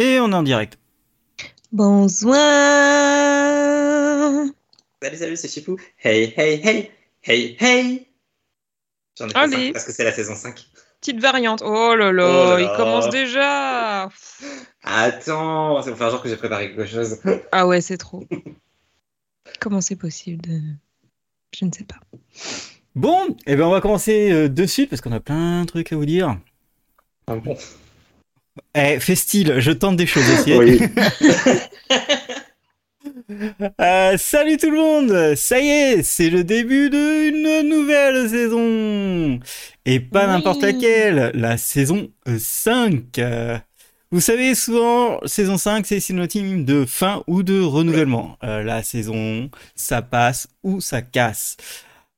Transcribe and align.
Et 0.00 0.18
on 0.18 0.30
est 0.32 0.34
en 0.34 0.42
direct. 0.42 0.78
Bonsoir. 1.72 2.38
Salut, 5.02 5.16
salut, 5.18 5.36
c'est 5.36 5.48
Chipou. 5.48 5.76
Hey, 6.02 6.32
hey, 6.38 6.58
hey, 6.66 6.90
hey, 7.22 7.56
hey. 7.60 8.06
J'en 9.18 9.28
ai 9.28 9.32
Allez. 9.34 9.72
parce 9.72 9.84
que 9.84 9.92
c'est 9.92 10.04
la 10.04 10.12
saison 10.12 10.34
5. 10.34 10.58
Petite 11.02 11.20
variante. 11.20 11.60
Oh 11.62 11.94
là 11.94 12.12
là, 12.12 12.24
Oh 12.26 12.50
là 12.54 12.60
il 12.60 12.64
là. 12.64 12.76
commence 12.78 13.10
déjà. 13.10 14.08
Attends, 14.82 15.82
c'est 15.82 15.90
pour 15.90 15.98
faire 15.98 16.10
genre 16.10 16.22
que 16.22 16.30
j'ai 16.30 16.36
préparé 16.38 16.68
quelque 16.68 16.86
chose. 16.86 17.18
Ah 17.52 17.66
ouais, 17.66 17.82
c'est 17.82 17.98
trop. 17.98 18.24
Comment 19.60 19.82
c'est 19.82 19.96
possible 19.96 20.40
de... 20.40 20.60
Je 21.54 21.66
ne 21.66 21.72
sais 21.72 21.84
pas. 21.84 21.96
Bon, 22.94 23.36
et 23.46 23.54
ben 23.54 23.66
on 23.66 23.70
va 23.70 23.82
commencer 23.82 24.32
euh, 24.32 24.48
de 24.48 24.64
suite 24.64 24.88
parce 24.88 25.02
qu'on 25.02 25.12
a 25.12 25.20
plein 25.20 25.60
de 25.60 25.66
trucs 25.66 25.92
à 25.92 25.96
vous 25.96 26.06
dire. 26.06 26.38
Ah 27.26 27.36
bon 27.36 27.54
Eh, 28.74 28.98
fais 29.00 29.14
style, 29.14 29.54
je 29.58 29.70
tente 29.72 29.96
des 29.96 30.06
choses 30.06 30.28
aussi. 30.30 30.52
Oui. 30.54 30.80
Euh, 33.80 34.16
salut 34.18 34.56
tout 34.56 34.70
le 34.70 34.76
monde 34.76 35.34
Ça 35.36 35.60
y 35.60 35.68
est, 35.68 36.02
c'est 36.02 36.28
le 36.30 36.42
début 36.44 36.90
d'une 36.90 37.62
nouvelle 37.68 38.28
saison 38.28 39.38
Et 39.86 40.00
pas 40.00 40.26
Oui. 40.26 40.32
n'importe 40.32 40.62
laquelle, 40.62 41.30
la 41.34 41.56
saison 41.56 42.10
euh, 42.28 42.36
5 42.38 43.18
Euh, 43.18 43.56
Vous 44.10 44.20
savez, 44.20 44.54
souvent, 44.54 45.20
saison 45.26 45.56
5, 45.56 45.86
c'est 45.86 46.00
synonyme 46.00 46.64
de 46.64 46.84
fin 46.84 47.22
ou 47.28 47.42
de 47.42 47.60
renouvellement. 47.60 48.36
Euh, 48.44 48.62
la 48.64 48.82
saison, 48.82 49.48
ça 49.76 50.02
passe 50.02 50.48
ou 50.64 50.80
ça 50.80 51.00
casse. 51.00 51.56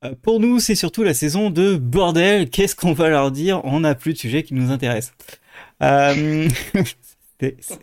Euh, 0.04 0.14
pour 0.22 0.40
nous, 0.40 0.58
c'est 0.60 0.74
surtout 0.74 1.02
la 1.04 1.14
saison 1.14 1.50
de 1.50 1.76
bordel. 1.76 2.48
Qu'est-ce 2.50 2.74
qu'on 2.74 2.94
va 2.94 3.08
leur 3.10 3.30
dire? 3.30 3.60
On 3.64 3.80
n'a 3.80 3.94
plus 3.94 4.14
de 4.14 4.18
sujet 4.18 4.42
qui 4.42 4.54
nous 4.54 4.70
intéresse. 4.72 5.12
Euh, 5.82 6.48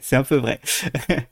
c'est- 0.02 0.16
un 0.16 0.24
peu 0.24 0.36
vrai. 0.38 0.60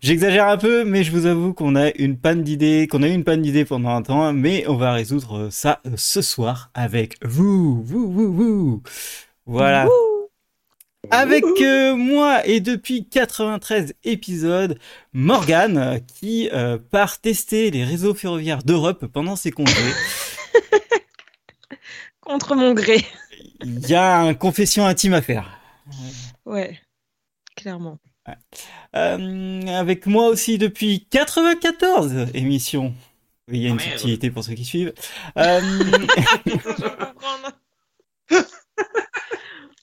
J'exagère 0.00 0.48
un 0.48 0.56
peu, 0.56 0.84
mais 0.84 1.04
je 1.04 1.12
vous 1.12 1.26
avoue 1.26 1.52
qu'on 1.54 1.76
a 1.76 1.90
une 1.96 2.16
panne 2.18 2.42
d'idées, 2.42 2.88
qu'on 2.90 3.02
a 3.02 3.08
eu 3.08 3.12
une 3.12 3.24
panne 3.24 3.42
d'idées 3.42 3.64
pendant 3.64 3.90
un 3.90 4.02
temps, 4.02 4.32
mais 4.32 4.64
on 4.68 4.76
va 4.76 4.92
résoudre 4.92 5.48
ça 5.50 5.80
euh, 5.86 5.90
ce 5.96 6.22
soir 6.22 6.70
avec 6.74 7.16
vous, 7.24 7.82
vous, 7.82 8.10
vous, 8.10 8.32
vous. 8.32 8.82
Voilà. 9.46 9.86
Wouh. 9.86 9.92
Avec 11.10 11.44
euh, 11.62 11.94
moi 11.94 12.44
et 12.46 12.60
depuis 12.60 13.08
93 13.08 13.94
épisodes, 14.04 14.78
Morgane 15.12 16.00
qui 16.06 16.50
euh, 16.52 16.76
part 16.90 17.20
tester 17.20 17.70
les 17.70 17.84
réseaux 17.84 18.14
ferroviaires 18.14 18.62
d'Europe 18.64 19.06
pendant 19.06 19.36
ses 19.36 19.52
congés. 19.52 19.72
Contre 22.20 22.56
mon 22.56 22.74
gré. 22.74 23.06
Il 23.62 23.88
y 23.88 23.94
a 23.94 24.18
un 24.18 24.34
confession 24.34 24.84
intime 24.84 25.14
à 25.14 25.22
faire. 25.22 25.57
Ouais, 26.46 26.78
clairement. 27.56 27.98
Euh, 28.94 29.62
avec 29.66 30.06
moi 30.06 30.28
aussi 30.28 30.58
depuis 30.58 31.06
94 31.10 32.28
émissions. 32.34 32.94
Oui, 33.50 33.58
il 33.58 33.62
y 33.62 33.66
a 33.66 33.70
une 33.70 33.76
merde. 33.76 33.88
subtilité 33.90 34.30
pour 34.30 34.44
ceux 34.44 34.54
qui 34.54 34.64
suivent. 34.64 34.92
Euh, 35.38 35.60
Je 36.46 36.52
peux 36.52 37.04
comprendre. 37.06 37.52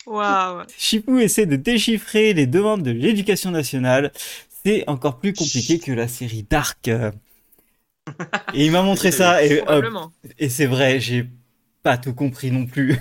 Waouh. 0.05 0.63
Chipou 0.77 1.17
essaie 1.17 1.45
de 1.47 1.55
déchiffrer 1.55 2.33
les 2.33 2.45
demandes 2.45 2.83
de 2.83 2.91
l'éducation 2.91 3.51
nationale. 3.51 4.11
C'est 4.63 4.87
encore 4.87 5.19
plus 5.19 5.33
compliqué 5.33 5.79
que 5.79 5.91
la 5.91 6.07
série 6.07 6.43
Dark. 6.43 6.87
Et 6.87 8.65
il 8.65 8.71
m'a 8.71 8.83
montré 8.83 9.11
ça 9.11 9.43
et, 9.43 9.63
et 10.37 10.49
c'est 10.49 10.67
vrai, 10.67 10.99
j'ai 10.99 11.27
pas 11.81 11.97
tout 11.97 12.13
compris 12.13 12.51
non 12.51 12.65
plus. 12.65 12.97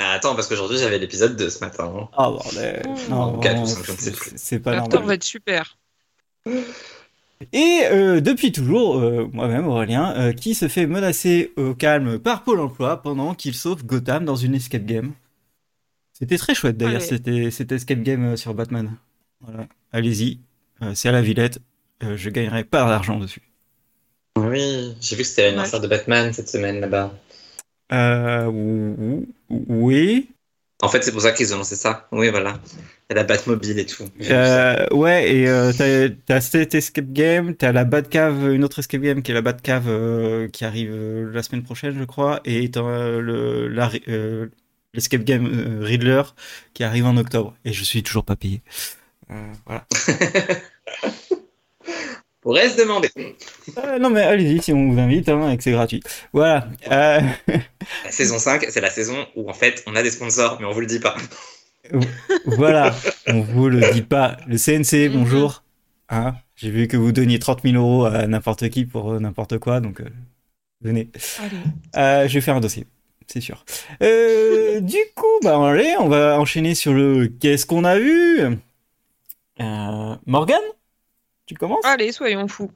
Ah, 0.00 0.12
Attends, 0.12 0.34
parce 0.36 0.46
qu'aujourd'hui 0.48 0.78
j'avais 0.78 0.98
l'épisode 0.98 1.36
2 1.36 1.50
ce 1.50 1.58
matin. 1.60 1.92
hein. 1.94 2.08
Oh 2.16 2.38
bordel. 2.38 2.82
Mmh. 2.86 3.10
Non, 3.10 3.40
c'est- 4.36 4.58
pas 4.60 4.76
normal. 4.76 5.02
va 5.04 5.14
être 5.14 5.24
super. 5.24 5.76
Et 7.52 7.80
euh, 7.84 8.20
depuis 8.20 8.50
toujours, 8.52 8.98
euh, 8.98 9.28
moi-même 9.32 9.66
Aurélien, 9.68 10.12
euh, 10.16 10.32
qui 10.32 10.54
se 10.54 10.66
fait 10.68 10.86
menacer 10.86 11.52
au 11.56 11.74
calme 11.74 12.18
par 12.18 12.42
Pôle 12.42 12.60
Emploi 12.60 13.00
pendant 13.02 13.34
qu'il 13.34 13.54
sauve 13.54 13.84
Gotham 13.84 14.24
dans 14.24 14.34
une 14.36 14.54
escape 14.54 14.84
game. 14.84 15.12
C'était 16.12 16.36
très 16.38 16.54
chouette 16.54 16.76
d'ailleurs, 16.76 17.00
c'était 17.02 17.50
cette 17.52 17.70
escape 17.70 18.02
game 18.02 18.24
euh, 18.32 18.36
sur 18.36 18.54
Batman. 18.54 18.96
Voilà. 19.40 19.68
Allez-y, 19.92 20.40
euh, 20.82 20.92
c'est 20.96 21.08
à 21.08 21.12
la 21.12 21.22
Villette, 21.22 21.60
euh, 22.02 22.16
je 22.16 22.28
gagnerai 22.30 22.64
pas 22.64 22.84
d'argent 22.88 23.18
dessus. 23.20 23.42
Oui, 24.36 24.96
j'ai 25.00 25.14
vu 25.16 25.22
que 25.22 25.28
c'était 25.28 25.44
l'anniversaire 25.44 25.80
de 25.80 25.86
Batman 25.88 26.32
cette 26.32 26.48
semaine 26.48 26.80
là-bas. 26.80 27.12
Euh, 27.92 28.46
ou- 28.46 29.26
ou- 29.50 29.64
oui. 29.68 30.28
En 30.80 30.88
fait, 30.88 31.02
c'est 31.02 31.10
pour 31.10 31.22
ça 31.22 31.32
qu'ils 31.32 31.52
ont 31.54 31.58
lancé 31.58 31.74
ça. 31.74 32.06
Oui, 32.12 32.28
voilà. 32.30 32.60
Il 33.10 33.14
y 33.16 33.18
a 33.18 33.22
la 33.22 33.24
Batmobile 33.24 33.78
et 33.80 33.86
tout. 33.86 34.04
Euh, 34.30 34.86
ouais, 34.92 35.34
et 35.34 35.48
euh, 35.48 35.72
t'as- 35.76 36.14
t'as 36.26 36.40
cette 36.40 36.74
escape 36.74 37.12
game, 37.12 37.54
t'as 37.56 37.72
la 37.72 37.84
Batcave, 37.84 38.52
une 38.52 38.62
autre 38.62 38.78
escape 38.78 39.00
game 39.00 39.22
qui 39.22 39.32
est 39.32 39.34
la 39.34 39.42
Batcave 39.42 39.88
euh, 39.88 40.48
qui 40.48 40.64
arrive 40.64 40.90
euh, 40.92 41.32
la 41.32 41.42
semaine 41.42 41.64
prochaine, 41.64 41.98
je 41.98 42.04
crois, 42.04 42.40
et 42.44 42.70
t'as 42.70 42.82
le 43.18 43.66
la, 43.68 43.90
l'escape 44.94 45.24
game 45.24 45.80
Riddler 45.82 46.22
qui 46.74 46.84
arrive 46.84 47.06
en 47.06 47.16
octobre, 47.16 47.56
et 47.64 47.72
je 47.72 47.82
suis 47.82 48.02
toujours 48.04 48.24
pas 48.24 48.36
payé. 48.36 48.60
Voilà. 49.66 49.84
Pourrait 52.48 52.70
se 52.70 52.78
demander. 52.78 53.10
Euh, 53.76 53.98
non 53.98 54.08
mais 54.08 54.22
allez-y 54.22 54.62
si 54.62 54.72
on 54.72 54.90
vous 54.90 54.98
invite, 54.98 55.28
hein, 55.28 55.50
et 55.50 55.58
que 55.58 55.62
c'est 55.62 55.72
gratuit. 55.72 56.02
Voilà. 56.32 56.66
Euh, 56.90 57.20
La 58.06 58.10
saison 58.10 58.38
5, 58.38 58.64
c'est 58.70 58.80
la 58.80 58.88
saison 58.88 59.26
où 59.36 59.50
en 59.50 59.52
fait 59.52 59.82
on 59.86 59.94
a 59.94 60.02
des 60.02 60.10
sponsors, 60.10 60.56
mais 60.58 60.64
on 60.64 60.72
vous 60.72 60.80
le 60.80 60.86
dit 60.86 60.98
pas. 60.98 61.14
voilà. 62.46 62.94
On 63.26 63.42
vous 63.42 63.68
le 63.68 63.92
dit 63.92 64.00
pas. 64.00 64.38
Le 64.46 64.56
CNC, 64.56 65.10
Mhm. 65.10 65.12
bonjour. 65.18 65.62
Hein, 66.08 66.36
J'ai 66.56 66.70
vu 66.70 66.88
que 66.88 66.96
vous 66.96 67.12
donniez 67.12 67.38
30 67.38 67.60
000 67.64 67.74
euros 67.76 68.06
à 68.06 68.26
n'importe 68.26 68.70
qui 68.70 68.86
pour 68.86 69.12
euh, 69.12 69.18
n'importe 69.20 69.58
quoi, 69.58 69.80
donc 69.80 70.00
euh, 70.00 70.06
venez. 70.80 71.10
Allez. 71.40 71.50
Euh, 71.98 72.28
je 72.28 72.32
vais 72.32 72.40
faire 72.40 72.56
un 72.56 72.60
dossier, 72.60 72.86
c'est 73.26 73.42
sûr. 73.42 73.62
Euh, 74.02 74.80
du 74.80 74.96
coup, 75.14 75.26
bah 75.42 75.58
allez, 75.68 75.96
on 76.00 76.08
va 76.08 76.40
enchaîner 76.40 76.74
sur 76.74 76.94
le 76.94 77.26
qu'est-ce 77.28 77.66
qu'on 77.66 77.84
a 77.84 77.98
vu. 77.98 78.40
Euh, 79.60 80.14
Morgan, 80.24 80.62
tu 81.48 81.54
commences? 81.56 81.84
Allez, 81.84 82.12
soyons 82.12 82.46
fous. 82.46 82.70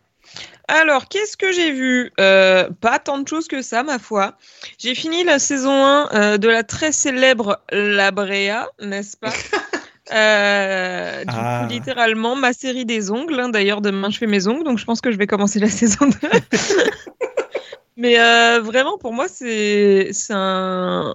Alors, 0.69 1.09
qu'est-ce 1.09 1.37
que 1.37 1.53
j'ai 1.53 1.71
vu? 1.73 2.11
Euh, 2.21 2.69
Pas 2.81 2.99
tant 2.99 3.19
de 3.19 3.29
choses 3.29 3.47
que 3.49 3.61
ça, 3.63 3.83
ma 3.83 3.99
foi. 3.99 4.37
J'ai 4.79 4.95
fini 4.95 5.25
la 5.25 5.39
saison 5.39 5.71
1 5.85 6.09
euh, 6.15 6.39
de 6.39 6.49
la 6.49 6.63
très 6.65 6.91
célèbre 6.93 7.61
La 7.71 8.11
Brea, 8.11 8.67
n'est-ce 8.81 9.17
pas? 9.17 9.33
Euh, 10.13 11.25
du 11.25 11.31
Ah. 11.35 11.63
coup, 11.63 11.73
littéralement, 11.73 12.35
ma 12.35 12.53
série 12.53 12.85
des 12.85 13.11
ongles. 13.13 13.39
hein. 13.39 13.49
D'ailleurs, 13.49 13.81
demain, 13.81 14.11
je 14.11 14.19
fais 14.19 14.27
mes 14.27 14.49
ongles, 14.49 14.65
donc 14.65 14.77
je 14.79 14.85
pense 14.85 15.01
que 15.01 15.13
je 15.13 15.17
vais 15.17 15.29
commencer 15.29 15.61
la 15.61 15.69
saison 15.71 16.07
2. 16.07 16.29
Mais 17.97 18.19
euh, 18.19 18.61
vraiment, 18.61 18.99
pour 18.99 19.13
moi, 19.13 19.27
c'est 19.29 20.11
un 20.31 21.15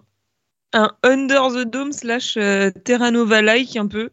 Under 1.04 1.50
the 1.50 1.66
Dome 1.68 1.92
slash 1.92 2.36
euh, 2.38 2.72
Terra 2.86 3.12
Nova-like 3.12 3.76
un 3.76 3.88
peu. 3.88 4.10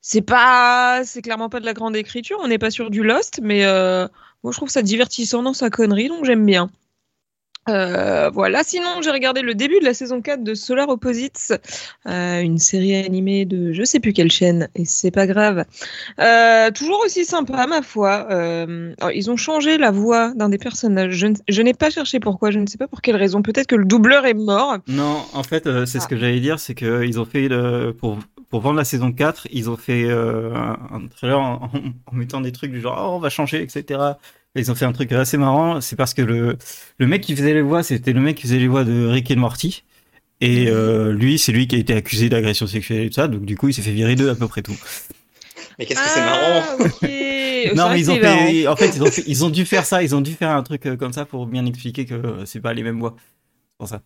C'est 0.00 0.22
pas, 0.22 1.02
c'est 1.04 1.22
clairement 1.22 1.48
pas 1.48 1.60
de 1.60 1.64
la 1.66 1.74
grande 1.74 1.96
écriture, 1.96 2.38
on 2.40 2.48
n'est 2.48 2.58
pas 2.58 2.70
sur 2.70 2.90
du 2.90 3.02
Lost, 3.02 3.40
mais 3.42 3.64
euh, 3.64 4.06
moi 4.42 4.52
je 4.52 4.56
trouve 4.56 4.70
ça 4.70 4.82
divertissant 4.82 5.42
dans 5.42 5.54
sa 5.54 5.70
connerie, 5.70 6.08
donc 6.08 6.24
j'aime 6.24 6.46
bien. 6.46 6.70
Euh, 7.68 8.30
voilà, 8.30 8.64
sinon 8.64 9.02
j'ai 9.02 9.10
regardé 9.10 9.42
le 9.42 9.54
début 9.54 9.78
de 9.78 9.84
la 9.84 9.94
saison 9.94 10.22
4 10.22 10.42
de 10.42 10.54
Solar 10.54 10.88
Opposites, 10.88 11.52
euh, 12.06 12.40
une 12.40 12.58
série 12.58 12.94
animée 12.96 13.44
de 13.44 13.72
je 13.72 13.82
sais 13.84 14.00
plus 14.00 14.12
quelle 14.12 14.30
chaîne, 14.30 14.68
et 14.74 14.84
c'est 14.84 15.10
pas 15.10 15.26
grave. 15.26 15.64
Euh, 16.18 16.70
toujours 16.70 17.00
aussi 17.04 17.24
sympa, 17.24 17.66
ma 17.66 17.82
foi. 17.82 18.28
Ils 19.14 19.30
ont 19.30 19.36
changé 19.36 19.78
la 19.78 19.90
voix 19.90 20.32
d'un 20.34 20.48
des 20.48 20.58
personnages. 20.58 21.26
Je, 21.48 21.62
n'ai 21.62 21.74
pas 21.74 21.90
cherché 21.90 22.20
pourquoi, 22.20 22.50
je 22.50 22.58
ne 22.58 22.66
sais 22.66 22.78
pas 22.78 22.88
pour 22.88 23.02
quelle 23.02 23.16
raison. 23.16 23.42
Peut-être 23.42 23.66
que 23.66 23.76
le 23.76 23.84
doubleur 23.84 24.26
est 24.26 24.34
mort. 24.34 24.78
Non, 24.86 25.22
en 25.34 25.42
fait, 25.42 25.68
c'est 25.84 26.00
ce 26.00 26.08
que 26.08 26.16
j'allais 26.16 26.40
dire, 26.40 26.58
c'est 26.58 26.74
que 26.74 27.04
ils 27.04 27.20
ont 27.20 27.24
fait 27.24 27.48
le, 27.48 27.92
pour 27.92 28.18
pour 28.48 28.60
vendre 28.60 28.76
la 28.76 28.84
saison 28.84 29.12
4, 29.12 29.48
ils 29.50 29.68
ont 29.68 29.76
fait 29.76 30.04
euh, 30.04 30.54
un, 30.54 31.06
trailer 31.08 31.38
en, 31.38 31.70
mettant 32.12 32.40
des 32.40 32.52
trucs 32.52 32.72
du 32.72 32.80
genre 32.80 32.98
oh, 32.98 33.16
on 33.16 33.18
va 33.18 33.30
changer, 33.30 33.62
etc. 33.62 34.00
Et 34.54 34.60
ils 34.60 34.70
ont 34.70 34.74
fait 34.74 34.86
un 34.86 34.92
truc 34.92 35.12
assez 35.12 35.36
marrant, 35.36 35.80
c'est 35.80 35.96
parce 35.96 36.14
que 36.14 36.22
le 36.22 36.56
le 36.98 37.06
mec 37.06 37.22
qui 37.22 37.36
faisait 37.36 37.54
les 37.54 37.62
voix, 37.62 37.82
c'était 37.82 38.12
le 38.12 38.20
mec 38.20 38.36
qui 38.36 38.42
faisait 38.42 38.58
les 38.58 38.68
voix 38.68 38.84
de 38.84 39.06
Rick 39.06 39.30
et 39.30 39.36
Morty. 39.36 39.84
Et 40.40 40.68
euh, 40.68 41.12
lui, 41.12 41.38
c'est 41.38 41.52
lui 41.52 41.66
qui 41.66 41.76
a 41.76 41.78
été 41.78 41.94
accusé 41.94 42.28
d'agression 42.28 42.66
sexuelle 42.66 43.02
et 43.02 43.08
tout 43.08 43.14
ça, 43.14 43.28
donc 43.28 43.44
du 43.44 43.56
coup, 43.56 43.68
il 43.68 43.74
s'est 43.74 43.82
fait 43.82 43.92
virer 43.92 44.14
de 44.14 44.28
à 44.28 44.34
peu 44.34 44.46
près 44.46 44.62
tout. 44.62 44.78
Mais 45.78 45.86
qu'est-ce 45.86 46.00
que 46.00 46.08
c'est 46.08 46.24
marrant 46.24 46.62
Ah. 46.80 46.84
C'est 47.00 47.74
non, 47.74 47.88
mais 47.90 48.00
ils 48.00 48.10
ont 48.10 48.20
marrant. 48.20 48.46
fait, 48.46 48.66
en 48.68 48.76
fait, 48.76 48.88
ils 48.94 49.02
ont, 49.02 49.10
fait- 49.10 49.24
ils 49.26 49.44
ont 49.44 49.50
dû 49.50 49.66
faire 49.66 49.84
ça, 49.84 50.02
ils 50.02 50.14
ont 50.14 50.20
dû 50.20 50.32
faire 50.32 50.50
un 50.50 50.62
truc 50.62 50.86
euh, 50.86 50.96
comme 50.96 51.12
ça 51.12 51.24
pour 51.24 51.46
bien 51.46 51.66
expliquer 51.66 52.06
que 52.06 52.44
c'est 52.46 52.60
pas 52.60 52.72
les 52.72 52.84
mêmes 52.84 53.00
voix. 53.00 53.16
C'est 53.18 53.78
pour 53.78 53.88
ça. 53.88 54.02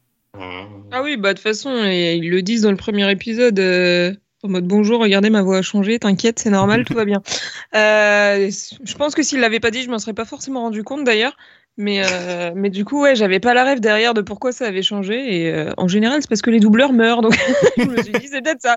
Ah 0.91 1.03
oui, 1.03 1.17
bah 1.17 1.33
de 1.33 1.39
toute 1.39 1.43
façon, 1.43 1.71
ils 1.85 2.29
le 2.29 2.43
disent 2.43 2.63
dans 2.63 2.71
le 2.71 2.77
premier 2.77 3.11
épisode, 3.11 3.59
euh, 3.59 4.15
en 4.43 4.49
mode 4.49 4.67
bonjour, 4.67 5.01
regardez, 5.01 5.31
ma 5.31 5.43
voix 5.43 5.59
a 5.59 5.63
changé, 5.63 5.99
t'inquiète, 5.99 6.41
c'est 6.41 6.51
normal, 6.51 6.85
tout 6.85 6.95
va 6.95 7.05
bien. 7.05 7.23
Euh, 7.75 8.51
je 8.85 8.95
pense 8.97 9.15
que 9.15 9.23
s'il 9.23 9.41
l'avait 9.41 9.59
pas 9.59 9.71
dit, 9.71 9.83
je 9.83 9.89
m'en 9.89 9.99
serais 9.99 10.13
pas 10.13 10.27
forcément 10.27 10.61
rendu 10.61 10.85
compte 10.85 11.05
d'ailleurs. 11.05 11.35
Mais, 11.79 12.03
euh, 12.05 12.53
mais 12.55 12.69
du 12.69 12.85
coup, 12.85 13.01
ouais, 13.01 13.17
j'avais 13.17 13.41
pas 13.41 13.55
la 13.55 13.65
rêve 13.65 13.81
derrière 13.81 14.13
de 14.13 14.21
pourquoi 14.21 14.53
ça 14.53 14.67
avait 14.67 14.83
changé. 14.83 15.47
Et 15.47 15.51
euh, 15.51 15.73
en 15.79 15.89
général, 15.89 16.21
c'est 16.21 16.29
parce 16.29 16.43
que 16.43 16.51
les 16.51 16.61
doubleurs 16.61 16.93
meurent. 16.93 17.23
Donc 17.23 17.33
je 17.79 17.85
me 17.85 18.03
suis 18.03 18.13
dit, 18.13 18.29
c'est 18.29 18.43
peut-être 18.43 18.61
ça. 18.61 18.77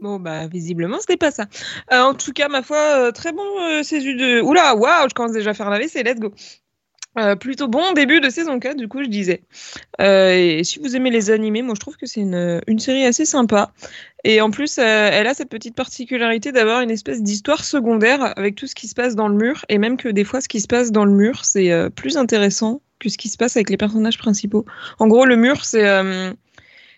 Bon, 0.00 0.20
bah, 0.20 0.46
visiblement, 0.46 1.00
c'était 1.00 1.16
pas 1.16 1.32
ça. 1.32 1.46
En 1.90 2.14
tout 2.14 2.32
cas, 2.32 2.46
ma 2.46 2.62
foi, 2.62 3.10
très 3.10 3.32
bon 3.32 3.82
saison 3.82 4.12
de. 4.12 4.40
Oula, 4.42 4.76
waouh, 4.76 5.08
je 5.08 5.14
commence 5.14 5.32
déjà 5.32 5.50
à 5.50 5.54
faire 5.54 5.70
la 5.70 5.88
c'est 5.88 6.04
let's 6.04 6.20
go. 6.20 6.32
Euh, 7.16 7.36
plutôt 7.36 7.68
bon 7.68 7.92
début 7.92 8.20
de 8.20 8.28
saison 8.28 8.58
4, 8.58 8.76
du 8.76 8.88
coup, 8.88 9.02
je 9.02 9.08
disais. 9.08 9.42
Euh, 10.00 10.32
et 10.32 10.64
si 10.64 10.80
vous 10.80 10.96
aimez 10.96 11.10
les 11.10 11.30
animés, 11.30 11.62
moi, 11.62 11.74
je 11.76 11.80
trouve 11.80 11.96
que 11.96 12.06
c'est 12.06 12.20
une, 12.20 12.60
une 12.66 12.80
série 12.80 13.04
assez 13.04 13.24
sympa. 13.24 13.72
Et 14.24 14.40
en 14.40 14.50
plus, 14.50 14.78
euh, 14.78 14.82
elle 15.12 15.26
a 15.26 15.34
cette 15.34 15.50
petite 15.50 15.74
particularité 15.74 16.50
d'avoir 16.50 16.80
une 16.80 16.90
espèce 16.90 17.22
d'histoire 17.22 17.62
secondaire 17.62 18.32
avec 18.38 18.54
tout 18.54 18.66
ce 18.66 18.74
qui 18.74 18.88
se 18.88 18.94
passe 18.94 19.14
dans 19.14 19.28
le 19.28 19.34
mur. 19.34 19.66
Et 19.68 19.76
même 19.76 19.98
que 19.98 20.08
des 20.08 20.24
fois, 20.24 20.40
ce 20.40 20.48
qui 20.48 20.60
se 20.60 20.66
passe 20.66 20.90
dans 20.90 21.04
le 21.04 21.12
mur, 21.12 21.44
c'est 21.44 21.70
euh, 21.70 21.90
plus 21.90 22.16
intéressant 22.16 22.80
que 23.00 23.10
ce 23.10 23.18
qui 23.18 23.28
se 23.28 23.36
passe 23.36 23.56
avec 23.56 23.68
les 23.68 23.76
personnages 23.76 24.16
principaux. 24.16 24.64
En 24.98 25.08
gros, 25.08 25.26
le 25.26 25.36
mur, 25.36 25.66
c'est 25.66 25.86
euh, 25.86 26.32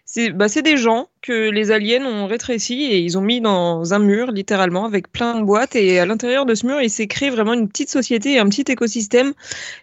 c'est 0.09 0.31
bah, 0.31 0.47
des 0.47 0.77
gens 0.77 1.09
que 1.21 1.51
les 1.51 1.73
aliens 1.73 2.07
ont 2.07 2.29
rétrécis 2.29 2.85
et 2.85 3.01
ils 3.01 3.19
ont 3.19 3.21
mis 3.21 3.41
dans 3.41 3.93
un 3.93 3.99
mur, 3.99 4.31
littéralement, 4.31 4.85
avec 4.85 5.11
plein 5.11 5.35
de 5.41 5.45
boîtes. 5.45 5.75
Et 5.75 5.99
à 5.99 6.07
l'intérieur 6.07 6.47
de 6.47 6.55
ce 6.55 6.65
mur, 6.65 6.81
il 6.81 6.91
s'est 6.91 7.09
créé 7.09 7.29
vraiment 7.29 7.55
une 7.55 7.69
petite 7.69 7.91
société 7.91 8.35
et 8.35 8.39
un 8.39 8.49
petit 8.49 8.71
écosystème. 8.71 9.35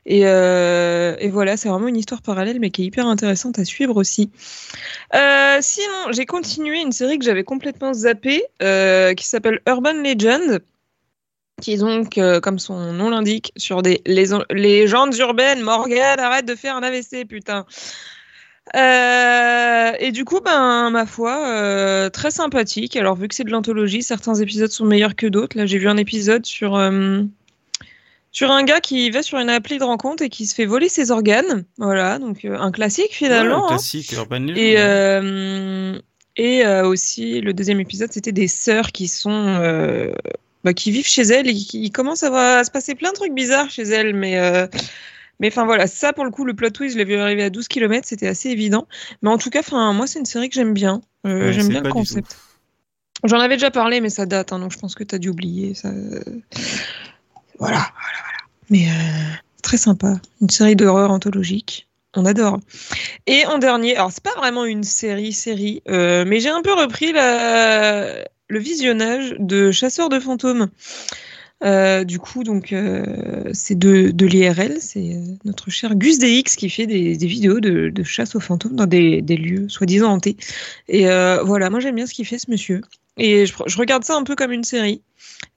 Et, 0.05 0.21
euh, 0.23 1.17
et 1.19 1.27
voilà, 1.27 1.57
c'est 1.57 1.67
vraiment 1.67 1.89
une 1.89 1.97
histoire 1.97 2.21
parallèle, 2.21 2.61
mais 2.61 2.69
qui 2.69 2.83
est 2.83 2.85
hyper 2.85 3.05
intéressante 3.05 3.59
à 3.59 3.65
suivre 3.65 3.97
aussi. 3.97 4.31
Euh, 5.13 5.57
sinon, 5.59 6.11
j'ai 6.11 6.25
continué 6.25 6.79
une 6.81 6.93
série 6.93 7.19
que 7.19 7.25
j'avais 7.25 7.43
complètement 7.43 7.93
zappée, 7.93 8.45
euh, 8.61 9.13
qui 9.15 9.27
s'appelle 9.27 9.59
Urban 9.67 10.01
Legend 10.01 10.61
qui 11.61 11.73
est 11.73 11.77
donc, 11.77 12.19
comme 12.41 12.59
son 12.59 12.91
nom 12.93 13.09
l'indique, 13.09 13.53
sur 13.55 13.83
des 13.83 14.01
légendes 14.05 15.15
urbaines. 15.17 15.61
Morgan, 15.61 16.19
arrête 16.19 16.45
de 16.45 16.55
faire 16.55 16.75
un 16.75 16.83
AVC, 16.83 17.25
putain. 17.25 17.65
Euh, 18.75 19.91
et 19.99 20.11
du 20.11 20.25
coup, 20.25 20.39
ben, 20.39 20.89
ma 20.89 21.05
foi, 21.05 21.47
euh, 21.47 22.09
très 22.09 22.31
sympathique. 22.31 22.95
Alors, 22.95 23.15
vu 23.15 23.27
que 23.27 23.35
c'est 23.35 23.43
de 23.43 23.51
l'anthologie, 23.51 24.01
certains 24.01 24.35
épisodes 24.35 24.71
sont 24.71 24.85
meilleurs 24.85 25.15
que 25.15 25.27
d'autres. 25.27 25.57
Là, 25.57 25.65
j'ai 25.65 25.77
vu 25.77 25.89
un 25.89 25.97
épisode 25.97 26.45
sur, 26.45 26.75
euh, 26.75 27.21
sur 28.31 28.51
un 28.51 28.63
gars 28.63 28.79
qui 28.79 29.09
va 29.11 29.21
sur 29.21 29.37
une 29.37 29.49
appli 29.49 29.77
de 29.77 29.83
rencontre 29.83 30.23
et 30.23 30.29
qui 30.29 30.45
se 30.45 30.55
fait 30.55 30.65
voler 30.65 30.89
ses 30.89 31.11
organes. 31.11 31.65
Voilà, 31.77 32.19
donc 32.19 32.45
un 32.45 32.71
classique 32.71 33.11
finalement. 33.11 33.57
Ouais, 33.57 33.63
un 33.63 33.65
hein. 33.65 33.69
classique, 33.69 34.11
Urban 34.13 34.39
Legend. 34.39 36.01
Et, 36.35 36.61
et 36.61 36.65
aussi, 36.65 37.41
le 37.41 37.53
deuxième 37.53 37.79
épisode, 37.79 38.11
c'était 38.11 38.31
des 38.31 38.47
sœurs 38.47 38.91
qui 38.91 39.07
sont. 39.07 40.09
bah, 40.63 40.73
qui 40.73 40.91
vivent 40.91 41.07
chez 41.07 41.23
elles 41.23 41.49
et 41.49 41.53
qui 41.53 41.83
il 41.83 41.91
commence 41.91 42.23
à, 42.23 42.63
se 42.63 42.71
passer 42.71 42.95
plein 42.95 43.11
de 43.11 43.15
trucs 43.15 43.33
bizarres 43.33 43.69
chez 43.69 43.83
elles. 43.83 44.15
Mais. 44.15 44.39
euh, 44.39 44.67
mais 45.39 45.47
enfin 45.49 45.65
voilà, 45.65 45.87
ça 45.87 46.13
pour 46.13 46.23
le 46.25 46.31
coup, 46.31 46.45
le 46.45 46.53
plot 46.53 46.69
twist, 46.69 46.93
je 46.93 46.97
l'ai 46.99 47.05
vu 47.05 47.15
arriver 47.15 47.43
à 47.43 47.49
12 47.49 47.67
km, 47.67 48.07
c'était 48.07 48.27
assez 48.27 48.49
évident. 48.49 48.87
Mais 49.21 49.29
en 49.29 49.37
tout 49.37 49.49
cas, 49.49 49.61
moi, 49.93 50.07
c'est 50.07 50.19
une 50.19 50.25
série 50.25 50.49
que 50.49 50.55
j'aime 50.55 50.73
bien. 50.73 51.01
Euh, 51.25 51.47
Ouais, 51.47 51.53
j'aime 51.53 51.67
bien 51.69 51.81
le 51.81 51.91
concept. 51.91 52.37
J'en 53.25 53.39
avais 53.39 53.55
déjà 53.55 53.71
parlé, 53.71 54.01
mais 54.01 54.09
ça 54.09 54.25
date, 54.25 54.51
hein, 54.51 54.59
donc 54.59 54.71
je 54.73 54.77
pense 54.79 54.95
que 54.95 55.03
tu 55.03 55.15
as 55.15 55.17
dû 55.17 55.29
oublier. 55.29 55.73
Ça... 55.75 55.89
Voilà, 57.59 57.77
voilà, 57.77 57.87
voilà. 57.95 58.37
Mais 58.69 58.87
euh, 58.87 59.33
très 59.61 59.77
sympa. 59.77 60.15
Une 60.41 60.49
série 60.49 60.75
d'horreur 60.75 61.11
anthologique. 61.11 61.87
On 62.15 62.25
adore. 62.25 62.59
Et 63.25 63.45
en 63.47 63.57
dernier, 63.57 63.95
alors 63.95 64.11
c'est 64.11 64.21
pas 64.23 64.35
vraiment 64.35 64.65
une 64.65 64.83
série, 64.83 65.33
série, 65.33 65.81
euh, 65.89 66.25
mais 66.27 66.39
j'ai 66.39 66.49
un 66.49 66.61
peu 66.61 66.73
repris 66.73 67.11
la- 67.11 68.23
le 68.49 68.59
visionnage 68.59 69.35
de 69.39 69.71
Chasseurs 69.71 70.09
de 70.09 70.19
fantômes. 70.19 70.69
Euh, 71.63 72.03
du 72.03 72.19
coup, 72.19 72.43
donc, 72.43 72.73
euh, 72.73 73.49
c'est 73.53 73.77
de, 73.77 74.11
de 74.11 74.25
l'IRL, 74.25 74.77
c'est 74.81 75.15
euh, 75.15 75.21
notre 75.45 75.69
cher 75.69 75.95
Gus 75.95 76.19
DX 76.19 76.55
qui 76.57 76.69
fait 76.69 76.87
des, 76.87 77.15
des 77.15 77.27
vidéos 77.27 77.59
de, 77.59 77.89
de 77.89 78.03
chasse 78.03 78.35
aux 78.35 78.39
fantômes 78.39 78.75
dans 78.75 78.85
des, 78.85 79.21
des 79.21 79.37
lieux 79.37 79.69
soi-disant 79.69 80.11
hantés. 80.11 80.35
Et 80.89 81.09
euh, 81.09 81.41
voilà, 81.43 81.69
moi 81.69 81.79
j'aime 81.79 81.95
bien 81.95 82.05
ce 82.05 82.13
qu'il 82.13 82.25
fait, 82.25 82.39
ce 82.39 82.51
monsieur. 82.51 82.81
Et 83.17 83.45
je, 83.45 83.53
je 83.65 83.77
regarde 83.77 84.03
ça 84.03 84.15
un 84.15 84.23
peu 84.23 84.35
comme 84.35 84.51
une 84.51 84.63
série. 84.63 85.01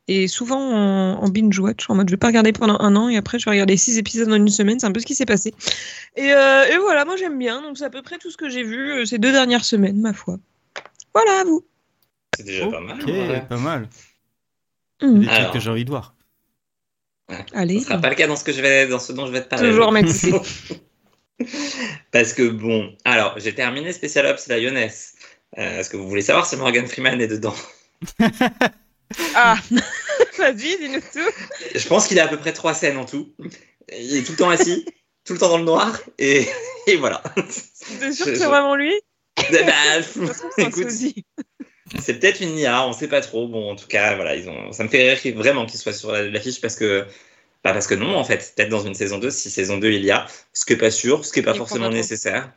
Et 0.09 0.29
souvent 0.29 0.61
en, 0.61 1.23
en 1.25 1.29
binge-watch, 1.29 1.91
en 1.91 1.97
mode 1.97 2.09
je 2.09 2.13
vais 2.15 2.19
pas 2.19 2.29
regarder 2.29 2.53
pendant 2.53 2.79
un 2.79 2.95
an 2.95 3.09
et 3.09 3.17
après 3.17 3.41
je 3.41 3.45
vais 3.45 3.51
regarder 3.51 3.77
six 3.77 3.99
épisodes 3.99 4.31
en 4.31 4.37
une 4.37 4.49
semaine, 4.49 4.79
c'est 4.79 4.87
un 4.87 4.93
peu 4.93 5.01
ce 5.01 5.07
qui 5.07 5.17
s'est 5.17 5.27
passé. 5.27 5.53
Et, 6.15 6.33
euh, 6.33 6.65
et 6.73 6.79
voilà, 6.79 7.05
moi 7.05 7.17
j'aime 7.17 7.37
bien, 7.37 7.61
donc 7.63 7.77
c'est 7.79 7.85
à 7.85 7.91
peu 7.91 8.03
près 8.03 8.19
tout 8.19 8.31
ce 8.31 8.37
que 8.37 8.49
j'ai 8.49 8.63
vu 8.63 8.93
euh, 8.93 9.05
ces 9.05 9.19
deux 9.19 9.33
dernières 9.33 9.65
semaines, 9.65 10.01
ma 10.01 10.13
foi. 10.13 10.39
Voilà, 11.13 11.41
à 11.41 11.45
vous. 11.45 11.65
C'est 12.37 12.45
déjà 12.45 12.69
pas 12.69 12.81
mal. 12.81 13.01
Ok, 13.01 13.09
ouais. 13.09 13.47
pas 13.49 13.57
mal. 13.57 13.89
Il 15.03 15.25
y 15.25 15.29
a 15.29 15.37
des 15.37 15.43
trucs 15.43 15.53
que 15.55 15.61
j'ai 15.61 15.71
envie 15.71 15.85
de 15.85 15.91
voir. 15.91 16.15
Allez, 17.53 17.81
Ce 17.81 17.87
sera 17.87 17.99
pas 17.99 18.09
le 18.11 18.15
cas 18.15 18.27
dans 18.29 18.37
ce 18.37 18.45
que 18.45 18.53
je 18.53 18.61
vais, 18.63 18.87
dans 18.87 18.99
ce 19.01 19.13
dont 19.13 19.27
je 19.27 19.33
vais 19.33 19.43
te 19.43 19.49
parler. 19.49 19.69
toujours 19.71 19.91
m'écouter. 19.93 20.33
Parce 22.13 22.33
que 22.33 22.49
bon, 22.49 22.97
alors 23.05 23.35
j'ai 23.39 23.55
terminé 23.55 23.93
Special 23.93 24.27
Ops 24.27 24.47
Lioness. 24.49 25.15
Euh, 25.59 25.81
Est-ce 25.81 25.91
que 25.91 25.97
vous 25.97 26.09
voulez 26.09 26.23
savoir 26.23 26.47
si 26.47 26.57
Morgan 26.57 26.87
Freeman 26.87 27.21
est 27.21 27.29
dedans? 27.29 27.55
Ah, 29.37 29.57
vas-y, 30.37 30.77
dis-nous 30.79 31.01
tout. 31.01 31.31
Je 31.77 31.87
pense 31.89 32.09
qu'il 32.09 32.19
a 32.19 32.25
à 32.25 32.29
peu 32.29 32.37
près 32.39 32.53
trois 32.53 32.75
scènes 32.75 32.97
en 32.97 33.05
tout. 33.05 33.33
Il 33.97 34.17
est 34.17 34.25
tout 34.25 34.33
le 34.33 34.39
temps 34.39 34.51
assis, 34.51 34.85
tout 35.25 35.33
le 35.35 35.39
temps 35.39 35.49
dans 35.49 35.59
le 35.59 35.65
noir, 35.65 36.01
et, 36.19 36.45
et 36.89 36.97
voilà. 36.97 37.23
T'es 38.01 38.13
sûr 38.13 38.27
Je- 38.27 38.31
que 38.33 38.37
c'est 38.37 38.43
je- 38.45 38.49
vraiment 38.49 38.75
lui? 38.75 38.93
Bah, 39.37 39.45
De 40.01 40.03
toute 40.13 40.27
façon, 40.27 40.49
c'est 40.57 40.65
un 40.65 40.69
écoute. 40.69 40.89
C'est 42.01 42.19
peut-être 42.19 42.41
une 42.41 42.59
IA, 42.59 42.87
on 42.87 42.93
sait 42.93 43.09
pas 43.09 43.21
trop. 43.21 43.49
Bon, 43.49 43.71
en 43.71 43.77
tout 43.77 43.87
cas, 43.87 44.15
voilà, 44.17 44.37
ils 44.37 44.49
ont. 44.49 44.73
Ça 44.73 44.85
me 44.85 44.89
fait 44.89 45.15
rire 45.15 45.37
vraiment 45.37 45.67
qu'il 45.67 45.79
soit 45.79 45.93
sur 45.93 46.13
la- 46.13 46.23
l'affiche 46.29 46.61
parce 46.61 46.77
que. 46.77 47.05
Bah 47.65 47.73
parce 47.73 47.87
que 47.89 47.95
non, 47.95 48.17
en 48.17 48.25
fait, 48.25 48.53
peut-être 48.55 48.69
dans 48.69 48.87
une 48.87 48.95
saison 48.95 49.19
2, 49.19 49.31
si 49.31 49.51
saison 49.51 49.79
2 49.79 49.91
il 49.91 50.05
y 50.05 50.11
a, 50.13 50.27
ce 50.53 50.65
qui 50.65 50.75
est 50.75 50.77
pas 50.77 50.91
sûr, 50.91 51.25
ce 51.25 51.33
qui 51.33 51.41
est 51.41 51.43
pas 51.43 51.53
Il 51.53 51.59
forcément 51.59 51.91
nécessaire. 51.91 52.53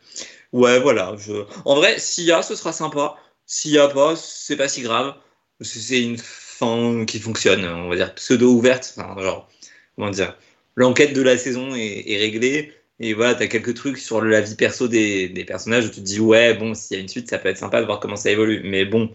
Ouais, 0.53 0.79
voilà. 0.79 1.15
Je... 1.17 1.45
En 1.65 1.75
vrai, 1.75 1.99
s'il 1.99 2.25
y 2.25 2.31
a, 2.31 2.41
ce 2.43 2.55
sera 2.55 2.73
sympa. 2.73 3.15
S'il 3.47 3.71
y 3.71 3.79
a 3.79 3.87
pas, 3.87 4.15
c'est 4.15 4.55
pas 4.57 4.67
si 4.67 4.81
grave. 4.81 5.15
C'est 5.61 6.01
une 6.01 6.17
fin 6.19 7.05
qui 7.05 7.19
fonctionne, 7.19 7.65
on 7.65 7.89
va 7.89 7.95
dire 7.95 8.13
pseudo 8.15 8.51
ouverte. 8.51 8.93
Enfin, 8.97 9.19
genre, 9.21 9.49
comment 9.95 10.11
dire, 10.11 10.37
l'enquête 10.75 11.13
de 11.13 11.21
la 11.21 11.37
saison 11.37 11.75
est, 11.75 12.03
est 12.11 12.17
réglée. 12.17 12.73
Et 13.01 13.13
voilà, 13.13 13.33
t'as 13.35 13.47
quelques 13.47 13.73
trucs 13.75 13.97
sur 13.97 14.21
la 14.21 14.41
vie 14.41 14.55
perso 14.55 14.87
des, 14.89 15.29
des 15.29 15.45
personnages 15.45 15.85
où 15.85 15.89
tu 15.89 15.95
te 15.95 16.05
dis, 16.05 16.19
ouais, 16.19 16.53
bon, 16.53 16.73
s'il 16.73 16.97
y 16.97 16.99
a 16.99 17.01
une 17.01 17.07
suite, 17.07 17.29
ça 17.29 17.37
peut 17.37 17.47
être 17.49 17.57
sympa 17.57 17.79
de 17.79 17.85
voir 17.85 17.99
comment 18.01 18.17
ça 18.17 18.29
évolue. 18.29 18.61
Mais 18.65 18.83
bon, 18.85 19.09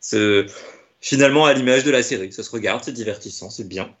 ce- 0.00 0.46
finalement, 1.00 1.44
à 1.44 1.52
l'image 1.52 1.84
de 1.84 1.90
la 1.90 2.02
série, 2.02 2.32
ça 2.32 2.42
se 2.42 2.50
regarde, 2.50 2.82
c'est 2.84 2.92
divertissant, 2.92 3.50
c'est 3.50 3.68
bien. 3.68 3.94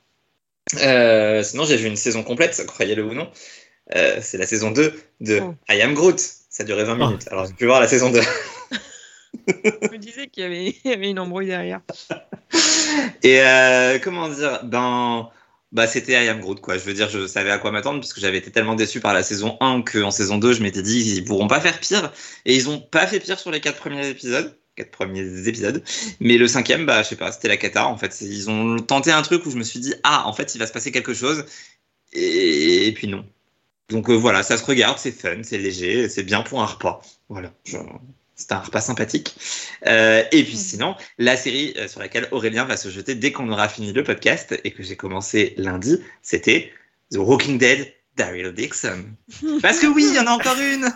Euh, 0.82 1.42
sinon, 1.42 1.64
j'ai 1.64 1.76
vu 1.76 1.86
une 1.88 1.96
saison 1.96 2.22
complète, 2.22 2.64
croyez-le 2.66 3.04
ou 3.04 3.12
non. 3.14 3.30
Euh, 3.96 4.18
c'est 4.22 4.38
la 4.38 4.46
saison 4.46 4.70
2 4.70 4.92
de 5.20 5.40
Oh. 5.42 5.54
I 5.70 5.80
Am 5.82 5.94
Groot. 5.94 6.20
Ça 6.50 6.64
durait 6.64 6.84
20 6.84 6.98
Oh. 7.00 7.06
minutes. 7.06 7.28
Alors, 7.30 7.46
j'ai 7.46 7.52
pu 7.54 7.66
voir 7.66 7.80
la 7.80 7.88
saison 7.88 8.10
2. 8.10 8.20
Je 9.46 9.90
me 9.92 9.98
disais 9.98 10.26
qu'il 10.28 10.42
y 10.42 10.46
avait, 10.46 10.74
il 10.84 10.90
y 10.90 10.92
avait 10.94 11.10
une 11.10 11.18
embrouille 11.18 11.46
derrière. 11.46 11.80
Et 13.22 13.40
euh, 13.42 13.98
comment 14.02 14.28
dire 14.28 14.60
Ben, 14.64 15.28
bah, 15.72 15.86
c'était 15.86 16.24
I 16.24 16.28
Am 16.28 16.40
Groot, 16.40 16.60
quoi. 16.60 16.78
Je 16.78 16.84
veux 16.84 16.94
dire, 16.94 17.10
je 17.10 17.26
savais 17.26 17.50
à 17.50 17.58
quoi 17.58 17.70
m'attendre 17.70 18.00
parce 18.00 18.12
que 18.12 18.20
j'avais 18.20 18.38
été 18.38 18.50
tellement 18.50 18.74
déçu 18.74 19.00
par 19.00 19.12
la 19.12 19.22
saison 19.22 19.56
1 19.60 19.82
qu'en 19.82 20.10
saison 20.10 20.38
2, 20.38 20.54
je 20.54 20.62
m'étais 20.62 20.82
dit, 20.82 21.16
ils 21.16 21.24
pourront 21.24 21.48
pas 21.48 21.60
faire 21.60 21.78
pire. 21.78 22.12
Et 22.46 22.54
ils 22.54 22.68
ont 22.70 22.80
pas 22.80 23.06
fait 23.06 23.20
pire 23.20 23.38
sur 23.38 23.50
les 23.50 23.60
quatre 23.60 23.78
premiers 23.78 24.08
épisodes. 24.08 24.56
Quatre 24.76 24.90
premiers 24.90 25.46
épisodes. 25.48 25.82
Mais 26.20 26.38
le 26.38 26.48
cinquième, 26.48 26.86
bah, 26.86 27.02
je 27.02 27.08
sais 27.08 27.16
pas, 27.16 27.32
c'était 27.32 27.48
la 27.48 27.56
cata. 27.56 27.86
En 27.86 27.98
fait, 27.98 28.20
ils 28.22 28.48
ont 28.48 28.78
tenté 28.78 29.12
un 29.12 29.22
truc 29.22 29.44
où 29.44 29.50
je 29.50 29.56
me 29.56 29.64
suis 29.64 29.80
dit, 29.80 29.94
ah, 30.04 30.26
en 30.26 30.32
fait, 30.32 30.54
il 30.54 30.58
va 30.58 30.66
se 30.66 30.72
passer 30.72 30.92
quelque 30.92 31.14
chose. 31.14 31.44
Et, 32.12 32.92
puis 32.94 33.08
non. 33.08 33.26
Donc 33.90 34.10
euh, 34.10 34.14
voilà, 34.14 34.42
ça 34.42 34.56
se 34.58 34.64
regarde, 34.64 34.98
c'est 34.98 35.12
fun, 35.12 35.42
c'est 35.42 35.58
léger, 35.58 36.08
c'est 36.08 36.22
bien 36.22 36.42
pour 36.42 36.62
un 36.62 36.66
repas. 36.66 37.00
Voilà, 37.28 37.52
c'est 38.38 38.52
un 38.52 38.60
repas 38.60 38.80
sympathique. 38.80 39.36
Euh, 39.86 40.22
et 40.32 40.44
puis 40.44 40.56
sinon, 40.56 40.94
la 41.18 41.36
série 41.36 41.74
euh, 41.76 41.88
sur 41.88 42.00
laquelle 42.00 42.28
Aurélien 42.30 42.64
va 42.64 42.76
se 42.76 42.88
jeter 42.88 43.14
dès 43.14 43.32
qu'on 43.32 43.50
aura 43.50 43.68
fini 43.68 43.92
le 43.92 44.04
podcast 44.04 44.58
et 44.64 44.70
que 44.70 44.82
j'ai 44.82 44.96
commencé 44.96 45.54
lundi, 45.58 45.98
c'était 46.22 46.72
The 47.10 47.16
Walking 47.16 47.58
Dead 47.58 47.92
Daryl 48.16 48.52
Dixon. 48.52 49.04
Parce 49.62 49.80
que 49.80 49.88
oui, 49.88 50.06
il 50.08 50.14
y 50.14 50.18
en 50.20 50.26
a 50.26 50.30
encore 50.30 50.58
une 50.58 50.88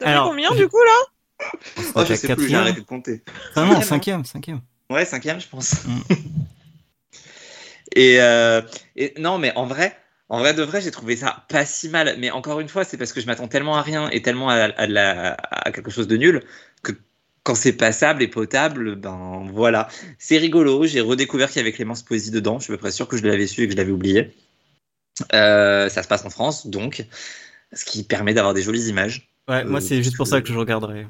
T'as 0.00 0.24
vu 0.24 0.28
combien 0.28 0.54
du 0.54 0.68
coup 0.68 0.82
là? 0.82 1.46
Oh, 1.94 2.04
je 2.06 2.14
sais 2.14 2.34
plus, 2.34 2.48
j'ai 2.48 2.56
arrêté 2.56 2.80
de 2.80 2.86
compter. 2.86 3.22
Ah 3.54 3.64
non, 3.64 3.80
cinquième, 3.80 4.24
cinquième. 4.24 4.60
Ouais, 4.90 5.04
cinquième, 5.04 5.40
je 5.40 5.48
pense. 5.48 5.84
Mm. 5.84 6.00
et, 7.96 8.20
euh, 8.20 8.62
et 8.96 9.14
non, 9.18 9.38
mais 9.38 9.52
en 9.56 9.66
vrai, 9.66 9.96
en 10.32 10.40
vrai 10.40 10.54
de 10.54 10.62
vrai, 10.62 10.80
j'ai 10.80 10.90
trouvé 10.90 11.16
ça 11.16 11.44
pas 11.48 11.66
si 11.66 11.88
mal. 11.90 12.16
Mais 12.18 12.30
encore 12.32 12.60
une 12.60 12.68
fois, 12.68 12.84
c'est 12.84 12.96
parce 12.98 13.12
que 13.12 13.20
je 13.20 13.26
m'attends 13.26 13.48
tellement 13.48 13.76
à 13.76 13.82
rien 13.82 14.10
et 14.10 14.22
tellement 14.22 14.50
à, 14.50 14.54
à 14.56 14.86
de 14.88 14.92
la- 14.92 15.34
à 15.50 15.72
quelque 15.72 15.90
chose 15.92 16.08
de 16.08 16.16
nul 16.16 16.42
que 16.82 16.92
quand 17.44 17.54
c'est 17.56 17.72
passable 17.74 18.22
et 18.22 18.28
potable, 18.28 18.96
ben 18.96 19.46
voilà. 19.52 19.88
C'est 20.18 20.38
rigolo. 20.38 20.86
J'ai 20.86 21.00
redécouvert 21.00 21.48
qu'il 21.50 21.58
y 21.58 21.60
avait 21.60 21.72
Clémence 21.72 22.02
Poésie 22.02 22.30
dedans. 22.30 22.58
Je 22.58 22.64
suis 22.64 22.72
à 22.72 22.76
peu 22.76 22.80
près 22.82 22.92
sûr 22.92 23.08
que 23.08 23.16
je 23.16 23.24
l'avais 23.26 23.46
su 23.48 23.62
et 23.62 23.66
que 23.66 23.72
je 23.72 23.76
l'avais 23.78 23.92
oublié. 23.92 24.32
Euh, 25.34 25.88
ça 25.88 26.02
se 26.02 26.08
passe 26.08 26.24
en 26.24 26.30
France, 26.30 26.66
donc, 26.66 27.06
ce 27.72 27.84
qui 27.84 28.04
permet 28.04 28.34
d'avoir 28.34 28.54
des 28.54 28.62
jolies 28.62 28.88
images. 28.88 29.28
Ouais, 29.48 29.64
moi 29.64 29.80
Euh, 29.80 29.80
c'est 29.80 30.02
juste 30.02 30.16
pour 30.16 30.26
ça 30.26 30.40
que 30.42 30.48
je 30.52 30.58
regarderai. 30.58 31.06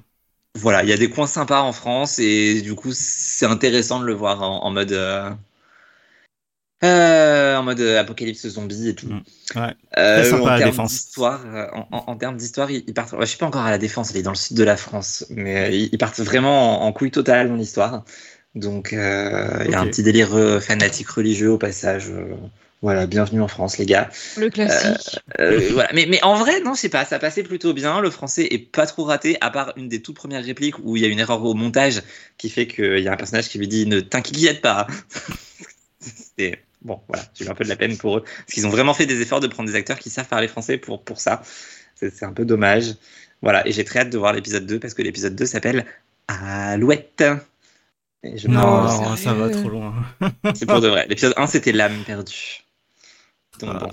Voilà, 0.55 0.83
il 0.83 0.89
y 0.89 0.93
a 0.93 0.97
des 0.99 1.09
coins 1.11 1.27
sympas 1.27 1.63
en 1.63 1.73
France 1.73 2.19
et 2.19 2.61
du 2.63 2.75
coup, 2.75 2.91
c'est 2.93 3.47
intéressant 3.47 4.01
de 4.01 4.05
le 4.07 4.13
voir 4.15 4.43
en, 4.43 4.63
en 4.65 4.71
mode. 4.71 4.93
euh, 4.93 5.31
Euh, 6.85 7.57
en 7.57 7.63
mode 7.63 7.81
euh, 7.81 8.01
apocalypse 8.01 8.47
zombie 8.49 8.89
et 8.89 8.95
tout. 8.95 9.07
Mm. 9.09 9.23
Ouais. 9.57 9.75
Euh, 9.99 10.25
sympa, 10.25 10.43
en 10.43 10.47
la 10.47 10.59
termes 10.59 10.71
défense. 10.71 10.91
d'histoire, 10.93 11.41
euh, 11.47 11.67
en, 11.75 11.87
en- 11.93 12.05
en 12.09 12.17
termes 12.17 12.37
d'histoire, 12.37 12.71
ils, 12.71 12.83
ils 12.87 12.95
partent. 12.95 13.13
ouais, 13.13 13.21
je 13.23 13.27
suis 13.27 13.39
pas 13.39 13.47
encore 13.47 13.63
à 13.63 13.71
la 13.71 13.79
défense, 13.79 14.11
elle 14.11 14.17
est 14.17 14.23
dans 14.23 14.31
le 14.33 14.37
sud 14.37 14.57
de 14.57 14.65
la 14.65 14.77
France, 14.77 15.25
mais 15.31 15.57
euh, 15.57 15.69
ils, 15.71 15.89
ils 15.93 15.99
partent 15.99 16.21
vraiment 16.21 16.83
en, 16.83 16.87
en 16.89 16.93
couille 16.93 17.11
totale 17.13 17.49
dans 17.49 17.55
l'histoire. 17.57 18.05
Donc 18.55 18.93
euh, 18.93 19.63
il 19.65 19.71
y 19.71 19.75
a 19.75 19.81
un 19.81 19.87
petit 19.87 20.03
délire 20.03 20.31
fanatique 20.61 21.09
religieux 21.09 21.53
au 21.53 21.57
passage. 21.59 22.11
voilà, 22.83 23.07
bienvenue 23.07 23.41
en 23.41 23.49
France, 23.49 23.79
les 23.79 23.87
gars. 23.87 24.11
Le 24.37 24.51
classique. 24.51 25.21
Euh, 25.39 25.71
voilà. 25.73 25.89
mais, 25.95 26.07
mais 26.07 26.23
en 26.25 26.35
vrai, 26.35 26.61
non, 26.63 26.75
je 26.75 26.81
sais 26.81 26.89
pas, 26.91 27.05
ça 27.07 27.19
passait 27.19 27.45
plutôt 27.45 27.73
bien. 27.73 28.01
Le 28.01 28.11
français 28.11 28.49
est 28.51 28.59
pas 28.59 28.87
trop 28.87 29.05
raté, 29.05 29.39
à 29.41 29.51
part 29.51 29.73
une 29.77 29.89
des 29.89 30.03
toutes 30.03 30.17
premières 30.17 30.45
répliques 30.45 30.79
où 30.83 30.97
il 30.97 31.03
y 31.03 31.07
a 31.07 31.09
une 31.09 31.21
erreur 31.21 31.43
au 31.45 31.55
montage 31.55 32.03
qui 32.39 32.51
fait 32.51 32.67
qu'il 32.67 32.99
y 32.99 33.09
a 33.09 33.13
un 33.13 33.17
personnage 33.17 33.49
qui 33.49 33.57
lui 33.59 33.69
dit 33.69 33.87
ne 33.87 34.01
t'inquiète 34.01 34.61
pas. 34.61 34.87
C'était 36.01 36.59
bon, 36.85 37.01
voilà, 37.09 37.25
j'ai 37.35 37.45
eu 37.45 37.49
un 37.49 37.55
peu 37.55 37.65
de 37.65 37.69
la 37.69 37.77
peine 37.77 37.97
pour 37.97 38.19
eux 38.19 38.23
parce 38.23 38.53
qu'ils 38.53 38.67
ont 38.67 38.71
vraiment 38.71 38.95
fait 38.95 39.07
des 39.07 39.21
efforts 39.21 39.41
de 39.41 39.47
prendre 39.47 39.69
des 39.69 39.77
acteurs 39.77 39.99
qui 39.99 40.11
savent 40.11 40.29
parler 40.29 40.49
français 40.49 40.79
pour, 40.79 41.03
pour 41.03 41.21
ça. 41.21 41.43
C'est 41.95 42.25
un 42.25 42.33
peu 42.33 42.45
dommage. 42.45 42.97
Voilà, 43.43 43.67
et 43.67 43.73
j'ai 43.73 43.85
très 43.85 44.01
hâte 44.01 44.11
de 44.11 44.19
voir 44.19 44.33
l'épisode 44.33 44.67
2 44.67 44.79
parce 44.79 44.95
que 44.95 45.03
l'épisode 45.03 45.35
2 45.35 45.47
s'appelle 45.47 45.87
Alouette. 46.29 47.25
Et 48.25 48.39
je 48.39 48.49
Non, 48.49 49.17
ça 49.17 49.35
va 49.35 49.51
trop 49.51 49.69
loin. 49.69 49.95
c'est 50.55 50.67
pour 50.67 50.81
de 50.81 50.89
vrai. 50.89 51.07
L'épisode 51.09 51.35
1 51.37 51.47
c'était 51.49 51.73
l'âme 51.73 52.03
perdue. 52.05 52.65
Donc 53.61 53.79
bon. 53.79 53.91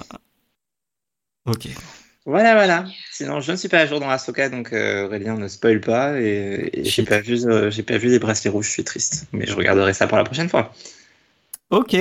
Ok. 1.45 1.67
Voilà, 2.25 2.53
voilà. 2.53 2.85
Sinon, 3.11 3.39
je 3.39 3.51
ne 3.51 3.57
suis 3.57 3.69
pas 3.69 3.79
à 3.79 3.85
jour 3.87 3.99
dans 3.99 4.09
Ahsoka, 4.09 4.49
donc 4.49 4.71
euh, 4.71 5.05
Aurélien 5.05 5.35
ne 5.35 5.47
spoil 5.47 5.81
pas. 5.81 6.21
Et, 6.21 6.69
et 6.73 6.83
j'ai 6.83 7.03
pas 7.03 7.19
vu, 7.19 7.43
euh, 7.45 7.71
j'ai 7.71 7.81
pas 7.81 7.97
vu 7.97 8.09
les 8.09 8.19
bracelets 8.19 8.51
rouges. 8.51 8.67
Je 8.67 8.71
suis 8.71 8.83
triste, 8.83 9.25
mais 9.31 9.47
je 9.47 9.55
regarderai 9.55 9.93
ça 9.93 10.05
pour 10.05 10.17
la 10.17 10.23
prochaine 10.23 10.49
fois. 10.49 10.71
Ok. 11.71 11.95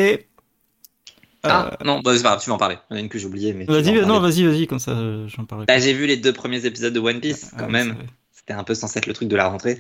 Euh, 1.47 1.49
Ah 1.51 1.79
non, 1.85 2.01
bah, 2.01 2.17
c'est 2.17 2.23
pas 2.23 2.31
grave, 2.31 2.43
tu 2.43 2.51
vas 2.51 2.57
en 2.57 2.59
parler. 2.59 2.77
Il 2.91 2.95
y 2.95 2.97
en 2.97 2.99
a 2.99 3.01
une 3.03 3.09
que 3.09 3.19
j'ai 3.19 3.27
oubliée, 3.27 3.53
Vas-y, 3.53 3.97
vas 3.97 4.07
non, 4.07 4.19
vas-y, 4.21 4.45
vas-y, 4.45 4.67
comme 4.67 4.81
ça 4.81 4.93
euh, 4.93 5.29
j'en 5.29 5.45
parle. 5.45 5.67
Bah, 5.67 5.79
j'ai 5.79 5.93
vu 5.93 6.07
les 6.07 6.17
deux 6.17 6.33
premiers 6.33 6.65
épisodes 6.67 6.93
de 6.93 7.01
One 7.01 7.21
Piece, 7.21 7.53
quand 7.57 7.67
Ah, 7.67 7.69
même. 7.69 7.89
c'est 7.89 7.95
vrai. 7.95 8.07
C'était 8.33 8.53
un 8.55 8.65
peu 8.65 8.75
censé 8.75 8.99
être 8.99 9.07
le 9.07 9.13
truc 9.13 9.29
de 9.29 9.37
la 9.37 9.47
rentrée. 9.47 9.79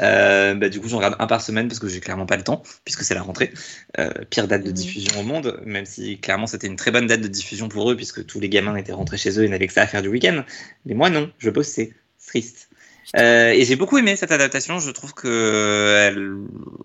Euh, 0.00 0.54
bah, 0.54 0.68
du 0.68 0.80
coup, 0.80 0.88
j'en 0.88 0.96
regarde 0.98 1.16
un 1.18 1.26
par 1.26 1.40
semaine 1.40 1.68
parce 1.68 1.78
que 1.78 1.88
j'ai 1.88 2.00
clairement 2.00 2.26
pas 2.26 2.36
le 2.36 2.42
temps, 2.42 2.62
puisque 2.84 3.02
c'est 3.02 3.14
la 3.14 3.22
rentrée. 3.22 3.52
Euh, 3.98 4.10
pire 4.30 4.48
date 4.48 4.62
de 4.62 4.68
Mhm. 4.68 4.74
diffusion 4.74 5.20
au 5.20 5.22
monde, 5.22 5.60
même 5.66 5.84
si 5.84 6.18
clairement 6.18 6.46
c'était 6.46 6.66
une 6.66 6.76
très 6.76 6.90
bonne 6.90 7.06
date 7.06 7.20
de 7.20 7.28
diffusion 7.28 7.68
pour 7.68 7.90
eux, 7.90 7.96
puisque 7.96 8.24
tous 8.26 8.40
les 8.40 8.48
gamins 8.48 8.74
étaient 8.76 8.92
rentrés 8.92 9.18
chez 9.18 9.38
eux 9.38 9.44
et 9.44 9.48
n'avaient 9.48 9.66
que 9.66 9.72
ça 9.72 9.82
à 9.82 9.86
faire 9.86 10.02
du 10.02 10.08
week-end. 10.08 10.42
Mais 10.86 10.94
moi, 10.94 11.10
non, 11.10 11.30
je 11.38 11.50
bossais. 11.50 11.92
C'est 12.18 12.28
triste. 12.30 12.68
Euh, 13.16 13.50
et 13.50 13.64
j'ai 13.64 13.76
beaucoup 13.76 13.98
aimé 13.98 14.16
cette 14.16 14.32
adaptation. 14.32 14.78
Je 14.78 14.90
trouve 14.90 15.14
que 15.14 15.28
euh, 15.28 16.08
elle 16.08 16.36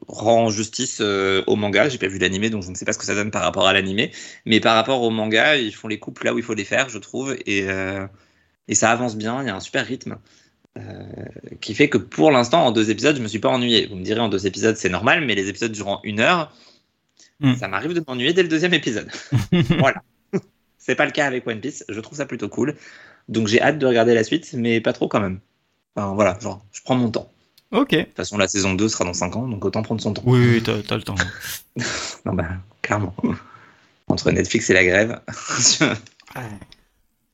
rend 0.08 0.50
justice 0.50 1.00
euh, 1.02 1.44
au 1.48 1.56
manga. 1.56 1.90
J'ai 1.90 1.98
pas 1.98 2.08
vu 2.08 2.18
l'animé, 2.18 2.50
donc 2.50 2.64
je 2.64 2.70
ne 2.70 2.76
sais 2.76 2.86
pas 2.86 2.94
ce 2.94 2.98
que 2.98 3.06
ça 3.06 3.16
donne 3.16 3.32
par 3.32 3.42
rapport 3.42 3.68
à 3.68 3.74
l'animé. 3.74 4.12
Mais 4.46 4.60
par 4.60 4.76
rapport 4.76 5.02
au 5.02 5.10
manga, 5.10 5.56
ils 5.58 5.74
font 5.74 5.88
les 5.88 6.00
coupes 6.00 6.24
là 6.24 6.34
où 6.34 6.38
il 6.38 6.44
faut 6.44 6.54
les 6.54 6.66
faire, 6.66 6.90
je 6.90 6.98
trouve. 6.98 7.36
Et, 7.46 7.70
euh, 7.70 8.06
et 8.68 8.76
ça 8.76 8.92
avance 8.92 9.16
bien. 9.16 9.42
Il 9.42 9.48
y 9.48 9.50
a 9.50 9.56
un 9.56 9.62
super 9.62 9.86
rythme. 9.86 10.18
Qui 11.60 11.74
fait 11.74 11.90
que 11.90 11.98
pour 11.98 12.32
l'instant, 12.32 12.66
en 12.66 12.72
deux 12.72 12.90
épisodes, 12.90 13.18
je 13.18 13.22
me 13.22 13.28
suis 13.28 13.40
pas 13.40 13.50
ennuyé. 13.50 13.88
Vous 13.88 13.98
me 13.98 14.04
direz, 14.04 14.22
en 14.22 14.30
deux 14.30 14.48
épisodes, 14.48 14.78
c'est 14.78 14.88
normal, 14.88 15.26
mais 15.26 15.36
les 15.36 15.50
épisodes 15.50 15.74
durant 15.74 16.00
une 16.06 16.22
heure, 16.22 16.54
Hmm. 17.40 17.56
ça 17.56 17.70
m'arrive 17.70 17.94
de 17.94 18.04
m'ennuyer 18.06 18.34
dès 18.34 18.44
le 18.44 18.50
deuxième 18.50 18.74
épisode. 18.74 19.10
voilà. 19.80 20.04
C'est 20.78 20.96
pas 20.96 21.06
le 21.06 21.12
cas 21.12 21.26
avec 21.26 21.48
One 21.48 21.62
Piece. 21.62 21.86
Je 21.88 22.00
trouve 22.00 22.18
ça 22.18 22.26
plutôt 22.26 22.50
cool. 22.50 22.76
Donc 23.28 23.48
j'ai 23.48 23.62
hâte 23.62 23.80
de 23.80 23.86
regarder 23.86 24.14
la 24.14 24.24
suite, 24.24 24.54
mais 24.54 24.82
pas 24.82 24.94
trop 24.94 25.08
quand 25.08 25.20
même. 25.22 25.40
Enfin, 25.96 26.13
voilà, 26.13 26.38
genre, 26.39 26.65
je 26.72 26.81
prends 26.84 26.96
mon 26.96 27.10
temps. 27.12 27.31
Ok. 27.72 27.91
De 27.91 28.01
toute 28.03 28.15
façon, 28.15 28.38
la 28.38 28.48
saison 28.48 28.74
2 28.74 28.89
sera 28.89 29.05
dans 29.05 29.13
5 29.13 29.36
ans, 29.36 29.48
donc 29.48 29.63
autant 29.65 29.81
prendre 29.84 30.01
son 30.01 30.13
temps. 30.13 30.24
Oui, 30.25 30.39
oui, 30.39 30.63
t'as 30.63 30.81
t'as 30.81 30.96
le 30.96 31.03
temps. 31.03 31.15
Non, 32.25 32.34
bah, 32.34 32.48
clairement. 32.81 33.15
Entre 34.08 34.31
Netflix 34.31 34.69
et 34.69 34.74
la 34.74 34.84
grève. 34.84 35.22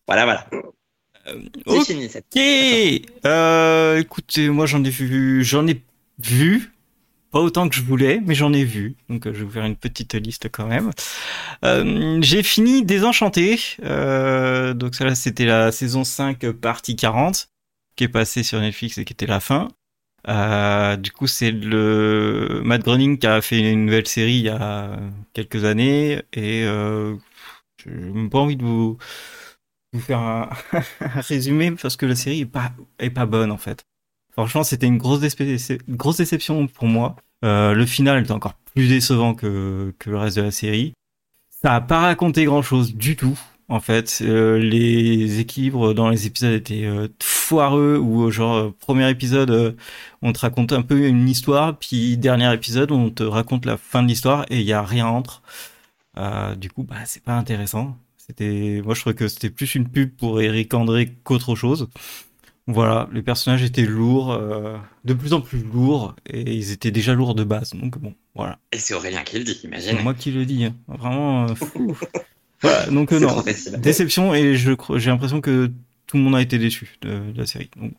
voilà, 0.07 0.25
voilà. 0.25 0.47
C'est 1.25 1.41
Ok. 1.65 1.85
fini 1.85 2.09
cette. 2.09 2.25
Euh, 3.25 4.00
écoutez, 4.00 4.50
moi 4.50 4.65
j'en 4.67 4.83
ai 4.83 4.89
vu, 4.91 5.43
j'en 5.43 5.65
ai 5.67 5.81
vu, 6.19 6.71
pas 7.31 7.39
autant 7.39 7.67
que 7.67 7.75
je 7.75 7.81
voulais, 7.81 8.21
mais 8.24 8.35
j'en 8.35 8.53
ai 8.53 8.63
vu. 8.63 8.95
Donc 9.09 9.25
euh, 9.25 9.33
je 9.33 9.39
vais 9.39 9.45
vous 9.45 9.51
faire 9.51 9.65
une 9.65 9.75
petite 9.75 10.13
liste 10.13 10.50
quand 10.51 10.67
même. 10.67 10.91
Euh, 11.63 12.19
j'ai 12.21 12.43
fini 12.43 12.83
Désenchanté. 12.85 13.59
Euh, 13.83 14.74
donc 14.75 14.93
ça 14.93 15.05
là 15.05 15.15
c'était 15.15 15.45
la 15.45 15.71
saison 15.71 16.03
5 16.03 16.43
euh, 16.43 16.53
partie 16.53 16.95
40 16.95 17.47
qui 17.96 18.04
est 18.04 18.10
passée 18.10 18.44
sur 18.44 18.60
Netflix 18.60 18.98
et 18.98 19.06
qui 19.06 19.14
était 19.14 19.25
la 19.25 19.40
fin. 19.40 19.70
Euh, 20.28 20.96
du 20.96 21.12
coup, 21.12 21.28
c'est 21.28 21.52
le 21.52 22.62
Matt 22.64 22.84
Groening 22.84 23.18
qui 23.18 23.28
a 23.28 23.42
fait 23.42 23.60
une 23.60 23.86
nouvelle 23.86 24.08
série 24.08 24.38
il 24.38 24.46
y 24.46 24.50
a 24.50 25.00
quelques 25.34 25.66
années 25.66 26.24
et 26.34 26.64
euh, 26.64 27.16
même 27.86 28.30
pas 28.30 28.40
envie 28.40 28.56
de 28.56 28.64
vous 28.64 28.98
faire 30.00 30.20
un, 30.20 30.50
résumé 31.00 31.72
parce 31.72 31.96
que 31.96 32.06
la 32.06 32.16
série 32.16 32.42
est 32.42 32.46
pas 32.46 32.72
est 33.00 33.12
pas 33.12 33.25
bonne 33.25 33.52
en 33.52 33.58
fait. 33.58 33.84
Franchement, 34.34 34.64
c'était 34.64 34.88
une 34.88 34.98
grosse 34.98 35.20
déception 36.18 36.68
pour 36.68 36.88
moi. 36.88 37.16
Euh, 37.44 37.74
le 37.74 37.86
final 37.86 38.22
était 38.22 38.32
encore 38.32 38.56
plus 38.74 38.90
décevant 38.90 39.36
que 39.36 39.94
que 40.00 40.10
le 40.10 40.18
reste 40.18 40.38
de 40.38 40.42
la 40.42 40.52
série. 40.52 40.94
Ça 41.50 41.75
a 41.75 41.82
pas 41.82 42.00
raconté 42.00 42.46
grand 42.46 42.62
chose 42.62 42.96
du 42.96 43.16
tout. 43.16 43.40
En 43.67 43.79
fait, 43.79 44.19
Euh, 44.22 44.60
les 44.60 45.39
équilibres 45.39 45.93
dans 45.95 46.10
les 46.10 46.27
épisodes 46.27 46.53
étaient 46.53 46.86
euh, 46.86 47.07
foireux 47.22 47.98
ou 47.98 48.25
euh, 48.27 48.31
genre 48.31 48.72
premier 48.75 49.10
épisode 49.10 49.50
euh, 49.50 49.72
on 50.22 50.34
te 50.34 50.39
raconte 50.39 50.72
un 50.72 50.84
peu 50.84 51.07
une 51.07 51.27
histoire, 51.27 51.77
puis 51.79 52.15
dernier 52.17 52.53
épisode 52.53 52.91
on 52.91 53.10
te 53.10 53.24
raconte 53.24 53.65
la 53.65 53.77
fin 53.77 54.03
de 54.03 54.07
l'histoire 54.07 54.45
et 54.51 54.60
il 54.60 54.65
y 54.65 54.74
a 54.74 54.84
rien 54.84 55.07
entre. 55.07 55.41
Euh, 56.17 56.55
du 56.55 56.69
coup, 56.72 56.84
bah 56.84 56.98
c'est 57.05 57.24
pas 57.24 57.36
intéressant. 57.38 57.98
C'était, 58.17 58.81
moi 58.86 58.93
je 58.95 59.01
trouvais 59.01 59.15
que 59.15 59.27
c'était 59.27 59.50
plus 59.50 59.75
une 59.75 59.88
pub 59.89 60.12
pour 60.15 60.41
Eric 60.41 60.74
André 60.74 61.13
qu'autre 61.24 61.55
chose. 61.55 61.89
Voilà, 62.67 63.07
les 63.13 63.22
personnages 63.22 63.62
étaient 63.63 63.86
lourds, 63.86 64.31
euh, 64.34 64.77
de 65.05 65.13
plus 65.13 65.34
en 65.34 65.41
plus 65.41 65.60
lourds, 65.63 66.15
et 66.27 66.53
ils 66.53 66.72
étaient 66.72 66.89
déjà 66.91 67.13
lourds 67.13 67.36
de 67.36 67.43
base. 67.43 67.72
Donc 67.74 68.00
bon, 68.00 68.15
voilà. 68.36 68.57
Et 68.72 68.79
c'est 68.79 68.95
Aurélien 68.95 69.24
qui 69.24 69.38
le 69.38 69.43
dit, 69.43 69.53
C'est 69.53 69.67
imagine. 69.67 70.00
moi 70.01 70.13
qui 70.15 70.31
le 70.31 70.45
dis, 70.45 70.65
hein. 70.65 70.75
vraiment. 70.88 71.45
euh, 71.50 71.55
fou. 71.55 71.95
voilà, 72.62 72.85
donc 72.91 73.12
euh, 73.12 73.19
non, 73.19 73.43
déception 73.79 74.33
et 74.33 74.55
je 74.55 74.71
j'ai 74.95 75.09
l'impression 75.09 75.41
que 75.41 75.71
tout 76.07 76.17
le 76.17 76.24
monde 76.24 76.35
a 76.35 76.41
été 76.41 76.57
déçu 76.57 76.97
de, 77.01 77.31
de 77.31 77.38
la 77.38 77.45
série. 77.45 77.69
Donc. 77.77 77.93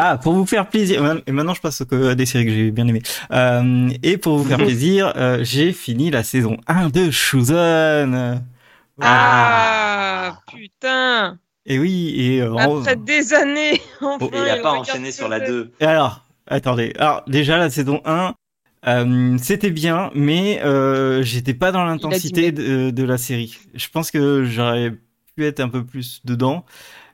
Ah, 0.00 0.16
pour 0.16 0.32
vous 0.34 0.46
faire 0.46 0.68
plaisir, 0.68 1.20
et 1.26 1.32
maintenant 1.32 1.54
je 1.54 1.60
passe 1.60 1.82
à 1.82 2.14
des 2.14 2.24
séries 2.26 2.44
que 2.44 2.52
j'ai 2.52 2.70
bien 2.70 2.86
aimées. 2.86 3.02
Euh, 3.32 3.90
et 4.04 4.16
pour 4.16 4.38
vous 4.38 4.44
faire 4.44 4.58
plaisir, 4.58 5.12
euh, 5.16 5.42
j'ai 5.42 5.72
fini 5.72 6.10
la 6.10 6.22
saison 6.22 6.56
1 6.68 6.88
de 6.90 7.10
Shuzan. 7.10 8.40
Ah, 9.00 10.38
putain 10.54 11.38
Et 11.66 11.78
oui, 11.78 12.14
et 12.16 12.42
euh, 12.42 12.52
en- 12.54 12.80
Après 12.80 12.96
des 12.96 13.34
années, 13.34 13.80
enfin, 14.00 14.26
Et 14.32 14.38
il 14.38 14.38
a 14.50 14.56
il 14.56 14.62
pas 14.62 14.72
enchaîné 14.72 15.10
sur 15.12 15.28
la 15.28 15.40
que 15.40 15.46
2. 15.46 15.72
Et 15.80 15.84
alors, 15.84 16.24
attendez. 16.46 16.92
Alors, 16.98 17.22
déjà, 17.26 17.58
la 17.58 17.70
saison 17.70 18.00
1, 18.04 18.34
euh, 18.86 19.36
c'était 19.38 19.70
bien, 19.70 20.10
mais 20.14 20.62
euh, 20.62 21.22
j'étais 21.22 21.54
pas 21.54 21.72
dans 21.72 21.84
l'intensité 21.84 22.52
de, 22.52 22.90
de 22.90 23.02
la 23.04 23.18
série. 23.18 23.56
Je 23.74 23.88
pense 23.88 24.10
que 24.10 24.44
j'aurais 24.44 24.92
pu 25.36 25.44
être 25.44 25.60
un 25.60 25.68
peu 25.68 25.84
plus 25.84 26.20
dedans, 26.24 26.64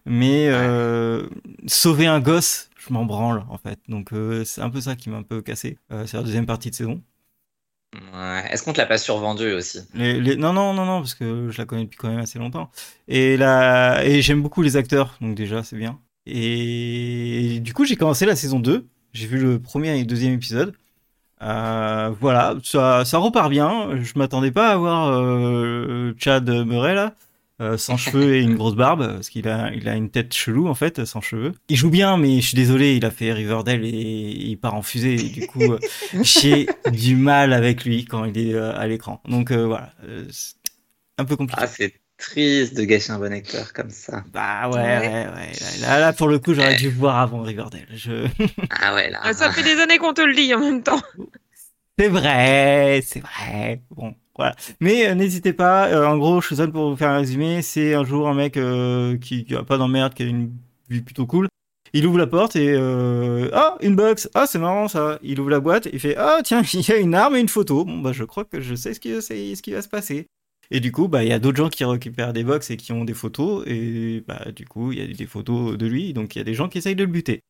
mais 0.06 0.48
euh, 0.50 1.28
sauver 1.66 2.06
un 2.06 2.20
gosse, 2.20 2.70
je 2.78 2.92
m'en 2.92 3.04
branle, 3.06 3.44
en 3.50 3.58
fait. 3.58 3.80
Donc, 3.88 4.12
euh, 4.12 4.44
c'est 4.44 4.62
un 4.62 4.70
peu 4.70 4.80
ça 4.80 4.96
qui 4.96 5.10
m'a 5.10 5.18
un 5.18 5.22
peu 5.24 5.42
cassé. 5.42 5.78
Euh, 5.92 6.06
c'est 6.06 6.16
la 6.18 6.22
deuxième 6.24 6.46
partie 6.46 6.70
de 6.70 6.76
saison. 6.76 7.02
Ouais. 8.12 8.46
Est-ce 8.50 8.62
qu'on 8.62 8.72
te 8.72 8.78
l'a 8.78 8.86
pas 8.86 8.98
survendu 8.98 9.52
aussi? 9.52 9.80
Les, 9.92 10.20
les- 10.20 10.36
Non, 10.36 10.52
non, 10.52 10.74
non, 10.74 10.84
non, 10.86 10.98
parce 11.00 11.14
que 11.14 11.50
je 11.50 11.58
la 11.58 11.66
connais 11.66 11.84
depuis 11.84 11.96
quand 11.98 12.08
même 12.08 12.18
assez 12.18 12.38
longtemps. 12.38 12.70
Et, 13.08 13.36
la... 13.36 14.04
et 14.04 14.22
j'aime 14.22 14.42
beaucoup 14.42 14.62
les 14.62 14.76
acteurs, 14.76 15.16
donc 15.20 15.36
déjà, 15.36 15.62
c'est 15.62 15.76
bien. 15.76 16.00
Et 16.26 17.60
du 17.62 17.72
coup, 17.74 17.84
j'ai 17.84 17.96
commencé 17.96 18.26
la 18.26 18.34
saison 18.36 18.58
2. 18.60 18.88
J'ai 19.12 19.26
vu 19.26 19.38
le 19.38 19.60
premier 19.60 19.96
et 19.96 20.00
le 20.00 20.06
deuxième 20.06 20.32
épisode. 20.34 20.74
Euh, 21.42 22.12
voilà, 22.20 22.54
ça, 22.62 23.04
ça 23.04 23.18
repart 23.18 23.50
bien. 23.50 24.02
Je 24.02 24.12
m'attendais 24.16 24.50
pas 24.50 24.70
à 24.70 24.76
voir 24.76 25.08
euh, 25.08 26.14
Chad 26.18 26.48
Murray 26.48 26.94
là, 26.94 27.14
euh, 27.60 27.76
sans 27.76 27.96
cheveux 27.98 28.36
et 28.36 28.42
une 28.42 28.54
grosse 28.54 28.76
barbe, 28.76 29.06
parce 29.14 29.28
qu'il 29.28 29.48
a, 29.48 29.72
il 29.74 29.88
a 29.88 29.96
une 29.96 30.10
tête 30.10 30.32
chelou 30.32 30.68
en 30.68 30.74
fait, 30.74 31.04
sans 31.04 31.20
cheveux. 31.20 31.52
Il 31.68 31.76
joue 31.76 31.90
bien, 31.90 32.16
mais 32.16 32.40
je 32.40 32.48
suis 32.48 32.56
désolé, 32.56 32.96
il 32.96 33.04
a 33.04 33.10
fait 33.10 33.32
Riverdale 33.32 33.84
et 33.84 33.90
il 33.90 34.56
part 34.56 34.74
en 34.74 34.82
fusée. 34.82 35.14
Et 35.14 35.28
du 35.28 35.46
coup, 35.46 35.74
j'ai 36.22 36.66
du 36.90 37.16
mal 37.16 37.52
avec 37.52 37.84
lui 37.84 38.04
quand 38.04 38.24
il 38.24 38.38
est 38.38 38.56
à 38.56 38.86
l'écran. 38.86 39.20
Donc 39.28 39.52
voilà, 39.52 39.92
c'est 40.30 40.54
un 41.18 41.24
peu 41.24 41.36
compliqué. 41.36 41.62
Ah, 41.62 41.68
triste 42.18 42.74
de 42.76 42.84
gâcher 42.84 43.12
un 43.12 43.18
bon 43.18 43.32
acteur 43.32 43.72
comme 43.72 43.90
ça. 43.90 44.24
Bah 44.32 44.68
ouais, 44.68 44.76
Ouais. 44.76 44.98
ouais, 44.98 45.26
ouais. 45.34 45.52
Là, 45.80 45.98
là, 46.00 46.12
pour 46.12 46.28
le 46.28 46.38
coup, 46.38 46.54
j'aurais 46.54 46.76
dû 46.76 46.88
voir 46.90 47.18
avant 47.18 47.42
Riverdale. 47.42 47.86
Je... 47.94 48.26
Ah 48.80 48.94
ouais, 48.94 49.10
là. 49.10 49.20
Ah, 49.22 49.32
Ça 49.32 49.50
fait 49.52 49.62
des 49.62 49.80
années 49.80 49.98
qu'on 49.98 50.14
te 50.14 50.20
le 50.22 50.34
dit 50.34 50.54
en 50.54 50.60
même 50.60 50.82
temps. 50.82 51.00
C'est 51.98 52.08
vrai, 52.08 53.00
c'est 53.06 53.20
vrai. 53.20 53.82
Bon, 53.90 54.14
voilà. 54.36 54.54
Mais 54.80 55.08
euh, 55.08 55.14
n'hésitez 55.14 55.52
pas. 55.52 55.88
euh, 55.88 56.06
en 56.06 56.18
gros, 56.18 56.40
Shuzan, 56.40 56.70
pour 56.70 56.90
vous 56.90 56.96
faire 56.96 57.10
un 57.10 57.18
résumé, 57.18 57.62
c'est 57.62 57.94
un 57.94 58.04
jour 58.04 58.28
un 58.28 58.34
mec 58.34 58.56
euh, 58.56 59.16
qui, 59.18 59.44
qui 59.44 59.54
a 59.54 59.62
pas 59.62 59.78
d'emmerde, 59.78 60.14
qui 60.14 60.24
a 60.24 60.26
une 60.26 60.52
vie 60.90 61.02
plutôt 61.02 61.26
cool. 61.26 61.48
Il 61.92 62.04
ouvre 62.08 62.18
la 62.18 62.26
porte 62.26 62.56
et 62.56 62.72
euh, 62.76 63.48
ah 63.52 63.76
une 63.80 63.94
box, 63.94 64.28
ah 64.34 64.46
c'est 64.48 64.58
marrant 64.58 64.88
ça. 64.88 65.20
Il 65.22 65.38
ouvre 65.38 65.50
la 65.50 65.60
boîte, 65.60 65.88
il 65.92 66.00
fait 66.00 66.16
ah 66.16 66.40
tiens 66.42 66.62
il 66.74 66.80
y 66.88 66.90
a 66.92 66.96
une 66.96 67.14
arme 67.14 67.36
et 67.36 67.40
une 67.40 67.48
photo. 67.48 67.84
Bon 67.84 67.98
bah 67.98 68.10
je 68.12 68.24
crois 68.24 68.44
que 68.44 68.60
je 68.60 68.74
sais 68.74 68.94
ce 68.94 68.98
qui, 68.98 69.10
ce 69.22 69.62
qui 69.62 69.70
va 69.72 69.80
se 69.80 69.88
passer. 69.88 70.26
Et 70.70 70.80
du 70.80 70.92
coup, 70.92 71.08
bah, 71.08 71.24
il 71.24 71.28
y 71.28 71.32
a 71.32 71.38
d'autres 71.38 71.56
gens 71.56 71.68
qui 71.68 71.84
récupèrent 71.84 72.32
des 72.32 72.44
box 72.44 72.70
et 72.70 72.76
qui 72.76 72.92
ont 72.92 73.04
des 73.04 73.14
photos. 73.14 73.64
Et 73.66 74.24
bah, 74.26 74.46
du 74.54 74.66
coup, 74.66 74.92
il 74.92 74.98
y 74.98 75.02
a 75.02 75.06
des 75.06 75.26
photos 75.26 75.76
de 75.76 75.86
lui. 75.86 76.12
Donc, 76.12 76.34
il 76.34 76.38
y 76.38 76.40
a 76.40 76.44
des 76.44 76.54
gens 76.54 76.68
qui 76.68 76.78
essayent 76.78 76.96
de 76.96 77.04
le 77.04 77.10
buter. 77.10 77.40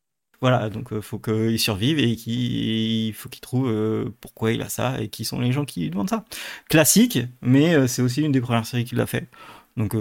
Voilà, 0.40 0.68
donc 0.68 0.88
il 0.92 1.00
faut 1.00 1.18
qu'il 1.18 1.58
survive 1.58 1.98
et 1.98 2.16
qu'il 2.16 3.14
faut 3.14 3.30
qu'il 3.30 3.40
trouve 3.40 4.12
pourquoi 4.20 4.52
il 4.52 4.60
a 4.60 4.68
ça 4.68 5.00
et 5.00 5.08
qui 5.08 5.24
sont 5.24 5.40
les 5.40 5.52
gens 5.52 5.64
qui 5.64 5.82
lui 5.82 5.90
demandent 5.90 6.10
ça. 6.10 6.26
Classique, 6.68 7.20
mais 7.40 7.88
c'est 7.88 8.02
aussi 8.02 8.20
une 8.20 8.32
des 8.32 8.42
premières 8.42 8.66
séries 8.66 8.84
qu'il 8.84 9.00
a 9.00 9.06
fait. 9.06 9.26
Donc, 9.78 9.96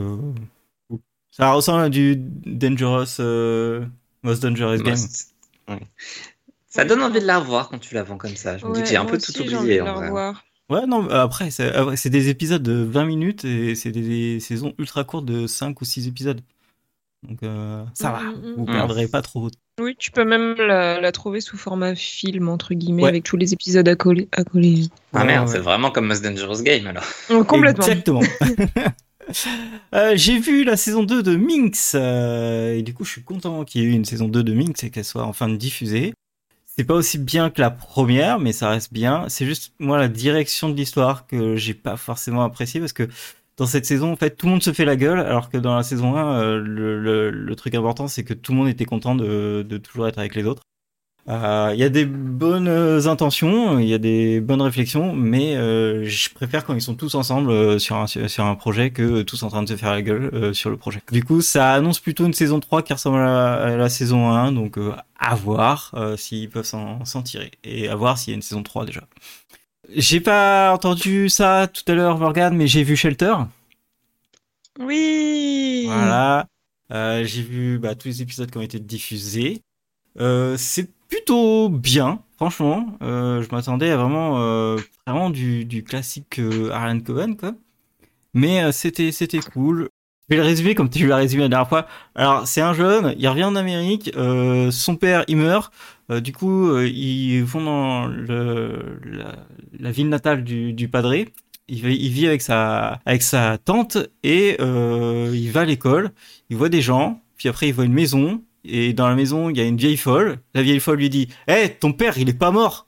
ça 1.32 1.54
ressemble 1.54 1.84
à 1.84 1.90
du 1.90 2.18
Dangerous, 2.18 3.22
Most 4.24 4.44
Dangerous 4.44 4.84
Game. 4.84 4.98
Ça 6.68 6.84
donne 6.84 7.04
envie 7.04 7.22
de 7.22 7.26
la 7.26 7.40
revoir 7.40 7.70
quand 7.70 7.80
tu 7.80 7.94
la 7.94 8.04
vends 8.04 8.18
comme 8.18 8.36
ça. 8.36 8.58
Je 8.58 8.66
me 8.66 8.74
dis 8.74 8.82
que 8.82 8.88
j'ai 8.88 8.98
un 8.98 9.06
peu 9.06 9.20
tout 9.20 9.40
oublié. 9.40 9.80
En 9.80 10.34
Ouais, 10.70 10.86
non, 10.88 11.10
après, 11.10 11.52
c'est 11.52 12.10
des 12.10 12.30
épisodes 12.30 12.64
de 12.64 12.74
20 12.74 13.06
minutes 13.06 13.46
et 13.46 13.76
c'est 13.76 13.92
des, 13.92 14.40
saisons 14.40 14.74
ultra 14.78 15.04
courtes 15.04 15.26
de 15.26 15.48
5 15.48 15.80
ou 15.82 15.86
6 15.86 16.08
épisodes. 16.08 16.42
Donc 17.28 17.42
euh, 17.44 17.86
ça 17.94 18.12
va, 18.12 18.20
mm, 18.20 18.32
mm, 18.34 18.54
vous 18.58 18.64
mm. 18.64 18.72
perdrez 18.72 19.08
pas 19.08 19.22
trop. 19.22 19.50
Oui, 19.80 19.96
tu 19.98 20.12
peux 20.12 20.26
même 20.26 20.56
la, 20.56 21.12
trouver 21.14 21.40
sous 21.40 21.58
format 21.58 21.96
film, 21.96 22.50
entre 22.50 22.74
guillemets, 22.74 23.08
avec 23.08 23.24
tous 23.24 23.38
les 23.38 23.54
épisodes 23.54 23.88
à 23.88 23.96
coller. 23.96 24.28
À 24.34 24.44
coller. 24.44 24.90
Ah 25.14 25.24
merde, 25.24 25.48
c'est 25.48 25.60
vraiment 25.60 25.90
comme 25.90 26.08
Most 26.08 26.24
Dangerous 26.24 26.64
Game 26.64 26.86
alors. 26.88 27.06
complètement. 27.48 27.86
Exactement. 27.86 28.22
Euh, 29.94 30.14
j'ai 30.16 30.40
vu 30.40 30.64
la 30.64 30.76
saison 30.76 31.04
2 31.04 31.22
de 31.22 31.36
Minx 31.36 31.94
euh, 31.96 32.76
et 32.76 32.82
du 32.82 32.96
coup 32.96 33.06
je 33.06 33.12
suis 33.12 33.24
content 33.24 33.64
qu'il 33.64 33.82
y 33.82 33.86
ait 33.86 33.88
eu 33.88 33.92
une 33.92 34.06
saison 34.06 34.28
2 34.28 34.44
de 34.44 34.54
Minx 34.54 34.84
et 34.84 34.90
qu'elle 34.90 35.06
soit 35.06 35.24
enfin 35.24 35.50
diffusée. 35.50 36.14
C'est 36.78 36.86
pas 36.86 36.96
aussi 36.96 37.20
bien 37.20 37.50
que 37.52 37.62
la 37.62 37.70
première, 37.70 38.40
mais 38.40 38.52
ça 38.52 38.70
reste 38.70 38.92
bien. 38.92 39.30
C'est 39.30 39.46
juste 39.46 39.74
moi 39.80 39.98
la 40.00 40.08
direction 40.08 40.70
de 40.70 40.76
l'histoire 40.76 41.28
que 41.28 41.56
j'ai 41.56 41.76
pas 41.76 41.98
forcément 41.98 42.44
apprécié 42.44 42.80
parce 42.80 42.94
que 42.94 43.08
dans 43.58 43.68
cette 43.68 43.86
saison, 43.86 44.12
en 44.12 44.16
fait, 44.16 44.32
tout 44.36 44.48
le 44.48 44.54
monde 44.54 44.64
se 44.64 44.74
fait 44.74 44.86
la 44.86 44.96
gueule, 44.96 45.20
alors 45.20 45.50
que 45.50 45.58
dans 45.58 45.76
la 45.76 45.84
saison 45.84 46.16
1, 46.16 46.42
euh, 46.42 47.32
le, 47.32 47.56
truc 47.56 47.76
important, 47.76 48.08
c'est 48.08 48.24
que 48.24 48.34
tout 48.34 48.52
le 48.54 48.58
monde 48.58 48.68
était 48.70 48.86
content 48.86 49.14
de 49.16 49.78
toujours 49.78 50.08
être 50.08 50.18
avec 50.18 50.34
les 50.36 50.46
autres. 50.46 50.64
Euh, 51.30 51.72
il 51.74 51.80
y 51.80 51.84
a 51.84 51.90
des 51.90 52.06
bonnes 52.06 52.68
intentions, 53.08 53.80
il 53.80 53.88
y 53.88 53.94
a 53.94 53.98
des 53.98 54.42
bonnes 54.42 54.62
réflexions, 54.62 55.14
mais 55.14 55.56
euh, 55.56 56.04
je 56.06 56.30
préfère 56.30 56.66
quand 56.66 56.74
ils 56.74 56.82
sont 56.82 56.96
tous 56.96 57.16
ensemble 57.16 57.50
euh, 57.50 57.80
sur 57.80 57.96
un 57.96 58.08
sur 58.08 58.44
un 58.44 58.56
projet 58.56 58.92
que 58.92 59.22
tous 59.22 59.42
en 59.44 59.50
train 59.50 59.64
de 59.64 59.70
se 59.70 59.78
faire 59.78 59.92
la 59.92 60.02
gueule 60.02 60.54
sur 60.54 60.70
le 60.70 60.76
projet. 60.76 61.02
Du 61.12 61.24
coup, 61.24 61.42
ça 61.42 61.74
annonce 61.74 62.02
plutôt 62.02 62.26
une 62.26 62.34
saison 62.34 62.60
3 62.60 62.82
qui 62.82 62.92
ressemble 62.92 63.20
à 63.20 63.78
la, 63.78 63.90
saison 63.90 64.32
1, 64.32 64.52
donc 64.52 64.78
à 65.18 65.36
voir 65.36 65.96
s'ils 66.18 66.50
peuvent 66.50 66.66
s'en 66.66 67.22
tirer 67.24 67.52
et 67.64 67.88
à 67.88 67.96
voir 67.96 68.18
s'il 68.18 68.32
y 68.32 68.34
a 68.34 68.36
une 68.36 68.42
saison 68.42 68.62
3 68.62 68.86
déjà. 68.86 69.02
J'ai 69.96 70.20
pas 70.20 70.74
entendu 70.74 71.30
ça 71.30 71.68
tout 71.68 71.90
à 71.90 71.96
l'heure, 71.96 72.18
Morgan, 72.18 72.54
mais 72.56 72.68
j'ai 72.68 72.84
vu 72.84 72.98
Shelter. 72.98 73.36
Oui. 74.80 75.86
Voilà. 75.88 76.48
j'ai 76.90 77.44
vu 77.44 77.80
bah, 77.80 77.96
tous 77.96 78.10
les 78.10 78.22
épisodes 78.22 78.52
qui 78.52 78.58
ont 78.58 78.62
été 78.62 78.80
diffusés. 78.80 79.62
Euh, 80.20 80.56
c'est 80.58 80.90
plutôt 81.10 81.70
bien, 81.70 82.22
franchement. 82.38 82.98
Euh, 83.02 83.42
je 83.42 83.50
m'attendais 83.54 83.94
vraiment, 83.96 84.42
euh, 84.42 84.78
vraiment 85.06 85.30
du, 85.30 85.84
classique 85.88 86.40
Arlen 86.72 87.04
Cohen, 87.04 87.36
quoi. 87.36 87.54
Mais 88.34 88.72
c'était, 88.72 89.12
c'était 89.12 89.40
cool. 89.40 89.90
Je 90.30 90.36
vais 90.36 90.42
le 90.42 90.48
résumer 90.48 90.74
comme 90.74 90.90
tu 90.90 91.06
l'as 91.06 91.18
résumé 91.18 91.44
la 91.44 91.50
dernière 91.50 91.70
fois. 91.70 91.86
Alors, 92.16 92.48
c'est 92.48 92.62
un 92.62 92.74
jeune, 92.74 93.14
il 93.18 93.28
revient 93.28 93.44
en 93.44 93.56
Amérique, 93.56 94.12
son 94.72 94.96
père, 94.96 95.24
il 95.28 95.38
meurt. 95.38 95.72
du 96.10 96.34
coup, 96.34 96.76
ils 96.80 97.44
vont 97.44 97.62
dans 97.62 98.08
la, 98.08 99.92
ville 99.92 100.10
natale 100.10 100.44
du, 100.44 100.74
du 100.74 100.88
padré. 100.88 101.30
Il, 101.68 101.82
vit 101.82 102.28
avec 102.28 102.42
sa 102.42 103.58
tante 103.66 103.98
et 104.24 104.58
il 104.60 105.52
va 105.52 105.62
à 105.62 105.66
l'école. 105.66 106.12
Il 106.50 106.58
voit 106.58 106.70
des 106.70 106.82
gens, 106.82 107.22
puis 107.38 107.50
après 107.50 107.68
il 107.68 107.74
voit 107.74 107.86
une 107.86 107.94
maison, 107.94 108.42
et 108.64 108.94
dans 108.94 109.08
la 109.08 109.16
maison, 109.16 109.50
il 109.50 109.58
y 109.58 109.62
a 109.62 109.66
une 109.66 109.78
vieille 109.78 109.98
folle. 109.98 110.40
La 110.54 110.62
vieille 110.62 110.80
folle 110.80 111.00
lui 111.00 111.10
dit 111.10 111.28
"Eh, 111.48 111.52
hey, 111.52 111.76
ton 111.80 111.94
père, 111.94 112.18
il 112.18 112.30
est 112.30 112.38
pas 112.38 112.52
mort." 112.52 112.88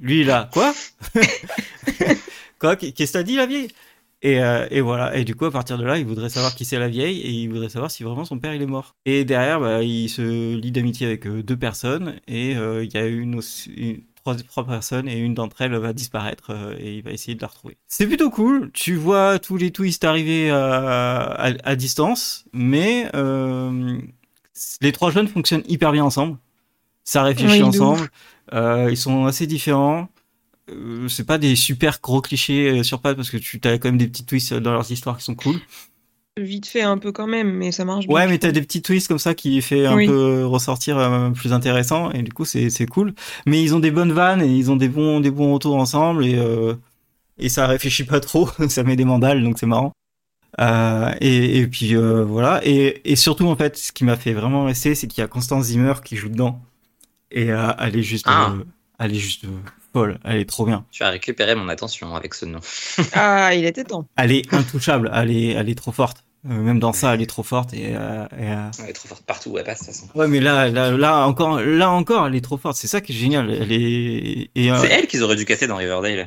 Lui 0.00 0.24
là, 0.24 0.50
quoi 0.52 0.72
Quoi? 2.58 2.76
Qu'est-ce 2.76 3.12
que 3.12 3.18
t'as 3.18 3.22
dit 3.22 3.36
la 3.36 3.46
vieille? 3.46 3.68
Et, 4.22 4.40
euh, 4.40 4.66
et, 4.70 4.80
voilà. 4.80 5.16
Et 5.16 5.24
du 5.24 5.34
coup, 5.34 5.44
à 5.46 5.50
partir 5.50 5.78
de 5.78 5.84
là, 5.84 5.98
il 5.98 6.06
voudrait 6.06 6.28
savoir 6.28 6.54
qui 6.54 6.64
c'est 6.64 6.78
la 6.78 6.88
vieille 6.88 7.20
et 7.20 7.30
il 7.30 7.48
voudrait 7.48 7.68
savoir 7.68 7.90
si 7.90 8.04
vraiment 8.04 8.24
son 8.24 8.38
père 8.38 8.54
il 8.54 8.62
est 8.62 8.66
mort. 8.66 8.94
Et 9.04 9.24
derrière, 9.24 9.60
bah, 9.60 9.82
il 9.82 10.08
se 10.08 10.54
lie 10.54 10.70
d'amitié 10.70 11.06
avec 11.06 11.26
euh, 11.26 11.42
deux 11.42 11.56
personnes 11.56 12.20
et 12.28 12.56
euh, 12.56 12.84
il 12.84 12.94
y 12.94 12.96
a 12.96 13.06
une, 13.06 13.40
trois, 14.14 14.36
trois, 14.36 14.64
personnes 14.64 15.08
et 15.08 15.18
une 15.18 15.34
d'entre 15.34 15.60
elles 15.62 15.74
va 15.74 15.92
disparaître 15.92 16.52
et 16.78 16.98
il 16.98 17.02
va 17.02 17.10
essayer 17.10 17.34
de 17.34 17.40
la 17.40 17.48
retrouver. 17.48 17.76
C'est 17.88 18.06
plutôt 18.06 18.30
cool. 18.30 18.70
Tu 18.72 18.94
vois 18.94 19.40
tous 19.40 19.56
les 19.56 19.72
twists 19.72 20.04
arriver 20.04 20.50
à 20.50 21.76
distance, 21.76 22.44
mais 22.52 23.10
les 24.80 24.92
trois 24.92 25.10
jeunes 25.10 25.28
fonctionnent 25.28 25.64
hyper 25.68 25.92
bien 25.92 26.04
ensemble. 26.04 26.38
Ça 27.04 27.22
réfléchit 27.22 27.62
ensemble. 27.62 28.08
Euh, 28.52 28.88
ils 28.90 28.96
sont 28.96 29.26
assez 29.26 29.46
différents. 29.46 30.08
Euh, 30.70 31.08
c'est 31.08 31.26
pas 31.26 31.38
des 31.38 31.56
super 31.56 31.98
gros 32.00 32.20
clichés 32.20 32.70
euh, 32.70 32.82
sur 32.82 33.00
pattes 33.00 33.16
parce 33.16 33.30
que 33.30 33.36
tu 33.36 33.60
as 33.64 33.78
quand 33.78 33.88
même 33.88 33.98
des 33.98 34.06
petits 34.06 34.24
twists 34.24 34.54
dans 34.54 34.72
leurs 34.72 34.90
histoires 34.90 35.16
qui 35.18 35.24
sont 35.24 35.34
cool. 35.34 35.56
Vite 36.38 36.66
fait 36.66 36.82
un 36.82 36.96
peu 36.96 37.12
quand 37.12 37.26
même, 37.26 37.52
mais 37.52 37.72
ça 37.72 37.84
marche 37.84 38.06
bien. 38.06 38.14
Ouais, 38.14 38.26
mais 38.26 38.38
t'as 38.38 38.52
des 38.52 38.62
petits 38.62 38.80
twists 38.80 39.08
comme 39.08 39.18
ça 39.18 39.34
qui 39.34 39.60
fait 39.60 39.86
un 39.86 39.96
peu 40.06 40.46
ressortir 40.46 40.96
euh, 40.98 41.30
plus 41.30 41.52
intéressant 41.52 42.10
et 42.12 42.22
du 42.22 42.32
coup 42.32 42.44
c'est 42.44 42.70
c'est 42.70 42.86
cool. 42.86 43.12
Mais 43.44 43.62
ils 43.62 43.74
ont 43.74 43.80
des 43.80 43.90
bonnes 43.90 44.12
vannes 44.12 44.40
et 44.40 44.48
ils 44.48 44.70
ont 44.70 44.76
des 44.76 44.88
bons 44.88 45.20
des 45.20 45.30
bons 45.30 45.52
retours 45.52 45.76
ensemble 45.76 46.24
et 46.24 46.40
et 47.38 47.48
ça 47.48 47.66
réfléchit 47.66 48.04
pas 48.04 48.20
trop, 48.20 48.48
ça 48.68 48.82
met 48.82 48.96
des 48.96 49.04
mandales 49.04 49.42
donc 49.42 49.58
c'est 49.58 49.66
marrant. 49.66 49.92
Euh, 50.60 51.12
et, 51.20 51.58
et, 51.58 51.66
puis 51.66 51.96
euh, 51.96 52.24
voilà. 52.24 52.60
Et, 52.64 53.10
et, 53.10 53.16
surtout, 53.16 53.46
en 53.48 53.56
fait, 53.56 53.76
ce 53.76 53.92
qui 53.92 54.04
m'a 54.04 54.16
fait 54.16 54.32
vraiment 54.32 54.64
rester, 54.64 54.94
c'est 54.94 55.06
qu'il 55.06 55.20
y 55.20 55.24
a 55.24 55.28
Constance 55.28 55.64
Zimmer 55.64 55.94
qui 56.04 56.16
joue 56.16 56.28
dedans. 56.28 56.60
Et 57.30 57.50
euh, 57.50 57.72
elle 57.78 57.96
est 57.96 58.02
juste, 58.02 58.26
ah. 58.28 58.50
Euh, 58.50 58.64
elle 58.98 59.12
est 59.14 59.18
juste 59.18 59.44
folle. 59.92 60.18
Elle 60.24 60.40
est 60.40 60.48
trop 60.48 60.66
bien. 60.66 60.84
Tu 60.90 61.02
as 61.02 61.10
récupéré 61.10 61.54
mon 61.54 61.68
attention 61.68 62.14
avec 62.14 62.34
ce 62.34 62.44
nom. 62.44 62.60
ah, 63.14 63.54
il 63.54 63.64
était 63.64 63.84
temps. 63.84 64.06
Elle 64.16 64.32
est 64.32 64.52
intouchable. 64.52 65.10
Elle 65.14 65.30
est, 65.30 65.48
elle 65.52 65.68
est 65.68 65.74
trop 65.74 65.92
forte. 65.92 66.24
Euh, 66.50 66.60
même 66.60 66.80
dans 66.80 66.92
ça, 66.92 67.14
elle 67.14 67.22
est 67.22 67.26
trop 67.26 67.44
forte 67.44 67.72
et, 67.72 67.94
euh, 67.94 68.26
euh, 68.32 68.70
elle 68.82 68.90
est 68.90 68.92
trop 68.94 69.06
forte 69.06 69.24
partout, 69.24 69.56
elle 69.58 69.64
passe 69.64 69.82
de 69.82 69.86
toute 69.86 69.94
façon. 69.94 70.08
Ouais, 70.16 70.26
mais 70.26 70.40
là, 70.40 70.68
là, 70.68 70.90
là 70.90 71.24
encore, 71.28 71.60
là 71.60 71.88
encore, 71.90 72.26
elle 72.26 72.34
est 72.34 72.40
trop 72.40 72.56
forte. 72.56 72.76
C'est 72.76 72.88
ça 72.88 73.00
qui 73.00 73.12
est 73.12 73.14
génial. 73.14 73.48
Elle 73.48 73.70
est. 73.70 74.50
C'est 74.56 74.90
elle 74.90 75.06
qu'ils 75.06 75.22
auraient 75.22 75.36
dû 75.36 75.44
casser 75.44 75.68
dans 75.68 75.76
Riverdale. 75.76 76.26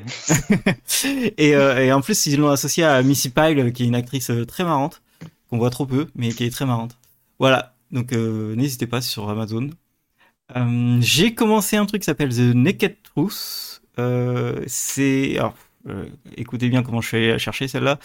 et, 1.38 1.50
et 1.50 1.92
en 1.92 2.00
plus, 2.00 2.28
ils 2.28 2.40
l'ont 2.40 2.50
associée 2.50 2.86
à 2.86 3.02
Missy 3.04 3.30
Pyle, 3.30 3.74
qui 3.74 3.84
est 3.84 3.88
une 3.88 3.96
actrice 3.96 4.32
très 4.48 4.64
marrante 4.64 5.02
qu'on 5.50 5.58
voit 5.58 5.70
trop 5.70 5.86
peu, 5.86 6.08
mais 6.16 6.32
qui 6.32 6.46
est 6.46 6.50
très 6.50 6.66
marrante. 6.66 6.98
Voilà. 7.38 7.76
Donc, 7.92 8.14
n'hésitez 8.14 8.88
pas 8.88 9.02
sur 9.02 9.30
Amazon. 9.30 9.70
J'ai 11.02 11.34
commencé 11.34 11.76
un 11.76 11.86
truc 11.86 12.04
qui 12.04 12.06
s'appelle 12.06 12.34
The 12.34 12.56
Naked 12.56 12.96
Truth. 13.04 13.82
c'est 14.68 15.38
alors 15.38 15.56
euh, 15.88 16.06
écoutez 16.36 16.70
bien 16.70 16.84
comment 16.84 17.02
je 17.02 17.08
suis 17.08 17.18
allé 17.18 17.40
chercher 17.40 17.68
celle-là. 17.68 18.00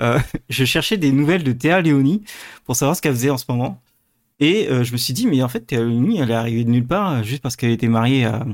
Euh, 0.00 0.18
je 0.48 0.64
cherchais 0.64 0.96
des 0.96 1.12
nouvelles 1.12 1.44
de 1.44 1.52
Théa 1.52 1.80
Léonie 1.80 2.22
pour 2.64 2.76
savoir 2.76 2.96
ce 2.96 3.02
qu'elle 3.02 3.14
faisait 3.14 3.30
en 3.30 3.38
ce 3.38 3.44
moment. 3.48 3.80
Et 4.40 4.68
euh, 4.68 4.84
je 4.84 4.92
me 4.92 4.96
suis 4.96 5.14
dit, 5.14 5.26
mais 5.26 5.42
en 5.42 5.48
fait, 5.48 5.60
Théa 5.60 5.80
Léonie, 5.80 6.18
elle 6.20 6.30
est 6.30 6.34
arrivée 6.34 6.64
de 6.64 6.70
nulle 6.70 6.86
part 6.86 7.22
juste 7.24 7.42
parce 7.42 7.56
qu'elle 7.56 7.70
était 7.70 7.88
mariée 7.88 8.24
à, 8.24 8.44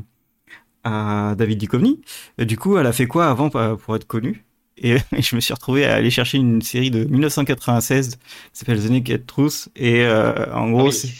à 0.84 1.34
David 1.36 1.58
Duchovny. 1.58 2.00
du 2.38 2.56
coup, 2.56 2.76
elle 2.76 2.86
a 2.86 2.92
fait 2.92 3.06
quoi 3.06 3.28
avant 3.28 3.50
pour 3.50 3.96
être 3.96 4.06
connue? 4.06 4.44
Et, 4.82 4.96
je 5.18 5.36
me 5.36 5.40
suis 5.40 5.52
retrouvé 5.52 5.84
à 5.84 5.94
aller 5.94 6.08
chercher 6.08 6.38
une 6.38 6.62
série 6.62 6.90
de 6.90 7.04
1996 7.04 8.16
qui 8.16 8.18
s'appelle 8.52 8.82
The 8.82 8.88
Naked 8.88 9.26
Truth. 9.26 9.68
Et 9.76 10.06
en 10.06 10.70
gros, 10.70 10.88
ah 10.88 10.92
c'est 10.92 11.10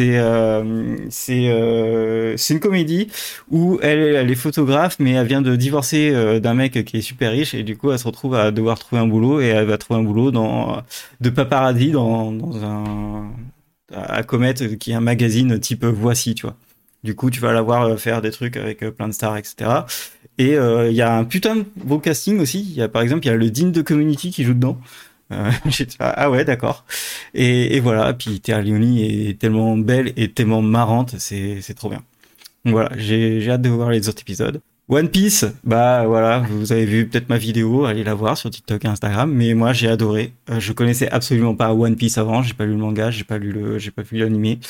euh, 0.00 0.96
c'est 1.10 1.48
euh, 1.48 2.36
c'est 2.36 2.54
une 2.54 2.60
comédie 2.60 3.08
où 3.50 3.78
elle, 3.82 4.16
elle 4.16 4.30
est 4.30 4.34
photographe, 4.34 4.96
mais 4.98 5.12
elle 5.12 5.26
vient 5.26 5.42
de 5.42 5.54
divorcer 5.56 6.10
euh, 6.12 6.40
d'un 6.40 6.54
mec 6.54 6.84
qui 6.84 6.96
est 6.96 7.00
super 7.00 7.30
riche 7.32 7.54
et 7.54 7.62
du 7.62 7.76
coup 7.76 7.92
elle 7.92 7.98
se 7.98 8.06
retrouve 8.06 8.34
à 8.34 8.50
devoir 8.50 8.78
trouver 8.78 9.00
un 9.00 9.06
boulot 9.06 9.40
et 9.40 9.46
elle 9.46 9.66
va 9.66 9.78
trouver 9.78 10.00
un 10.00 10.02
boulot 10.02 10.30
dans 10.30 10.82
de 11.20 11.30
paparazzi 11.30 11.92
dans 11.92 12.32
dans 12.32 12.64
un 12.64 13.30
à 13.92 14.22
Comet 14.22 14.54
qui 14.78 14.90
est 14.90 14.94
un 14.94 15.00
magazine 15.00 15.58
type 15.60 15.84
Voici, 15.84 16.34
tu 16.34 16.42
vois. 16.42 16.56
Du 17.04 17.14
coup, 17.14 17.30
tu 17.30 17.40
vas 17.40 17.52
la 17.52 17.62
voir 17.62 17.98
faire 17.98 18.20
des 18.20 18.32
trucs 18.32 18.56
avec 18.56 18.80
plein 18.80 19.08
de 19.08 19.12
stars, 19.12 19.36
etc. 19.36 19.70
Et 20.36 20.56
il 20.56 20.92
y 20.94 21.00
a 21.00 21.16
un 21.16 21.24
putain 21.24 21.56
de 21.56 21.64
beau 21.76 21.98
casting 21.98 22.40
aussi. 22.40 22.60
Il 22.60 22.74
y 22.74 22.82
a 22.82 22.88
par 22.88 23.02
exemple, 23.02 23.24
il 23.24 23.28
y 23.28 23.30
a 23.30 23.36
le 23.36 23.50
Dean 23.50 23.68
de 23.68 23.80
Community 23.80 24.30
qui 24.30 24.44
joue 24.44 24.54
dedans. 24.54 24.78
Euh, 25.32 25.50
ah 26.00 26.30
ouais, 26.30 26.44
d'accord. 26.44 26.84
Et, 27.34 27.76
et, 27.76 27.80
voilà, 27.80 28.12
puis 28.14 28.40
Théa 28.40 28.60
Leoni 28.60 29.28
est 29.28 29.38
tellement 29.38 29.76
belle 29.76 30.12
et 30.16 30.30
tellement 30.30 30.62
marrante, 30.62 31.16
c'est 31.18 31.74
trop 31.76 31.90
bien. 31.90 32.02
Donc 32.64 32.74
voilà, 32.74 32.90
j'ai 32.96 33.48
hâte 33.50 33.62
de 33.62 33.68
voir 33.68 33.90
les 33.90 34.08
autres 34.08 34.22
épisodes. 34.22 34.60
One 34.90 35.10
Piece, 35.10 35.44
bah 35.64 36.06
voilà, 36.06 36.38
vous 36.48 36.72
avez 36.72 36.86
vu 36.86 37.06
peut-être 37.06 37.28
ma 37.28 37.36
vidéo, 37.36 37.84
allez 37.84 38.04
la 38.04 38.14
voir 38.14 38.38
sur 38.38 38.48
TikTok 38.48 38.86
et 38.86 38.88
Instagram, 38.88 39.30
mais 39.30 39.52
moi 39.52 39.74
j'ai 39.74 39.86
adoré. 39.88 40.32
Euh, 40.48 40.60
je 40.60 40.72
connaissais 40.72 41.10
absolument 41.10 41.54
pas 41.54 41.74
One 41.74 41.94
Piece 41.94 42.16
avant, 42.16 42.42
j'ai 42.42 42.54
pas 42.54 42.64
lu 42.64 42.72
le 42.72 42.78
manga, 42.78 43.10
j'ai 43.10 43.24
pas 43.24 43.36
lu 43.36 43.52
le, 43.52 43.78
j'ai 43.78 43.90
pas 43.90 44.00
vu 44.00 44.16
l'animé. 44.16 44.60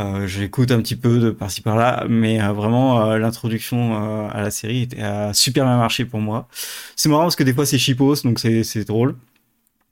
Euh, 0.00 0.26
J'écoute 0.26 0.72
un 0.72 0.80
petit 0.82 0.96
peu 0.96 1.18
de 1.18 1.30
par-ci 1.30 1.60
par-là, 1.60 2.04
mais 2.08 2.42
euh, 2.42 2.52
vraiment 2.52 3.00
euh, 3.10 3.18
l'introduction 3.18 3.94
euh, 3.94 4.28
à 4.32 4.42
la 4.42 4.50
série 4.50 4.88
a 5.00 5.32
super 5.32 5.64
bien 5.64 5.76
marché 5.76 6.04
pour 6.04 6.20
moi. 6.20 6.48
C'est 6.96 7.08
marrant 7.08 7.22
parce 7.22 7.36
que 7.36 7.44
des 7.44 7.54
fois 7.54 7.64
c'est 7.64 7.78
chipos, 7.78 8.22
donc 8.24 8.40
c'est 8.40 8.64
c'est 8.64 8.84
drôle. 8.84 9.14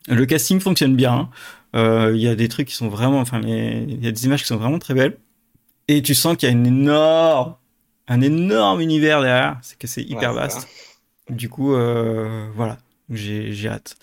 Le 0.09 0.27
casting 0.27 0.61
fonctionne 0.61 0.97
bien. 0.97 1.31
Euh, 1.77 2.13
Il 2.15 2.21
y 2.21 2.29
a 2.29 2.35
des 2.35 2.49
trucs 2.49 2.69
qui 2.69 2.75
sont 2.75 2.89
vraiment, 2.89 3.21
enfin, 3.21 3.41
il 3.45 4.03
y 4.05 4.09
a 4.09 4.13
des 4.13 4.25
images 4.25 4.43
qui 4.43 4.49
sont 4.49 4.57
vraiment 4.57 4.79
très 4.79 4.95
belles. 4.95 5.17
Et 5.89 6.03
tu 6.03 6.15
sens 6.15 6.37
qu'il 6.37 6.49
y 6.49 6.53
a 6.53 6.55
une 6.55 6.67
énorme, 6.67 7.57
un 8.09 8.21
énorme 8.21 8.81
univers 8.81 9.21
derrière. 9.23 9.59
C'est 9.63 9.79
que 9.79 9.87
c'est 9.87 10.03
hyper 10.03 10.31
Ouais, 10.31 10.41
vaste. 10.41 10.69
Du 11.31 11.49
coup, 11.49 11.75
euh, 11.75 12.49
voilà, 12.55 12.79
j'ai 13.11 13.53
j'ai 13.53 13.69
hâte. 13.69 13.97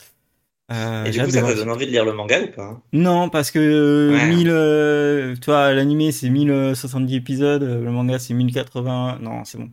Euh, 0.72 1.06
Et 1.06 1.12
du 1.12 1.20
coup, 1.24 1.30
ça 1.32 1.42
te 1.42 1.56
donne 1.56 1.72
envie 1.72 1.88
de 1.88 1.92
lire 1.92 2.06
le 2.06 2.14
manga 2.14 2.40
ou 2.42 2.48
pas 2.52 2.80
non, 2.94 3.30
parce 3.30 3.50
que 3.50 4.12
Ouais. 4.14 4.28
1000, 4.36 4.50
euh, 4.52 5.36
tu 5.36 5.46
vois, 5.46 5.74
l'animé 5.74 6.12
c'est 6.12 6.30
1070 6.30 7.16
épisodes, 7.16 7.64
le 7.64 7.92
manga 7.92 8.20
c'est 8.20 8.34
1080. 8.36 9.18
Non, 9.22 9.44
c'est 9.46 9.58
bon. 9.58 9.70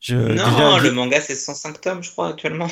Je, 0.00 0.16
Non, 0.16 0.32
déjà, 0.32 0.78
le 0.80 0.92
manga 0.92 1.20
c'est 1.20 1.34
105 1.34 1.80
tomes, 1.80 2.02
je 2.02 2.10
crois, 2.10 2.28
actuellement. 2.28 2.68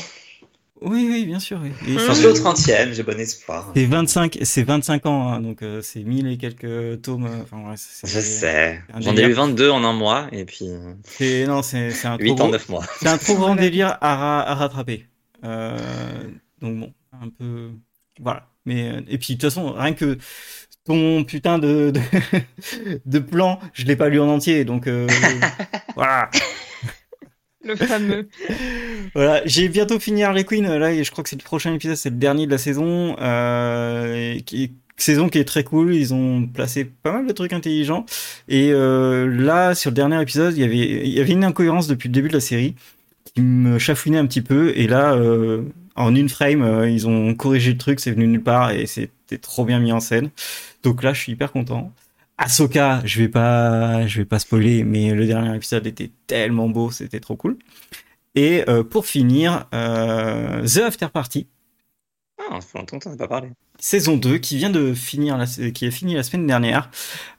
Oui, 0.85 1.07
oui, 1.11 1.25
bien 1.27 1.38
sûr. 1.38 1.61
Oui. 1.62 1.71
Et 1.88 1.99
c'est- 1.99 2.14
suis 2.14 2.27
au 2.27 2.33
30ème, 2.33 2.92
j'ai 2.92 3.03
bon 3.03 3.18
espoir. 3.18 3.71
c'est 3.75 3.85
25, 3.87 4.38
c'est 4.42 4.62
25 4.62 5.07
ans, 5.07 5.29
hein, 5.33 5.40
donc 5.40 5.62
euh, 5.62 5.81
c'est 5.83 6.03
1000 6.03 6.27
et 6.27 6.37
quelques 6.37 7.03
tomes. 7.03 7.27
euh, 7.27 7.42
Enfin, 7.42 7.59
ouais, 7.68 7.75
c'est, 7.77 8.07
Je 8.07 8.21
sais. 8.21 8.81
J'en 9.01 9.16
ai 9.16 9.23
eu 9.25 9.33
22 9.33 9.71
en 9.71 9.85
un 9.85 9.92
mois 9.92 10.27
et 10.33 10.45
puis 10.45 10.68
c'est- 11.05 11.47
non, 11.47 11.62
c'est, 11.62 11.90
c'est 11.90 12.09
un 12.09 12.16
trop 12.18 12.25
8 12.25 12.31
en 12.33 12.35
gros, 12.35 12.49
9 12.51 12.68
mois. 12.68 12.85
c'est 13.01 13.09
un 13.09 13.18
trop 13.18 13.35
grand 13.37 13.55
délire 13.57 13.97
à, 14.01 14.16
ra- 14.16 14.49
à 14.49 14.55
rattraper. 14.55 15.07
Euh, 15.45 15.77
donc 16.61 16.79
bon, 16.79 16.92
un 17.21 17.29
peu, 17.29 17.71
voilà. 18.21 18.49
Mais 18.64 18.90
euh, 18.90 19.01
et 19.09 19.18
puis 19.18 19.35
de 19.35 19.40
toute 19.40 19.51
façon, 19.51 19.73
rien 19.73 19.92
que 19.92 20.16
ton 20.85 21.25
putain 21.25 21.59
de 21.59 21.90
de, 21.92 22.01
de 23.07 23.18
plan, 23.18 23.59
je 23.73 23.85
l'ai 23.85 23.97
pas 23.97 24.09
lu 24.09 24.21
en 24.21 24.29
entier, 24.29 24.64
donc 24.64 24.87
euh, 24.87 25.07
voilà. 25.97 26.31
Le 27.64 27.77
fameux. 27.77 28.29
Voilà, 29.14 29.42
j'ai 29.44 29.68
bientôt 29.68 30.01
fini 30.01 30.22
Harley 30.22 30.44
Quinn. 30.44 30.66
Là, 30.66 30.92
et 30.92 31.05
je 31.05 31.11
crois 31.11 31.22
que 31.22 31.29
c'est 31.29 31.38
le 31.38 31.44
prochain 31.44 31.75
épisode, 31.75 31.96
c'est 31.96 32.09
le 32.09 32.16
dernier 32.16 32.46
de 32.46 32.51
la 32.51 32.57
saison. 32.57 33.14
Euh, 33.20 34.38
saison 34.96 35.29
qui 35.29 35.38
est 35.38 35.44
très 35.44 35.64
cool. 35.64 35.94
Ils 35.94 36.14
ont 36.14 36.46
placé 36.46 36.85
pas 36.85 37.12
mal 37.12 37.27
de 37.27 37.33
trucs 37.33 37.53
intelligents. 37.53 38.07
Et 38.48 38.72
euh, 38.72 39.27
là, 39.27 39.75
sur 39.75 39.90
le 39.90 39.96
dernier 39.96 40.20
épisode, 40.22 40.57
il 40.57 40.62
y 40.62 41.20
avait, 41.20 41.33
une 41.33 41.44
incohérence 41.44 41.88
depuis 41.88 42.09
le 42.09 42.14
début 42.14 42.29
de 42.29 42.35
la 42.35 42.40
série 42.40 42.75
qui 43.35 43.42
me 43.42 43.79
chafouinait 43.79 44.18
un 44.18 44.27
petit 44.27 44.42
peu. 44.42 44.72
Et 44.77 44.87
là, 44.87 45.12
euh, 45.12 45.62
en 45.94 46.14
une 46.14 46.31
frame, 46.31 46.87
ils 46.88 47.07
ont 47.07 47.35
corrigé 47.35 47.72
le 47.72 47.79
truc, 47.79 48.01
c'est 48.01 48.12
venu 48.12 48.29
nulle 48.29 48.42
part 48.42 48.70
et 48.70 48.87
c'était 48.87 49.38
trop 49.38 49.66
bien 49.66 49.79
mis 49.79 49.92
en 49.92 50.01
scène. 50.01 50.31
Donc 50.83 51.03
là, 51.03 51.12
je 51.12 51.20
suis 51.20 51.33
hyper 51.33 51.53
content. 51.53 51.92
Ahsoka, 52.38 53.03
je 53.05 53.21
vais 53.21 53.29
pas, 53.29 54.07
je 54.07 54.18
vais 54.18 54.25
pas 54.25 54.38
spoiler, 54.38 54.85
mais 54.85 55.12
le 55.14 55.27
dernier 55.27 55.55
épisode 55.55 55.87
était 55.87 56.11
tellement 56.27 56.68
beau, 56.68 56.90
c'était 56.90 57.21
trop 57.21 57.37
cool. 57.37 57.57
Et 58.35 58.64
euh, 58.68 58.83
pour 58.83 59.07
finir, 59.07 59.66
euh, 59.75 60.66
The 60.66 60.79
After 60.79 61.09
Party, 61.12 61.47
Ah, 62.38 62.61
ça 62.61 62.66
fait 62.66 62.79
longtemps 62.79 63.11
as 63.11 63.16
pas 63.16 63.29
parlé. 63.29 63.49
saison 63.79 64.16
2, 64.16 64.38
qui 64.38 64.57
vient 64.57 64.71
de 64.71 64.95
finir, 64.95 65.37
la, 65.37 65.47
qui 65.47 65.87
a 65.87 65.90
fini 65.90 66.14
la 66.14 66.23
semaine 66.23 66.47
dernière. 66.47 66.90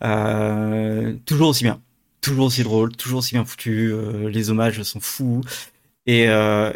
Euh, 0.03 1.15
toujours 1.25 1.49
aussi 1.49 1.63
bien, 1.63 1.81
toujours 2.21 2.45
aussi 2.47 2.63
drôle, 2.63 2.95
toujours 2.95 3.19
aussi 3.19 3.33
bien 3.35 3.45
foutu. 3.45 3.93
les 4.29 4.49
hommages 4.49 4.81
sont 4.83 4.99
fous. 4.99 5.41
Et, 6.05 6.23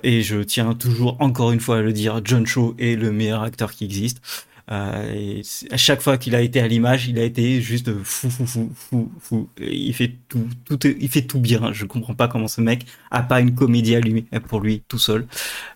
et 0.03 0.21
je 0.23 0.41
tiens 0.41 0.73
toujours 0.73 1.17
encore 1.19 1.51
une 1.51 1.59
fois 1.59 1.77
à 1.77 1.81
le 1.81 1.93
dire, 1.93 2.21
John 2.23 2.45
Cho 2.47 2.75
est 2.79 2.95
le 2.95 3.11
meilleur 3.11 3.43
acteur 3.43 3.71
qui 3.73 3.85
existe. 3.85 4.21
Euh, 4.69 5.13
et 5.13 5.41
à 5.71 5.77
chaque 5.77 6.01
fois 6.01 6.17
qu'il 6.17 6.35
a 6.35 6.41
été 6.41 6.59
à 6.59 6.67
l'image, 6.67 7.07
il 7.07 7.17
a 7.19 7.23
été 7.23 7.61
juste 7.61 7.91
fou, 8.03 8.29
fou, 8.29 8.45
fou, 8.45 8.71
fou, 8.75 9.11
fou. 9.19 9.49
Il 9.59 9.93
fait 9.93 10.13
tout, 10.27 10.47
tout, 10.65 10.79
il 10.85 11.09
fait 11.09 11.21
tout 11.21 11.39
bien. 11.39 11.71
Je 11.73 11.85
comprends 11.85 12.15
pas 12.15 12.27
comment 12.27 12.47
ce 12.47 12.61
mec 12.61 12.85
a 13.11 13.21
pas 13.21 13.39
une 13.39 13.55
comédie 13.55 13.95
à 13.95 13.99
lui, 13.99 14.25
pour 14.47 14.59
lui, 14.59 14.83
tout 14.87 14.99
seul. 14.99 15.27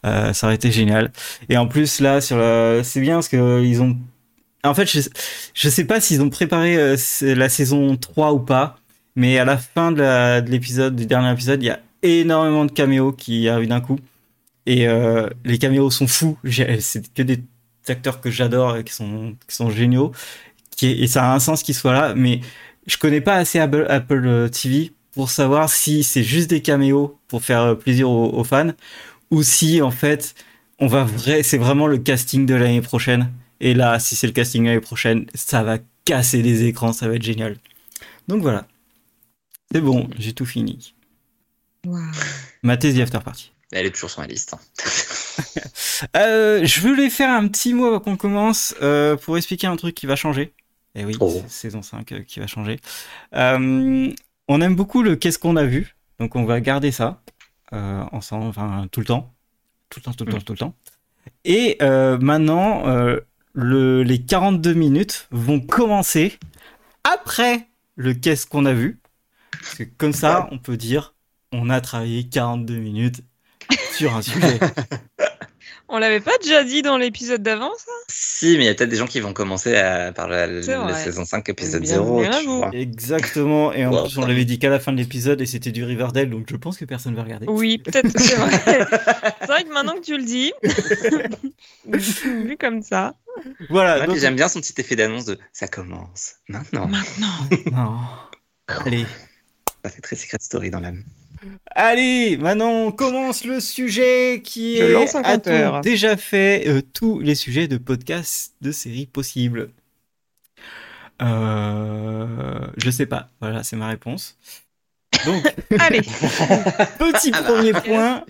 Euh, 0.06 0.34
ça 0.34 0.48
aurait 0.48 0.56
été 0.56 0.72
génial. 0.72 1.12
Et 1.50 1.58
en 1.58 1.68
plus 1.68 2.00
là, 2.02 2.22
sur 2.22 2.38
la, 2.38 2.84
c'est 2.84 3.02
bien 3.02 3.16
parce 3.16 3.30
que 3.30 3.64
ils 3.64 3.82
ont, 3.82 3.98
en 4.64 4.74
fait, 4.74 4.86
je, 4.86 5.02
je 5.54 5.70
sais 5.70 5.86
pas 5.86 6.02
s'ils 6.02 6.22
ont 6.22 6.30
préparé 6.30 6.78
euh, 6.78 6.98
la 7.22 7.50
saison 7.50 7.96
3 7.96 8.34
ou 8.34 8.40
pas, 8.40 8.78
mais 9.16 9.38
à 9.40 9.46
la 9.46 9.58
fin 9.58 9.92
de 9.92 10.50
l'épisode, 10.50 10.96
du 10.96 11.06
dernier 11.06 11.32
épisode, 11.32 11.64
il 11.64 11.68
y 11.68 11.70
a 11.70 11.80
énormément 12.04 12.66
de 12.66 12.72
caméos 12.72 13.12
qui 13.14 13.48
arrivent 13.48 13.70
d'un 13.70 13.82
coup. 13.82 14.00
Et 14.66 14.88
euh, 14.88 15.28
les 15.44 15.58
caméos 15.58 15.90
sont 15.90 16.08
fous. 16.08 16.38
C'est 16.80 17.14
que 17.14 17.24
des 17.24 17.42
acteurs 17.90 18.22
que 18.22 18.30
j'adore 18.32 18.78
et 18.78 18.84
qui 18.84 18.94
sont, 18.94 19.36
qui 19.48 19.56
sont 19.56 19.70
géniaux. 19.70 20.12
Qui 20.76 20.88
est- 20.88 21.00
et 21.04 21.08
ça 21.08 21.32
a 21.32 21.36
un 21.36 21.40
sens 21.40 21.64
qu'ils 21.64 21.76
soient 21.76 21.94
là. 21.94 22.14
Mais 22.16 22.42
je 22.88 22.98
connais 22.98 23.22
pas 23.22 23.36
assez 23.36 23.60
Apple, 23.60 23.86
Apple 23.90 24.26
euh, 24.26 24.50
TV 24.50 24.92
pour 25.14 25.30
savoir 25.32 25.70
si 25.70 26.04
c'est 26.04 26.24
juste 26.24 26.50
des 26.50 26.62
caméos 26.62 27.20
pour 27.28 27.44
faire 27.44 27.62
euh, 27.62 27.76
plaisir 27.76 28.10
aux, 28.10 28.30
aux 28.34 28.44
fans 28.44 28.72
ou 29.32 29.44
si 29.44 29.82
en 29.82 29.92
fait 29.92 30.36
on 30.80 30.88
va 30.88 31.04
vrai, 31.04 31.44
c'est 31.44 31.58
vraiment 31.60 31.88
le 31.88 31.98
casting 32.00 32.46
de 32.46 32.56
l'année 32.56 32.82
prochaine. 32.82 33.32
Et 33.60 33.74
là, 33.76 34.00
si 34.00 34.16
c'est 34.16 34.26
le 34.28 34.34
casting 34.34 34.64
de 34.64 34.68
l'année 34.70 34.82
prochaine, 34.82 35.28
ça 35.36 35.64
va 35.64 35.78
casser 36.06 36.42
les 36.42 36.64
écrans, 36.66 36.94
ça 36.94 37.08
va 37.08 37.16
être 37.16 37.22
génial. 37.24 37.58
Donc 38.28 38.42
voilà. 38.42 38.66
C'est 39.72 39.82
bon, 39.82 40.10
j'ai 40.18 40.34
tout 40.34 40.46
fini. 40.46 40.94
Waouh. 41.86 42.04
Ma 42.64 42.78
thèse 42.78 43.00
After 43.00 43.20
Party. 43.24 43.52
Elle 43.72 43.86
est 43.86 43.92
toujours 43.92 44.10
sur 44.10 44.22
ma 44.22 44.28
liste. 44.28 44.56
Euh, 46.18 46.66
je 46.66 46.82
voulais 46.82 47.10
faire 47.12 47.30
un 47.30 47.48
petit 47.48 47.74
mot 47.76 47.86
avant 47.86 48.00
qu'on 48.00 48.18
commence 48.18 48.74
euh, 48.82 49.16
pour 49.18 49.38
expliquer 49.38 49.68
un 49.68 49.76
truc 49.76 49.94
qui 49.94 50.08
va 50.08 50.16
changer. 50.16 50.52
Et 50.96 51.06
oui, 51.06 51.16
Oh. 51.20 51.44
saison 51.48 51.82
5 51.84 52.12
euh, 52.12 52.22
qui 52.24 52.40
va 52.40 52.48
changer. 52.48 52.80
Euh, 53.36 54.12
on 54.48 54.62
aime 54.62 54.76
beaucoup 54.76 55.04
le 55.04 55.16
qu'est-ce 55.16 55.38
qu'on 55.38 55.56
a 55.58 55.64
vu, 55.64 55.96
donc 56.20 56.36
on 56.36 56.44
va 56.44 56.60
garder 56.60 56.92
ça 56.92 57.22
ensemble, 57.72 58.46
enfin 58.48 58.88
tout 58.92 59.00
le 59.00 59.06
temps, 59.06 59.32
tout 59.90 60.00
le 60.00 60.04
temps, 60.04 60.14
tout 60.14 60.26
le 60.26 60.32
Mm. 60.32 60.34
temps, 60.34 60.42
tout 60.42 60.54
le 60.54 60.58
temps. 60.60 60.74
Et 61.46 61.78
maintenant, 61.82 62.84
le, 63.54 64.04
les 64.04 64.22
42 64.24 64.74
minutes 64.74 65.28
vont 65.32 65.60
commencer 65.62 66.38
après 67.04 67.68
le 67.96 68.14
qu'est-ce 68.16 68.46
qu'on 68.48 68.66
a 68.66 68.74
vu. 68.74 69.00
Parce 69.52 69.76
que 69.76 69.84
comme 69.84 70.14
ça, 70.14 70.50
on 70.52 70.58
peut 70.58 70.78
dire 70.78 71.14
on 71.54 71.70
a 71.70 71.80
travaillé 71.80 72.28
42 72.28 72.78
minutes 72.78 73.22
sur 74.02 74.16
un 74.16 74.22
sujet. 74.22 74.60
On 75.94 76.00
l'avait 76.00 76.22
pas 76.22 76.32
déjà 76.42 76.64
dit 76.64 76.82
dans 76.82 76.98
l'épisode 76.98 77.44
d'avant, 77.44 77.70
ça? 77.78 77.92
Si, 78.08 78.56
mais 78.58 78.64
il 78.64 78.66
y 78.66 78.70
a 78.70 78.74
peut-être 78.74 78.90
des 78.90 78.96
gens 78.96 79.08
qui 79.08 79.20
vont 79.20 79.34
commencer 79.34 79.76
à, 79.76 80.14
par 80.14 80.30
la, 80.30 80.48
la 80.48 80.94
saison 80.96 81.26
5, 81.26 81.50
épisode 81.50 81.82
Bien, 81.82 81.96
0. 81.96 82.22
bien 82.22 82.32
à 82.32 82.40
tu 82.40 82.46
vous. 82.46 82.58
vois. 82.60 82.70
Exactement, 82.72 83.74
et 83.74 83.86
en 83.86 83.92
Wow. 83.92 84.04
plus 84.06 84.18
on 84.18 84.26
l'avait 84.26 84.46
dit 84.46 84.58
qu'à 84.58 84.70
la 84.70 84.80
fin 84.80 84.94
de 84.94 84.98
l'épisode 84.98 85.42
et 85.42 85.46
c'était 85.46 85.74
du 85.74 85.84
Riverdale, 85.84 86.30
donc 86.30 86.46
je 86.50 86.56
pense 86.56 86.78
que 86.78 86.86
personne 86.86 87.14
va 87.14 87.24
regarder. 87.24 87.46
Oui, 87.50 87.78
peut-être, 87.78 88.08
c'est 88.18 88.36
vrai. 88.36 88.88
c'est 89.42 89.48
vrai 89.48 89.64
que 89.66 89.74
maintenant 89.74 89.96
que 89.96 90.06
tu 90.06 90.16
le 90.18 90.24
dis, 90.24 90.54
vu 92.24 92.56
comme 92.58 92.82
ça, 92.82 93.16
Voilà, 93.70 94.00
donc- 94.00 94.12
puis 94.12 94.20
J'aime 94.22 94.38
bien 94.38 94.48
son 94.48 94.62
petit 94.62 94.74
effet 94.80 94.96
d'annonce 94.96 95.26
de 95.26 95.38
ça 95.52 95.68
commence 95.68 96.36
maintenant. 96.48 96.88
maintenant. 96.88 97.50
Non. 97.74 97.98
Allez. 98.86 99.06
Ça 99.84 99.90
fait 99.90 100.02
très 100.02 100.16
Secret 100.16 100.38
Story 100.40 100.70
dans 100.70 100.80
l'âme. 100.80 101.04
Allez, 101.76 102.38
maintenant 102.38 102.70
on 102.72 102.92
commence 102.92 103.46
le 103.46 103.60
sujet 103.60 104.42
qui 104.44 104.78
Je 104.78 104.84
est 104.84 105.12
compteur. 105.24 105.82
déjà 105.82 106.18
fait 106.18 106.68
euh, 106.68 106.82
tous 106.94 107.20
les 107.20 107.36
sujets 107.36 107.68
de 107.68 107.78
podcasts 107.78 108.54
de 108.62 108.72
séries 108.72 109.06
possibles? 109.08 109.72
Euh, 111.22 112.68
je 112.78 112.90
sais 112.90 113.06
pas. 113.06 113.30
Voilà, 113.40 113.64
c'est 113.64 113.76
ma 113.76 113.88
réponse. 113.90 114.38
Donc, 115.26 115.46
Allez, 115.78 116.02
petit 116.02 117.32
Ah 117.32 117.42
bah. 117.42 117.50
premier 117.54 117.74
point. 117.74 118.26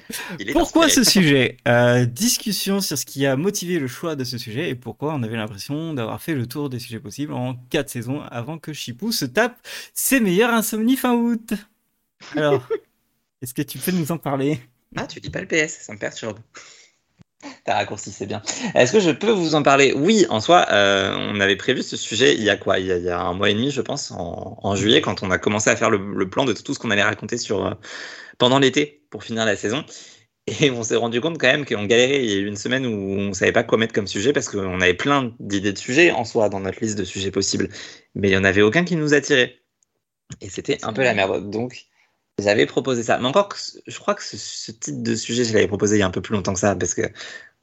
Pourquoi 0.52 0.90
ce 0.90 1.04
sujet? 1.04 1.58
Euh, 1.68 2.06
Discussion 2.06 2.82
sur 2.82 2.98
ce 2.98 3.06
qui 3.06 3.26
a 3.26 3.38
motivé 3.38 3.80
le 3.80 3.88
choix 3.88 4.16
de 4.16 4.24
ce 4.26 4.38
sujet 4.38 4.70
et 4.70 4.76
pourquoi 4.76 5.14
on 5.14 5.24
avait 5.24 5.38
l'impression 5.38 5.94
d'avoir 5.94 6.22
fait 6.22 6.34
le 6.34 6.48
tour 6.48 6.70
des 6.70 6.80
sujets 6.80 7.00
possibles 7.00 7.34
en 7.34 7.56
quatre 7.70 7.90
saisons 7.90 8.22
avant 8.30 8.58
que 8.58 8.74
Chipou 8.74 9.12
se 9.14 9.26
tape 9.26 9.58
ses 9.94 10.20
meilleures 10.20 10.54
insomnies 10.54 10.98
fin 10.98 11.14
août. 11.14 11.54
Alors, 12.36 12.68
est-ce 13.42 13.54
que 13.54 13.62
tu 13.62 13.78
peux 13.78 13.92
nous 13.92 14.12
en 14.12 14.18
parler? 14.18 14.60
Ah, 14.96 15.08
tu 15.08 15.20
dis 15.20 15.30
pas 15.30 15.42
le 15.42 15.48
PS, 15.48 15.80
ça 15.82 15.94
me 15.94 15.98
perturbe. 15.98 16.40
T'as 17.66 17.76
raccourci, 17.76 18.12
c'est 18.12 18.28
bien. 18.28 18.42
Est-ce 18.76 18.92
que 18.92 19.00
je 19.00 19.10
peux 19.10 19.32
vous 19.32 19.56
en 19.56 19.64
parler? 19.64 19.94
Oui, 19.96 20.26
en 20.30 20.40
soi, 20.40 20.68
euh, 20.72 21.16
on 21.18 21.40
avait 21.40 21.56
prévu 21.56 21.82
ce 21.82 21.98
sujet 21.98 22.36
il 22.36 22.44
y 22.44 22.50
a 22.50 22.58
quoi? 22.58 22.78
Il 22.80 22.86
y 22.86 23.10
a, 23.10 23.20
un 23.20 23.34
mois 23.34 23.50
et 23.50 23.54
demi, 23.54 23.72
je 23.72 23.82
pense, 23.82 24.12
en, 24.12 24.76
juillet, 24.76 25.02
quand 25.02 25.24
on 25.24 25.32
a 25.32 25.40
commencé 25.40 25.70
à 25.70 25.76
faire 25.76 25.90
le, 25.90 26.30
plan 26.30 26.46
de 26.46 26.54
tout 26.54 26.74
ce 26.74 26.80
qu'on 26.80 26.92
allait 26.92 27.02
raconter 27.02 27.38
sur, 27.38 27.66
euh, 27.66 27.74
pendant 28.38 28.60
l'été 28.60 29.06
pour 29.10 29.24
finir 29.24 29.46
la 29.46 29.56
saison. 29.56 29.84
Et 30.48 30.72
on 30.72 30.84
s'est 30.84 30.96
rendu 30.96 31.22
compte 31.22 31.38
quand 31.38 31.48
même 31.48 31.66
qu'on 31.66 31.86
galérait. 31.86 32.24
Il 32.24 32.30
y 32.30 32.34
a 32.34 32.38
eu 32.38 32.48
une 32.48 32.56
semaine 32.56 32.86
où 32.86 33.20
on 33.20 33.34
savait 33.34 33.52
pas 33.52 33.64
quoi 33.64 33.78
mettre 33.78 33.94
comme 33.94 34.08
sujet 34.08 34.34
parce 34.34 34.50
qu'on 34.50 34.82
avait 34.82 34.96
plein 34.96 35.34
d'idées 35.40 35.74
de 35.74 35.78
sujets 35.78 36.12
en 36.12 36.26
soi 36.26 36.50
dans 36.50 36.60
notre 36.60 36.80
liste 36.82 36.98
de 36.98 37.04
sujets 37.04 37.32
possibles. 37.32 37.70
Mais 38.16 38.30
il 38.30 38.32
n'y 38.32 38.38
en 38.38 38.44
avait 38.44 38.62
aucun 38.62 38.84
qui 38.84 38.96
nous 38.96 39.14
attirait. 39.14 39.60
Et 40.42 40.50
c'était 40.50 40.84
un 40.84 40.94
peu 40.94 41.04
la 41.04 41.14
merde. 41.14 41.50
Donc, 41.50 41.86
j'avais 42.42 42.66
proposé 42.66 43.04
ça. 43.04 43.18
Mais 43.20 43.28
encore, 43.28 43.50
que 43.50 43.58
je 43.88 44.00
crois 44.00 44.16
que 44.16 44.24
ce, 44.24 44.38
ce 44.38 44.72
type 44.72 45.02
de 45.04 45.16
sujet, 45.16 45.44
je 45.46 45.54
l'avais 45.54 45.68
proposé 45.68 45.98
il 45.98 46.00
y 46.00 46.04
a 46.04 46.08
un 46.08 46.12
peu 46.12 46.22
plus 46.22 46.34
longtemps 46.36 46.54
que 46.54 46.60
ça 46.60 46.76
parce 46.76 46.94
que 46.94 47.04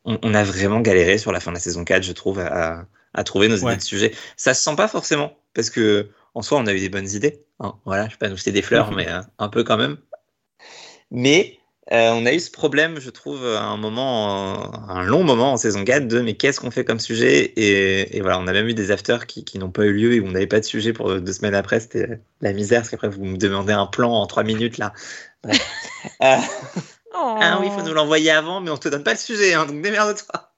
on, 0.05 0.19
on 0.23 0.35
a 0.35 0.45
vraiment 0.45 0.81
galéré 0.81 1.19
sur 1.19 1.33
la 1.33 1.41
fin 1.41 1.51
de 1.51 1.57
la 1.57 1.61
saison 1.61 1.85
4, 1.85 2.03
je 2.03 2.13
trouve, 2.13 2.39
à, 2.41 2.87
à 3.15 3.25
trouver 3.25 3.49
nos 3.49 3.57
Ouais. 3.65 3.73
idées 3.73 3.77
de 3.77 3.83
sujets. 3.83 4.15
Ça 4.37 4.55
se 4.55 4.63
sent 4.63 4.77
pas 4.77 4.89
forcément 4.89 5.37
parce 5.55 5.71
que 5.71 6.09
en 6.35 6.43
soi, 6.43 6.59
on 6.59 6.67
a 6.67 6.73
eu 6.75 6.81
des 6.81 6.89
bonnes 6.89 7.09
idées. 7.11 7.45
Hein. 7.61 7.75
Voilà, 7.85 8.07
je 8.07 8.13
vais 8.13 8.19
pas 8.19 8.29
nous 8.29 8.37
jeter 8.37 8.53
des 8.53 8.63
fleurs, 8.63 8.93
mais 8.93 9.09
euh, 9.09 9.21
un 9.39 9.49
peu 9.49 9.65
quand 9.65 9.77
même. 9.77 9.97
Mais 11.11 11.58
euh, 11.93 12.11
on 12.13 12.27
a 12.27 12.33
eu 12.33 12.41
ce 12.41 12.51
problème, 12.51 13.01
je 13.01 13.11
trouve, 13.11 13.47
à 13.47 13.65
un 13.65 13.77
moment, 13.77 14.73
un 14.91 15.03
long 15.03 15.25
moment 15.25 15.53
en 15.53 15.57
saison 15.57 15.85
4 15.85 16.07
de 16.07 16.21
mais 16.21 16.35
qu'est-ce 16.35 16.61
qu'on 16.61 16.71
fait 16.71 16.85
comme 16.85 17.01
sujet? 17.01 17.53
Et, 17.57 18.21
voilà, 18.21 18.39
on 18.39 18.47
a 18.47 18.53
même 18.53 18.69
eu 18.69 18.75
des 18.75 18.91
afters 18.91 19.27
qui, 19.27 19.59
n'ont 19.59 19.71
pas 19.71 19.85
eu 19.85 19.93
lieu 19.93 20.15
et 20.15 20.21
où 20.21 20.27
on 20.27 20.33
n'avait 20.33 20.47
pas 20.47 20.61
de 20.61 20.65
sujet 20.65 20.93
pour 20.93 21.21
deux 21.21 21.33
semaines 21.33 21.55
après. 21.55 21.81
C'était 21.81 22.21
la 22.41 22.53
misère, 22.53 22.81
parce 22.81 22.91
qu'après, 22.91 23.09
vous 23.09 23.25
me 23.25 23.37
demandez 23.37 23.73
un 23.73 23.87
plan 23.87 24.13
en 24.13 24.27
trois 24.27 24.45
minutes 24.45 24.79
là. 24.79 24.93
Oh. 27.15 27.37
Ah 27.41 27.59
oui, 27.61 27.69
il 27.69 27.73
faut 27.73 27.87
nous 27.87 27.95
l'envoyer 27.95 28.31
avant, 28.31 28.61
mais 28.61 28.71
on 28.71 28.77
te 28.77 28.89
donne 28.89 29.03
pas 29.03 29.13
le 29.13 29.19
sujet, 29.19 29.55
hein, 29.55 29.67
donc 29.67 29.81
démerde-toi. 29.83 30.53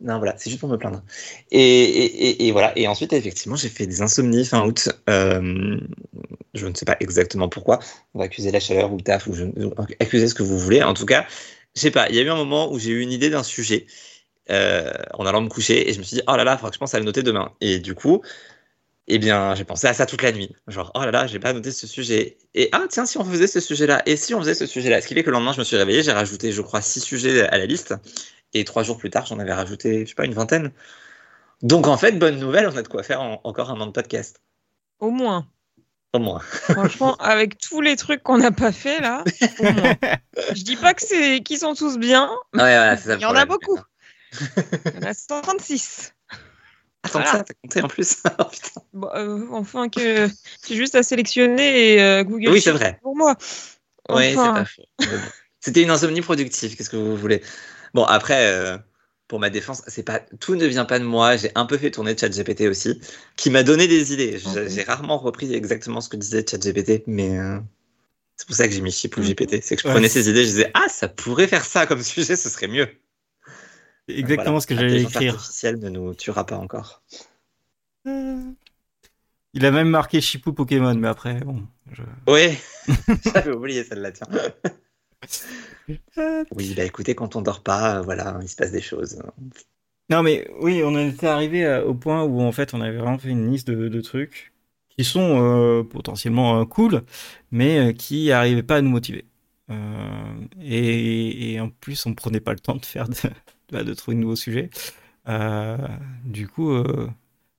Non, 0.00 0.18
voilà, 0.18 0.34
c'est 0.36 0.50
juste 0.50 0.60
pour 0.60 0.68
me 0.68 0.76
plaindre. 0.76 1.02
Et, 1.50 2.50
voilà. 2.52 2.72
Et 2.76 2.86
ensuite, 2.86 3.12
effectivement, 3.12 3.56
j'ai 3.56 3.68
fait 3.68 3.86
des 3.86 4.00
insomnies 4.00 4.44
fin 4.44 4.64
août. 4.64 4.88
Euh, 5.10 5.80
je 6.54 6.66
ne 6.66 6.74
sais 6.74 6.84
pas 6.84 6.96
exactement 7.00 7.48
pourquoi. 7.48 7.80
On 8.14 8.20
va 8.20 8.26
accuser 8.26 8.50
la 8.50 8.60
chaleur 8.60 8.92
ou 8.92 8.96
le 8.96 9.02
taf, 9.02 9.26
ou 9.26 9.34
je, 9.34 9.44
accuser 10.00 10.28
ce 10.28 10.34
que 10.34 10.42
vous 10.42 10.58
voulez. 10.58 10.82
En 10.82 10.94
tout 10.94 11.06
cas, 11.06 11.26
je 11.74 11.80
sais 11.80 11.90
pas. 11.90 12.08
Il 12.10 12.14
y 12.16 12.18
a 12.20 12.22
eu 12.22 12.30
un 12.30 12.36
moment 12.36 12.72
où 12.72 12.78
j'ai 12.78 12.90
eu 12.90 13.00
une 13.00 13.12
idée 13.12 13.30
d'un 13.30 13.42
sujet 13.42 13.86
euh, 14.50 14.92
en 15.14 15.26
allant 15.26 15.40
me 15.40 15.48
coucher 15.48 15.88
et 15.88 15.92
je 15.92 15.98
me 15.98 16.04
suis 16.04 16.16
dit, 16.16 16.22
oh 16.28 16.36
là 16.36 16.44
là, 16.44 16.52
il 16.52 16.56
faudra 16.56 16.70
que 16.70 16.74
je 16.74 16.80
pense 16.80 16.94
à 16.94 16.98
le 16.98 17.04
noter 17.04 17.22
demain. 17.22 17.52
Et 17.60 17.80
du 17.80 17.94
coup, 17.94 18.22
eh 19.08 19.18
bien, 19.18 19.54
j'ai 19.54 19.64
pensé 19.64 19.86
à 19.88 19.94
ça 19.94 20.06
toute 20.06 20.22
la 20.22 20.32
nuit. 20.32 20.54
Genre, 20.68 20.92
oh 20.94 21.00
là 21.00 21.10
là, 21.10 21.26
j'ai 21.26 21.38
pas 21.38 21.52
noté 21.52 21.72
ce 21.72 21.86
sujet. 21.86 22.36
Et 22.54 22.68
ah, 22.72 22.84
tiens, 22.88 23.06
si 23.06 23.18
on 23.18 23.24
faisait 23.24 23.46
ce 23.46 23.58
sujet-là, 23.58 24.02
et 24.06 24.16
si 24.16 24.34
on 24.34 24.40
faisait 24.40 24.54
ce 24.54 24.66
sujet-là? 24.66 25.00
Ce 25.00 25.08
qui 25.08 25.14
fait 25.14 25.22
que 25.22 25.30
le 25.30 25.34
lendemain, 25.34 25.52
je 25.52 25.58
me 25.58 25.64
suis 25.64 25.76
réveillé, 25.76 26.02
j'ai 26.02 26.12
rajouté, 26.12 26.52
je 26.52 26.62
crois, 26.62 26.82
six 26.82 27.00
sujets 27.00 27.42
à 27.48 27.58
la 27.58 27.66
liste. 27.66 27.94
Et 28.54 28.64
trois 28.64 28.82
jours 28.82 28.98
plus 28.98 29.10
tard, 29.10 29.26
j'en 29.26 29.38
avais 29.38 29.52
rajouté, 29.52 30.04
je 30.04 30.10
sais 30.10 30.14
pas, 30.14 30.24
une 30.24 30.34
vingtaine. 30.34 30.72
Donc, 31.62 31.86
en 31.86 31.96
fait, 31.96 32.12
bonne 32.12 32.38
nouvelle, 32.38 32.68
on 32.68 32.76
a 32.76 32.82
de 32.82 32.88
quoi 32.88 33.02
faire 33.02 33.20
encore 33.20 33.70
un 33.70 33.80
an 33.80 33.86
de 33.86 33.92
podcast. 33.92 34.40
Au 35.00 35.10
moins. 35.10 35.46
Au 36.14 36.18
moins. 36.18 36.40
Franchement, 36.70 37.16
avec 37.16 37.58
tous 37.58 37.80
les 37.80 37.96
trucs 37.96 38.22
qu'on 38.22 38.38
n'a 38.38 38.52
pas 38.52 38.72
fait 38.72 39.00
là, 39.00 39.24
au 39.58 39.72
moins. 39.72 39.96
Je 40.54 40.62
dis 40.62 40.76
pas 40.76 40.94
que 40.94 41.02
c'est 41.02 41.40
qu'ils 41.40 41.58
sont 41.58 41.74
tous 41.74 41.98
bien. 41.98 42.30
Ouais, 42.54 42.62
ouais, 42.62 42.96
ça 42.96 43.16
Il 43.16 43.20
y 43.20 43.26
en 43.26 43.34
a 43.34 43.44
beaucoup. 43.44 43.78
Il 44.86 44.94
y 44.94 45.04
en 45.04 45.08
a 45.08 45.14
136. 45.14 46.14
Attends, 47.02 47.24
ça, 47.24 47.44
t'as 47.44 47.54
compté 47.62 47.82
en 47.82 47.88
plus. 47.88 48.22
Oh, 49.00 49.06
euh, 49.14 49.46
enfin, 49.52 49.88
que 49.88 50.28
c'est 50.62 50.74
juste 50.74 50.94
à 50.94 51.02
sélectionner 51.02 51.94
et 51.94 52.02
euh, 52.02 52.24
Google. 52.24 52.50
Oui, 52.50 52.60
c'est 52.60 52.72
vrai. 52.72 52.98
Pour 53.02 53.16
moi. 53.16 53.36
Oui, 54.08 54.30
c'est 54.30 54.36
pas. 54.36 54.64
C'était 55.60 55.82
une 55.82 55.90
insomnie 55.90 56.20
productive, 56.20 56.76
qu'est-ce 56.76 56.90
que 56.90 56.96
vous 56.96 57.16
voulez 57.16 57.42
Bon, 57.94 58.04
après, 58.04 58.46
euh, 58.46 58.78
pour 59.26 59.40
ma 59.40 59.50
défense, 59.50 59.82
c'est 59.86 60.02
pas 60.02 60.20
tout 60.40 60.54
ne 60.54 60.66
vient 60.66 60.84
pas 60.84 60.98
de 60.98 61.04
moi. 61.04 61.36
J'ai 61.36 61.50
un 61.54 61.66
peu 61.66 61.78
fait 61.78 61.90
tourner 61.90 62.16
ChatGPT 62.16 62.62
aussi, 62.62 63.00
qui 63.36 63.50
m'a 63.50 63.62
donné 63.62 63.88
des 63.88 64.12
idées. 64.12 64.38
J'ai 64.68 64.82
rarement 64.82 65.18
repris 65.18 65.52
exactement 65.54 66.00
ce 66.00 66.08
que 66.08 66.16
disait 66.16 66.44
ChatGPT, 66.48 67.04
mais 67.06 67.38
c'est 68.38 68.46
pour 68.46 68.54
ça 68.54 68.68
que 68.68 68.72
j'ai 68.72 68.80
mis 68.80 68.92
Chip 68.92 69.16
ou 69.16 69.20
GPT. 69.20 69.60
C'est 69.62 69.74
que 69.74 69.82
je 69.82 69.88
prenais 69.88 70.08
ces 70.08 70.30
idées, 70.30 70.44
je 70.44 70.50
disais, 70.50 70.70
ah, 70.72 70.86
ça 70.88 71.08
pourrait 71.08 71.48
faire 71.48 71.64
ça 71.64 71.86
comme 71.86 72.02
sujet, 72.02 72.36
ce 72.36 72.48
serait 72.48 72.68
mieux. 72.68 72.88
Exactement 74.06 74.60
ce 74.60 74.66
que 74.66 74.74
j'allais 74.74 75.02
écrire. 75.02 75.34
artificielle 75.34 75.78
ne 75.80 75.88
nous 75.88 76.14
tuera 76.14 76.46
pas 76.46 76.56
encore. 76.56 77.02
Il 78.06 79.66
a 79.66 79.70
même 79.72 79.88
marqué 79.88 80.20
Chipou 80.20 80.52
Pokémon, 80.52 80.94
mais 80.94 81.08
après, 81.08 81.40
bon. 81.40 81.66
Je... 81.90 82.02
Oui, 82.28 82.56
j'avais 83.34 83.50
oublié 83.50 83.82
celle-là, 83.82 84.12
tiens. 84.12 84.28
Oui, 86.52 86.74
bah 86.74 86.84
écoutez, 86.84 87.14
quand 87.14 87.36
on 87.36 87.42
dort 87.42 87.62
pas, 87.62 88.02
voilà, 88.02 88.38
il 88.42 88.48
se 88.48 88.56
passe 88.56 88.72
des 88.72 88.80
choses. 88.80 89.20
Non, 90.10 90.22
mais 90.22 90.48
oui, 90.60 90.82
on 90.84 90.96
était 90.98 91.26
arrivé 91.26 91.64
euh, 91.64 91.84
au 91.84 91.94
point 91.94 92.22
où 92.24 92.40
en 92.40 92.52
fait, 92.52 92.74
on 92.74 92.80
avait 92.80 92.96
vraiment 92.96 93.18
fait 93.18 93.28
une 93.28 93.50
liste 93.50 93.68
de, 93.68 94.00
trucs 94.00 94.52
qui 94.90 95.04
sont 95.04 95.42
euh, 95.42 95.82
potentiellement 95.82 96.60
euh, 96.60 96.64
cool, 96.64 97.02
mais 97.50 97.94
qui 97.94 98.28
n'arrivaient 98.28 98.62
pas 98.62 98.76
à 98.76 98.80
nous 98.82 98.90
motiver. 98.90 99.26
Et, 100.60 101.52
et, 101.52 101.60
en 101.60 101.68
plus, 101.68 102.06
on 102.06 102.14
prenait 102.14 102.40
pas 102.40 102.52
le 102.52 102.58
temps 102.58 102.76
de 102.76 102.86
faire 102.86 103.06
de, 103.08 103.82
de 103.82 103.94
trouver 103.94 104.16
de 104.16 104.20
nouveaux 104.20 104.36
sujets. 104.36 104.70
Euh, 105.28 105.76
du 106.24 106.48
coup, 106.48 106.70
euh, 106.70 107.08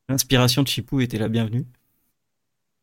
l'inspiration 0.07 0.63
de 0.63 0.67
Chipou 0.67 1.01
était 1.01 1.17
la 1.17 1.29
bienvenue. 1.29 1.65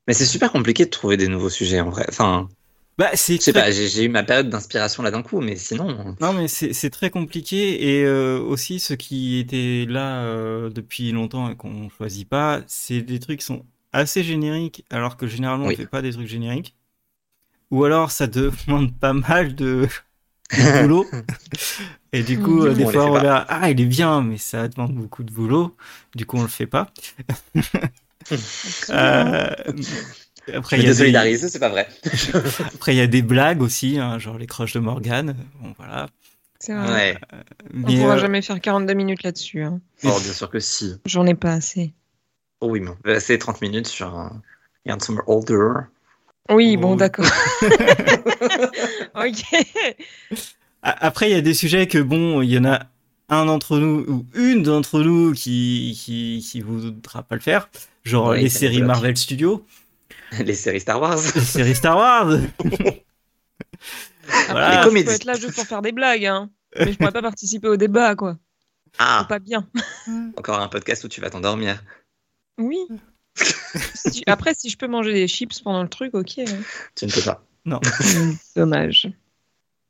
Mais 0.06 0.14
c'est 0.14 0.26
super 0.26 0.52
compliqué 0.52 0.84
de 0.84 0.90
trouver 0.90 1.16
des 1.16 1.28
nouveaux 1.28 1.50
sujets 1.50 1.80
en 1.80 1.90
vrai. 1.90 2.06
Enfin, 2.08 2.48
bah, 2.98 3.10
c'est 3.14 3.52
pas, 3.52 3.70
j'ai 3.70 4.04
eu 4.04 4.08
ma 4.08 4.22
période 4.22 4.48
d'inspiration 4.48 5.02
là 5.02 5.10
d'un 5.10 5.22
coup, 5.22 5.40
mais 5.40 5.56
sinon. 5.56 6.16
Non, 6.20 6.32
mais 6.32 6.48
c'est 6.48 6.90
très 6.90 7.10
compliqué 7.10 7.98
et 7.98 8.04
euh, 8.04 8.38
aussi 8.38 8.80
ceux 8.80 8.96
qui 8.96 9.38
étaient 9.38 9.86
là 9.88 10.24
depuis 10.70 11.12
longtemps 11.12 11.50
et 11.50 11.56
qu'on 11.56 11.88
choisit 11.90 12.28
pas, 12.28 12.62
c'est 12.66 13.02
des 13.02 13.18
trucs 13.18 13.40
qui 13.40 13.46
sont 13.46 13.64
assez 13.92 14.22
génériques, 14.22 14.84
alors 14.90 15.16
que 15.16 15.26
généralement 15.26 15.66
on 15.66 15.76
fait 15.76 15.86
pas 15.86 16.02
des 16.02 16.12
trucs 16.12 16.28
génériques. 16.28 16.74
Ou 17.70 17.84
alors 17.84 18.10
ça 18.10 18.26
demande 18.26 18.94
pas 19.00 19.12
mal 19.12 19.54
de, 19.54 19.88
boulot. 20.82 21.06
Et 22.12 22.22
du 22.22 22.40
coup, 22.40 22.64
euh, 22.64 22.72
des 22.72 22.86
fois, 22.86 23.06
on 23.06 23.12
regarde, 23.12 23.46
ah, 23.48 23.70
il 23.70 23.80
est 23.80 23.86
bien, 23.86 24.22
mais 24.22 24.38
ça 24.38 24.68
demande 24.68 24.94
beaucoup 24.94 25.22
de 25.22 25.30
boulot. 25.30 25.76
Du 26.14 26.24
coup, 26.24 26.38
on 26.38 26.42
le 26.42 26.48
fait 26.48 26.66
pas. 26.66 26.90
euh, 28.90 29.54
après, 30.54 30.78
il 30.78 30.84
y 30.84 31.16
a 31.16 31.24
des... 31.24 31.38
c'est 31.38 31.58
pas 31.58 31.68
vrai. 31.68 31.88
après, 32.74 32.94
il 32.94 32.98
y 32.98 33.00
a 33.00 33.06
des 33.06 33.22
blagues 33.22 33.62
aussi, 33.62 33.98
hein, 33.98 34.18
genre 34.18 34.38
les 34.38 34.46
croches 34.46 34.72
de 34.72 34.80
Morgane. 34.80 35.36
Bon, 35.60 35.74
voilà. 35.78 36.08
C'est 36.58 36.74
vrai. 36.74 37.18
Euh, 37.32 37.42
on 37.74 37.90
ne 37.90 38.00
pourra 38.00 38.14
euh, 38.14 38.18
jamais 38.18 38.42
faire 38.42 38.60
42 38.60 38.94
minutes 38.94 39.22
là-dessus. 39.22 39.62
Hein. 39.62 39.80
Oh, 40.04 40.18
bien 40.22 40.32
sûr 40.32 40.50
que 40.50 40.60
si. 40.60 40.94
J'en 41.04 41.26
ai 41.26 41.34
pas 41.34 41.52
assez. 41.52 41.92
Oh 42.60 42.68
oui, 42.70 42.82
mais 43.04 43.20
c'est 43.20 43.38
30 43.38 43.60
minutes 43.60 43.86
sur 43.86 44.14
un 44.14 44.40
Handsome 44.88 45.22
Older. 45.26 45.72
Oui, 46.48 46.76
bon, 46.76 46.96
d'accord. 46.96 47.26
ok. 49.14 49.44
Après, 50.82 51.30
il 51.30 51.32
y 51.32 51.38
a 51.38 51.40
des 51.40 51.54
sujets 51.54 51.86
que, 51.86 51.98
bon, 51.98 52.40
il 52.42 52.50
y 52.50 52.58
en 52.58 52.64
a 52.64 52.86
un 53.28 53.46
d'entre 53.46 53.78
nous 53.78 54.04
ou 54.08 54.26
une 54.34 54.62
d'entre 54.62 55.00
nous 55.00 55.32
qui, 55.32 55.98
qui, 56.00 56.46
qui 56.48 56.60
voudra 56.60 57.22
pas 57.22 57.34
le 57.34 57.40
faire. 57.40 57.68
Genre 58.04 58.34
les 58.34 58.48
séries 58.48 58.82
Marvel 58.82 59.16
Studios. 59.16 59.66
Les 60.44 60.54
séries 60.54 60.80
Star 60.80 61.00
Wars. 61.00 61.20
Les 61.34 61.40
séries 61.40 61.74
Star 61.74 61.96
Wars. 61.96 62.38
voilà. 64.48 64.78
Les 64.78 64.84
comédies. 64.84 65.06
Je 65.06 65.10
peux 65.10 65.14
être 65.14 65.24
là 65.24 65.34
juste 65.34 65.54
pour 65.54 65.64
faire 65.64 65.82
des 65.82 65.92
blagues, 65.92 66.26
hein. 66.26 66.50
Mais 66.78 66.92
je 66.92 66.98
pourrais 66.98 67.12
pas 67.12 67.22
participer 67.22 67.68
au 67.68 67.76
débat, 67.76 68.14
quoi. 68.14 68.36
Ah. 68.98 69.26
Pas 69.28 69.38
bien. 69.38 69.68
Encore 70.36 70.60
un 70.60 70.68
podcast 70.68 71.04
où 71.04 71.08
tu 71.08 71.20
vas 71.20 71.30
t'endormir. 71.30 71.82
Oui. 72.58 72.78
Après, 74.26 74.54
si 74.54 74.70
je 74.70 74.78
peux 74.78 74.88
manger 74.88 75.12
des 75.12 75.28
chips 75.28 75.60
pendant 75.60 75.82
le 75.82 75.88
truc, 75.88 76.14
ok. 76.14 76.38
Hein. 76.38 76.44
Tu 76.94 77.06
ne 77.06 77.10
peux 77.10 77.22
pas. 77.22 77.44
Non. 77.64 77.80
Dommage. 78.56 79.08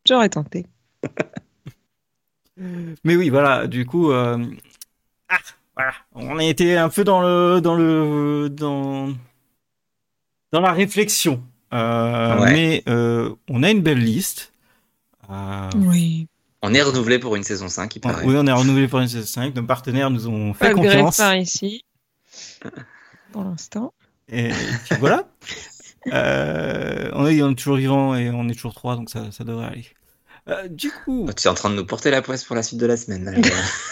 J'aurais 0.06 0.28
tenté. 0.28 0.66
Mais 3.04 3.16
oui, 3.16 3.28
voilà, 3.28 3.66
du 3.66 3.84
coup, 3.84 4.10
euh, 4.12 4.42
ah, 5.28 5.38
voilà, 5.76 5.92
on 6.14 6.38
a 6.38 6.44
été 6.44 6.76
un 6.76 6.88
peu 6.88 7.04
dans 7.04 7.20
le, 7.20 7.60
dans 7.60 7.74
le, 7.74 8.48
dans, 8.48 9.12
dans 10.56 10.62
la 10.62 10.72
réflexion. 10.72 11.42
Euh, 11.74 12.46
mais 12.46 12.82
euh, 12.88 13.34
on 13.48 13.62
a 13.62 13.70
une 13.70 13.82
belle 13.82 13.98
liste. 13.98 14.52
oui. 15.76 16.28
On 16.62 16.72
est 16.74 16.82
renouvelé 16.82 17.18
pour 17.18 17.36
une 17.36 17.44
saison 17.44 17.68
5, 17.68 17.94
il 17.94 18.00
paraît. 18.00 18.24
Oui, 18.24 18.34
on 18.36 18.46
est 18.46 18.52
renouvelé 18.52 18.88
pour 18.88 18.98
une 18.98 19.06
saison 19.06 19.26
5. 19.26 19.54
Nos 19.54 19.62
partenaires 19.62 20.10
nous 20.10 20.26
ont 20.26 20.54
fait 20.54 20.72
confiance. 20.72 21.18
Pas 21.18 21.36
ici, 21.36 21.84
pour 23.30 23.44
l'instant. 23.44 23.92
Et, 24.32 24.50
voilà. 24.98 25.28
on, 26.06 27.26
est, 27.26 27.42
on, 27.42 27.50
est, 27.50 27.54
toujours 27.54 27.76
vivant 27.76 28.16
et 28.16 28.30
on 28.30 28.48
est 28.48 28.54
toujours 28.54 28.74
trois, 28.74 28.96
donc 28.96 29.10
ça, 29.10 29.30
ça 29.30 29.44
devrait 29.44 29.66
aller. 29.66 29.86
Euh, 30.48 30.66
du 30.68 30.90
coup. 30.90 31.28
Tu 31.36 31.46
es 31.46 31.50
en 31.50 31.54
train 31.54 31.70
de 31.70 31.74
nous 31.74 31.84
porter 31.84 32.10
la 32.10 32.22
poisse 32.22 32.42
pour 32.42 32.56
la 32.56 32.62
suite 32.62 32.80
de 32.80 32.86
la 32.86 32.96
semaine. 32.96 33.42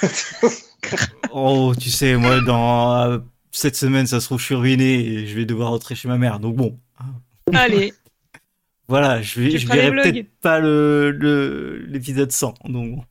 oh, 1.33 1.75
tu 1.79 1.91
sais, 1.91 2.17
moi, 2.17 2.41
dans 2.41 3.03
euh, 3.03 3.19
cette 3.55 3.77
semaine, 3.77 4.07
ça 4.07 4.21
se 4.21 4.27
trouve, 4.27 4.39
je 4.41 4.45
suis 4.45 4.55
ruiné 4.55 4.95
et 4.95 5.27
je 5.27 5.35
vais 5.35 5.45
devoir 5.45 5.71
rentrer 5.71 5.95
chez 5.95 6.09
ma 6.09 6.19
mère. 6.19 6.41
Donc 6.41 6.57
bon. 6.57 6.79
Allez. 7.53 7.95
voilà, 8.89 9.23
je 9.23 9.41
vais, 9.41 9.59
je 9.59 9.67
verrai 9.67 9.91
peut-être 9.91 10.29
pas 10.41 10.59
le, 10.59 11.87
l'épisode 11.89 12.33
100. 12.33 12.55
Donc 12.69 13.05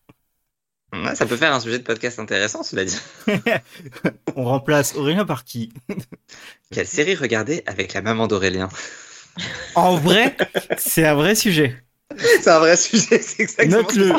ça 1.16 1.26
peut 1.26 1.38
faire 1.38 1.54
un 1.54 1.60
sujet 1.60 1.80
de 1.80 1.84
podcast 1.84 2.20
intéressant, 2.20 2.62
cela 2.62 2.86
dit. 2.86 3.00
On 4.36 4.44
remplace 4.44 4.96
Aurélien 4.96 5.26
par 5.26 5.44
qui? 5.44 5.74
Quelle 6.72 6.88
série 6.88 7.16
regarder 7.16 7.64
avec 7.66 7.94
la 7.94 8.02
maman 8.02 8.28
d'Aurélien? 8.28 8.70
En 9.74 9.96
vrai, 9.96 10.38
c'est 10.78 11.06
un 11.06 11.16
vrai 11.16 11.34
sujet. 11.34 11.76
C'est 12.16 12.48
un 12.48 12.60
vrai 12.60 12.78
sujet, 12.78 13.20
c'est 13.20 13.42
exactement 13.42 13.82
Note-le. 13.82 14.14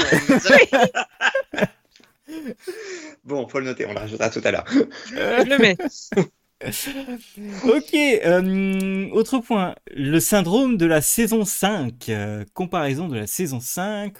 Bon, 3.25 3.49
faut 3.49 3.59
le 3.59 3.67
noter, 3.67 3.87
on 3.87 3.93
le 3.93 3.99
rajoutera 3.99 4.31
tout 4.31 4.43
à 4.45 4.51
l'heure. 4.51 4.65
je 4.69 5.49
le 5.49 5.59
mets. 5.59 5.77
ok, 6.65 7.95
euh, 7.95 9.11
autre 9.11 9.39
point, 9.39 9.75
le 9.95 10.21
syndrome 10.21 10.77
de 10.77 10.87
la 10.87 11.03
saison 11.03 11.45
5, 11.45 12.09
euh, 12.09 12.45
comparaison 12.55 13.09
de 13.09 13.17
la 13.17 13.27
saison 13.27 13.61
5 13.61 14.15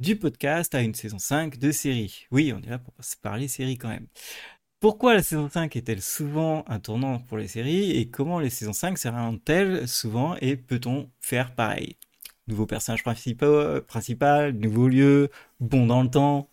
du 0.00 0.16
podcast 0.16 0.74
à 0.74 0.80
une 0.80 0.94
saison 0.94 1.18
5 1.18 1.58
de 1.58 1.70
série. 1.70 2.26
Oui, 2.30 2.52
on 2.56 2.60
est 2.62 2.70
là 2.70 2.78
pour 2.78 2.94
parler 3.22 3.48
série 3.48 3.78
quand 3.78 3.88
même. 3.88 4.06
pourquoi 4.80 5.14
la 5.14 5.22
saison 5.22 5.48
5 5.48 5.76
est-elle 5.76 6.02
souvent 6.02 6.64
un 6.68 6.78
tournant 6.80 7.18
pour 7.20 7.38
les 7.38 7.48
séries 7.48 7.92
et 7.92 8.10
comment 8.10 8.40
les 8.40 8.50
saisons 8.50 8.72
5 8.72 8.98
se 8.98 9.08
elles 9.50 9.88
souvent 9.88 10.36
et 10.40 10.56
peut-on 10.56 11.10
faire 11.20 11.54
pareil? 11.54 11.96
Nouveau 12.46 12.66
personnage 12.66 13.02
principal, 13.02 13.82
principal, 13.82 14.52
nouveau 14.52 14.88
lieu, 14.88 15.30
bon 15.60 15.86
dans 15.86 16.02
le 16.02 16.10
temps. 16.10 16.50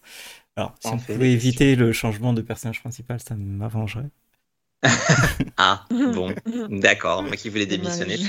Alors, 0.62 0.76
si 0.80 0.88
on, 0.90 0.98
pouvait 1.00 1.32
éviter 1.32 1.76
le 1.76 1.92
changement 1.92 2.34
de 2.34 2.42
personnage 2.44 2.82
principal, 2.82 3.20
ça 3.20 3.34
m'arrangerait. 3.36 4.12
ah, 5.58 5.86
bon, 5.90 6.36
d'accord. 6.70 7.24
Moi 7.24 7.36
qui 7.36 7.50
voulais 7.50 7.66
démissionner, 7.66 8.20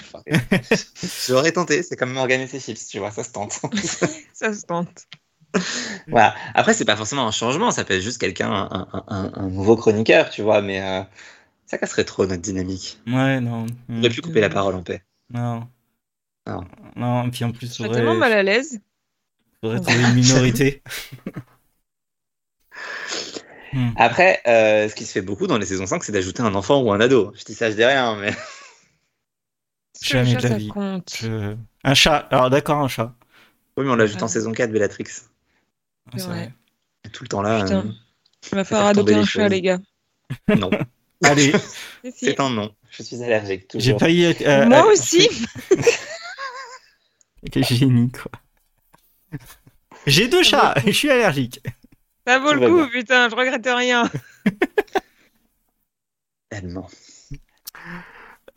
j'aurais 1.29 1.53
tenté. 1.53 1.83
C'est 1.83 1.97
comme 1.97 2.17
organiser 2.17 2.59
ses 2.59 2.75
chips, 2.75 2.89
tu 2.89 2.99
vois, 3.01 3.11
ça 3.11 3.23
se 3.23 3.33
tente. 3.33 3.61
ça 4.33 4.55
se 4.55 4.65
tente. 4.65 5.07
Voilà. 6.09 6.35
Après, 6.55 6.73
c'est 6.73 6.87
pas 6.87 6.97
forcément 6.97 7.27
un 7.27 7.33
changement, 7.33 7.71
ça 7.71 7.85
peut 7.85 7.93
être 7.93 8.03
juste 8.03 8.19
quelqu'un, 8.19 8.71
un, 9.09 9.49
nouveau 9.51 9.77
chroniqueur, 9.77 10.31
tu 10.31 10.41
vois, 10.41 10.63
mais 10.63 10.81
euh, 10.81 11.03
ça 11.67 11.77
casserait 11.77 12.05
trop 12.05 12.25
notre 12.25 12.41
dynamique. 12.41 12.99
Ouais, 13.07 13.41
non. 13.41 13.67
On 13.91 13.99
aurait 13.99 14.09
pu 14.09 14.23
couper 14.23 14.41
la 14.41 14.49
parole 14.49 14.75
en 14.75 14.83
paix. 14.83 15.03
Non. 15.29 15.69
Non. 16.47 16.65
Non, 16.97 17.31
puis 17.31 17.45
en 17.45 17.53
plus, 17.53 17.67
je 17.67 17.73
serais 17.75 17.91
tellement 17.91 18.15
mal 18.15 18.33
à 18.33 18.43
l'aise. 18.43 18.81
Faudrait 19.61 19.81
trouver 19.81 20.01
une 20.01 20.15
minorité. 20.15 20.83
Hmm. 23.73 23.91
Après, 23.97 24.41
euh, 24.47 24.89
ce 24.89 24.95
qui 24.95 25.05
se 25.07 25.13
fait 25.13 25.23
beaucoup 25.23 25.47
dans 25.47 25.59
les 25.59 25.67
saisons 25.67 25.87
5, 25.87 26.05
c'est 26.05 26.13
d'ajouter 26.13 26.43
un 26.43 26.55
enfant 26.55 26.83
ou 26.83 26.93
un 26.93 27.01
ado. 27.01 27.33
Je 27.37 27.45
dis 27.45 27.55
ça, 27.55 27.71
je 27.71 27.77
dis 27.77 27.85
rien, 27.85 28.17
mais. 28.17 28.33
Jamais 30.03 30.35
de 30.35 30.49
la 30.49 30.57
vie. 30.57 30.71
Un 31.85 31.95
chat. 31.95 32.17
Alors 32.31 32.51
d'accord, 32.51 32.79
un 32.79 32.89
chat. 32.89 33.15
Oui, 33.77 33.85
mais 33.85 33.91
on 33.93 33.97
l'ajoute 33.97 34.23
en 34.23 34.29
saison 34.29 34.53
4, 34.53 34.71
Bellatrix. 34.71 35.05
Ah, 36.07 36.11
c'est 36.17 36.25
vrai. 36.25 36.53
Tout 37.13 37.25
le 37.25 37.29
temps 37.29 37.43
là. 37.43 37.63
Putain. 37.63 37.87
Euh, 37.87 37.93
On 38.53 38.57
va 38.57 38.65
faire 38.65 38.85
adopter 38.85 39.15
un 39.15 39.25
chat, 39.25 39.49
les 39.49 39.63
gars. 39.63 39.79
Non. 40.49 40.71
Allez. 41.25 41.53
c'est 42.17 42.41
un 42.41 42.51
non. 42.51 42.75
Je 42.91 43.03
suis 43.03 43.23
allergique. 43.23 43.71
J'ai 43.75 43.97
failli. 43.99 44.35
Euh, 44.45 44.67
Moi 44.67 44.87
aussi. 44.87 45.29
Quel 47.51 47.65
génie, 47.65 48.11
quoi. 48.11 48.31
J'ai 50.07 50.29
deux 50.29 50.43
chats, 50.43 50.75
je 50.85 50.91
suis 50.91 51.11
allergique. 51.11 51.61
Ça 52.27 52.39
vaut 52.39 52.53
le 52.53 52.69
coup, 52.69 52.91
putain, 52.91 53.29
je 53.29 53.35
regrette 53.35 53.67
rien. 53.67 54.09
Tellement. 56.51 56.89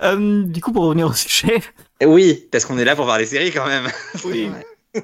Euh, 0.01 0.43
du 0.43 0.61
coup, 0.61 0.71
pour 0.71 0.83
revenir 0.83 1.07
au 1.07 1.13
sujet. 1.13 1.61
Eh 1.99 2.05
oui, 2.05 2.47
parce 2.51 2.65
qu'on 2.65 2.77
est 2.77 2.85
là 2.85 2.95
pour 2.95 3.05
voir 3.05 3.17
les 3.17 3.25
séries 3.25 3.51
quand 3.51 3.65
même. 3.65 3.87
Oui. 4.25 4.49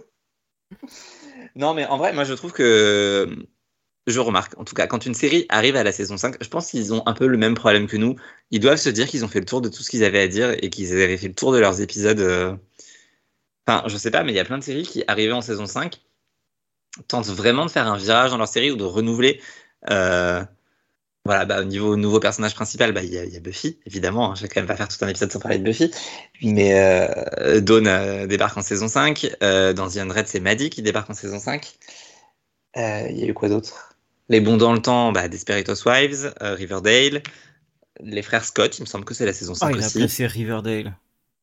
non, 1.56 1.74
mais 1.74 1.86
en 1.86 1.98
vrai, 1.98 2.14
moi 2.14 2.24
je 2.24 2.34
trouve 2.34 2.52
que. 2.52 3.48
Je 4.08 4.20
remarque, 4.20 4.60
en 4.60 4.64
tout 4.64 4.74
cas, 4.74 4.88
quand 4.88 5.06
une 5.06 5.14
série 5.14 5.46
arrive 5.50 5.76
à 5.76 5.84
la 5.84 5.92
saison 5.92 6.18
5, 6.18 6.38
je 6.42 6.50
pense 6.50 6.72
qu'ils 6.72 6.92
ont 6.92 7.04
un 7.06 7.14
peu 7.14 7.28
le 7.28 7.38
même 7.38 7.54
problème 7.54 7.88
que 7.88 7.98
nous. 7.98 8.16
Ils 8.50 8.60
doivent 8.60 8.78
se 8.78 8.90
dire 8.90 9.08
qu'ils 9.08 9.24
ont 9.24 9.28
fait 9.28 9.40
le 9.40 9.46
tour 9.46 9.62
de 9.62 9.70
tout 9.70 9.84
ce 9.84 9.92
qu'ils 9.92 10.04
avaient 10.04 10.22
à 10.22 10.28
dire 10.28 10.56
et 10.60 10.72
qu'ils 10.72 10.92
avaient 10.92 11.18
fait 11.18 11.28
le 11.28 11.36
tour 11.36 11.54
de 11.54 11.60
leurs 11.60 11.82
épisodes. 11.82 12.20
Euh. 12.20 12.56
Enfin, 13.68 13.88
je 13.88 13.96
sais 13.98 14.10
pas, 14.10 14.24
mais 14.24 14.32
il 14.32 14.36
y 14.36 14.40
a 14.40 14.46
plein 14.46 14.58
de 14.58 14.64
séries 14.64 14.84
qui, 14.84 15.04
arrivaient 15.08 15.34
en 15.34 15.42
saison 15.42 15.68
5, 15.68 16.02
tentent 17.08 17.28
vraiment 17.28 17.66
de 17.66 17.72
faire 17.72 17.88
un 17.88 17.98
virage 17.98 18.32
dans 18.32 18.38
leur 18.38 18.48
série 18.48 18.72
ou 18.72 18.76
de 18.76 18.84
renouveler. 18.84 19.42
Euh, 19.90 20.44
voilà, 21.24 21.46
bah, 21.46 21.62
au 21.62 21.66
niveau 21.66 21.96
nouveau 21.98 22.20
personnage 22.20 22.56
principal, 22.56 22.94
bah, 22.94 23.04
il 23.04 23.14
y, 23.14 23.18
a, 23.18 23.26
y, 23.26 23.38
a 23.38 23.40
Buffy, 23.40 23.78
évidemment. 23.86 24.32
Hein, 24.32 24.36
je 24.36 24.42
vais 24.42 24.48
quand 24.48 24.60
même 24.60 24.68
pas 24.68 24.76
faire 24.76 24.88
tout 24.88 25.04
un 25.06 25.08
épisode 25.08 25.32
sans 25.32 25.40
parler 25.40 25.60
de 25.60 25.64
Buffy. 25.64 25.92
Mais 26.42 26.80
euh, 26.80 27.62
Dawn 27.62 27.86
euh, 27.88 28.26
débarque 28.26 28.58
en 28.58 28.64
saison 28.64 28.88
5. 28.88 29.36
Euh, 29.44 29.74
dans 29.74 29.88
The 29.88 30.00
Red, 30.10 30.28
c'est 30.28 30.40
Maddie 30.40 30.72
qui 30.72 30.82
débarque 30.82 31.10
en 31.12 31.14
saison 31.14 31.40
5. 31.40 31.78
Euh, 32.78 33.08
il 33.10 33.20
y 33.20 33.24
a 33.24 33.28
eu 33.28 33.34
quoi 33.36 33.50
d'autre? 33.50 33.96
Les 34.30 34.42
bons 34.42 34.58
dans 34.58 34.74
le 34.74 34.82
temps, 34.82 35.12
bah, 35.12 35.28
Desperados 35.28 35.86
Wives, 35.86 36.34
Riverdale. 36.42 37.22
Les 38.00 38.24
frères 38.24 38.46
Scott, 38.46 38.80
il 38.80 38.82
me 38.82 38.88
semble 38.88 39.06
que 39.06 39.14
c'est 39.14 39.26
la 39.26 39.34
saison 39.34 39.54
5 39.54 39.68
oh, 39.68 39.78
il 39.78 39.86
aussi. 39.86 40.10
c'est 40.10 40.26
Riverdale. 40.26 40.98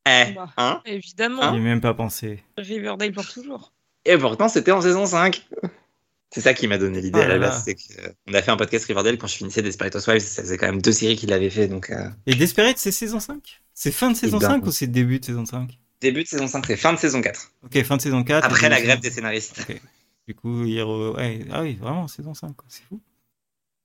Eh, 0.07 0.33
bah, 0.33 0.49
hein? 0.57 0.83
Évidemment. 0.87 1.55
J'ai 1.55 1.61
même 1.61 1.81
pas 1.81 1.95
pensé. 1.95 2.43
Riverdale 2.57 3.13
pour 3.13 3.29
toujours. 3.29 3.73
Et 4.09 4.17
pourtant, 4.17 4.49
c'était 4.49 4.73
en 4.73 4.81
saison 4.81 5.05
5. 5.05 5.47
C'est 6.31 6.41
ça 6.41 6.55
qui 6.55 6.67
m'a 6.67 6.79
donné 6.79 7.01
l'idée 7.01 7.21
à 7.21 7.29
la 7.29 7.35
ah 7.35 7.39
base. 7.39 7.63
C'est 7.65 7.75
qu'on 7.75 8.35
a 8.35 8.43
fait 8.43 8.51
un 8.51 8.57
podcast 8.57 8.87
Riverdale 8.87 9.19
quand 9.19 9.27
je 9.27 9.37
finissais 9.37 9.63
Desperate 9.63 9.95
Housewives. 9.95 10.23
Ça 10.23 10.43
faisait 10.43 10.57
quand 10.57 10.67
même 10.67 10.81
deux 10.81 10.93
séries 10.93 11.17
qu'il 11.17 11.33
avait 11.33 11.51
fait. 11.51 11.69
Donc, 11.69 11.91
euh... 11.91 12.09
Et 12.27 12.35
Desperate, 12.35 12.79
c'est 12.79 12.91
saison 12.91 13.21
5 13.21 13.61
C'est 13.75 13.93
fin 13.93 14.11
de 14.11 14.17
saison 14.17 14.41
5 14.41 14.65
ou 14.65 14.71
c'est 14.71 14.87
début 14.87 15.21
de 15.21 15.25
saison 15.25 15.45
5 15.45 15.79
Début 16.01 16.23
de 16.23 16.29
saison 16.29 16.47
5, 16.47 16.65
c'est 16.67 16.77
fin 16.77 16.93
de 16.93 16.99
saison 16.99 17.21
4. 17.21 17.53
Ok, 17.65 17.83
fin 17.83 17.97
de 17.97 18.03
saison 18.03 18.23
4. 18.25 18.45
Après 18.47 18.69
la 18.69 18.81
grève 18.81 19.01
des 19.01 19.11
scénaristes. 19.11 19.67
Du 20.29 20.35
coup, 20.35 20.65
il 20.65 20.83
ouais. 20.83 21.41
ah 21.51 21.63
oui, 21.63 21.75
vraiment, 21.75 22.07
saison 22.07 22.35
5, 22.35 22.53
c'est 22.69 22.85
fou. 22.85 23.01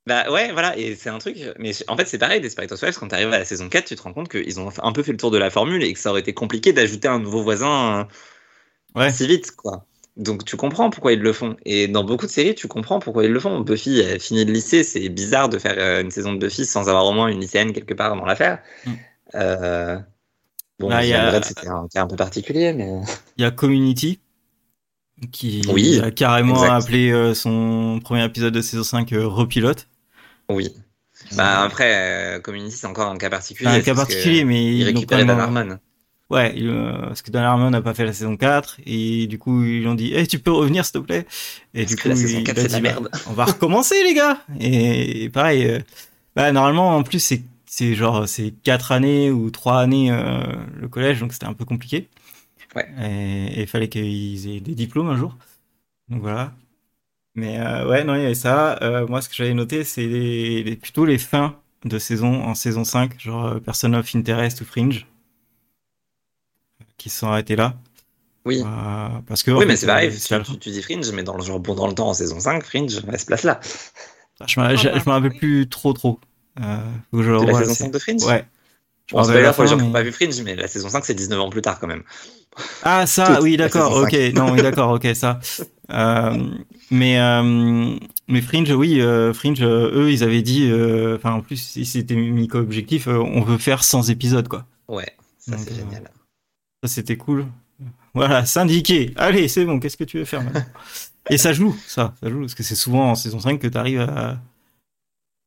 Bah 0.06 0.30
ouais, 0.32 0.52
voilà, 0.52 0.78
et 0.78 0.96
c'est 0.96 1.10
un 1.10 1.18
truc. 1.18 1.38
Mais 1.58 1.72
en 1.88 1.96
fait, 1.96 2.06
c'est 2.06 2.18
pareil, 2.18 2.42
Desperate 2.42 2.72
Housewives, 2.72 2.98
quand 3.00 3.08
tu 3.08 3.16
arrives 3.16 3.32
à 3.32 3.40
la 3.40 3.46
saison 3.46 3.70
4, 3.70 3.86
tu 3.86 3.96
te 3.96 4.02
rends 4.02 4.14
compte 4.14 4.30
qu'ils 4.30 4.60
ont 4.60 4.70
un 4.84 4.92
peu 4.92 5.02
fait 5.02 5.14
le 5.14 5.18
tour 5.18 5.32
de 5.32 5.38
la 5.38 5.50
formule 5.50 5.84
et 5.84 5.94
que 5.94 6.00
ça 6.00 6.12
aurait 6.12 6.20
été 6.20 6.34
compliqué 6.34 6.74
d'ajouter 6.74 7.08
un 7.08 7.20
nouveau 7.20 7.42
voisin 7.42 8.08
ouais. 8.96 9.12
si 9.12 9.26
vite, 9.26 9.56
quoi. 9.56 9.86
Donc 10.15 10.45
tu 10.45 10.58
comprends 10.58 10.89
pourquoi 10.89 11.13
ils 11.13 11.19
le 11.19 11.34
font. 11.34 11.56
Et 11.65 11.88
dans 11.88 12.04
beaucoup 12.04 12.28
de 12.28 12.32
séries, 12.32 12.54
tu 12.54 12.67
comprends 12.67 12.99
pourquoi 12.99 13.26
ils 13.26 13.32
le 13.32 13.39
font. 13.39 13.62
Buffy 13.62 14.02
a 14.02 14.19
fini 14.19 14.45
le 14.45 14.54
lycée, 14.54 14.84
c'est 14.84 15.10
bizarre 15.10 15.49
de 15.49 15.58
faire 15.58 15.76
euh, 15.78 16.02
une 16.02 16.12
saison 16.12 16.34
de 16.34 16.38
Buffy 16.38 16.65
sans 16.65 16.88
avoir 16.88 17.06
au 17.06 17.13
moins 17.13 17.28
une 17.28 17.39
lycéenne 17.39 17.73
quelque 17.73 17.95
part 17.95 18.15
dans 18.15 18.26
l'affaire. 18.26 18.60
Mm. 18.86 18.91
Euh... 19.36 19.99
Bon, 20.80 20.89
bah, 20.89 20.97
a... 20.97 21.41
c'était 21.41 21.67
un 21.67 21.88
cas 21.91 22.04
un 22.04 22.08
peu 22.08 22.15
particulier, 22.15 22.73
mais... 22.73 22.89
Il 23.38 23.43
y 23.43 23.45
a 23.45 23.52
Community, 23.52 24.19
qui 25.32 25.62
oui, 25.71 25.99
a 25.99 26.12
carrément 26.12 26.62
appelé 26.63 27.12
euh, 27.12 27.34
son 27.34 27.99
premier 28.04 28.26
épisode 28.26 28.54
de 28.54 28.62
saison 28.62 28.84
5 28.84 29.13
euh, 29.13 29.28
Repilote. 29.28 29.88
Oui. 30.49 30.76
Bah 31.36 31.62
après, 31.62 32.39
Community, 32.43 32.76
c'est 32.76 32.88
encore 32.88 33.10
un 33.10 33.17
cas 33.17 33.30
particulier. 33.30 33.69
Un 33.69 33.82
cas 33.82 33.95
particulier, 33.95 34.43
mais... 34.45 34.76
Il 34.76 34.84
récupérait 34.84 35.26
Dan 35.26 35.39
Harmon. 35.39 35.80
Ouais, 36.34 36.52
euh, 36.58 37.00
parce 37.00 37.22
que 37.22 37.30
Dan 37.30 37.43
Harmon 37.43 37.69
n'a 37.69 37.84
pas 37.84 37.93
fait 37.93 38.06
la 38.06 38.12
saison 38.12 38.36
4 38.36 38.78
et 38.88 39.28
du 39.28 39.38
coup 39.38 39.63
ils 39.63 39.88
ont 39.88 39.93
dit 39.93 40.13
"Eh, 40.15 40.26
tu 40.26 40.39
peux 40.39 40.52
revenir 40.52 40.84
s'il 40.84 40.93
te 40.93 40.98
plaît." 40.98 41.28
Et 41.76 41.86
du 41.86 41.96
coup 41.96 42.08
la 42.08 42.15
saison 42.15 42.43
4 42.43 42.60
c'est 42.60 42.69
la 42.69 42.80
merde. 42.80 43.10
On 43.28 43.34
va 43.34 43.46
recommencer 43.46 44.04
les 44.04 44.15
gars. 44.15 44.39
Et, 44.60 45.30
pareil 45.30 45.67
euh, 45.67 45.80
bah 46.36 46.52
normalement 46.52 46.98
en 46.98 47.04
plus 47.04 47.19
c'est 47.19 47.43
c'est 47.67 47.93
genre 47.93 48.28
c'est 48.28 48.52
4 48.63 48.91
années 48.93 49.30
ou 49.30 49.52
3 49.52 49.80
années 49.80 50.10
euh, 50.12 50.41
le 50.82 50.88
collège 50.88 51.19
donc 51.19 51.34
c'était 51.34 51.46
un 51.46 51.54
peu 51.54 51.65
compliqué. 51.65 52.10
Ouais. 52.76 52.89
Et 53.04 53.62
il 53.62 53.67
fallait 53.67 53.89
qu'ils 53.89 54.50
aient 54.50 54.60
des 54.60 54.74
diplômes 54.74 55.10
un 55.10 55.17
jour. 55.17 55.38
Donc 56.10 56.22
voilà. 56.22 56.52
Mais 57.36 57.60
ouais, 57.60 58.04
non, 58.04 58.15
il 58.15 58.22
y 58.22 58.26
avait 58.26 58.34
ça. 58.36 58.80
Moi, 59.08 59.22
ce 59.22 59.30
que 59.30 59.36
j'avais 59.36 59.54
noté, 59.54 59.84
c'est 59.84 60.06
les, 60.06 60.63
les, 60.63 60.76
plutôt 60.76 61.06
les 61.06 61.17
fins 61.17 61.56
de 61.86 61.98
saison 62.00 62.43
en 62.43 62.56
saison 62.56 62.84
5, 62.84 63.19
genre 63.19 63.60
Person 63.62 63.93
of 63.93 64.15
Interest 64.15 64.62
ou 64.62 64.65
Fringe 64.65 65.08
qui 66.97 67.10
se 67.10 67.19
sont 67.19 67.27
arrêtés 67.27 67.56
là. 67.56 67.75
Oui. 68.45 68.62
Euh, 68.62 69.08
parce 69.27 69.41
que, 69.41 69.51
oui, 69.51 69.65
mais 69.65 69.77
c'est 69.77 69.88
pareil, 69.88 70.12
tu, 70.12 70.58
tu, 70.60 70.69
dis 70.69 70.82
Fringe, 70.82 71.10
mais 71.13 71.23
dans 71.23 71.38
le 71.38 71.43
genre 71.43 71.60
bon 71.60 71.75
dans 71.75 71.88
le 71.88 71.93
temps 71.93 72.10
en 72.10 72.13
saison 72.13 72.39
5, 72.39 72.63
Fringe 72.63 73.01
elle 73.08 73.19
se 73.19 73.25
place 73.25 73.43
là. 73.43 73.60
Je 74.45 74.60
me 74.60 75.10
rappelle 75.10 75.34
plus 75.34 75.69
trop 75.69 75.93
trop. 75.93 76.19
Euh, 76.60 76.77
faut 77.10 77.17
que 77.17 77.23
je 77.23 77.32
de 77.32 77.45
la 77.45 77.60
saison 77.60 77.73
5 77.73 77.91
de 77.91 77.99
Fringe 77.99 78.23
Ouais. 78.23 78.45
Je 79.08 79.15
pense 79.15 79.27
pas 79.27 79.53
pour 79.53 79.63
les 79.63 79.69
gens 79.69 79.77
qui 79.77 79.84
n'ont 79.84 79.91
pas 79.91 80.03
vu 80.03 80.12
Fringe, 80.12 80.41
mais 80.43 80.56
la 80.56 80.67
saison 80.67 80.89
5 80.89 81.06
c'est 81.06 81.13
19 81.13 81.39
ans 81.39 81.49
plus 81.49 81.62
tard 81.62 81.79
quand 81.79 81.88
même. 81.88 82.03
Ah 82.84 83.06
ça, 83.08 83.41
oui 83.41 83.58
d'accord, 83.58 83.95
ok, 83.95 84.13
non 84.36 84.51
oui 84.51 84.62
d'accord, 84.62 84.91
ok 84.91 85.08
ça. 85.15 85.39
Euh, 85.91 86.49
mais 86.89 87.19
euh, 87.19 87.97
mais 88.27 88.41
Fringe, 88.41 88.71
oui, 88.71 89.01
euh, 89.01 89.34
Fringe, 89.34 89.62
euh, 89.62 89.91
eux 89.93 90.12
ils 90.12 90.23
avaient 90.23 90.41
dit, 90.41 90.69
euh, 90.71 91.17
enfin 91.17 91.34
en 91.34 91.41
plus 91.41 91.75
ils 91.75 91.86
s'étaient 91.86 92.15
mis 92.15 92.47
comme 92.47 92.62
objectif, 92.62 93.08
on 93.08 93.41
veut 93.41 93.58
faire 93.58 93.84
100 93.84 94.10
épisodes 94.10 94.47
quoi. 94.47 94.65
Ouais, 94.88 95.12
ça 95.38 95.58
c'est 95.58 95.75
génial. 95.75 96.10
Ça, 96.84 96.89
c'était 96.89 97.15
cool. 97.15 97.48
Voilà, 98.13 98.46
syndiqué. 98.46 99.13
Allez, 99.15 99.48
c'est 99.48 99.63
bon, 99.63 99.80
qu'est-ce 99.80 99.96
que 99.96 100.04
tu 100.04 100.17
veux 100.17 100.26
faire 100.26 100.43
maintenant? 100.43 100.65
Et 101.30 101.38
ça 101.38 101.54
joue, 101.54 101.74
ça, 101.88 102.13
ça 102.22 102.30
joue, 102.30 102.41
parce 102.41 102.56
que 102.56 102.63
c'est 102.63 102.76
souvent 102.76 103.12
en 103.12 103.15
saison 103.15 103.39
5 103.39 103.58
que 103.58 103.67
tu 103.67 103.78
arrives 103.78 104.02
à... 104.02 104.38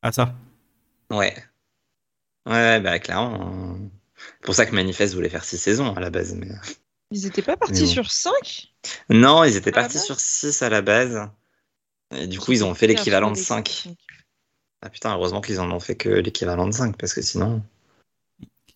à 0.01 0.13
ça. 0.13 0.35
Ouais. 1.11 1.37
Ouais, 2.49 2.81
bah 2.81 2.99
clairement. 3.01 3.77
C'est 4.17 4.47
pour 4.47 4.55
ça 4.55 4.65
que 4.65 4.75
Manifest 4.75 5.15
voulait 5.15 5.29
faire 5.29 5.45
6 5.45 5.59
saisons 5.59 5.95
à 5.95 6.01
la 6.01 6.09
base. 6.09 6.35
Mais... 6.35 6.49
Ils 7.11 7.27
étaient 7.27 7.43
pas 7.43 7.59
partis 7.59 7.87
sur 7.87 8.11
5 8.11 8.73
Non, 9.11 9.45
ils 9.45 9.57
étaient 9.57 9.73
partis 9.73 9.99
sur 9.99 10.19
6 10.19 10.63
à 10.63 10.71
la 10.71 10.81
base. 10.81 11.29
Et 12.15 12.27
du 12.27 12.41
coup, 12.41 12.53
ils 12.53 12.65
ont 12.65 12.75
fait 12.75 12.87
l'équivalent 12.87 13.31
de 13.31 13.37
5. 13.37 13.89
Ah 14.81 14.89
putain, 14.89 15.13
heureusement 15.15 15.43
qu'ils 15.43 15.61
en 15.61 15.71
ont 15.71 15.81
fait 15.81 15.97
que 15.97 16.09
l'équivalent 16.09 16.67
de 16.67 16.73
5, 16.73 16.97
parce 16.97 17.13
que 17.13 17.21
sinon. 17.21 17.63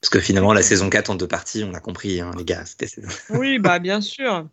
Parce 0.00 0.10
que 0.10 0.20
finalement, 0.20 0.52
la 0.52 0.62
saison 0.62 0.88
4 0.88 1.10
en 1.10 1.14
deux 1.14 1.28
parties, 1.28 1.62
on 1.64 1.74
a 1.74 1.80
compris, 1.80 2.20
hein, 2.20 2.30
les 2.36 2.44
gars. 2.44 2.64
oui, 3.30 3.58
bah 3.58 3.78
bien 3.78 4.00
sûr. 4.00 4.48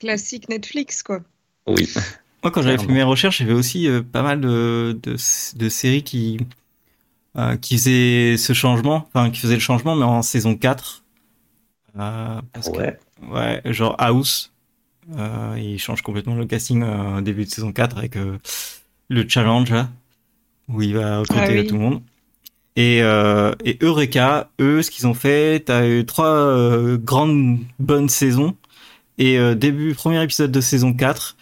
Classique 0.00 0.48
Netflix, 0.48 1.02
quoi. 1.02 1.20
Oui. 1.66 1.88
Moi, 2.42 2.50
quand 2.50 2.62
j'avais 2.62 2.78
fait 2.78 2.92
mes 2.92 3.02
recherches, 3.02 3.38
j'avais 3.38 3.52
aussi 3.54 3.88
euh, 3.88 4.02
pas 4.02 4.22
mal 4.22 4.40
de, 4.40 4.98
de, 5.02 5.12
de 5.56 5.68
séries 5.68 6.02
qui, 6.02 6.38
euh, 7.36 7.56
qui 7.56 7.76
faisaient 7.78 8.36
ce 8.36 8.52
changement, 8.52 9.08
enfin, 9.14 9.30
qui 9.30 9.40
faisaient 9.40 9.54
le 9.54 9.60
changement, 9.60 9.96
mais 9.96 10.04
en 10.04 10.22
saison 10.22 10.56
4. 10.56 11.04
Euh, 11.98 12.40
parce 12.52 12.68
ouais. 12.68 12.98
Que, 13.20 13.26
ouais, 13.32 13.62
genre 13.72 13.94
House. 13.98 14.52
Euh, 15.16 15.56
il 15.58 15.78
change 15.78 16.02
complètement 16.02 16.34
le 16.34 16.46
casting 16.46 16.82
au 16.82 17.20
début 17.20 17.44
de 17.44 17.50
saison 17.50 17.72
4 17.72 17.98
avec 17.98 18.16
le 18.16 19.28
challenge, 19.28 19.70
là. 19.70 19.90
où 20.68 20.82
il 20.82 20.94
va 20.94 21.20
recruter 21.20 21.58
Ah 21.58 21.62
oui. 21.62 21.66
tout 21.66 21.74
le 21.74 21.80
monde. 21.80 22.02
Et, 22.76 23.02
euh, 23.02 23.52
et 23.64 23.78
Eureka, 23.82 24.50
eux, 24.60 24.82
ce 24.82 24.90
qu'ils 24.90 25.06
ont 25.06 25.14
fait, 25.14 25.60
t'as 25.66 25.86
eu 25.88 26.04
trois 26.04 26.26
euh, 26.26 26.98
grandes 26.98 27.58
bonnes 27.78 28.08
saisons. 28.08 28.56
Et 29.18 29.38
euh, 29.38 29.54
début, 29.54 29.94
premier 29.94 30.22
épisode 30.22 30.50
de 30.52 30.60
saison 30.60 30.92
4, 30.94 31.36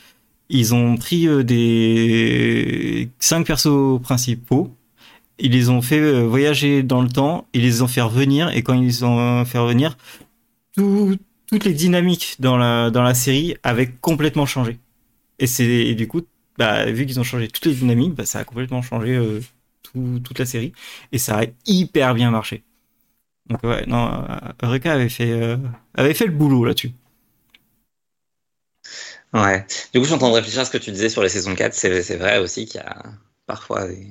ils 0.50 0.74
ont 0.74 0.96
pris 0.96 1.26
des 1.44 3.10
cinq 3.18 3.46
persos 3.46 4.00
principaux. 4.02 4.74
Ils 5.38 5.52
les 5.52 5.70
ont 5.70 5.82
fait 5.82 6.22
voyager 6.24 6.82
dans 6.82 7.02
le 7.02 7.08
temps, 7.08 7.46
ils 7.54 7.62
les 7.62 7.82
ont 7.82 7.88
fait 7.88 8.02
revenir, 8.02 8.50
et 8.50 8.62
quand 8.62 8.74
ils 8.74 8.84
les 8.84 9.04
ont 9.04 9.44
fait 9.44 9.58
revenir, 9.58 9.96
tout- 10.76 11.16
toutes 11.46 11.64
les 11.64 11.74
dynamiques 11.74 12.36
dans 12.40 12.56
la, 12.56 12.90
dans 12.90 13.02
la 13.02 13.14
série 13.14 13.56
avaient 13.62 13.88
complètement 13.90 14.46
changé. 14.46 14.78
Et 15.38 15.46
c'est 15.46 15.94
du 15.94 16.08
coup, 16.08 16.22
bah, 16.58 16.86
vu 16.90 17.06
qu'ils 17.06 17.20
ont 17.20 17.24
changé 17.24 17.48
toutes 17.48 17.66
les 17.66 17.74
dynamiques, 17.74 18.14
bah, 18.14 18.26
ça 18.26 18.40
a 18.40 18.44
complètement 18.44 18.82
changé 18.82 19.18
tout- 19.82 20.20
toute 20.24 20.38
la 20.38 20.46
série. 20.46 20.72
Et 21.12 21.18
ça 21.18 21.40
a 21.40 21.44
hyper 21.66 22.14
bien 22.14 22.30
marché. 22.30 22.64
Donc 23.48 23.62
ouais, 23.64 23.86
non, 23.86 24.08
euh, 24.30 24.38
Eureka 24.62 24.92
avait 24.94 25.08
fait, 25.10 25.30
euh, 25.32 25.56
avait 25.94 26.14
fait 26.14 26.26
le 26.26 26.32
boulot 26.32 26.64
là-dessus. 26.64 26.92
Ouais. 29.32 29.64
Du 29.92 29.98
coup, 29.98 30.04
je 30.04 30.08
suis 30.08 30.14
en 30.14 30.18
train 30.18 30.28
de 30.30 30.34
réfléchir 30.34 30.60
à 30.60 30.64
ce 30.64 30.70
que 30.70 30.78
tu 30.78 30.90
disais 30.90 31.08
sur 31.08 31.22
les 31.22 31.28
saisons 31.28 31.54
4. 31.54 31.74
C'est 31.74 32.02
c'est 32.02 32.16
vrai 32.16 32.38
aussi 32.38 32.66
qu'il 32.66 32.80
y 32.80 32.84
a 32.84 33.02
parfois 33.46 33.88
des, 33.88 34.06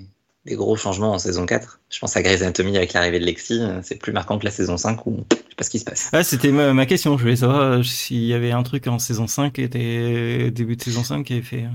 des 0.46 0.56
gros 0.56 0.76
changements 0.76 1.14
en 1.14 1.20
saison 1.20 1.46
4. 1.46 1.80
Je 1.90 2.00
pense 2.00 2.16
à 2.18 2.22
Grey's 2.24 2.42
Anatomy 2.42 2.78
avec 2.78 2.94
l'arrivée 2.94 3.20
de 3.20 3.26
Lexi. 3.26 3.62
C'est 3.84 3.98
plus 4.00 4.14
marquant 4.14 4.40
que 4.40 4.46
la 4.46 4.52
saison 4.52 4.78
5 4.78 5.06
où 5.06 5.18
je 5.30 5.36
sais 5.50 5.56
pas 5.56 5.64
ce 5.64 5.70
qui 5.70 5.80
se 5.80 5.86
passe. 5.86 6.10
Ah, 6.14 6.24
c'était 6.24 6.52
ma, 6.52 6.74
ma 6.74 6.86
question. 6.86 7.18
Je 7.18 7.24
voulais 7.24 7.36
savoir 7.38 7.62
euh, 7.62 7.84
s'il 7.84 8.24
y 8.26 8.34
avait 8.34 8.52
un 8.52 8.64
truc 8.64 8.88
en 8.88 9.00
saison 9.00 9.28
5 9.28 9.54
qui 9.54 9.62
était 9.62 10.52
début 10.52 10.76
de 10.76 10.82
saison 10.84 11.04
5 11.04 11.24
qui 11.24 11.34
avait 11.34 11.42
fait. 11.42 11.66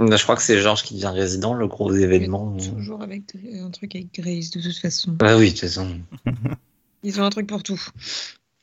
Euh, 0.00 0.16
Je 0.16 0.22
crois 0.22 0.36
que 0.36 0.42
c'est 0.42 0.58
Georges 0.60 0.82
qui 0.82 0.94
devient 0.94 1.12
résident, 1.14 1.54
le 1.54 1.66
gros 1.66 1.92
événement. 1.92 2.56
Toujours 2.56 3.02
avec 3.02 3.22
un 3.52 3.70
truc 3.70 3.94
avec 3.94 4.12
Grace, 4.14 4.50
de 4.50 4.60
toute 4.60 4.76
façon. 4.76 5.12
Bah 5.12 5.36
oui, 5.36 5.46
de 5.46 5.50
toute 5.50 5.60
façon. 5.60 6.00
Ils 7.02 7.20
ont 7.20 7.24
un 7.24 7.30
truc 7.30 7.46
pour 7.46 7.62
tout. 7.62 7.80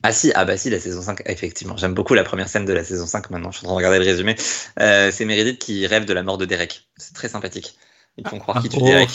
Ah 0.04 0.12
si, 0.12 0.32
ah 0.36 0.46
bah 0.46 0.58
si, 0.58 0.70
la 0.70 0.80
saison 0.80 1.02
5, 1.02 1.24
effectivement. 1.26 1.78
J'aime 1.78 1.94
beaucoup 1.94 2.14
la 2.14 2.24
première 2.24 2.48
scène 2.48 2.66
de 2.66 2.74
la 2.74 2.84
saison 2.84 3.08
5 3.08 3.30
maintenant. 3.32 3.52
Je 3.52 3.58
suis 3.58 3.66
en 3.66 3.70
train 3.70 3.74
de 3.74 3.78
regarder 3.78 4.00
le 4.00 4.06
résumé. 4.06 4.36
Euh, 4.80 5.10
c'est 5.12 5.26
Meredith 5.26 5.58
qui 5.58 5.88
rêve 5.88 6.06
de 6.06 6.14
la 6.14 6.22
mort 6.22 6.38
de 6.38 6.46
Derek. 6.46 6.88
C'est 6.98 7.16
très 7.16 7.30
sympathique. 7.30 7.76
Ils 8.18 8.28
font 8.28 8.38
croire 8.38 8.62
qu'il 8.62 8.70
tue 8.70 8.78
oh. 8.82 8.86
Derek. 8.86 9.10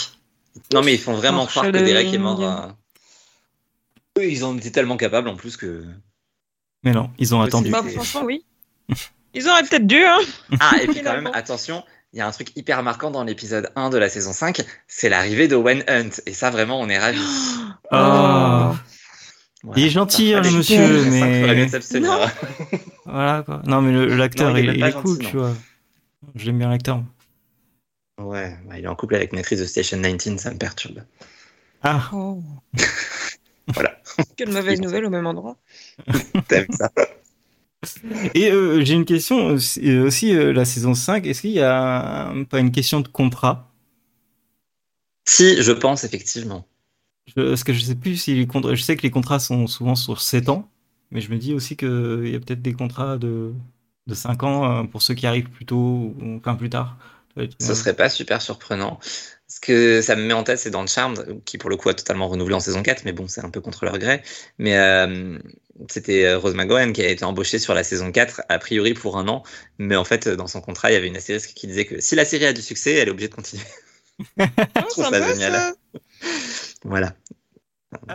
Non 0.72 0.82
mais 0.82 0.94
ils 0.94 1.00
font 1.00 1.14
vraiment 1.14 1.46
croire 1.46 1.66
que 1.66 1.70
Derek 1.70 2.12
est 2.12 2.18
mort. 2.18 2.42
Euh, 2.42 2.68
Eux, 4.18 4.28
ils 4.28 4.44
en 4.44 4.56
étaient 4.56 4.72
tellement 4.72 4.96
capables 4.96 5.28
en 5.28 5.36
plus 5.36 5.56
que... 5.56 5.84
Mais 6.82 6.92
non, 6.92 7.10
ils 7.18 7.34
ont 7.34 7.40
attendu. 7.40 7.70
Bah, 7.70 7.84
franchement, 7.84 8.22
oui. 8.24 8.44
Ils 9.34 9.48
auraient 9.48 9.62
peut-être 9.62 9.86
dû, 9.86 10.02
hein. 10.02 10.18
Ah, 10.58 10.82
et 10.82 10.86
puis 10.88 10.96
quand 11.02 11.12
même, 11.12 11.18
Finalement. 11.18 11.32
attention, 11.32 11.84
il 12.12 12.18
y 12.18 12.22
a 12.22 12.26
un 12.26 12.30
truc 12.30 12.56
hyper 12.56 12.82
marquant 12.82 13.10
dans 13.10 13.24
l'épisode 13.24 13.70
1 13.76 13.90
de 13.90 13.98
la 13.98 14.08
saison 14.08 14.32
5, 14.32 14.62
c'est 14.88 15.08
l'arrivée 15.08 15.48
de 15.48 15.56
Wen 15.56 15.84
Hunt. 15.88 16.10
Et 16.26 16.32
ça, 16.32 16.50
vraiment, 16.50 16.80
on 16.80 16.88
est 16.88 16.98
ravis. 16.98 17.20
Ah. 17.92 18.76
Voilà. 19.64 19.80
Il 19.80 19.86
est 19.86 19.90
gentil, 19.90 20.32
hein, 20.32 20.42
le 20.42 20.50
monsieur, 20.52 20.76
saisons 20.76 21.10
5, 21.10 21.40
faudrait 21.40 21.54
mais. 21.56 22.00
Non. 22.00 22.20
voilà 23.04 23.42
quoi. 23.42 23.62
Non, 23.66 23.82
mais 23.82 24.06
l'acteur, 24.06 24.56
il 24.56 24.58
est 24.58 24.62
il, 24.62 24.66
même 24.66 24.76
il 24.76 24.80
pas 24.80 24.88
est 24.90 24.92
cool, 24.92 25.16
gentil, 25.16 25.26
tu 25.26 25.36
vois. 25.38 25.54
J'aime 26.36 26.58
bien 26.58 26.68
l'acteur. 26.68 27.02
Ouais, 28.20 28.56
bah, 28.64 28.78
il 28.78 28.84
est 28.84 28.88
en 28.88 28.94
couple 28.94 29.16
avec 29.16 29.32
une 29.32 29.40
actrice 29.40 29.58
de 29.58 29.64
Station 29.64 29.98
19, 29.98 30.38
ça 30.38 30.52
me 30.52 30.56
perturbe. 30.56 31.02
Ah, 31.82 32.10
Oh. 32.12 32.40
Voilà. 33.74 34.00
Quelle 34.36 34.52
mauvaise 34.52 34.80
nouvelle 34.80 35.04
au 35.04 35.10
même 35.10 35.26
endroit. 35.26 35.56
T'aimes 36.48 36.66
ça 36.70 36.90
et 38.34 38.50
euh, 38.50 38.84
j'ai 38.84 38.94
une 38.94 39.04
question 39.04 39.46
aussi, 39.46 39.80
euh, 39.90 40.06
aussi, 40.06 40.34
euh, 40.34 40.52
la 40.52 40.64
saison 40.64 40.94
5. 40.94 41.26
Est-ce 41.26 41.42
qu'il 41.42 41.50
y 41.52 41.60
a 41.60 42.32
pas 42.50 42.60
une 42.60 42.72
question 42.72 43.00
de 43.00 43.08
contrat? 43.08 43.70
Si, 45.26 45.62
je 45.62 45.72
pense, 45.72 46.04
effectivement. 46.04 46.68
Je- 47.26 47.48
Parce 47.48 47.64
que 47.64 47.72
je 47.72 47.80
sais 47.80 47.94
plus 47.94 48.16
si 48.16 48.34
les 48.34 48.46
contrats. 48.46 48.74
Je 48.74 48.82
sais 48.82 48.96
que 48.96 49.02
les 49.02 49.10
contrats 49.10 49.38
sont 49.38 49.66
souvent 49.66 49.94
sur 49.94 50.20
7 50.20 50.48
ans, 50.48 50.68
mais 51.10 51.20
je 51.20 51.30
me 51.30 51.38
dis 51.38 51.54
aussi 51.54 51.76
qu'il 51.76 51.88
y 52.28 52.34
a 52.34 52.40
peut-être 52.40 52.62
des 52.62 52.72
contrats 52.74 53.18
de, 53.18 53.52
de 54.06 54.14
5 54.14 54.42
ans 54.42 54.86
pour 54.86 55.02
ceux 55.02 55.14
qui 55.14 55.26
arrivent 55.26 55.50
plus 55.50 55.66
tôt 55.66 55.76
ou 56.20 56.36
enfin 56.38 56.54
plus 56.56 56.70
tard. 56.70 56.96
Ça 57.36 57.68
Ce 57.68 57.74
serait 57.74 57.94
pas 57.94 58.08
super 58.08 58.42
surprenant. 58.42 58.98
Ce 59.48 59.60
que 59.60 60.00
ça 60.00 60.14
me 60.14 60.22
met 60.22 60.32
en 60.34 60.44
tête, 60.44 60.58
c'est 60.58 60.70
dans 60.70 60.86
Charmed, 60.86 61.42
qui 61.44 61.58
pour 61.58 61.70
le 61.70 61.76
coup 61.76 61.88
a 61.88 61.94
totalement 61.94 62.28
renouvelé 62.28 62.54
en 62.54 62.60
saison 62.60 62.82
4, 62.82 63.04
mais 63.04 63.12
bon, 63.12 63.26
c'est 63.28 63.44
un 63.44 63.50
peu 63.50 63.60
contre 63.60 63.84
leur 63.84 63.98
gré. 63.98 64.22
Mais 64.58 64.76
euh, 64.78 65.38
c'était 65.88 66.24
euh, 66.24 66.38
Rose 66.38 66.54
McGowan 66.54 66.92
qui 66.92 67.02
a 67.02 67.08
été 67.08 67.24
embauchée 67.24 67.58
sur 67.58 67.74
la 67.74 67.82
saison 67.82 68.12
4, 68.12 68.42
a 68.48 68.58
priori 68.58 68.94
pour 68.94 69.18
un 69.18 69.26
an. 69.28 69.42
Mais 69.78 69.96
en 69.96 70.04
fait, 70.04 70.28
dans 70.28 70.46
son 70.46 70.60
contrat, 70.60 70.90
il 70.90 70.94
y 70.94 70.96
avait 70.96 71.08
une 71.08 71.16
astérisque 71.16 71.52
qui 71.54 71.66
disait 71.66 71.84
que 71.84 72.00
si 72.00 72.14
la 72.14 72.24
série 72.24 72.46
a 72.46 72.52
du 72.52 72.62
succès, 72.62 72.94
elle 72.94 73.08
est 73.08 73.10
obligée 73.10 73.28
de 73.28 73.34
continuer. 73.34 73.64
Oh, 74.38 74.82
trouve 74.90 75.04
ça 75.04 75.10
sympa, 75.10 75.32
génial. 75.32 75.52
ça. 75.52 75.72
Ah 75.94 75.98
Voilà. 76.84 77.14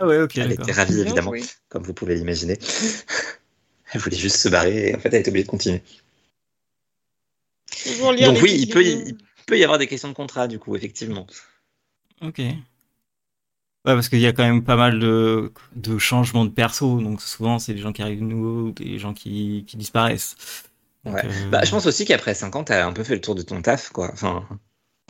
ouais, 0.06 0.20
ok. 0.22 0.38
Elle 0.38 0.52
était 0.52 0.72
ravie, 0.72 1.00
évidemment, 1.00 1.32
comme 1.68 1.82
vous 1.82 1.94
pouvez 1.94 2.14
l'imaginer. 2.14 2.58
Elle 3.92 4.00
voulait 4.00 4.16
juste 4.16 4.36
se 4.36 4.48
barrer 4.48 4.88
et 4.88 4.96
en 4.96 4.98
fait, 4.98 5.10
elle 5.10 5.20
était 5.20 5.30
obligée 5.30 5.44
de 5.44 5.48
continuer. 5.50 5.82
Toujours 7.86 8.12
lire 8.12 8.28
Donc 8.28 8.36
les 8.36 8.42
oui, 8.42 8.54
il 8.58 8.68
peut, 8.68 8.84
y, 8.84 8.90
il 8.90 9.16
peut 9.46 9.58
y 9.58 9.64
avoir 9.64 9.78
des 9.78 9.86
questions 9.86 10.08
de 10.08 10.14
contrat, 10.14 10.48
du 10.48 10.58
coup, 10.58 10.76
effectivement. 10.76 11.26
Ok. 12.20 12.38
Ouais, 12.38 13.94
parce 13.94 14.08
qu'il 14.08 14.18
y 14.20 14.26
a 14.26 14.32
quand 14.32 14.42
même 14.42 14.64
pas 14.64 14.74
mal 14.76 14.98
de, 14.98 15.52
de 15.76 15.96
changements 15.98 16.44
de 16.44 16.50
perso, 16.50 17.00
donc 17.00 17.20
souvent 17.22 17.58
c'est 17.60 17.72
des 17.72 17.80
gens 17.80 17.92
qui 17.92 18.02
arrivent 18.02 18.22
nouveaux, 18.22 18.68
ou 18.68 18.72
des 18.72 18.98
gens 18.98 19.14
qui, 19.14 19.64
qui 19.68 19.76
disparaissent. 19.76 20.36
Donc, 21.04 21.14
Ouais. 21.14 21.24
euh, 21.24 21.50
Bah, 21.50 21.64
je 21.64 21.70
pense 21.70 21.86
aussi 21.86 22.04
qu'après 22.04 22.34
5 22.34 22.56
ans, 22.56 22.64
t'as 22.64 22.84
un 22.86 22.92
peu 22.92 23.04
fait 23.04 23.14
le 23.14 23.20
tour 23.20 23.34
de 23.34 23.42
ton 23.42 23.62
taf, 23.62 23.90
quoi. 23.90 24.10
Enfin, 24.12 24.46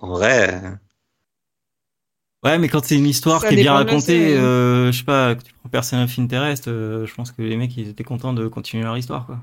en 0.02 0.08
vrai, 0.10 0.54
euh, 0.64 0.70
Ouais, 2.44 2.58
mais 2.58 2.68
quand 2.68 2.84
c'est 2.84 2.96
une 2.96 3.06
histoire 3.06 3.40
Ça 3.40 3.48
qui 3.48 3.54
est 3.54 3.56
bien 3.56 3.72
racontée, 3.72 4.36
euh, 4.36 4.92
je 4.92 4.98
sais 4.98 5.04
pas, 5.04 5.34
que 5.34 5.42
tu 5.42 5.52
prends 5.54 5.68
Person 5.68 6.02
of 6.04 6.18
Interest, 6.18 6.68
euh, 6.68 7.04
je 7.06 7.14
pense 7.14 7.32
que 7.32 7.42
les 7.42 7.56
mecs 7.56 7.76
ils 7.76 7.88
étaient 7.88 8.04
contents 8.04 8.32
de 8.32 8.46
continuer 8.48 8.84
leur 8.84 8.96
histoire, 8.96 9.26
quoi. 9.26 9.40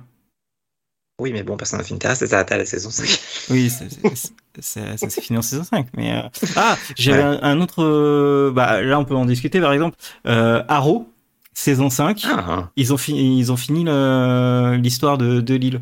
Oui, 1.20 1.32
mais 1.32 1.44
bon, 1.44 1.56
personne 1.58 1.80
n'a 1.80 1.86
fait 1.86 1.96
Terrace, 1.98 2.26
ça 2.26 2.40
à 2.40 2.58
la 2.58 2.66
saison 2.66 2.90
5. 2.90 3.08
Oui, 3.52 3.70
c'est- 3.70 3.88
c'est- 3.90 4.34
c'est- 4.60 4.98
ça 4.98 5.10
s'est 5.10 5.22
fini 5.22 5.38
en 5.38 5.42
saison 5.42 5.64
5. 5.64 5.88
Mais 5.96 6.12
euh, 6.14 6.22
ah, 6.56 6.76
j'avais 6.98 7.20
Ouais. 7.20 7.24
un, 7.24 7.40
un 7.44 7.62
autre. 7.62 7.84
euh, 7.84 8.52
Bah 8.52 8.82
là, 8.82 9.00
on 9.00 9.06
peut 9.06 9.16
en 9.16 9.26
discuter. 9.26 9.62
Par 9.62 9.74
exemple, 9.74 9.96
euh, 10.28 10.64
Arrow, 10.68 11.08
saison 11.54 11.90
5. 11.90 12.22
Ah, 12.26 12.46
hein. 12.50 12.70
Ils 12.76 12.94
ont 12.94 12.98
fini, 12.98 13.40
ils 13.40 13.52
ont 13.52 13.58
fini 13.58 13.84
l'histoire 14.82 15.18
de, 15.18 15.40
de 15.40 15.54
l'île. 15.56 15.82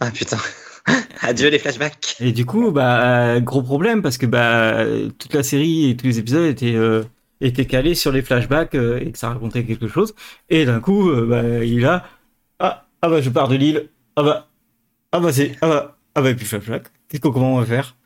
ah 0.00 0.10
putain. 0.10 0.38
Adieu 1.20 1.50
les 1.50 1.58
flashbacks. 1.58 2.16
Et 2.20 2.32
du 2.32 2.46
coup, 2.46 2.70
bah 2.70 3.40
gros 3.40 3.62
problème 3.62 4.00
parce 4.00 4.16
que 4.16 4.24
bah 4.24 4.84
toute 5.18 5.34
la 5.34 5.42
série 5.42 5.90
et 5.90 5.96
tous 5.96 6.06
les 6.06 6.18
épisodes 6.18 6.46
étaient 6.46 6.74
euh, 6.74 7.02
étaient 7.42 7.66
calés 7.66 7.94
sur 7.94 8.10
les 8.12 8.22
flashbacks 8.22 8.74
euh, 8.74 8.98
et 9.00 9.12
que 9.12 9.18
ça 9.18 9.28
racontait 9.28 9.64
quelque 9.64 9.88
chose. 9.88 10.14
Et 10.48 10.64
d'un 10.64 10.80
coup, 10.80 11.10
euh, 11.10 11.26
bah 11.26 11.64
il 11.64 11.80
là. 11.80 12.04
Ah 12.60 12.86
ah 13.02 13.08
bah 13.10 13.20
je 13.20 13.28
pars 13.28 13.48
de 13.48 13.56
l'île. 13.56 13.90
Ah 14.18 14.22
bah 14.24 14.48
ah 15.12 15.20
bah 15.20 15.32
c'est 15.32 15.56
ah 15.62 15.68
bah 15.68 15.98
ah 16.16 16.22
bah 16.22 16.30
et 16.30 16.34
puis 16.34 16.44
flashback. 16.44 16.88
Qu'est-ce 17.08 17.20
qu'on 17.22 17.30
comment 17.30 17.54
on 17.54 17.60
va 17.60 17.66
faire? 17.66 17.96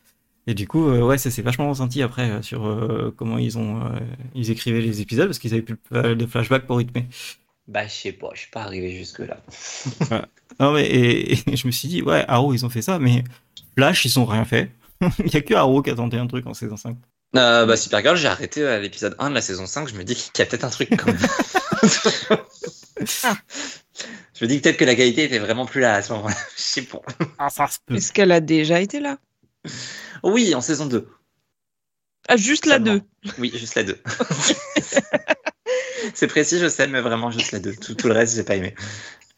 Et 0.47 0.53
du 0.55 0.69
coup, 0.69 0.89
euh, 0.91 1.01
ouais, 1.01 1.17
ça 1.17 1.31
s'est 1.31 1.41
vachement 1.41 1.71
ressenti 1.71 2.03
après 2.03 2.31
euh, 2.31 2.43
sur 2.43 2.67
euh, 2.67 3.15
comment 3.17 3.39
ils 3.39 3.57
ont 3.57 3.81
euh, 3.81 3.99
ils 4.35 4.51
écrivaient 4.51 4.83
les 4.83 5.01
épisodes 5.01 5.27
parce 5.29 5.39
qu'ils 5.39 5.55
avaient 5.55 5.63
plus 5.63 5.79
euh, 5.95 6.15
de 6.15 6.27
flashbacks 6.27 6.67
pour 6.67 6.77
rythmer. 6.77 7.07
Bah, 7.67 7.87
je 7.87 7.93
sais 7.93 8.13
pas, 8.13 8.29
je 8.35 8.41
suis 8.41 8.51
pas 8.51 8.63
arrivé 8.63 8.93
jusque-là. 8.93 9.39
Non 10.61 10.73
mais 10.75 10.87
et, 10.87 11.33
et 11.33 11.57
je 11.57 11.67
me 11.67 11.73
suis 11.73 11.89
dit 11.89 12.03
ouais 12.03 12.27
Arrow 12.29 12.53
ils 12.53 12.67
ont 12.67 12.69
fait 12.69 12.83
ça 12.83 12.99
mais 12.99 13.25
Flash 13.79 14.05
ils 14.05 14.19
ont 14.19 14.27
rien 14.27 14.45
fait. 14.45 14.71
Il 15.25 15.33
y 15.33 15.37
a 15.39 15.41
que 15.41 15.55
Arrow 15.55 15.81
qui 15.81 15.89
a 15.91 15.95
tenté 15.95 16.19
un 16.19 16.27
truc 16.27 16.47
en 16.47 16.53
saison 16.53 16.77
5. 16.77 16.95
Euh, 17.35 17.65
bah, 17.65 17.77
Supergirl, 17.79 18.17
j'ai 18.17 18.29
arrêté 18.29 18.67
à 18.67 18.79
l'épisode 18.79 19.17
1 19.19 19.31
de 19.31 19.35
la 19.35 19.41
saison 19.41 19.65
5. 19.67 19.89
Je 19.89 19.95
me 19.95 20.05
dis 20.05 20.15
qu'il 20.15 20.39
y 20.39 20.43
a 20.43 20.47
peut-être 20.47 20.65
un 20.65 20.71
truc 20.71 20.91
quand 20.91 21.07
même. 21.07 22.39
Je 24.43 24.49
me 24.49 24.51
dis 24.51 24.59
peut-être 24.59 24.77
que 24.77 24.85
la 24.85 24.97
qualité 24.97 25.23
était 25.23 25.39
vraiment 25.39 25.67
plus 25.67 25.81
là 25.81 25.95
à 25.95 26.03
ce 26.03 26.13
moment-là. 26.15 26.35
Je 26.57 26.63
sais 26.63 26.83
pas. 26.83 27.01
Ah 27.39 27.49
ça 27.49 27.69
se 27.69 27.79
peut. 27.87 27.95
Est-ce 27.95 28.13
qu'elle 28.13 28.33
a 28.33 28.41
déjà 28.41 28.81
été 28.81 28.99
là? 28.99 29.19
Oui, 30.25 30.53
en 30.57 30.61
saison 30.61 30.87
2. 30.87 31.09
Ah, 32.29 32.37
juste 32.37 32.67
la 32.67 32.75
Seulement. 32.75 32.95
2. 32.95 33.03
Oui, 33.39 33.53
juste 33.55 33.77
la 33.77 33.85
2. 33.85 34.03
c'est 36.15 36.27
précis, 36.27 36.59
je 36.59 36.69
sais, 36.69 36.89
mais 36.89 37.01
vraiment 37.01 37.31
juste 37.31 37.53
la 37.53 37.61
2. 37.61 37.77
Tout, 37.77 37.95
tout 37.95 38.09
le 38.09 38.15
reste, 38.15 38.35
j'ai 38.35 38.43
pas 38.43 38.57
aimé. 38.57 38.75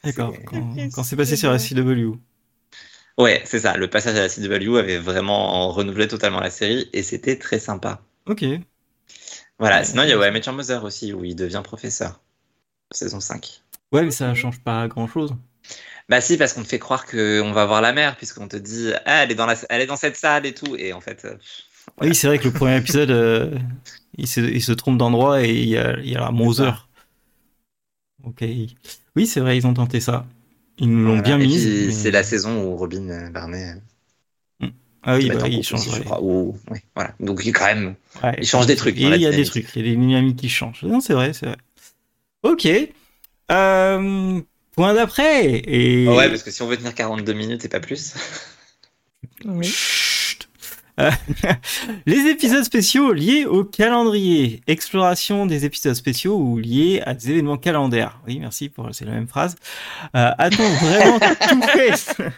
D'accord. 0.05 0.35
Quand, 0.47 0.75
quand 0.95 1.03
c'est 1.03 1.17
passé 1.17 1.37
sur 1.37 1.51
la 1.51 1.59
CW. 1.59 2.13
Ouais, 3.19 3.43
c'est 3.45 3.61
ça. 3.61 3.77
Le 3.77 3.91
passage 3.91 4.17
à 4.17 4.23
la 4.23 4.29
CW 4.31 4.79
avait 4.79 4.99
vraiment 4.99 5.71
renouvelé 5.71 6.09
totalement 6.09 6.41
la 6.41 6.51
série 6.51 6.89
et 6.95 7.03
c'était 7.03 7.39
très 7.39 7.59
sympa. 7.59 8.01
Ok. 8.25 8.43
Voilà, 9.59 9.85
sinon 9.85 10.05
il 10.05 10.09
y 10.09 10.13
a 10.13 10.17
Your 10.17 10.55
Mother 10.55 10.83
aussi 10.83 11.13
où 11.13 11.25
il 11.25 11.37
devient 11.37 11.61
professeur. 11.63 12.23
Saison 12.91 13.21
5. 13.21 13.64
Ouais 13.95 14.03
mais 14.03 14.11
ça 14.11 14.35
change 14.35 14.61
pas 14.61 14.87
grand 14.89 15.07
chose. 15.07 15.35
Bah 16.09 16.21
si, 16.21 16.37
parce 16.37 16.53
qu'on 16.53 16.63
te 16.63 16.69
fait 16.69 16.79
croire 16.79 17.07
qu'on 17.07 17.53
va 17.53 17.65
voir 17.65 17.81
la 17.81 17.93
mère, 17.95 18.17
puisqu'on 18.17 18.47
te 18.49 18.57
dit 18.57 18.91
ah, 19.07 19.23
elle, 19.25 19.33
est 19.33 19.35
dans 19.35 19.47
la... 19.47 19.55
elle 19.71 19.81
est 19.81 19.87
dans 19.87 19.97
cette 19.97 20.17
salle 20.17 20.45
et 20.45 20.53
tout. 20.53 20.77
Et 20.77 20.93
en 20.93 21.01
fait, 21.01 21.25
euh, 21.25 21.37
Voilà. 21.97 22.11
Oui 22.11 22.15
c'est 22.15 22.27
vrai 22.27 22.39
que 22.39 22.45
le 22.45 22.53
premier 22.53 22.77
épisode 22.77 23.11
euh, 23.11 23.57
il, 24.19 24.27
se, 24.27 24.41
il 24.41 24.63
se 24.63 24.73
trompe 24.73 24.99
d'endroit 24.99 25.43
et 25.43 25.51
il 25.53 25.69
y 25.69 25.79
a, 25.79 25.99
il 26.01 26.11
y 26.11 26.17
a 26.17 26.21
la 26.21 26.31
Moser. 26.31 26.73
Ok. 28.25 28.43
Oui 29.17 29.27
c'est 29.27 29.41
vrai 29.41 29.57
ils 29.57 29.67
ont 29.67 29.75
tenté 29.75 30.01
ça. 30.01 30.27
Ils 30.79 30.91
nous 30.91 31.05
l'ont 31.05 31.21
voilà. 31.21 31.23
bien 31.23 31.39
Et 31.41 31.47
mise. 31.47 31.67
mais- 31.87 31.93
c'est 31.93 32.11
la 32.11 32.23
saison 32.25 32.65
où 32.65 32.77
Robin 32.77 33.09
euh, 33.11 33.31
Barney. 33.31 33.75
euh, 34.63 34.67
Ah 35.05 35.17
oui, 35.17 35.29
bah, 35.29 35.47
il 35.49 35.63
change. 35.63 35.81
aussi, 35.81 35.91
je 35.91 35.97
ouais. 35.99 36.05
crois. 36.05 36.21
Ou- 36.23 36.59
voilà. 36.97 37.15
Donc 37.21 37.45
il 37.45 37.53
quand 37.53 37.67
même. 37.67 37.95
Ouais. 38.23 38.35
Il 38.41 38.47
change 38.47 38.67
des 38.67 38.77
trucs 38.77 38.97
Il 38.99 39.03
y 39.21 39.27
a 39.27 39.31
des 39.31 39.45
trucs, 39.45 39.69
il 39.77 39.87
y 39.87 39.89
a 39.89 39.91
des 39.93 39.97
dynamiques 39.97 40.37
qui 40.39 40.49
changent. 40.49 40.83
Non, 40.83 41.01
c'est 41.01 41.13
vrai, 41.15 41.33
c'est 41.33 41.47
vrai. 41.47 41.57
Ok. 42.43 42.69
Euh, 43.51 44.41
point 44.73 44.95
d'après. 44.95 45.63
Et... 45.67 46.09
Ouais, 46.09 46.29
parce 46.29 46.43
que 46.43 46.51
si 46.51 46.63
on 46.63 46.67
veut 46.67 46.77
tenir 46.77 46.95
42 46.95 47.33
minutes 47.33 47.65
et 47.65 47.69
pas 47.69 47.81
plus. 47.81 48.15
Oui. 49.45 49.67
Chut. 49.67 50.49
Euh, 51.01 51.11
les 52.07 52.29
épisodes 52.29 52.63
spéciaux 52.63 53.13
liés 53.13 53.47
au 53.47 53.65
calendrier. 53.65 54.61
Exploration 54.67 55.47
des 55.47 55.65
épisodes 55.65 55.95
spéciaux 55.95 56.37
ou 56.37 56.59
liés 56.59 57.03
à 57.05 57.15
des 57.15 57.31
événements 57.31 57.57
calendaires. 57.57 58.21
Oui, 58.27 58.39
merci 58.39 58.69
pour, 58.69 58.89
c'est 58.93 59.05
la 59.05 59.13
même 59.13 59.27
phrase. 59.27 59.57
Euh, 60.15 60.31
a-t-on 60.39 60.69
vraiment 60.87 61.19
tout 61.19 61.63
fait? 61.63 62.33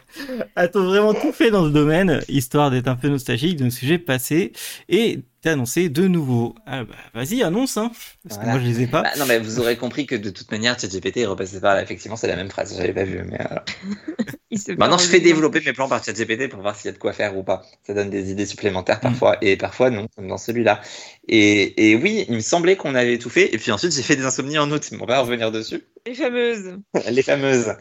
A-t-on 0.56 0.84
vraiment 0.84 1.14
tout 1.14 1.32
fait 1.32 1.50
dans 1.50 1.64
ce 1.64 1.70
domaine, 1.70 2.22
histoire 2.28 2.70
d'être 2.70 2.88
un 2.88 2.96
peu 2.96 3.08
nostalgique 3.08 3.56
de 3.56 3.64
nos 3.64 3.70
sujets 3.70 3.98
passés 3.98 4.52
et 4.88 5.20
d'annoncer 5.42 5.88
de 5.88 6.08
nouveau? 6.08 6.54
Ah, 6.66 6.84
bah, 6.84 6.94
vas-y, 7.14 7.42
annonce, 7.42 7.76
hein. 7.76 7.90
Parce 8.24 8.36
Voilà. 8.36 8.42
que 8.44 8.46
moi, 8.50 8.58
je 8.60 8.66
les 8.66 8.82
ai 8.82 8.86
pas. 8.86 9.02
Bah, 9.02 9.10
non, 9.18 9.26
mais 9.26 9.38
vous 9.38 9.60
aurez 9.60 9.76
compris 9.76 10.06
que 10.06 10.14
de 10.16 10.30
toute 10.30 10.50
manière, 10.50 10.78
ChatGPT 10.78 11.18
est 11.18 11.26
repassé 11.26 11.60
par 11.60 11.74
là. 11.74 11.82
Effectivement, 11.82 12.16
c'est 12.16 12.26
la 12.26 12.36
même 12.36 12.50
phrase. 12.50 12.76
J'avais 12.76 12.92
pas 12.92 13.04
vu. 13.04 13.22
Mais 13.24 13.38
maintenant, 14.78 14.98
je 14.98 15.06
fais 15.06 15.20
développer 15.20 15.60
mes 15.64 15.72
plans 15.72 15.88
par 15.88 16.02
ChatGPT 16.04 16.48
pour 16.48 16.60
voir 16.62 16.74
s'il 16.76 16.86
y 16.86 16.88
a 16.88 16.92
de 16.92 16.98
quoi 16.98 17.12
faire 17.12 17.36
ou 17.36 17.42
pas. 17.42 17.62
Ça 17.86 17.94
donne 17.94 18.10
des 18.10 18.30
idées 18.30 18.44
Mm. 18.44 18.46
supplémentaires 18.46 19.00
parfois 19.00 19.36
et 19.42 19.56
parfois 19.56 19.90
non, 19.90 20.06
comme 20.16 20.28
dans 20.28 20.38
celui-là. 20.38 20.80
Et, 21.28 21.90
et 21.90 21.96
oui, 21.96 22.24
il 22.28 22.34
me 22.34 22.40
semblait 22.40 22.76
qu'on 22.76 22.94
avait 22.94 23.18
tout 23.18 23.30
fait. 23.30 23.54
Et 23.54 23.58
puis 23.58 23.70
ensuite, 23.72 23.92
j'ai 23.92 24.02
fait 24.02 24.16
des 24.16 24.24
insomnies 24.24 24.58
en 24.58 24.70
août. 24.70 24.90
On 25.00 25.06
va 25.06 25.20
revenir 25.20 25.52
dessus. 25.52 25.82
Les 26.06 26.14
fameuses. 26.14 26.78
les 27.10 27.22
fameuses. 27.22 27.72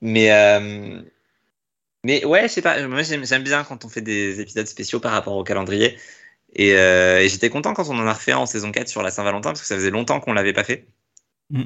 Mais, 0.00 0.32
euh, 0.32 1.00
mais 2.04 2.24
ouais, 2.24 2.42
je 2.48 2.48
sais 2.48 2.62
pas. 2.62 2.86
Moi, 2.88 3.02
j'aime 3.02 3.24
j'aime 3.24 3.42
bien 3.44 3.64
quand 3.64 3.84
on 3.84 3.88
fait 3.88 4.00
des 4.00 4.40
épisodes 4.40 4.66
spéciaux 4.66 4.98
par 5.00 5.12
rapport 5.12 5.36
au 5.36 5.44
calendrier. 5.44 5.96
Et, 6.54 6.76
euh, 6.76 7.20
et 7.20 7.28
j'étais 7.28 7.48
content 7.50 7.72
quand 7.74 7.88
on 7.88 7.98
en 7.98 8.06
a 8.06 8.12
refait 8.12 8.32
un 8.32 8.38
en 8.38 8.46
saison 8.46 8.70
4 8.72 8.88
sur 8.88 9.02
la 9.02 9.10
Saint-Valentin 9.10 9.50
parce 9.50 9.60
que 9.60 9.66
ça 9.66 9.74
faisait 9.76 9.90
longtemps 9.90 10.20
qu'on 10.20 10.32
l'avait 10.32 10.52
pas 10.52 10.64
fait. 10.64 10.86
Mm. 11.50 11.64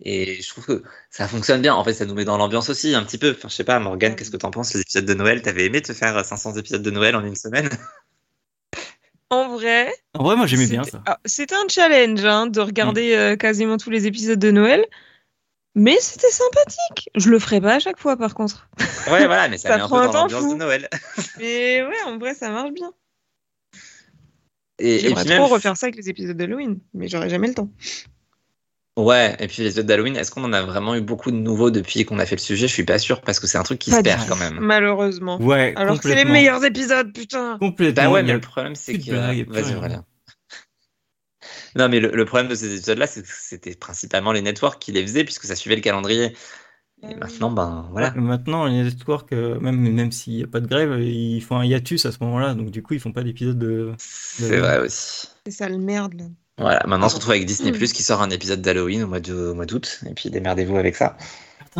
Et 0.00 0.42
je 0.42 0.48
trouve 0.50 0.66
que 0.66 0.82
ça 1.10 1.26
fonctionne 1.26 1.62
bien. 1.62 1.74
En 1.74 1.82
fait, 1.84 1.94
ça 1.94 2.04
nous 2.04 2.14
met 2.14 2.24
dans 2.24 2.36
l'ambiance 2.36 2.68
aussi 2.68 2.94
un 2.94 3.02
petit 3.02 3.18
peu. 3.18 3.30
Enfin, 3.36 3.48
je 3.48 3.54
sais 3.54 3.64
pas, 3.64 3.78
Morgane, 3.78 4.14
qu'est-ce 4.14 4.30
que 4.30 4.36
t'en 4.36 4.50
penses 4.50 4.74
Les 4.74 4.80
épisodes 4.80 5.06
de 5.06 5.14
Noël, 5.14 5.42
t'avais 5.42 5.64
aimé 5.66 5.80
te 5.80 5.92
faire 5.92 6.22
500 6.24 6.56
épisodes 6.56 6.82
de 6.82 6.90
Noël 6.90 7.16
en 7.16 7.24
une 7.24 7.36
semaine? 7.36 7.68
En 9.28 9.48
vrai, 9.48 9.92
En 10.14 10.22
vrai, 10.22 10.36
moi, 10.36 10.46
j'aimais 10.46 10.68
bien 10.68 10.84
ça. 10.84 11.02
ah, 11.04 11.18
C'était 11.24 11.56
un 11.56 11.66
challenge 11.68 12.24
hein, 12.24 12.46
de 12.46 12.60
regarder 12.60 13.12
euh, 13.16 13.34
quasiment 13.34 13.76
tous 13.76 13.90
les 13.90 14.06
épisodes 14.06 14.38
de 14.38 14.52
Noël. 14.52 14.86
Mais 15.74 15.96
c'était 16.00 16.30
sympathique. 16.30 17.10
Je 17.16 17.28
le 17.28 17.38
ferai 17.40 17.60
pas 17.60 17.74
à 17.74 17.78
chaque 17.80 17.98
fois, 17.98 18.16
par 18.16 18.34
contre. 18.34 18.68
Ouais, 19.10 19.26
voilà, 19.26 19.48
mais 19.48 19.58
ça, 19.58 19.68
Ça 19.68 19.76
met 19.78 19.82
un 19.82 19.86
peu 19.86 19.88
prend 19.88 19.98
un 20.02 20.06
dans 20.06 20.12
temps 20.12 20.20
l'ambiance 20.22 20.52
de 20.52 20.54
Noël. 20.58 20.88
Mais 21.38 21.82
ouais, 21.82 22.02
en 22.06 22.18
vrai, 22.18 22.34
ça 22.34 22.50
marche 22.50 22.70
bien. 22.72 22.92
Et, 24.78 24.96
et 24.96 24.98
J'aimerais 25.00 25.24
puis 25.24 25.34
trop 25.34 25.42
même, 25.44 25.52
refaire 25.52 25.76
ça 25.76 25.86
avec 25.86 25.96
les 25.96 26.08
épisodes 26.08 26.36
d'Halloween, 26.36 26.78
mais 26.94 27.08
j'aurais 27.08 27.30
jamais 27.30 27.48
le 27.48 27.54
temps. 27.54 27.70
Ouais, 28.98 29.36
et 29.40 29.46
puis 29.46 29.62
les 29.62 29.68
épisodes 29.68 29.86
d'Halloween, 29.86 30.16
est-ce 30.16 30.30
qu'on 30.30 30.44
en 30.44 30.52
a 30.54 30.62
vraiment 30.62 30.94
eu 30.94 31.02
beaucoup 31.02 31.30
de 31.30 31.36
nouveaux 31.36 31.70
depuis 31.70 32.06
qu'on 32.06 32.18
a 32.18 32.24
fait 32.24 32.36
le 32.36 32.40
sujet? 32.40 32.66
Je 32.66 32.72
suis 32.72 32.84
pas 32.84 32.98
sûr 32.98 33.20
parce 33.20 33.40
que 33.40 33.46
c'est 33.46 33.58
un 33.58 33.62
truc 33.62 33.78
qui 33.78 33.90
Pas 33.90 33.98
se 33.98 34.02
perd 34.02 34.26
quand 34.26 34.36
même. 34.36 34.58
Malheureusement. 34.58 35.38
Ouais, 35.40 35.74
Alors 35.76 36.00
que 36.00 36.08
c'est 36.08 36.14
les 36.14 36.24
meilleurs 36.24 36.64
épisodes, 36.64 37.12
putain. 37.12 37.58
Complètement. 37.58 38.04
Bah 38.04 38.10
ouais, 38.10 38.22
mais 38.22 38.32
le 38.32 38.40
problème 38.40 38.74
c'est 38.74 38.98
que. 38.98 39.44
plus 39.44 39.52
Vas-y. 39.52 39.74
Aurélien. 39.74 40.04
Non, 41.76 41.90
mais 41.90 42.00
le, 42.00 42.10
le 42.10 42.24
problème 42.24 42.48
de 42.48 42.54
ces 42.54 42.74
épisodes-là, 42.74 43.06
c'est 43.06 43.22
que 43.22 43.28
c'était 43.28 43.74
principalement 43.74 44.32
les 44.32 44.40
networks 44.40 44.80
qui 44.80 44.92
les 44.92 45.02
faisaient 45.02 45.24
puisque 45.24 45.44
ça 45.44 45.54
suivait 45.54 45.76
le 45.76 45.82
calendrier. 45.82 46.34
Et 47.02 47.08
Ah 47.12 47.16
maintenant, 47.20 47.50
ben 47.50 47.88
voilà. 47.92 48.08
Ouais, 48.14 48.20
maintenant, 48.20 48.64
les 48.66 48.82
networks, 48.82 49.32
même, 49.32 49.76
même 49.76 50.12
s'il 50.12 50.36
n'y 50.36 50.42
a 50.44 50.46
pas 50.46 50.60
de 50.60 50.66
grève, 50.66 50.98
ils 51.00 51.40
font 51.42 51.56
un 51.56 51.64
hiatus 51.64 52.06
à 52.06 52.12
ce 52.12 52.18
moment-là. 52.22 52.54
Donc, 52.54 52.70
du 52.70 52.82
coup, 52.82 52.94
ils 52.94 53.00
font 53.00 53.12
pas 53.12 53.22
d'épisode 53.22 53.58
de. 53.58 53.92
C'est 53.98 54.56
vrai 54.58 54.78
aussi. 54.80 55.28
C'est 55.44 55.52
ça 55.52 55.68
le 55.68 55.78
merde, 55.78 56.14
là. 56.14 56.24
Voilà, 56.58 56.82
maintenant 56.86 57.04
on 57.06 57.08
se 57.10 57.16
retrouve 57.16 57.32
avec 57.32 57.44
Disney 57.44 57.70
Mm. 57.70 57.74
Plus 57.76 57.92
qui 57.92 58.02
sort 58.02 58.22
un 58.22 58.30
épisode 58.30 58.62
d'Halloween 58.62 59.02
au 59.02 59.08
mois 59.08 59.20
de- 59.20 59.50
au 59.50 59.54
mois 59.54 59.66
d'août. 59.66 60.00
Et 60.08 60.14
puis 60.14 60.30
démerdez-vous 60.30 60.78
avec 60.78 60.96
ça. 60.96 61.18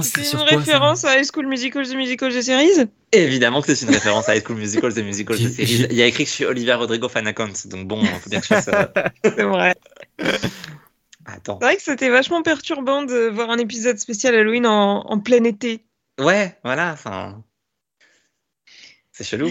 C'est 0.02 0.20
une 0.20 0.38
quoi, 0.38 0.48
ça 0.50 0.56
référence 0.56 1.04
à 1.06 1.18
High 1.18 1.24
School 1.32 1.46
Musical, 1.46 1.88
The 1.88 1.94
Musical, 1.94 2.30
The 2.30 2.42
Series? 2.42 2.86
Évidemment 3.10 3.62
que 3.62 3.74
c'est 3.74 3.86
une 3.86 3.94
référence 3.94 4.28
à 4.28 4.36
High 4.36 4.44
School 4.44 4.58
Musical, 4.58 4.92
The 4.92 4.98
Musical, 4.98 5.38
The 5.38 5.48
Series. 5.50 5.86
Il 5.88 5.96
y 5.96 6.02
a 6.02 6.06
écrit 6.06 6.24
que 6.24 6.28
je 6.28 6.34
suis 6.34 6.44
Olivia 6.44 6.76
Rodrigo 6.76 7.08
fan 7.08 7.26
account. 7.26 7.52
Donc 7.70 7.88
bon, 7.88 8.04
faut 8.04 8.28
bien 8.28 8.40
que 8.40 8.44
je 8.44 8.48
fasse. 8.54 8.68
euh, 8.68 8.84
C'est 9.24 9.44
vrai. 9.44 9.74
Attends. 11.27 11.59
C'est 11.61 11.66
vrai 11.66 11.77
que 11.77 11.83
c'était 11.83 12.09
vachement 12.09 12.43
perturbant 12.43 13.03
de 13.03 13.29
voir 13.29 13.51
un 13.51 13.59
épisode 13.59 13.99
spécial 13.99 14.35
Halloween 14.35 14.64
en, 14.66 15.01
en 15.03 15.18
plein 15.18 15.43
été. 15.45 15.85
Ouais, 16.20 16.57
voilà, 16.64 16.93
enfin. 16.93 17.43
C'est 19.12 19.24
chelou. 19.24 19.51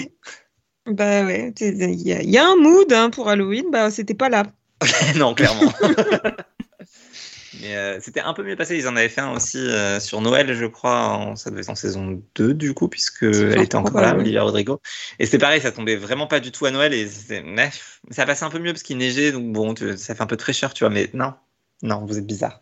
Bah 0.88 1.26
ouais, 1.26 1.54
il 1.60 2.02
y, 2.08 2.14
a- 2.14 2.22
il 2.22 2.30
y 2.30 2.38
a 2.38 2.48
un 2.48 2.56
mood 2.56 2.92
hein, 2.94 3.10
pour 3.10 3.28
Halloween, 3.28 3.66
bah 3.72 3.90
c'était 3.92 4.14
pas 4.14 4.30
là. 4.30 4.44
non, 5.16 5.34
clairement. 5.34 5.72
Mais 7.62 7.76
euh, 7.76 8.00
c'était 8.02 8.20
un 8.20 8.34
peu 8.34 8.44
mieux 8.44 8.56
passé. 8.56 8.78
Ils 8.78 8.88
en 8.88 8.96
avaient 8.96 9.10
fait 9.10 9.22
un 9.22 9.32
aussi 9.32 9.58
euh, 9.58 10.00
sur 10.00 10.20
Noël, 10.22 10.54
je 10.54 10.66
crois. 10.66 11.08
en- 11.14 11.36
ça 11.36 11.50
devait 11.50 11.62
être 11.62 11.70
en 11.70 11.76
saison 11.76 12.22
2, 12.36 12.54
du 12.54 12.74
coup, 12.74 12.90
puisque 12.90 13.34
C'est 13.34 13.42
elle 13.44 13.54
fort 13.54 13.64
était 13.64 13.76
encore 13.76 14.02
là. 14.02 14.16
Olivia 14.16 14.44
Rodrigo. 14.44 14.82
Et 15.20 15.26
c'était 15.26 15.38
pareil, 15.40 15.62
ça 15.62 15.72
tombait 15.72 15.96
vraiment 15.96 16.28
pas 16.28 16.40
du 16.40 16.52
tout 16.52 16.66
à 16.66 16.72
Noël. 16.72 16.94
Et 16.94 17.08
mais 17.44 17.70
ça 18.12 18.26
passait 18.26 18.44
un 18.46 18.50
peu 18.50 18.60
mieux 18.60 18.74
parce 18.74 18.84
qu'il 18.84 18.98
neigeait. 18.98 19.32
Donc 19.32 19.52
bon, 19.54 19.74
tu- 19.74 19.98
ça 19.98 20.14
fait 20.16 20.22
un 20.22 20.28
peu 20.28 20.36
de 20.36 20.42
fraîcheur, 20.42 20.74
tu 20.74 20.84
vois. 20.84 20.90
Mais 20.92 21.10
non, 21.14 21.34
non, 21.82 22.06
vous 22.06 22.18
êtes 22.18 22.26
bizarre. 22.26 22.62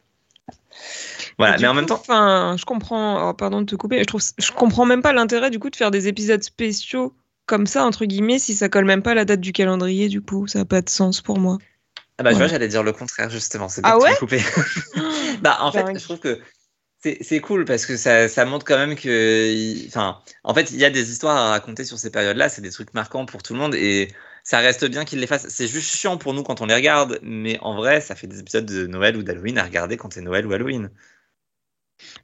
Voilà, 1.38 1.58
mais 1.58 1.68
en 1.68 1.74
même 1.74 1.86
coup, 1.86 1.90
temps, 1.90 2.00
Enfin, 2.00 2.56
je 2.58 2.66
comprends, 2.66 3.30
oh, 3.30 3.34
pardon 3.34 3.62
de 3.62 3.66
te 3.66 3.76
couper, 3.76 4.00
je 4.00 4.04
trouve, 4.06 4.22
je 4.38 4.52
comprends 4.52 4.86
même 4.86 5.02
pas 5.02 5.14
l'intérêt 5.14 5.50
du 5.50 5.60
coup 5.60 5.70
de 5.70 5.76
faire 5.76 5.92
des 5.92 6.08
épisodes 6.08 6.44
spéciaux 6.44 7.16
comme 7.46 7.68
ça, 7.68 7.86
entre 7.86 8.06
guillemets, 8.06 8.40
si 8.40 8.56
ça 8.56 8.70
colle 8.70 8.86
même 8.86 9.02
pas 9.04 9.12
à 9.12 9.16
la 9.16 9.26
date 9.26 9.42
du 9.42 9.52
calendrier, 9.52 10.08
du 10.10 10.22
coup, 10.22 10.48
ça 10.48 10.60
n'a 10.60 10.66
pas 10.66 10.82
de 10.82 10.90
sens 10.90 11.22
pour 11.22 11.40
moi. 11.40 11.58
ah 12.18 12.24
bah, 12.24 12.32
tu 12.32 12.38
vois, 12.38 12.46
Ouais. 12.46 12.50
j'allais 12.50 12.68
dire 12.68 12.84
le 12.84 12.94
contraire, 12.94 13.30
justement. 13.30 13.68
C'est 13.70 13.82
Ah 13.84 13.98
ouais 14.00 14.16
coupé. 14.16 14.40
Bah, 15.42 15.58
en 15.62 15.72
fait, 15.72 15.84
Dingue. 15.84 15.98
je 15.98 16.04
trouve 16.04 16.20
que 16.20 16.40
c'est 17.22 17.42
cool 17.42 17.66
parce 17.66 17.86
que 17.86 17.98
ça, 17.98 18.30
ça 18.30 18.46
montre 18.46 18.66
quand 18.66 18.78
même 18.78 18.96
que. 18.96 19.88
Enfin, 19.88 20.22
en 20.46 20.54
fait, 20.54 20.72
il 20.72 20.78
y 20.78 20.86
a 20.86 20.90
des 20.90 21.12
histoires 21.12 21.36
à 21.38 21.50
raconter 21.50 21.84
sur 21.84 22.00
ces 22.00 22.12
périodes-là, 22.12 22.48
c'est 22.48 22.62
des 22.62 22.72
trucs 22.72 22.94
marquants 22.94 23.26
pour 23.26 23.44
tout 23.44 23.54
le 23.54 23.60
monde 23.60 23.76
et 23.76 24.10
ça 24.44 24.60
reste 24.60 24.86
bien 24.86 25.06
qu'ils 25.06 25.20
les 25.20 25.28
fassent. 25.28 25.48
C'est 25.50 25.68
juste 25.68 25.96
chiant 25.96 26.18
pour 26.18 26.34
nous 26.34 26.44
quand 26.44 26.62
on 26.62 26.66
les 26.66 26.76
regarde, 26.76 27.20
mais 27.24 27.58
en 27.62 27.76
vrai, 27.76 28.02
ça 28.02 28.16
fait 28.16 28.28
des 28.28 28.40
épisodes 28.40 28.66
de 28.66 28.88
Noël 28.88 29.16
ou 29.18 29.24
d'Halloween 29.24 29.58
à 29.58 29.64
regarder 29.64 29.98
quand 29.98 30.14
c'est 30.14 30.22
Noël 30.22 30.46
ou 30.46 30.54
Halloween. 30.54 30.90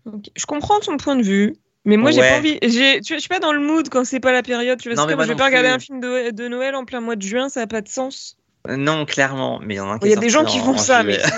Ok. 0.06 0.26
Je 0.36 0.46
comprends 0.46 0.80
ton 0.80 0.98
point 0.98 1.16
de 1.16 1.24
vue, 1.24 1.56
mais 1.86 1.98
moi 1.98 2.12
j'ai 2.12 2.20
pas 2.22 2.38
envie. 2.38 2.58
j'ai- 2.64 3.02
Tu 3.02 3.14
je 3.16 3.20
suis 3.20 3.30
pas 3.30 3.40
dans 3.40 3.54
le 3.54 3.60
mood 3.60 3.90
quand 3.90 4.06
c'est 4.06 4.20
pas 4.20 4.32
la 4.32 4.44
période. 4.44 4.80
Tu 4.80 4.90
vois, 4.90 4.96
Non, 4.96 5.06
mais 5.06 5.14
comme 5.14 5.24
je 5.24 5.30
vais 5.30 5.36
pas 5.36 5.46
regarder 5.46 5.70
un 5.70 5.80
film 5.80 6.00
de, 6.00 6.32
de 6.32 6.48
Noël 6.48 6.76
en 6.76 6.86
plein 6.86 7.02
mois 7.02 7.16
de 7.16 7.22
juin, 7.22 7.50
ça 7.50 7.62
a 7.62 7.68
pas 7.68 7.82
de 7.82 7.88
sens. 7.90 8.38
Non, 8.68 9.06
clairement, 9.06 9.60
mais 9.60 9.76
il 9.76 9.78
y 9.78 9.80
en 9.80 9.90
a 9.90 9.94
un 9.94 10.00
qui 10.00 10.08
Il 10.08 10.10
y 10.10 10.14
a 10.14 10.18
des 10.18 10.30
gens 10.30 10.44
qui 10.44 10.60
font 10.60 10.78
ça, 10.78 11.04
mais. 11.04 11.20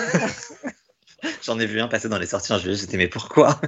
J'en 1.43 1.59
ai 1.59 1.65
vu 1.67 1.79
un 1.79 1.87
passer 1.87 2.09
dans 2.09 2.17
les 2.17 2.25
sorties 2.25 2.51
en 2.53 2.57
juillet, 2.57 2.75
j'étais 2.75 2.97
mais 2.97 3.07
pourquoi? 3.07 3.59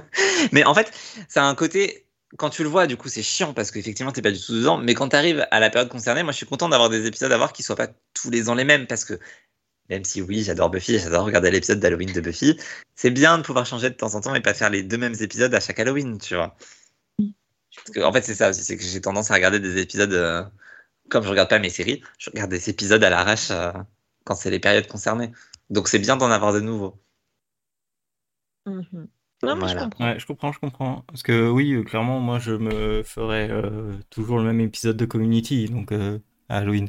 Mais 0.52 0.64
en 0.64 0.74
fait, 0.74 0.90
ça 1.28 1.44
a 1.44 1.46
un 1.46 1.54
côté, 1.54 2.06
quand 2.36 2.50
tu 2.50 2.62
le 2.62 2.68
vois, 2.68 2.86
du 2.86 2.96
coup, 2.96 3.08
c'est 3.08 3.22
chiant 3.22 3.54
parce 3.54 3.70
qu'effectivement, 3.70 4.12
t'es 4.12 4.22
pas 4.22 4.32
du 4.32 4.40
tout 4.40 4.54
dedans. 4.54 4.78
Mais 4.78 4.94
quand 4.94 5.10
tu 5.10 5.16
arrives 5.16 5.46
à 5.50 5.60
la 5.60 5.70
période 5.70 5.90
concernée, 5.90 6.22
moi, 6.22 6.32
je 6.32 6.38
suis 6.38 6.46
content 6.46 6.68
d'avoir 6.68 6.90
des 6.90 7.06
épisodes 7.06 7.30
à 7.32 7.36
voir 7.36 7.52
qui 7.52 7.62
soient 7.62 7.76
pas 7.76 7.88
tous 8.14 8.30
les 8.30 8.48
ans 8.48 8.54
les 8.54 8.64
mêmes 8.64 8.86
parce 8.86 9.04
que 9.04 9.18
même 9.90 10.04
si 10.04 10.22
oui, 10.22 10.42
j'adore 10.42 10.70
Buffy, 10.70 10.98
j'adore 10.98 11.24
regarder 11.26 11.50
l'épisode 11.50 11.80
d'Halloween 11.80 12.12
de 12.12 12.20
Buffy, 12.20 12.58
c'est 12.94 13.10
bien 13.10 13.38
de 13.38 13.42
pouvoir 13.42 13.66
changer 13.66 13.90
de 13.90 13.94
temps 13.94 14.14
en 14.14 14.20
temps 14.20 14.34
et 14.34 14.40
pas 14.40 14.54
faire 14.54 14.70
les 14.70 14.82
deux 14.82 14.98
mêmes 14.98 15.14
épisodes 15.20 15.54
à 15.54 15.60
chaque 15.60 15.78
Halloween, 15.78 16.18
tu 16.18 16.34
vois. 16.34 16.56
Parce 17.76 17.90
que, 17.90 18.00
en 18.00 18.12
fait, 18.12 18.22
c'est 18.22 18.34
ça 18.34 18.50
aussi, 18.50 18.62
c'est 18.62 18.76
que 18.76 18.82
j'ai 18.84 19.00
tendance 19.00 19.30
à 19.30 19.34
regarder 19.34 19.60
des 19.60 19.78
épisodes, 19.78 20.12
euh, 20.12 20.44
comme 21.10 21.24
je 21.24 21.28
regarde 21.28 21.50
pas 21.50 21.58
mes 21.58 21.70
séries, 21.70 22.02
je 22.18 22.30
regarde 22.30 22.50
des 22.50 22.70
épisodes 22.70 23.02
à 23.04 23.10
l'arrache 23.10 23.50
euh, 23.50 23.72
quand 24.24 24.34
c'est 24.34 24.50
les 24.50 24.60
périodes 24.60 24.86
concernées. 24.86 25.32
Donc 25.70 25.88
c'est 25.88 25.98
bien 25.98 26.16
d'en 26.16 26.30
avoir 26.30 26.52
de 26.52 26.60
nouveaux. 26.60 26.98
Mhm. 28.66 29.08
Non, 29.44 29.54
mais 29.54 29.60
Voilà. 29.60 29.80
je 29.80 29.84
comprends. 29.84 30.04
Ouais, 30.04 30.18
je 30.18 30.26
comprends, 30.26 30.52
je 30.52 30.58
comprends. 30.58 31.04
Parce 31.06 31.22
que 31.22 31.48
oui, 31.50 31.72
euh, 31.72 31.82
clairement, 31.82 32.20
moi, 32.20 32.38
je 32.38 32.52
me 32.52 33.02
ferais 33.02 33.48
euh, 33.50 33.92
toujours 34.10 34.38
le 34.38 34.44
même 34.44 34.60
épisode 34.60 34.96
de 34.96 35.04
Community, 35.06 35.66
donc 35.66 35.92
euh, 35.92 36.18
à 36.48 36.58
Halloween. 36.58 36.88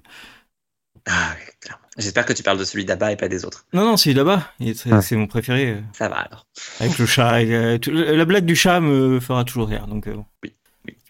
Ah, 1.08 1.34
clairement. 1.62 1.82
J'espère 1.98 2.26
que 2.26 2.34
tu 2.34 2.42
parles 2.44 2.58
de 2.58 2.64
celui 2.64 2.84
d'Abba 2.84 3.12
et 3.12 3.16
pas 3.16 3.28
des 3.28 3.46
autres. 3.46 3.66
Non, 3.74 3.86
non, 3.86 3.96
celui 3.96 4.16
là-bas, 4.16 4.44
et 4.60 4.74
c'est 4.74 4.92
Ouais. 4.92 5.18
mon 5.18 5.28
préféré. 5.28 5.72
euh, 5.72 5.82
Ça 5.94 6.10
va 6.10 6.16
alors. 6.18 6.46
Avec 6.80 6.98
le 6.98 7.06
chat. 7.06 7.42
et, 7.42 7.54
euh, 7.54 7.78
la 7.88 8.26
blague 8.26 8.46
du 8.46 8.56
chat 8.56 8.80
me 8.80 9.20
fera 9.20 9.44
toujours 9.46 9.68
rire, 9.70 9.88
donc 9.88 10.08
euh, 10.08 10.16
bon. 10.16 10.26
Oui, 10.44 10.54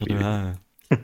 oui, 0.02 0.14
là, 0.20 0.54
euh. 0.92 0.96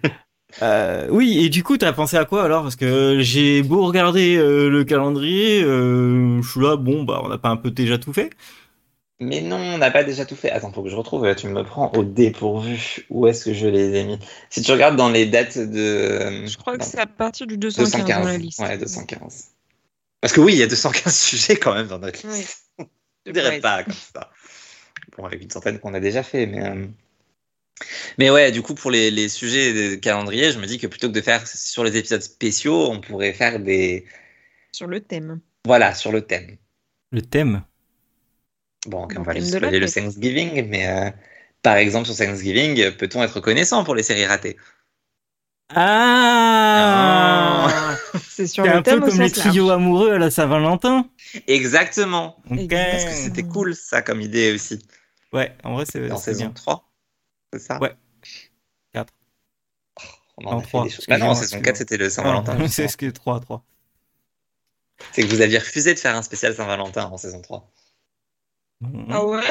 Euh, 0.62 1.08
oui, 1.10 1.40
et 1.40 1.50
du 1.50 1.64
coup, 1.64 1.78
t'as 1.78 1.94
pensé 1.94 2.18
à 2.18 2.26
quoi 2.26 2.44
alors? 2.44 2.64
Parce 2.64 2.76
que 2.76 3.20
j'ai 3.22 3.64
beau 3.64 3.86
regarder 3.86 4.36
euh, 4.36 4.70
le 4.70 4.84
calendrier, 4.84 5.64
euh, 5.64 6.42
je 6.42 6.50
suis 6.52 6.60
là, 6.60 6.76
bon, 6.76 7.04
bah, 7.04 7.22
on 7.24 7.30
n'a 7.30 7.38
pas 7.38 7.48
un 7.50 7.56
peu 7.56 7.72
déjà 7.72 7.98
tout 7.98 8.12
fait 8.12 8.32
Mais 9.24 9.40
non, 9.42 9.58
on 9.58 9.78
n'a 9.78 9.92
pas 9.92 10.04
déjà 10.04 10.26
tout 10.26 10.36
fait. 10.36 10.50
Attends, 10.50 10.72
faut 10.74 10.82
que 10.82 10.90
je 10.90 10.96
retrouve. 10.96 11.34
Tu 11.36 11.48
me 11.48 11.64
prends 11.64 11.92
au 11.94 12.04
dépourvu. 12.04 13.06
Où 13.12 13.28
est-ce 13.28 13.46
que 13.46 13.54
je 13.54 13.68
les 13.68 13.94
ai 13.96 14.04
mis? 14.04 14.18
Si 14.50 14.64
tu 14.64 14.72
regardes 14.72 14.96
dans 14.96 15.10
les 15.10 15.28
dates 15.28 15.60
de. 15.60 16.48
Je 16.48 16.58
crois 16.58 16.76
que 16.78 16.84
c'est 16.84 17.00
à 17.00 17.06
partir 17.06 17.46
du 17.46 17.56
215, 17.56 17.92
dans 17.92 18.06
215. 18.08 18.26
la 18.26 18.38
liste. 18.40 18.60
Ouais, 18.60 18.78
215. 18.80 19.50
Parce 20.22 20.34
que 20.34 20.42
oui, 20.42 20.54
il 20.54 20.60
y 20.60 20.64
a 20.64 20.68
215 20.68 21.16
sujets 21.20 21.56
quand 21.56 21.76
même 21.76 21.88
dans 21.88 22.00
notre 22.00 22.20
Oui. 22.28 22.40
liste. 22.40 22.72
Je 23.28 23.32
dirais 23.32 23.60
pas 23.60 23.84
comme 23.84 23.94
ça. 23.94 24.32
Bon, 25.16 25.26
avec 25.26 25.42
une 25.44 25.52
centaine 25.52 25.80
qu'on 25.80 25.94
a 25.94 26.00
déjà 26.00 26.24
fait, 26.24 26.48
mais. 26.48 26.68
euh, 26.68 26.88
Mais 28.18 28.32
ouais, 28.32 28.52
du 28.52 28.64
coup, 28.64 28.74
pour 28.74 28.90
les, 28.90 29.12
les 29.12 29.30
sujets 29.30 29.74
de 29.74 29.96
calendrier, 29.96 30.52
je 30.52 30.58
me 30.58 30.66
dis 30.66 30.80
que 30.80 30.88
plutôt 30.88 31.10
que 31.10 31.14
de 31.14 31.22
faire 31.22 31.48
sur 31.48 31.84
les 31.84 31.96
épisodes 31.96 32.22
spéciaux, 32.24 32.90
on 32.90 33.00
pourrait 33.02 33.34
faire 33.34 33.60
des. 33.60 34.06
Sur 34.72 34.88
le 34.88 35.00
thème. 35.00 35.42
Voilà, 35.68 35.94
sur 35.94 36.12
le 36.12 36.22
thème. 36.22 36.58
Le 37.12 37.22
thème. 37.22 37.64
Bon, 38.88 39.04
ok, 39.04 39.14
Le 39.14 39.20
on 39.20 39.24
va 39.24 39.34
juste 39.36 39.54
le. 39.60 39.88
Thanksgiving, 39.88 40.68
mais 40.68 40.88
euh, 40.88 41.12
par 41.62 41.76
exemple, 41.78 42.08
sur 42.08 42.16
Thanksgiving, 42.16 42.92
peut-on 42.98 43.22
être 43.24 43.36
reconnaissant 43.36 43.84
pour 43.84 43.96
les 43.96 44.04
séries 44.04 44.26
ratées? 44.26 44.58
Ah 45.74 47.68
C'est 48.28 48.48
sur 48.48 48.66
le 48.66 48.72
un 48.72 48.82
peu 48.82 48.92
thème 48.92 49.04
au 49.04 49.08
comme 49.08 49.20
les 49.20 49.30
sens 49.30 49.38
large. 49.38 49.50
trios 49.50 49.70
amoureux 49.70 50.12
à 50.14 50.18
la 50.18 50.32
Saint-Valentin. 50.32 51.08
Exactement 51.48 52.38
Ok. 52.50 52.60
Exact. 52.60 52.92
Parce 52.92 53.06
que 53.06 53.12
c'était 53.14 53.44
cool, 53.44 53.76
ça, 53.76 54.02
comme 54.02 54.22
idée 54.22 54.54
aussi. 54.54 54.86
Ouais, 55.32 55.56
en 55.64 55.76
vrai, 55.76 55.86
c'est 55.86 56.12
En 56.12 56.18
c'est 56.18 56.34
saison 56.34 56.46
bien. 56.46 56.54
3, 56.54 56.92
c'est 57.54 57.60
ça? 57.60 57.80
Ouais. 57.80 57.96
Quatre. 58.94 59.14
On 60.38 60.46
en 60.46 60.52
Non, 60.52 60.58
a 60.58 60.62
fait 60.62 60.68
trois, 60.68 60.84
des 60.84 60.90
choses. 60.90 61.06
Bah 61.08 61.18
non, 61.18 61.28
en 61.28 61.36
saison 61.36 61.58
excuse-moi, 61.58 61.64
4, 61.64 61.78
c'était 61.78 61.98
le 61.98 62.10
Saint-Valentin. 62.10 62.58
Ah, 62.60 62.68
c'est 62.68 62.88
ce 62.88 62.98
que 62.98 63.06
3 63.10 63.40
3. 63.40 63.64
C'est 65.14 65.24
que 65.24 65.28
vous 65.28 65.42
aviez 65.42 65.58
refusé 65.58 65.94
de 65.94 66.00
faire 66.00 66.16
un 66.16 66.22
spécial 66.22 66.54
Saint-Valentin 66.56 67.06
en 67.06 67.18
saison 67.18 67.42
3. 67.42 67.70
Ah 69.10 69.26
ouais? 69.26 69.42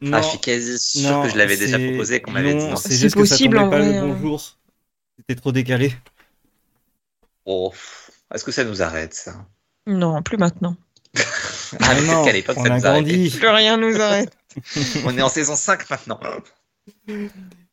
Non, 0.00 0.18
Ah, 0.18 0.22
je 0.22 0.28
suis 0.28 0.38
quasi 0.38 0.78
sûr 0.78 1.10
non, 1.10 1.22
que 1.22 1.28
je 1.30 1.36
l'avais 1.36 1.56
déjà 1.56 1.78
proposé, 1.78 2.20
qu'on 2.20 2.30
m'avait 2.32 2.54
dit 2.54 2.66
non, 2.66 2.76
c'est 2.76 2.96
juste 2.96 3.16
possible, 3.16 3.56
que 3.56 3.64
ça 3.64 3.64
tombait 3.64 3.70
pas 3.70 3.78
vrai, 3.78 3.92
le 3.92 3.98
hein. 3.98 4.06
bonjour. 4.14 4.58
C'était 5.18 5.34
trop 5.40 5.52
décalé. 5.52 5.94
Oh, 7.44 7.72
est-ce 8.34 8.44
que 8.44 8.52
ça 8.52 8.64
nous 8.64 8.82
arrête, 8.82 9.14
ça? 9.14 9.46
Non, 9.86 10.22
plus 10.22 10.36
maintenant. 10.36 10.76
Ah, 11.80 11.94
Mais 11.94 12.02
peut-être 12.02 12.06
non, 12.06 12.24
qu'à 12.24 12.32
l'époque, 12.32 12.56
on 12.58 12.64
ça 12.64 12.72
a 12.72 12.76
nous 12.76 12.80
grandi. 12.80 13.30
Plus 13.30 13.48
rien 13.48 13.76
nous 13.76 14.00
arrête. 14.00 14.32
On 15.04 15.18
est 15.18 15.22
en 15.22 15.28
saison 15.28 15.56
5 15.56 15.90
maintenant. 15.90 16.20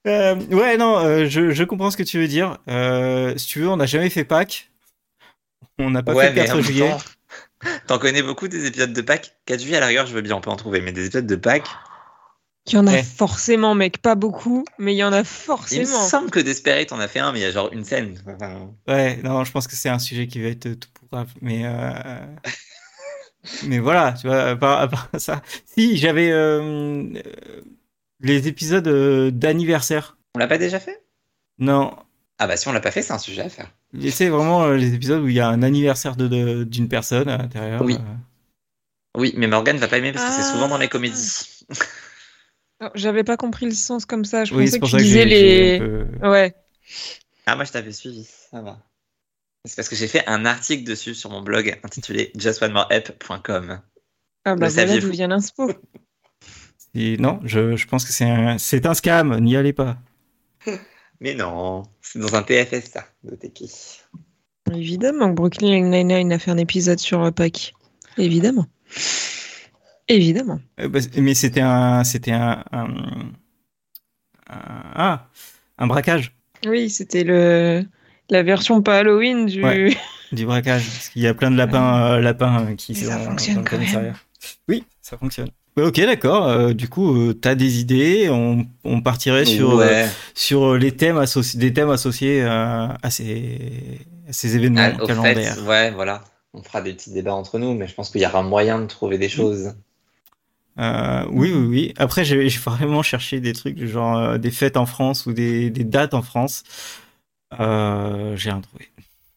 Euh, 0.07 0.35
ouais, 0.47 0.77
non, 0.77 0.97
euh, 0.97 1.27
je, 1.29 1.51
je 1.51 1.63
comprends 1.63 1.91
ce 1.91 1.97
que 1.97 2.03
tu 2.03 2.19
veux 2.19 2.27
dire. 2.27 2.57
Euh, 2.67 3.37
si 3.37 3.47
tu 3.47 3.59
veux, 3.61 3.69
on 3.69 3.77
n'a 3.77 3.85
jamais 3.85 4.09
fait 4.09 4.25
Pâques. 4.25 4.71
On 5.77 5.89
n'a 5.91 6.03
pas 6.03 6.13
ouais, 6.13 6.27
fait 6.27 6.33
le 6.33 6.41
en 6.41 6.45
4 6.45 6.55
même 6.55 6.63
juillet. 6.63 6.89
temps, 6.89 6.97
T'en 7.87 7.99
connais 7.99 8.23
beaucoup 8.23 8.47
des 8.47 8.65
épisodes 8.65 8.93
de 8.93 9.01
Pâques? 9.01 9.35
4 9.45 9.61
juillet, 9.61 9.77
à 9.77 9.79
la 9.81 9.87
rigueur, 9.87 10.05
je 10.05 10.13
veux 10.13 10.21
bien, 10.21 10.35
on 10.35 10.41
peut 10.41 10.49
en 10.49 10.55
trouver, 10.55 10.81
mais 10.81 10.91
des 10.91 11.05
épisodes 11.05 11.27
de 11.27 11.35
Pâques? 11.35 11.67
Il 12.67 12.73
y 12.73 12.77
en 12.77 12.87
a 12.87 12.91
Ouais. 12.91 13.03
forcément, 13.03 13.75
mec. 13.75 13.97
Pas 14.01 14.15
beaucoup, 14.15 14.63
mais 14.79 14.93
il 14.93 14.97
y 14.97 15.03
en 15.03 15.11
a 15.11 15.19
Il 15.19 15.21
me 15.21 15.23
forcément. 15.23 15.85
semble 15.85 16.31
que 16.31 16.39
Desperate 16.39 16.91
en 16.93 16.99
a 16.99 17.07
fait 17.07 17.19
un, 17.19 17.31
mais 17.33 17.39
il 17.39 17.41
y 17.41 17.45
a 17.45 17.51
genre 17.51 17.69
une 17.73 17.83
scène. 17.83 18.17
Enfin, 18.25 18.73
Ouais, 18.87 19.17
non, 19.23 19.43
je 19.43 19.51
pense 19.51 19.67
que 19.67 19.75
c'est 19.75 19.89
un 19.89 19.99
sujet 19.99 20.27
qui 20.27 20.41
va 20.41 20.47
être 20.47 20.73
tout 20.79 20.89
pour 20.93 21.09
grave. 21.09 21.29
Mais, 21.41 21.65
euh, 21.65 22.25
mais 23.65 23.79
voilà, 23.79 24.13
tu 24.13 24.27
vois, 24.27 24.43
à 24.43 24.55
part, 24.55 24.79
à 24.79 24.87
part 24.87 25.09
ça. 25.17 25.41
Si, 25.65 25.97
j'avais 25.97 26.31
euh, 26.31 26.61
euh, 26.61 27.61
les 28.21 28.47
épisodes 28.47 28.87
d'anniversaire. 29.37 30.17
on 30.35 30.39
l'a 30.39 30.47
pas 30.47 30.57
déjà 30.57 30.79
fait? 30.79 31.03
Non, 31.57 31.95
Ah 32.39 32.47
bah 32.47 32.57
si 32.57 32.67
on 32.67 32.71
l'a 32.73 32.79
pas 32.81 32.91
fait, 32.91 33.01
c'est 33.01 33.13
un 33.13 33.19
sujet 33.19 33.41
à 33.43 33.49
faire. 33.49 33.71
c'est 34.11 34.29
vraiment 34.29 34.63
euh, 34.63 34.75
les 34.75 34.93
épisodes 34.93 35.21
où 35.21 35.27
il 35.27 35.35
y 35.35 35.39
a 35.39 35.47
un 35.47 35.61
anniversaire 35.63 36.15
de- 36.15 36.27
de- 36.27 36.63
d'une 36.63 36.89
personne 36.89 37.29
à 37.29 37.37
l'intérieur. 37.37 37.81
Oui. 37.83 37.95
euh. 37.95 38.15
Oui, 39.15 39.33
mais 39.37 39.45
Morgan 39.47 39.77
va 39.77 39.87
pas 39.87 39.99
aimer 39.99 40.11
parce 40.11 40.25
que 40.25 40.31
c'est 40.31 40.47
Ah. 40.49 40.51
souvent 40.53 40.67
dans 40.67 40.79
les 40.79 40.87
comédies. 40.89 41.63
Non, 42.81 42.89
J'avais 42.95 43.23
pas 43.23 43.37
compris 43.37 43.65
le 43.67 43.71
sens 43.73 44.05
comme 44.05 44.25
ça. 44.25 44.43
Je 44.45 44.53
Oui, 44.55 44.63
pensais 44.65 44.71
c'est 44.71 44.77
que 44.77 44.81
pour 44.81 44.89
tu 44.89 44.95
ça 44.95 44.97
que 44.97 45.03
disais 45.03 45.25
les. 45.25 45.75
un 45.75 45.79
peu- 45.79 46.27
Ouais. 46.29 46.55
Ah, 47.45 47.55
moi 47.55 47.63
je 47.65 47.71
t'avais 47.71 47.91
suivi, 47.91 48.23
ça 48.25 48.61
va. 48.61 48.79
C'est 49.65 49.75
parce 49.75 49.87
que 49.87 49.95
j'ai 49.95 50.07
fait 50.07 50.27
un 50.27 50.45
article 50.45 50.83
dessus 50.83 51.13
sur 51.13 51.29
mon 51.29 51.41
blog 51.41 51.79
intitulé 51.83 52.31
justonemoreapp.com. 52.37 53.81
Ah 54.45 54.55
bah 54.55 54.67
voilà 54.69 54.97
d'où 54.99 55.11
vient 55.11 55.27
l'inspo. 55.27 55.71
Et 56.95 57.17
non, 57.17 57.39
je, 57.43 57.75
je 57.75 57.87
pense 57.87 58.03
que 58.05 58.11
c'est 58.11 58.25
un, 58.29 58.57
c'est 58.57 58.85
un 58.85 58.93
scam, 58.93 59.39
n'y 59.39 59.55
allez 59.55 59.73
pas. 59.73 59.97
Mais 61.23 61.35
non, 61.35 61.83
c'est 62.01 62.19
dans 62.19 62.35
un 62.35 62.43
TFS 62.43 62.91
ça, 62.91 63.05
de 63.23 63.33
Teki. 63.35 63.71
Évidemment 64.73 65.29
que 65.29 65.35
Brooklyn 65.35 65.79
Nine-Nine 65.89 66.33
a 66.33 66.37
fait 66.37 66.51
un 66.51 66.57
épisode 66.57 66.99
sur 66.99 67.23
euh, 67.23 67.31
Pâques. 67.31 67.73
Évidemment. 68.17 68.67
Évidemment. 70.09 70.59
Euh, 70.81 70.89
bah, 70.89 70.99
mais 71.15 71.33
c'était 71.33 71.61
un, 71.61 72.03
c'était 72.03 72.33
un, 72.33 72.65
un, 72.73 72.87
un- 74.49 74.91
ah, 74.95 75.29
un 75.77 75.87
braquage, 75.87 76.35
Oui, 76.67 76.89
c'était 76.89 77.23
le 77.23 77.85
la 78.29 78.43
version 78.43 78.81
pas 78.81 78.99
Halloween 78.99 79.45
du. 79.45 79.63
Ouais. 79.63 79.95
du 80.33 80.45
braquage, 80.45 80.83
parce 80.83 81.07
qu'il 81.07 81.21
y 81.21 81.27
a 81.27 81.33
plein 81.33 81.51
de 81.51 81.55
lapins, 81.55 82.15
euh, 82.15 82.19
lapins 82.19 82.75
qui 82.75 82.91
Mais 82.91 82.99
sont 82.99 83.11
ça 83.11 83.19
fonctionne 83.19 83.55
dans 83.55 83.63
quand 83.63 83.77
même. 83.79 84.13
Oui, 84.67 84.83
ça 84.99 85.17
fonctionne. 85.17 85.51
Ok, 85.75 85.99
d'accord. 86.01 86.47
euh, 86.47 86.73
du 86.73 86.87
coup, 86.87 87.15
euh, 87.15 87.33
t'as 87.33 87.55
des 87.55 87.79
idées. 87.79 88.29
On, 88.29 88.65
on 88.83 89.01
partirait 89.01 89.45
sur 89.45 89.79
euh, 89.79 90.05
sur 90.35 90.75
les 90.75 90.91
thèmes 90.91 91.17
associés, 91.17 91.59
des 91.59 91.73
thèmes 91.73 91.89
associés 91.89 92.43
euh, 92.43 92.87
à 93.01 93.09
ces 93.09 93.99
à 94.29 94.33
ces 94.33 94.55
événements 94.55 94.81
Ah, 94.99 95.05
calendaires. 95.05 95.55
fait, 95.55 95.61
ouais, 95.61 95.91
voilà. 95.91 96.23
On 96.53 96.61
fera 96.61 96.81
des 96.81 96.93
petits 96.93 97.11
débats 97.11 97.33
entre 97.33 97.57
nous, 97.57 97.73
mais 97.73 97.87
je 97.87 97.95
pense 97.95 98.11
qu'il 98.11 98.21
y 98.21 98.25
aura 98.25 98.43
moyen 98.43 98.79
de 98.79 98.85
trouver 98.85 99.17
des 99.17 99.29
choses. 99.29 99.73
Euh, 100.79 101.25
oui, 101.31 101.51
oui, 101.53 101.65
oui. 101.67 101.93
Après, 101.97 102.23
j'ai 102.25 102.47
vraiment 102.49 103.03
cherché 103.03 103.39
des 103.39 103.53
trucs 103.53 103.83
genre 103.85 104.37
des 104.39 104.51
fêtes 104.51 104.77
en 104.77 104.85
France 104.85 105.25
ou 105.25 105.33
des, 105.33 105.69
des 105.69 105.83
dates 105.83 106.13
en 106.13 106.21
France. 106.21 106.63
J'ai 107.51 108.49
rien 108.49 108.61
trouvé. 108.61 108.89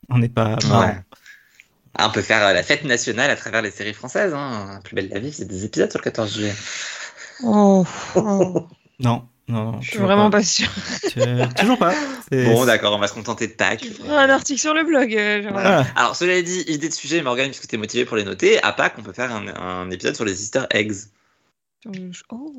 On 0.08 0.18
n'est 0.18 0.28
pas. 0.28 0.56
Ouais. 0.64 1.02
Ah, 1.98 2.08
on 2.08 2.12
peut 2.12 2.22
faire 2.22 2.44
euh, 2.46 2.52
la 2.52 2.62
fête 2.62 2.84
nationale 2.84 3.30
à 3.30 3.36
travers 3.36 3.62
les 3.62 3.70
séries 3.70 3.94
françaises. 3.94 4.32
Hein. 4.34 4.80
Plus 4.84 4.94
belle 4.94 5.08
la 5.10 5.18
vie, 5.18 5.32
c'est 5.32 5.46
des 5.46 5.64
épisodes 5.64 5.90
sur 5.90 5.98
le 5.98 6.04
14 6.04 6.34
juillet. 6.34 6.54
Oh, 7.44 7.84
oh. 8.14 8.66
Non, 8.98 9.24
non, 9.48 9.72
non. 9.72 9.80
Je 9.82 9.90
suis 9.90 9.98
vraiment 9.98 10.30
pas 10.30 10.42
sûre. 10.42 10.70
pas. 11.14 11.46
Toujours 11.58 11.78
pas. 11.78 11.92
Bon, 12.30 12.64
d'accord, 12.64 12.94
on 12.94 12.98
va 12.98 13.08
se 13.08 13.14
contenter 13.14 13.46
de 13.46 13.52
Pâques. 13.52 13.80
Tu 13.80 13.90
feras 13.90 14.22
un 14.24 14.30
article 14.30 14.58
sur 14.58 14.72
le 14.72 14.84
blog. 14.84 15.14
euh. 15.14 15.40
Voilà. 15.42 15.52
Voilà. 15.52 15.86
Alors, 15.96 16.16
cela 16.16 16.40
dit, 16.40 16.64
idée 16.66 16.88
de 16.88 16.94
sujet, 16.94 17.20
Morgan, 17.22 17.48
puisque 17.50 17.66
tu 17.66 17.74
es 17.74 17.78
motivé 17.78 18.06
pour 18.06 18.16
les 18.16 18.24
noter, 18.24 18.62
à 18.62 18.72
Pâques, 18.72 18.94
on 18.98 19.02
peut 19.02 19.12
faire 19.12 19.30
un, 19.32 19.48
un 19.48 19.90
épisode 19.90 20.14
sur 20.16 20.24
les 20.24 20.40
Easter 20.42 20.62
eggs. 20.70 20.94
Oh. 22.30 22.52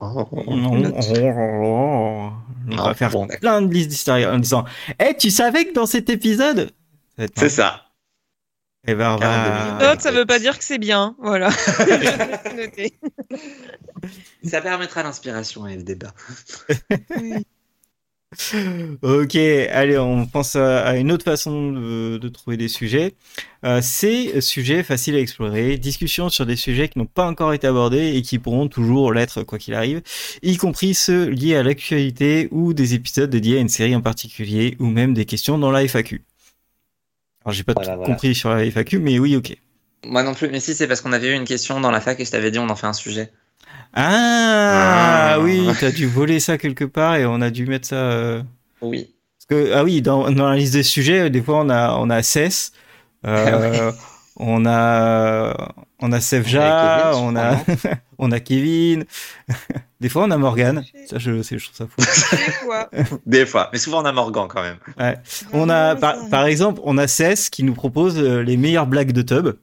oh, 0.00 0.28
oh, 0.32 0.38
oh. 0.38 0.42
On 0.48 2.32
Non, 2.66 2.84
va 2.84 2.94
faire 2.94 3.10
bon, 3.10 3.26
plein 3.26 3.60
de 3.62 3.72
listes 3.72 3.90
d'histoires 3.90 4.32
en 4.32 4.38
disant 4.38 4.64
Eh, 4.98 5.14
tu 5.18 5.30
savais 5.30 5.66
que 5.66 5.74
dans 5.74 5.86
cet 5.86 6.08
épisode. 6.08 6.70
C'est 7.36 7.50
ça. 7.50 7.82
Eh 8.86 8.94
ben, 8.94 9.12
on 9.12 9.16
va- 9.16 9.26
42 9.26 9.64
minutes. 9.64 9.80
Note, 9.82 10.00
ça 10.00 10.10
veut 10.10 10.26
pas 10.26 10.38
dire 10.38 10.58
que 10.58 10.64
c'est 10.64 10.78
bien. 10.78 11.14
Voilà. 11.20 11.50
Ça 14.44 14.62
permettra 14.62 15.02
l'inspiration 15.02 15.66
et 15.66 15.76
le 15.76 15.82
débat. 15.82 16.14
Ok, 19.02 19.34
allez, 19.36 19.98
on 19.98 20.24
pense 20.24 20.54
à, 20.56 20.80
à 20.86 20.96
une 20.96 21.10
autre 21.10 21.24
façon 21.24 21.72
de, 21.72 22.16
de 22.16 22.28
trouver 22.28 22.56
des 22.56 22.68
sujets. 22.68 23.14
Euh, 23.64 23.80
c'est 23.82 24.40
sujets 24.40 24.82
faciles 24.84 25.16
à 25.16 25.18
explorer, 25.18 25.76
discussions 25.78 26.28
sur 26.30 26.46
des 26.46 26.54
sujets 26.56 26.88
qui 26.88 26.98
n'ont 27.00 27.06
pas 27.06 27.26
encore 27.26 27.52
été 27.52 27.66
abordés 27.66 28.14
et 28.16 28.22
qui 28.22 28.38
pourront 28.38 28.68
toujours 28.68 29.12
l'être 29.12 29.42
quoi 29.42 29.58
qu'il 29.58 29.74
arrive, 29.74 30.00
y 30.42 30.56
compris 30.56 30.94
ceux 30.94 31.26
liés 31.28 31.56
à 31.56 31.62
l'actualité 31.64 32.48
ou 32.52 32.72
des 32.72 32.94
épisodes 32.94 33.28
dédiés 33.28 33.58
à 33.58 33.60
une 33.60 33.68
série 33.68 33.96
en 33.96 34.00
particulier 34.00 34.76
ou 34.78 34.86
même 34.86 35.12
des 35.12 35.24
questions 35.24 35.58
dans 35.58 35.72
la 35.72 35.82
FAQ. 35.86 36.22
Alors 37.44 37.52
j'ai 37.54 37.62
pas 37.62 37.72
Voilà, 37.74 37.92
tout 37.92 37.98
voilà. 37.98 38.12
compris 38.14 38.34
sur 38.34 38.50
la 38.50 38.64
FAQ, 38.64 38.98
mais 38.98 39.18
oui, 39.18 39.36
ok. 39.36 39.56
Moi 40.06 40.22
non 40.22 40.34
plus, 40.34 40.48
mais 40.50 40.60
si, 40.60 40.74
c'est 40.74 40.86
parce 40.88 41.00
qu'on 41.00 41.12
avait 41.12 41.28
eu 41.28 41.34
une 41.34 41.44
question 41.44 41.80
dans 41.80 41.90
la 41.90 42.00
fac 42.00 42.18
et 42.20 42.24
je 42.24 42.30
t'avais 42.30 42.50
dit 42.50 42.58
on 42.58 42.68
en 42.68 42.76
fait 42.76 42.86
un 42.86 42.92
sujet. 42.92 43.30
Ah, 43.92 45.32
Ah. 45.34 45.40
oui, 45.40 45.68
t'as 45.78 45.90
dû 45.90 46.06
voler 46.06 46.40
ça 46.40 46.58
quelque 46.58 46.84
part 46.84 47.16
et 47.16 47.26
on 47.26 47.40
a 47.40 47.50
dû 47.50 47.66
mettre 47.66 47.88
ça. 47.88 47.96
euh, 47.96 48.42
Oui. 48.82 49.14
Parce 49.38 49.46
que, 49.62 49.72
ah 49.74 49.84
oui, 49.84 50.00
dans, 50.02 50.30
dans 50.30 50.48
la 50.48 50.56
liste 50.56 50.74
des 50.74 50.82
sujets, 50.82 51.28
des 51.30 51.42
fois, 51.42 51.60
on 51.60 51.68
a, 51.70 51.94
on 51.96 52.08
a 52.10 52.22
Cess, 52.22 52.72
euh, 53.26 53.90
on 54.36 54.64
a, 54.66 55.74
on 55.98 56.12
a 56.12 56.20
Sevja, 56.20 57.12
On 57.14 57.34
on 57.34 57.36
a 57.36 57.56
on 58.18 58.30
a 58.32 58.40
Kevin. 58.40 59.04
Des 60.00 60.08
fois, 60.08 60.24
on 60.24 60.30
a 60.30 60.38
Morgan. 60.38 60.84
Ça, 61.08 61.18
je, 61.18 61.30
trouve 61.30 61.74
ça 61.74 61.86
fou. 61.86 61.94
C'est 61.98 62.66
quoi 62.66 62.88
Des 63.26 63.46
fois, 63.46 63.68
mais 63.72 63.78
souvent 63.78 64.02
on 64.02 64.04
a 64.04 64.12
Morgan 64.12 64.48
quand 64.48 64.62
même. 64.62 64.78
On 65.52 65.68
a, 65.68 65.96
par, 65.96 66.44
exemple, 66.46 66.80
on 66.84 66.98
a 66.98 67.06
Cess 67.06 67.50
qui 67.50 67.62
nous 67.62 67.74
propose 67.74 68.18
euh, 68.18 68.42
les 68.42 68.56
meilleures 68.56 68.86
blagues 68.86 69.12
de 69.12 69.22
Tub. 69.22 69.56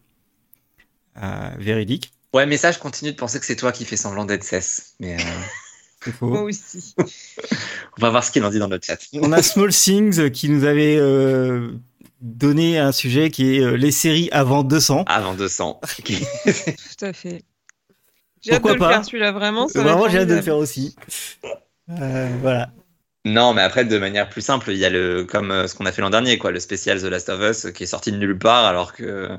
Euh, 1.22 1.50
véridique. 1.58 2.12
Ouais, 2.34 2.46
mais 2.46 2.58
ça, 2.58 2.72
je 2.72 2.80
continue 2.80 3.12
de 3.12 3.18
penser 3.18 3.40
que 3.40 3.46
c'est 3.46 3.56
toi 3.56 3.72
qui 3.72 3.86
fais 3.86 3.98
semblant 3.98 4.26
d'être 4.26 4.44
cesse. 4.44 4.94
Mais 5.00 5.16
euh, 5.16 5.18
C'est 6.04 6.22
Moi 6.22 6.40
faux. 6.40 6.48
aussi. 6.48 6.96
on 7.00 8.02
va 8.02 8.10
voir 8.10 8.24
ce 8.24 8.32
qu'il 8.32 8.44
en 8.44 8.52
dit 8.52 8.60
dans 8.60 8.68
notre 8.68 8.86
chat. 8.86 9.00
On 9.14 9.32
a 9.32 9.42
Small 9.42 9.74
Things 9.74 10.30
qui 10.30 10.50
nous 10.50 10.64
avait 10.64 10.98
euh, 10.98 11.72
donné 12.22 12.78
un 12.78 12.92
sujet 12.92 13.32
qui 13.32 13.56
est 13.56 13.62
euh, 13.62 13.76
les 13.76 13.92
séries 13.92 14.30
avant 14.32 14.64
200. 14.64 15.06
Avant 15.08 15.34
200. 15.34 15.82
Tout 16.06 17.06
à 17.06 17.14
fait. 17.14 17.44
J'ai 18.48 18.54
hâte 18.54 18.62
Pourquoi 18.62 18.72
de 18.72 18.76
le 18.76 18.80
pas 18.86 18.89
faire 18.93 19.06
celui-là, 19.06 19.32
vraiment. 19.34 19.68
ça 19.68 19.82
Vraiment, 19.84 20.08
j'ai 20.08 20.20
hâte 20.20 20.30
de 20.30 20.36
le 20.36 20.41
faire 20.41 20.56
aussi. 20.58 20.95
Euh, 21.89 22.30
voilà. 22.41 22.70
non, 23.26 23.54
mais 23.54 23.62
après, 23.62 23.84
de 23.86 23.98
manière 23.98 24.30
plus 24.30 24.41
simple, 24.41 24.72
il 24.72 24.78
y 24.78 24.86
a 24.86 24.89
le 24.89 25.26
comme 25.26 25.52
euh, 25.52 25.68
ce 25.68 25.76
qu'on 25.76 25.86
a 25.86 25.91
fait 25.91 26.02
l'an 26.02 26.10
dernier, 26.10 26.38
quoi, 26.38 26.52
le 26.52 26.60
spécial 26.60 27.02
The 27.02 27.06
Last 27.06 27.30
of 27.30 27.41
Us 27.41 27.72
qui 27.74 27.84
est 27.84 27.88
sorti 27.88 28.12
de 28.12 28.18
nulle 28.18 28.38
part, 28.38 28.66
alors 28.66 28.93
que. 28.93 29.30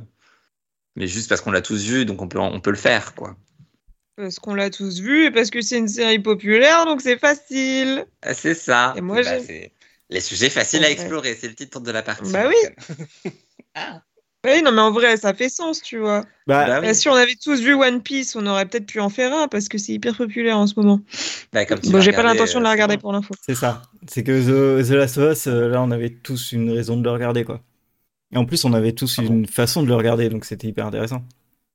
Mais 0.97 1.07
juste 1.07 1.29
parce 1.29 1.41
qu'on 1.41 1.53
l'a 1.53 1.63
tous 1.63 1.85
vu, 1.85 2.05
donc 2.05 2.21
on 2.21 2.29
peut, 2.29 2.39
on 2.39 2.61
peut 2.61 2.71
le 2.71 2.77
faire, 2.77 3.15
quoi. 3.15 3.37
Parce 4.17 4.39
qu'on 4.41 4.55
l'a 4.55 4.69
tous 4.69 5.01
vu 5.01 5.27
et 5.27 5.31
parce 5.31 5.49
que 5.51 5.61
c'est 5.63 5.79
une 5.79 5.89
série 5.89 6.19
populaire, 6.19 6.85
donc 6.87 7.01
c'est 7.01 7.19
facile. 7.19 8.05
Ah, 8.23 8.35
C'est 8.35 8.55
ça. 8.55 8.93
Et 8.97 9.01
moi, 9.01 9.23
Bah, 9.23 9.37
les 10.11 10.21
sujets 10.21 10.51
faciles 10.51 10.85
à 10.85 10.91
explorer, 10.91 11.35
c'est 11.35 11.49
le 11.49 11.55
titre 11.55 11.81
de 11.81 11.91
la 11.93 12.03
partie. 12.03 12.33
Bah 12.33 12.49
oui. 12.49 13.33
ah, 13.75 14.03
Oui, 14.45 14.62
non, 14.62 14.70
mais 14.70 14.80
en 14.80 14.93
vrai, 14.93 15.16
ça 15.16 15.34
fait 15.34 15.49
sens, 15.49 15.82
tu 15.82 15.99
vois. 15.99 16.20
Bah, 16.47 16.64
bah 16.66 16.80
oui. 16.80 16.86
Bah, 16.86 16.95
si 16.95 17.09
on 17.09 17.14
avait 17.14 17.34
tous 17.34 17.61
vu 17.61 17.74
One 17.74 18.03
Piece, 18.03 18.36
on 18.36 18.47
aurait 18.47 18.66
peut-être 18.66 18.86
pu 18.86 19.01
en 19.01 19.09
faire 19.09 19.34
un 19.34 19.49
parce 19.49 19.68
que 19.68 19.78
c'est 19.78 19.93
hyper 19.93 20.16
populaire 20.16 20.57
en 20.59 20.68
ce 20.68 20.74
moment. 20.76 21.01
Bah, 21.53 21.66
comme 21.66 21.80
tu 21.80 21.91
Bon, 21.91 22.01
j'ai 22.01 22.12
pas 22.12 22.22
l'intention 22.22 22.61
de 22.61 22.64
la 22.64 22.70
euh, 22.70 22.72
regarder 22.72 22.99
pour 22.99 23.12
l'info. 23.12 23.34
c'est 23.45 23.57
ça. 23.57 23.82
C'est 24.07 24.22
que 24.22 24.80
The, 24.80 24.86
The 24.86 24.93
Last 24.93 25.18
of 25.18 25.32
Us, 25.32 25.47
euh, 25.49 25.68
là, 25.68 25.82
on 25.82 25.91
avait 25.91 26.11
tous 26.11 26.53
une 26.53 26.70
raison 26.70 26.97
de 26.97 27.03
le 27.03 27.11
regarder, 27.11 27.45
quoi. 27.45 27.61
Et 28.32 28.36
en 28.36 28.45
plus, 28.45 28.64
on 28.64 28.72
avait 28.74 28.93
tous 28.93 29.18
Ah 29.18 29.22
bon 29.22 29.28
une 29.28 29.47
façon 29.47 29.82
de 29.82 29.89
le 29.89 29.95
regarder, 29.95 30.28
donc 30.28 30.45
c'était 30.45 30.68
hyper 30.68 30.86
intéressant. 30.86 31.24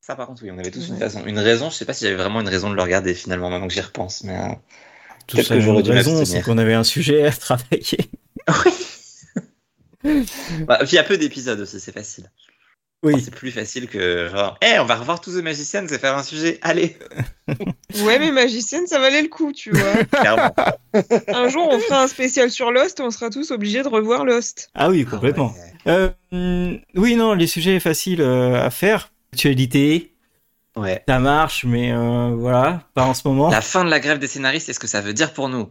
Ça, 0.00 0.16
par 0.16 0.26
contre, 0.26 0.42
oui, 0.42 0.50
on 0.50 0.58
avait 0.58 0.70
tous 0.70 0.88
une 0.88 0.98
façon. 0.98 1.24
Une 1.26 1.38
raison, 1.38 1.68
je 1.70 1.76
sais 1.76 1.84
pas 1.84 1.92
si 1.92 2.04
j'avais 2.04 2.16
vraiment 2.16 2.40
une 2.40 2.48
raison 2.48 2.70
de 2.70 2.76
le 2.76 2.82
regarder 2.82 3.14
finalement, 3.14 3.50
maintenant 3.50 3.68
que 3.68 3.74
j'y 3.74 3.80
repense. 3.80 4.22
Mais, 4.24 4.38
euh, 4.38 4.54
Tous 5.26 5.48
que 5.48 5.60
j'aurais 5.60 5.82
dû 5.82 5.90
raison, 5.90 6.24
c'est 6.24 6.42
qu'on 6.42 6.58
avait 6.58 6.74
un 6.74 6.84
sujet 6.84 7.26
à 7.26 7.32
travailler. 7.32 7.98
bah, 10.66 10.78
puis 10.80 10.92
il 10.92 10.94
y 10.94 10.98
a 10.98 11.04
peu 11.04 11.18
d'épisodes 11.18 11.60
aussi, 11.60 11.80
c'est 11.80 11.92
facile. 11.92 12.30
Oui. 13.04 13.20
C'est 13.22 13.34
plus 13.34 13.50
facile 13.52 13.86
que 13.86 14.28
genre, 14.30 14.58
hé, 14.62 14.78
on 14.80 14.84
va 14.86 14.96
revoir 14.96 15.20
tous 15.20 15.32
The 15.38 15.42
Magicians 15.42 15.86
et 15.86 15.98
faire 15.98 16.16
un 16.16 16.22
sujet. 16.22 16.58
Allez, 16.62 16.96
Ouais, 18.02 18.18
mais 18.18 18.32
magicienne, 18.32 18.86
ça 18.86 18.98
valait 18.98 19.22
le 19.22 19.28
coup, 19.28 19.52
tu 19.52 19.70
vois. 19.70 20.04
clairement. 20.20 20.54
un 21.28 21.48
jour, 21.48 21.68
on 21.70 21.78
fera 21.78 22.02
un 22.02 22.08
spécial 22.08 22.50
sur 22.50 22.72
Lost 22.72 23.00
et 23.00 23.02
on 23.02 23.10
sera 23.10 23.30
tous 23.30 23.50
obligés 23.50 23.82
de 23.82 23.88
revoir 23.88 24.24
Lost. 24.24 24.70
Ah 24.74 24.88
oui, 24.88 25.04
complètement. 25.04 25.54
Ah 25.86 26.08
Euh, 26.32 26.76
oui, 26.94 27.14
non, 27.16 27.34
les 27.34 27.46
sujets 27.46 27.78
faciles 27.78 28.22
euh, 28.22 28.64
à 28.64 28.70
faire. 28.70 29.10
Actualité, 29.34 30.14
ouais. 30.76 31.02
Ça 31.08 31.18
marche, 31.18 31.64
mais 31.64 31.92
euh, 31.92 32.34
voilà, 32.36 32.88
pas 32.94 33.04
en 33.04 33.12
ce 33.14 33.26
moment. 33.28 33.50
La 33.50 33.60
fin 33.60 33.84
de 33.84 33.90
la 33.90 34.00
grève 34.00 34.18
des 34.18 34.28
scénaristes, 34.28 34.68
est-ce 34.68 34.80
que 34.80 34.86
ça 34.86 35.00
veut 35.00 35.12
dire 35.12 35.32
pour 35.34 35.48
nous? 35.48 35.68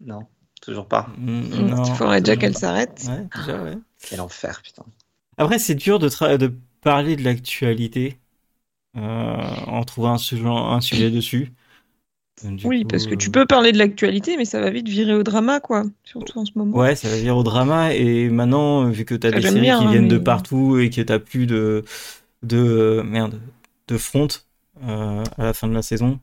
Non, 0.00 0.20
toujours 0.62 0.86
pas. 0.86 1.08
Hum, 1.18 1.48
Il 1.52 1.66
non, 1.66 1.84
faudrait 1.96 2.20
déjà 2.20 2.36
qu'elle 2.36 2.56
s'arrête. 2.56 3.02
Ouais, 3.08 3.26
déjà, 3.34 3.62
ouais. 3.62 3.78
Quel 4.08 4.20
enfer, 4.20 4.60
putain. 4.62 4.84
Après, 5.38 5.58
c'est 5.58 5.74
dur 5.74 5.98
de, 5.98 6.08
tra- 6.08 6.36
de 6.36 6.52
parler 6.80 7.16
de 7.16 7.22
l'actualité 7.24 8.18
euh, 8.96 9.00
en 9.00 9.84
trouvant 9.84 10.14
un 10.14 10.18
sujet, 10.18 10.44
un 10.46 10.80
sujet 10.82 11.10
dessus. 11.10 11.54
Du 12.44 12.70
Oui, 12.70 12.84
coup, 12.84 12.88
parce 12.88 13.06
que 13.08 13.16
tu 13.16 13.30
euh, 13.30 13.32
peux 13.32 13.46
parler 13.46 13.72
de 13.72 13.78
l'actualité, 13.78 14.36
mais 14.36 14.44
ça 14.44 14.60
va 14.60 14.70
vite 14.70 14.88
virer 14.88 15.14
au 15.14 15.24
drama, 15.24 15.58
quoi. 15.58 15.82
Surtout 16.04 16.38
en 16.38 16.44
ce 16.44 16.52
moment. 16.54 16.78
Ouais, 16.78 16.96
ça 16.96 17.08
va 17.08 17.16
venir 17.16 17.36
au 17.36 17.42
drama. 17.42 17.94
Et 17.94 18.28
maintenant, 18.28 18.88
vu 18.90 19.04
que 19.04 19.14
t'as 19.14 19.32
Ah, 19.32 19.40
des 19.40 19.42
séries 19.42 19.70
bien, 19.70 19.72
qui 19.72 19.86
hein, 19.86 19.88
viennent 19.88 20.08
de 20.08 20.18
partout 20.18 20.78
et 20.78 20.90
que 20.90 21.00
t'as 21.00 21.18
plus 21.18 21.46
de, 21.46 21.84
de 22.42 23.02
merde, 23.04 23.40
de 23.88 23.98
front 23.98 24.28
euh, 24.84 25.24
à 25.38 25.44
la 25.44 25.54
fin 25.54 25.68
de 25.68 25.74
la 25.74 25.82
saison, 25.82 26.20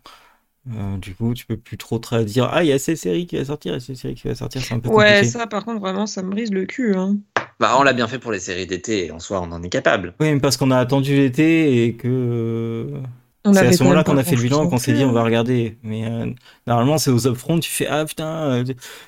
euh, 0.71 0.97
du 0.97 1.15
coup, 1.15 1.33
tu 1.35 1.45
peux 1.47 1.57
plus 1.57 1.77
trop 1.77 1.99
te 1.99 2.23
dire 2.23 2.45
ah 2.53 2.63
il 2.63 2.69
y 2.69 2.73
a 2.73 2.79
cette 2.79 2.97
série 2.97 3.27
qui 3.27 3.37
va 3.37 3.45
sortir 3.45 3.75
et 3.75 3.81
cette 3.81 3.97
série 3.97 4.15
qui 4.15 4.27
va 4.27 4.35
sortir, 4.35 4.63
c'est 4.65 4.73
un 4.75 4.79
peu 4.81 4.89
Ouais, 4.89 5.23
compliqué. 5.29 5.33
ça, 5.33 5.45
par 5.47 5.63
contre, 5.65 5.79
vraiment, 5.79 6.07
ça 6.07 6.21
me 6.23 6.29
brise 6.31 6.51
le 6.51 6.65
cul. 6.65 6.95
Hein. 6.95 7.17
Bah, 7.59 7.75
on 7.79 7.83
l'a 7.83 7.93
bien 7.93 8.07
fait 8.07 8.19
pour 8.19 8.31
les 8.31 8.39
séries 8.39 8.67
d'été, 8.67 9.05
et 9.05 9.11
en 9.11 9.19
soi, 9.19 9.39
on 9.41 9.51
en 9.51 9.63
est 9.63 9.69
capable. 9.69 10.13
Oui, 10.19 10.33
mais 10.33 10.39
parce 10.39 10.57
qu'on 10.57 10.71
a 10.71 10.77
attendu 10.77 11.15
l'été 11.15 11.85
et 11.85 11.95
que 11.95 12.91
On 13.45 13.53
c'est 13.53 13.67
à 13.67 13.71
ce 13.71 13.83
moment-là 13.83 14.03
qu'on 14.03 14.17
a 14.17 14.23
fait 14.23 14.35
le 14.35 14.41
bilan 14.41 14.67
qu'on 14.67 14.77
s'est 14.77 14.93
dit 14.93 15.05
on 15.05 15.11
va 15.13 15.23
regarder. 15.23 15.77
Mais 15.83 16.05
euh, 16.05 16.25
normalement, 16.67 16.97
c'est 16.97 17.11
aux 17.11 17.27
upfront, 17.27 17.59
tu 17.59 17.69
fais 17.71 17.87
ah 17.87 18.03
putain, 18.05 18.27
euh, 18.27 18.63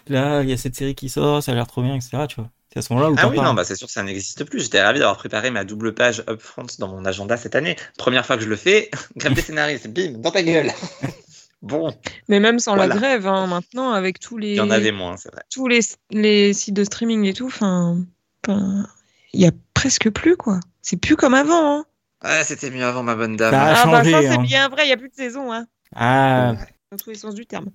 là 0.07 0.43
il 0.43 0.49
y 0.49 0.53
a 0.53 0.57
cette 0.57 0.75
série 0.75 0.95
qui 0.95 1.09
sort, 1.09 1.43
ça 1.43 1.51
a 1.51 1.55
l'air 1.55 1.67
trop 1.67 1.81
bien, 1.81 1.95
etc. 1.95 2.19
Tu 2.29 2.35
vois. 2.37 2.49
C'est 2.71 2.79
à 2.79 2.81
ce 2.81 2.93
moment-là 2.93 3.11
où 3.11 3.15
Ah 3.17 3.27
oui, 3.29 3.35
parles. 3.35 3.47
non, 3.47 3.53
bah 3.53 3.63
c'est 3.63 3.75
sûr 3.75 3.87
que 3.87 3.93
ça 3.93 4.03
n'existe 4.03 4.43
plus. 4.45 4.61
J'étais 4.61 4.81
ravi 4.81 4.99
d'avoir 4.99 5.17
préparé 5.17 5.49
ma 5.51 5.63
double 5.65 5.93
page 5.93 6.23
upfront 6.29 6.65
dans 6.79 6.87
mon 6.89 7.03
agenda 7.05 7.35
cette 7.37 7.55
année. 7.55 7.75
Première 7.97 8.25
fois 8.25 8.37
que 8.37 8.43
je 8.43 8.49
le 8.49 8.55
fais, 8.57 8.91
grève 9.17 9.33
des 9.33 9.41
scénaristes, 9.41 9.87
bim, 9.89 10.19
dans 10.19 10.31
ta 10.31 10.43
gueule. 10.43 10.71
bon, 11.61 11.93
Mais 12.29 12.39
même 12.39 12.59
sans 12.59 12.75
Voilà. 12.75 12.93
la 12.93 12.99
grève, 12.99 13.27
hein, 13.27 13.47
maintenant, 13.47 13.91
avec 13.91 14.19
tous 14.19 14.37
les, 14.37 14.51
il 14.51 14.55
y 14.55 14.61
en 14.61 14.69
avait 14.69 14.91
moins, 14.91 15.17
c'est 15.17 15.31
vrai. 15.33 15.41
tous 15.51 15.67
les, 15.67 15.79
les 16.11 16.53
sites 16.53 16.75
de 16.75 16.83
streaming 16.83 17.25
et 17.25 17.33
tout, 17.33 17.47
enfin, 17.47 17.97
il 18.47 19.41
y 19.41 19.45
a 19.45 19.51
presque 19.73 20.09
plus, 20.09 20.37
quoi. 20.37 20.59
C'est 20.81 20.97
plus 20.97 21.15
comme 21.15 21.33
avant. 21.33 21.79
Hein. 21.79 21.85
Ah, 22.21 22.43
c'était 22.43 22.71
mieux 22.71 22.83
avant, 22.83 23.03
ma 23.03 23.15
bonne 23.15 23.35
dame. 23.35 23.51
Ça 23.51 23.61
a 23.61 23.71
ah 23.71 23.83
changé, 23.83 24.11
bah 24.11 24.21
ça, 24.21 24.27
c'est 24.27 24.37
hein. 24.37 24.41
bien 24.41 24.69
vrai, 24.69 24.83
il 24.83 24.87
n'y 24.87 24.93
a 24.93 24.97
plus 24.97 25.09
de 25.09 25.15
saison, 25.15 25.53
hein, 25.53 25.67
Ah, 25.95 26.55
dans 26.91 26.97
tous 26.97 27.11
les 27.11 27.15
sens 27.15 27.35
du 27.35 27.45
terme. 27.45 27.67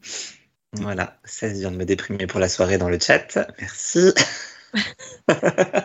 Voilà, 0.74 1.18
ça 1.24 1.48
vient 1.48 1.70
de 1.70 1.76
me 1.76 1.84
déprimer 1.84 2.26
pour 2.26 2.40
la 2.40 2.48
soirée 2.48 2.78
dans 2.78 2.88
le 2.88 2.98
chat. 2.98 3.38
Merci. 3.60 4.12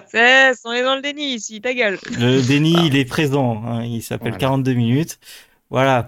C'est, 0.10 0.54
on 0.64 0.72
est 0.72 0.84
dans 0.84 0.96
le 0.96 1.02
déni 1.02 1.34
ici, 1.34 1.60
ta 1.60 1.74
gueule. 1.74 2.00
le 2.18 2.42
déni 2.42 2.74
il 2.86 2.96
est 2.96 3.06
présent. 3.06 3.62
hein, 3.66 3.84
il 3.84 4.02
s'appelle 4.02 4.30
Voilà. 4.30 4.40
42 4.40 4.74
minutes. 4.74 5.20
Voilà. 5.70 6.08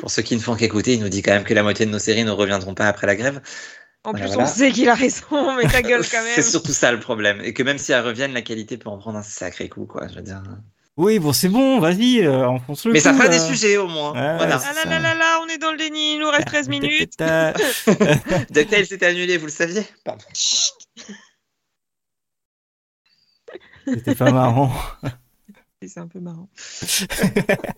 Pour 0.00 0.10
ceux 0.10 0.22
qui 0.22 0.36
ne 0.36 0.40
font 0.40 0.54
qu'écouter, 0.54 0.94
il 0.94 1.00
nous 1.00 1.08
dit 1.08 1.22
quand 1.22 1.32
même 1.32 1.42
que 1.44 1.54
la 1.54 1.64
moitié 1.64 1.84
de 1.84 1.90
nos 1.90 1.98
séries 1.98 2.24
ne 2.24 2.30
reviendront 2.30 2.74
pas 2.74 2.86
après 2.86 3.08
la 3.08 3.16
grève. 3.16 3.40
En 4.04 4.10
Voilà, 4.10 4.26
plus, 4.26 4.34
voilà. 4.34 4.48
on 4.48 4.52
sait 4.52 4.72
qu'il 4.72 4.88
a 4.88 4.94
raison, 4.94 5.54
mais 5.56 5.68
ta 5.68 5.82
gueule 5.82 6.04
quand 6.08 6.22
même. 6.22 6.32
C'est 6.34 6.42
surtout 6.42 6.72
ça 6.72 6.90
le 6.92 6.98
problème. 7.00 7.40
Et 7.42 7.52
que 7.54 7.62
même 7.62 7.78
si 7.78 7.92
elles 7.92 8.04
reviennent, 8.04 8.32
la 8.32 8.42
qualité 8.42 8.76
peut 8.76 8.88
en 8.88 8.98
prendre 8.98 9.18
un 9.18 9.22
sacré 9.22 9.68
coup, 9.68 9.86
quoi. 9.86 10.08
Je 10.08 10.14
veux 10.16 10.22
dire. 10.22 10.42
Oui, 10.98 11.18
bon, 11.18 11.32
c'est 11.32 11.48
bon, 11.48 11.78
vas-y, 11.80 12.20
euh, 12.20 12.46
enfonce 12.46 12.84
le 12.84 12.92
Mais 12.92 13.00
ça 13.00 13.14
fera 13.14 13.24
là. 13.24 13.30
des 13.30 13.38
sujets 13.38 13.78
au 13.78 13.86
moins. 13.88 14.12
Ouais, 14.12 14.36
voilà. 14.36 14.60
Ah 14.62 14.72
là 14.74 14.84
là 14.90 14.98
là 14.98 15.14
là, 15.14 15.40
on 15.42 15.48
est 15.48 15.56
dans 15.56 15.70
le 15.72 15.78
déni, 15.78 16.14
il 16.14 16.18
nous 16.18 16.28
reste 16.28 16.46
13 16.48 16.68
minutes. 16.68 17.16
Ta- 17.16 17.54
DuckTales 18.50 18.86
s'était 18.86 19.06
annulé, 19.06 19.38
vous 19.38 19.46
le 19.46 19.52
saviez 19.52 19.84
Pardon. 20.04 20.24
C'était 23.86 24.14
pas 24.14 24.30
marrant. 24.30 24.70
C'est 25.88 26.00
un 26.00 26.08
peu 26.08 26.20
marrant. 26.20 26.48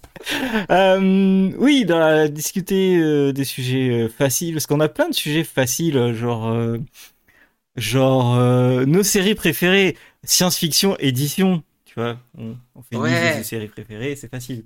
Euh, 0.70 1.52
oui, 1.59 1.84
dans 1.84 1.98
la, 1.98 2.28
discuter 2.28 2.96
euh, 2.96 3.32
des 3.32 3.44
sujets 3.44 3.90
euh, 3.90 4.09
faciles, 4.09 4.55
parce 4.55 4.66
qu'on 4.66 4.80
a 4.80 4.88
plein 4.88 5.09
de 5.09 5.14
sujets 5.14 5.44
faciles, 5.44 6.14
genre, 6.14 6.48
euh, 6.48 6.78
genre 7.76 8.36
euh, 8.36 8.84
nos 8.86 9.02
séries 9.02 9.34
préférées, 9.34 9.96
science-fiction, 10.24 10.96
édition. 10.98 11.62
Tu 11.84 11.94
vois, 11.96 12.18
on, 12.38 12.57
on 12.74 12.82
fait 12.82 12.96
une 12.96 13.02
Ouais. 13.02 13.20
liste 13.24 13.36
des 13.38 13.44
séries 13.44 13.68
préférées, 13.68 14.16
c'est 14.16 14.30
facile. 14.30 14.64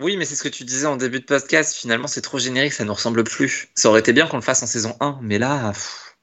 Oui, 0.00 0.16
mais 0.16 0.24
c'est 0.24 0.34
ce 0.34 0.42
que 0.42 0.48
tu 0.48 0.64
disais 0.64 0.86
en 0.86 0.96
début 0.96 1.20
de 1.20 1.24
podcast. 1.24 1.74
Finalement, 1.76 2.06
c'est 2.08 2.22
trop 2.22 2.38
générique, 2.38 2.72
ça 2.72 2.84
nous 2.84 2.94
ressemble 2.94 3.22
plus. 3.22 3.68
Ça 3.74 3.90
aurait 3.90 4.00
été 4.00 4.12
bien 4.12 4.26
qu'on 4.26 4.36
le 4.38 4.42
fasse 4.42 4.62
en 4.62 4.66
saison 4.66 4.96
1, 5.00 5.18
mais 5.22 5.38
là. 5.38 5.72
pff, 5.72 6.16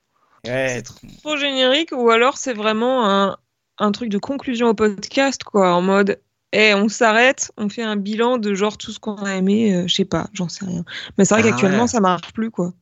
Ouais, 0.46 0.82
Trop 1.22 1.38
générique, 1.38 1.92
ou 1.92 2.10
alors 2.10 2.38
c'est 2.38 2.54
vraiment 2.54 3.06
un, 3.10 3.38
un 3.78 3.92
truc 3.92 4.10
de 4.10 4.18
conclusion 4.18 4.68
au 4.68 4.74
podcast, 4.74 5.44
quoi, 5.44 5.74
en 5.74 5.82
mode. 5.82 6.20
Eh, 6.54 6.74
on 6.74 6.88
s'arrête, 6.90 7.52
on 7.58 7.68
fait 7.70 7.84
un 7.84 7.98
bilan 7.98 8.38
de 8.38 8.54
genre 8.54 8.78
tout 8.78 8.92
ce 8.92 9.00
qu'on 9.00 9.16
a 9.18 9.36
aimé, 9.36 9.76
euh, 9.76 9.88
je 9.88 9.94
sais 9.96 10.06
pas, 10.06 10.28
j'en 10.34 10.48
sais 10.48 10.66
rien. 10.66 10.86
Mais 11.18 11.26
c'est 11.26 11.34
vrai 11.36 11.44
Ah 11.46 11.50
qu'actuellement 11.50 11.84
ouais. 11.84 11.88
ça 11.88 12.00
marche 12.00 12.32
plus 12.34 12.50
quoi. 12.52 12.74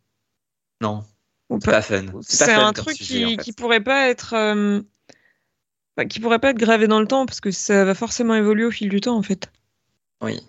Non, 0.82 1.03
c'est 1.49 1.66
pas- 1.66 1.82
fun. 1.82 2.05
C'est 2.22 2.51
un 2.53 2.74
truc 2.74 2.95
sujet, 2.95 3.16
qui, 3.20 3.26
en 3.26 3.30
fait. 3.30 3.38
qui 3.38 3.53
pourrait 3.53 3.84
pas 3.84 4.07
être 4.09 4.34
euh, 4.36 4.82
bah, 5.97 6.05
qui 6.05 6.20
pourrait 6.20 6.39
pas 6.39 6.51
être 6.51 6.57
gravé 6.57 6.88
dans 6.88 6.99
le 6.99 7.07
temps 7.07 7.26
parce 7.26 7.39
que 7.41 7.49
ça 7.51 7.86
va 7.86 7.95
forcément 7.95 8.36
évoluer 8.36 8.66
au 8.66 8.72
fil 8.72 8.89
du 8.89 9.01
temps 9.01 9.18
en 9.18 9.24
fait. 9.24 9.51
Oui. 10.22 10.39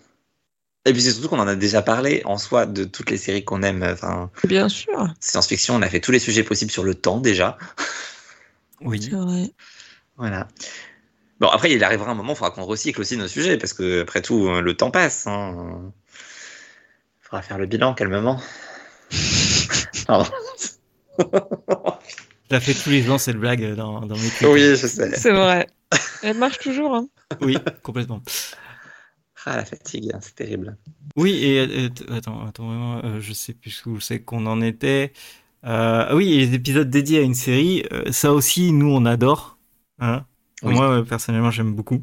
Et 0.85 0.93
puis 0.93 1.01
c'est 1.01 1.11
surtout 1.11 1.27
qu'on 1.29 1.39
en 1.39 1.47
a 1.47 1.55
déjà 1.55 1.81
parlé 1.81 2.21
en 2.23 2.37
soi 2.37 2.65
de 2.65 2.83
toutes 2.85 3.09
les 3.09 3.17
séries 3.17 3.43
qu'on 3.43 3.61
aime. 3.63 3.83
Enfin, 3.83 4.29
Bien 4.45 4.69
sûr, 4.69 5.11
science-fiction, 5.19 5.75
on 5.75 5.81
a 5.81 5.89
fait 5.89 5.99
tous 5.99 6.11
les 6.11 6.19
sujets 6.19 6.43
possibles 6.43 6.71
sur 6.71 6.83
le 6.83 6.93
temps 6.95 7.19
déjà. 7.19 7.57
oui. 8.81 9.01
c'est 9.01 9.09
vrai. 9.17 9.51
Voilà. 10.17 10.47
Bon, 11.39 11.47
après, 11.49 11.71
il 11.71 11.83
arrivera 11.83 12.11
un 12.11 12.15
moment, 12.15 12.33
il 12.33 12.35
faudra 12.35 12.51
qu'on 12.51 12.65
recycle 12.65 13.01
aussi 13.01 13.17
nos 13.17 13.27
sujets, 13.27 13.57
parce 13.57 13.73
que, 13.73 14.01
après 14.01 14.21
tout, 14.21 14.47
euh, 14.47 14.61
le 14.61 14.75
temps 14.75 14.91
passe. 14.91 15.27
Il 15.27 15.91
faudra 17.21 17.41
faire 17.41 17.57
le 17.57 17.65
bilan 17.65 17.93
calmement. 17.93 18.41
Pardon. 20.07 20.29
Je 21.19 21.25
la 22.51 22.59
fais 22.59 22.73
tous 22.73 22.89
les 22.89 23.09
ans, 23.09 23.17
cette 23.17 23.37
blague 23.37 23.75
dans, 23.75 24.01
dans 24.01 24.15
mes 24.15 24.29
clips. 24.29 24.49
oui, 24.49 24.61
je 24.61 24.87
sais. 24.87 25.15
C'est 25.15 25.31
vrai. 25.31 25.67
Elle 26.23 26.37
marche 26.37 26.59
toujours. 26.59 26.95
Hein. 26.95 27.07
Oui, 27.41 27.57
complètement. 27.83 28.21
Ah, 29.49 29.55
la 29.55 29.63
fatigue, 29.65 30.11
hein, 30.13 30.19
c'est 30.21 30.35
terrible. 30.35 30.75
Oui, 31.15 31.31
et 31.41 31.89
attends, 32.11 32.45
attends, 32.45 32.67
vraiment, 32.67 33.01
euh, 33.05 33.21
je 33.21 33.31
sais 33.31 33.53
plus 33.53 33.81
où 33.85 34.01
c'est 34.01 34.19
qu'on 34.19 34.45
en 34.45 34.61
était. 34.61 35.13
Euh, 35.65 36.13
oui, 36.13 36.33
et 36.33 36.45
les 36.45 36.53
épisodes 36.53 36.89
dédiés 36.89 37.19
à 37.19 37.21
une 37.21 37.33
série, 37.33 37.85
euh, 37.93 38.11
ça 38.11 38.33
aussi, 38.33 38.73
nous, 38.73 38.91
on 38.91 39.05
adore. 39.05 39.57
Hein 39.99 40.25
Oui. 40.63 40.73
Moi, 40.73 41.03
personnellement, 41.07 41.51
j'aime 41.51 41.73
beaucoup. 41.75 42.01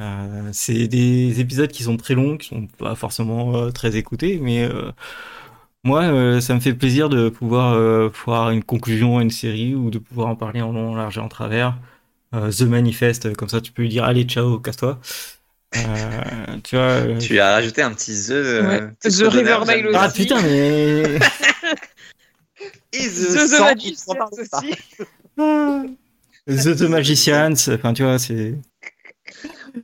Euh, 0.00 0.50
c'est 0.52 0.88
des 0.88 1.40
épisodes 1.40 1.70
qui 1.70 1.84
sont 1.84 1.96
très 1.96 2.14
longs, 2.14 2.36
qui 2.36 2.48
sont 2.48 2.66
pas 2.66 2.94
forcément 2.96 3.56
euh, 3.56 3.70
très 3.70 3.96
écoutés, 3.96 4.38
mais 4.42 4.64
euh, 4.64 4.90
moi, 5.84 6.02
euh, 6.02 6.40
ça 6.40 6.54
me 6.54 6.60
fait 6.60 6.74
plaisir 6.74 7.08
de 7.08 7.28
pouvoir 7.28 7.74
euh, 7.74 8.08
voir 8.24 8.50
une 8.50 8.64
conclusion 8.64 9.18
à 9.18 9.22
une 9.22 9.30
série 9.30 9.74
ou 9.74 9.90
de 9.90 9.98
pouvoir 9.98 10.28
en 10.28 10.36
parler 10.36 10.62
en 10.62 10.72
long, 10.72 10.92
en 10.92 10.94
large 10.96 11.18
et 11.18 11.20
en 11.20 11.28
travers. 11.28 11.76
Euh, 12.34 12.50
The 12.50 12.62
Manifest, 12.62 13.34
comme 13.36 13.48
ça, 13.48 13.60
tu 13.60 13.70
peux 13.70 13.82
lui 13.82 13.88
dire 13.88 14.02
allez, 14.04 14.24
ciao, 14.24 14.58
casse-toi. 14.58 14.98
Euh, 15.76 15.80
tu 16.64 16.76
vois. 16.76 17.18
Tu 17.18 17.38
as 17.38 17.52
rajouté 17.52 17.82
un 17.82 17.92
petit 17.92 18.12
The. 18.28 18.30
Ouais. 18.62 18.80
The 19.02 19.22
Riverdale 19.32 19.82
bien. 19.88 20.00
Ah 20.00 20.08
aussi. 20.08 20.22
putain, 20.22 20.42
mais. 20.42 21.18
Et 22.92 23.08
The, 23.08 23.12
The, 23.12 23.34
The 23.34 23.48
100, 23.48 23.64
Magicians 23.64 24.04
on 24.08 24.14
parle 24.14 24.30
pas. 24.50 24.58
aussi. 24.58 24.74
The, 26.46 26.76
The 26.76 26.82
Magicians, 26.82 27.54
enfin 27.68 27.92
tu 27.94 28.02
vois, 28.02 28.18
c'est. 28.18 28.54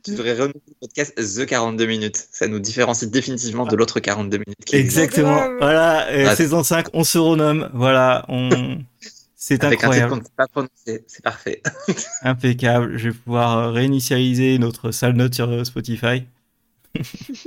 Tu 0.03 0.11
devrais 0.11 0.33
renommer 0.33 0.53
le 0.67 0.73
podcast 0.79 1.15
The 1.15 1.45
42 1.45 1.85
minutes. 1.85 2.27
Ça 2.31 2.47
nous 2.47 2.59
différencie 2.59 3.09
définitivement 3.09 3.65
de 3.65 3.75
l'autre 3.75 3.99
42 3.99 4.37
minutes. 4.37 4.63
qui 4.65 4.75
Exactement. 4.77 5.41
Voilà, 5.59 6.07
euh, 6.09 6.27
Ah. 6.29 6.35
saison 6.35 6.63
5, 6.63 6.87
on 6.93 7.03
se 7.03 7.17
renomme. 7.17 7.69
Voilà, 7.73 8.23
on. 8.29 8.77
C'est 9.35 9.63
incroyable. 9.63 10.21
C'est 10.85 11.23
parfait. 11.23 11.63
impeccable. 12.21 12.97
Je 12.97 13.09
vais 13.09 13.15
pouvoir 13.15 13.57
euh, 13.57 13.71
réinitialiser 13.71 14.59
notre 14.59 14.91
sale 14.91 15.13
note 15.13 15.33
sur 15.33 15.49
euh, 15.49 15.63
Spotify. 15.63 16.23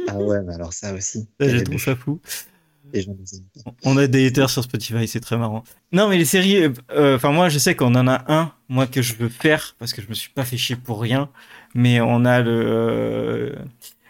Ah 0.08 0.16
ouais, 0.16 0.38
mais 0.44 0.54
alors 0.54 0.72
ça 0.72 0.92
aussi. 0.92 1.28
Ça, 1.40 1.48
je 1.48 1.58
trouve 1.58 1.78
ça 1.80 1.94
fou. 1.94 2.20
Les 2.94 3.02
gens 3.02 3.16
nous 3.18 3.36
aiment 3.36 3.64
pas. 3.64 3.72
On 3.82 3.96
a 3.96 4.06
des 4.06 4.28
haters 4.28 4.48
sur 4.48 4.62
Spotify, 4.62 5.08
c'est 5.08 5.18
très 5.18 5.36
marrant. 5.36 5.64
Non, 5.90 6.08
mais 6.08 6.16
les 6.16 6.24
séries, 6.24 6.62
euh, 6.62 6.72
euh, 6.92 7.16
enfin 7.16 7.32
moi 7.32 7.48
je 7.48 7.58
sais 7.58 7.74
qu'on 7.74 7.94
en 7.96 8.06
a 8.06 8.24
un, 8.32 8.54
moi 8.68 8.86
que 8.86 9.02
je 9.02 9.14
veux 9.16 9.28
faire 9.28 9.74
parce 9.80 9.92
que 9.92 10.00
je 10.00 10.08
me 10.08 10.14
suis 10.14 10.30
pas 10.30 10.44
fait 10.44 10.56
chier 10.56 10.76
pour 10.76 11.00
rien, 11.00 11.28
mais 11.74 12.00
on 12.00 12.24
a 12.24 12.40
le 12.40 12.62
euh, 12.64 13.56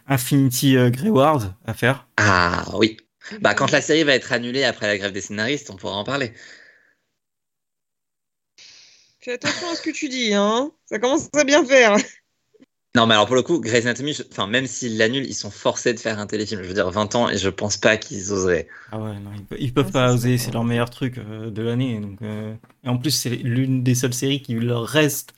Infinity 0.07 0.77
euh, 0.77 0.91
Grey 0.91 1.09
Ward 1.09 1.55
à 1.65 1.73
faire. 1.73 2.07
Ah 2.19 2.67
oui. 2.75 2.99
Bah, 3.41 3.55
quand 3.55 3.71
la 3.71 3.81
série 3.81 4.05
va 4.05 4.15
être 4.15 4.33
annulée 4.33 4.65
après 4.65 4.87
la 4.87 4.99
grève 4.99 5.13
des 5.13 5.23
scénaristes, 5.23 5.71
on 5.71 5.77
pourra 5.77 5.95
en 5.97 6.05
parler. 6.05 6.35
Fais 9.21 9.33
attention 9.33 9.71
à 9.71 9.77
ce 9.77 9.81
que 9.81 9.91
tu 9.91 10.11
dis, 10.11 10.35
hein. 10.35 10.71
Ça 10.85 10.99
commence 10.99 11.31
à 11.33 11.45
bien 11.45 11.65
faire. 11.65 11.97
Non, 12.97 13.07
mais 13.07 13.15
alors 13.15 13.27
pour 13.27 13.35
le 13.35 13.43
coup, 13.43 13.61
Grey's 13.61 13.85
Anatomy, 13.87 14.13
je- 14.13 14.23
enfin, 14.31 14.47
même 14.47 14.67
s'ils 14.69 14.97
l'annulent, 14.99 15.27
ils 15.27 15.35
sont 15.35 15.51
forcés 15.51 15.93
de 15.95 15.99
faire 15.99 16.21
un 16.21 16.27
téléfilm. 16.29 16.63
Je 16.63 16.69
veux 16.69 16.75
dire, 16.75 16.89
20 16.91 17.15
ans, 17.17 17.29
et 17.29 17.37
je 17.39 17.49
pense 17.49 17.77
pas 17.77 17.97
qu'ils 17.97 18.33
oseraient. 18.33 18.69
Ah 18.93 18.99
ouais, 18.99 19.15
non, 19.15 19.31
ils, 19.35 19.45
pe- 19.45 19.57
ils 19.59 19.73
peuvent 19.75 19.87
Ouais, 19.87 19.93
pas 19.93 20.13
oser, 20.15 20.39
c'est 20.39 20.53
leur 20.53 20.63
meilleur 20.63 20.91
truc 20.91 21.19
euh, 21.19 21.51
de 21.51 21.63
l'année. 21.63 21.99
Donc, 21.99 22.19
euh, 22.23 22.55
Et 22.85 22.89
en 22.89 22.97
plus, 22.97 23.11
c'est 23.11 23.31
l'une 23.31 23.83
des 23.83 23.97
seules 23.97 24.15
séries 24.15 24.43
qui 24.43 24.55
leur 24.55 24.87
reste 24.87 25.31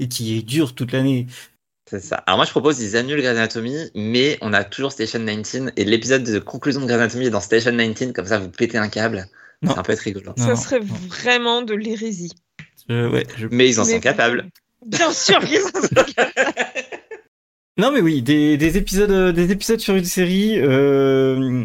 et 0.00 0.08
qui 0.08 0.42
dure 0.42 0.74
toute 0.74 0.90
l'année. 0.90 1.28
C'est 1.88 2.00
ça. 2.00 2.16
Alors 2.26 2.38
moi, 2.38 2.46
je 2.46 2.50
propose 2.50 2.78
qu'ils 2.78 2.96
annulent 2.96 3.18
Grey's 3.20 3.36
Anatomy, 3.36 3.76
mais 3.94 4.36
on 4.40 4.52
a 4.52 4.64
toujours 4.64 4.90
Station 4.90 5.20
19, 5.20 5.70
et 5.76 5.84
l'épisode 5.84 6.24
de 6.24 6.38
conclusion 6.40 6.80
de 6.80 6.86
Grey's 6.86 6.98
Anatomy 7.00 7.26
est 7.26 7.30
dans 7.30 7.40
Station 7.40 7.70
19, 7.76 8.12
comme 8.12 8.26
ça, 8.26 8.38
vous 8.40 8.48
pétez 8.50 8.78
un 8.78 8.88
câble. 8.88 9.28
Non. 9.62 9.72
Ça 9.76 9.82
peut 9.84 9.92
être 9.92 10.00
rigolo. 10.00 10.32
Non, 10.36 10.44
ça 10.44 10.50
non, 10.54 10.56
serait 10.56 10.80
non. 10.80 10.86
vraiment 11.08 11.62
de 11.62 11.74
l'hérésie. 11.74 12.32
Je- 12.88 13.06
ouais, 13.08 13.24
je- 13.36 13.46
Mais 13.52 13.68
ils 13.68 13.78
en 13.80 13.84
Mais 13.84 13.92
sont 13.92 14.00
capables. 14.00 14.48
Bien 14.84 15.12
sûr 15.12 15.38
qu'ils 15.38 15.62
en 15.62 15.80
sont 15.80 16.04
capables. 16.12 16.32
Non 17.76 17.90
mais 17.90 18.00
oui, 18.00 18.22
des, 18.22 18.56
des 18.56 18.76
épisodes, 18.78 19.10
euh, 19.10 19.32
des 19.32 19.50
épisodes 19.50 19.80
sur 19.80 19.96
une 19.96 20.04
série 20.04 20.58
euh, 20.60 21.64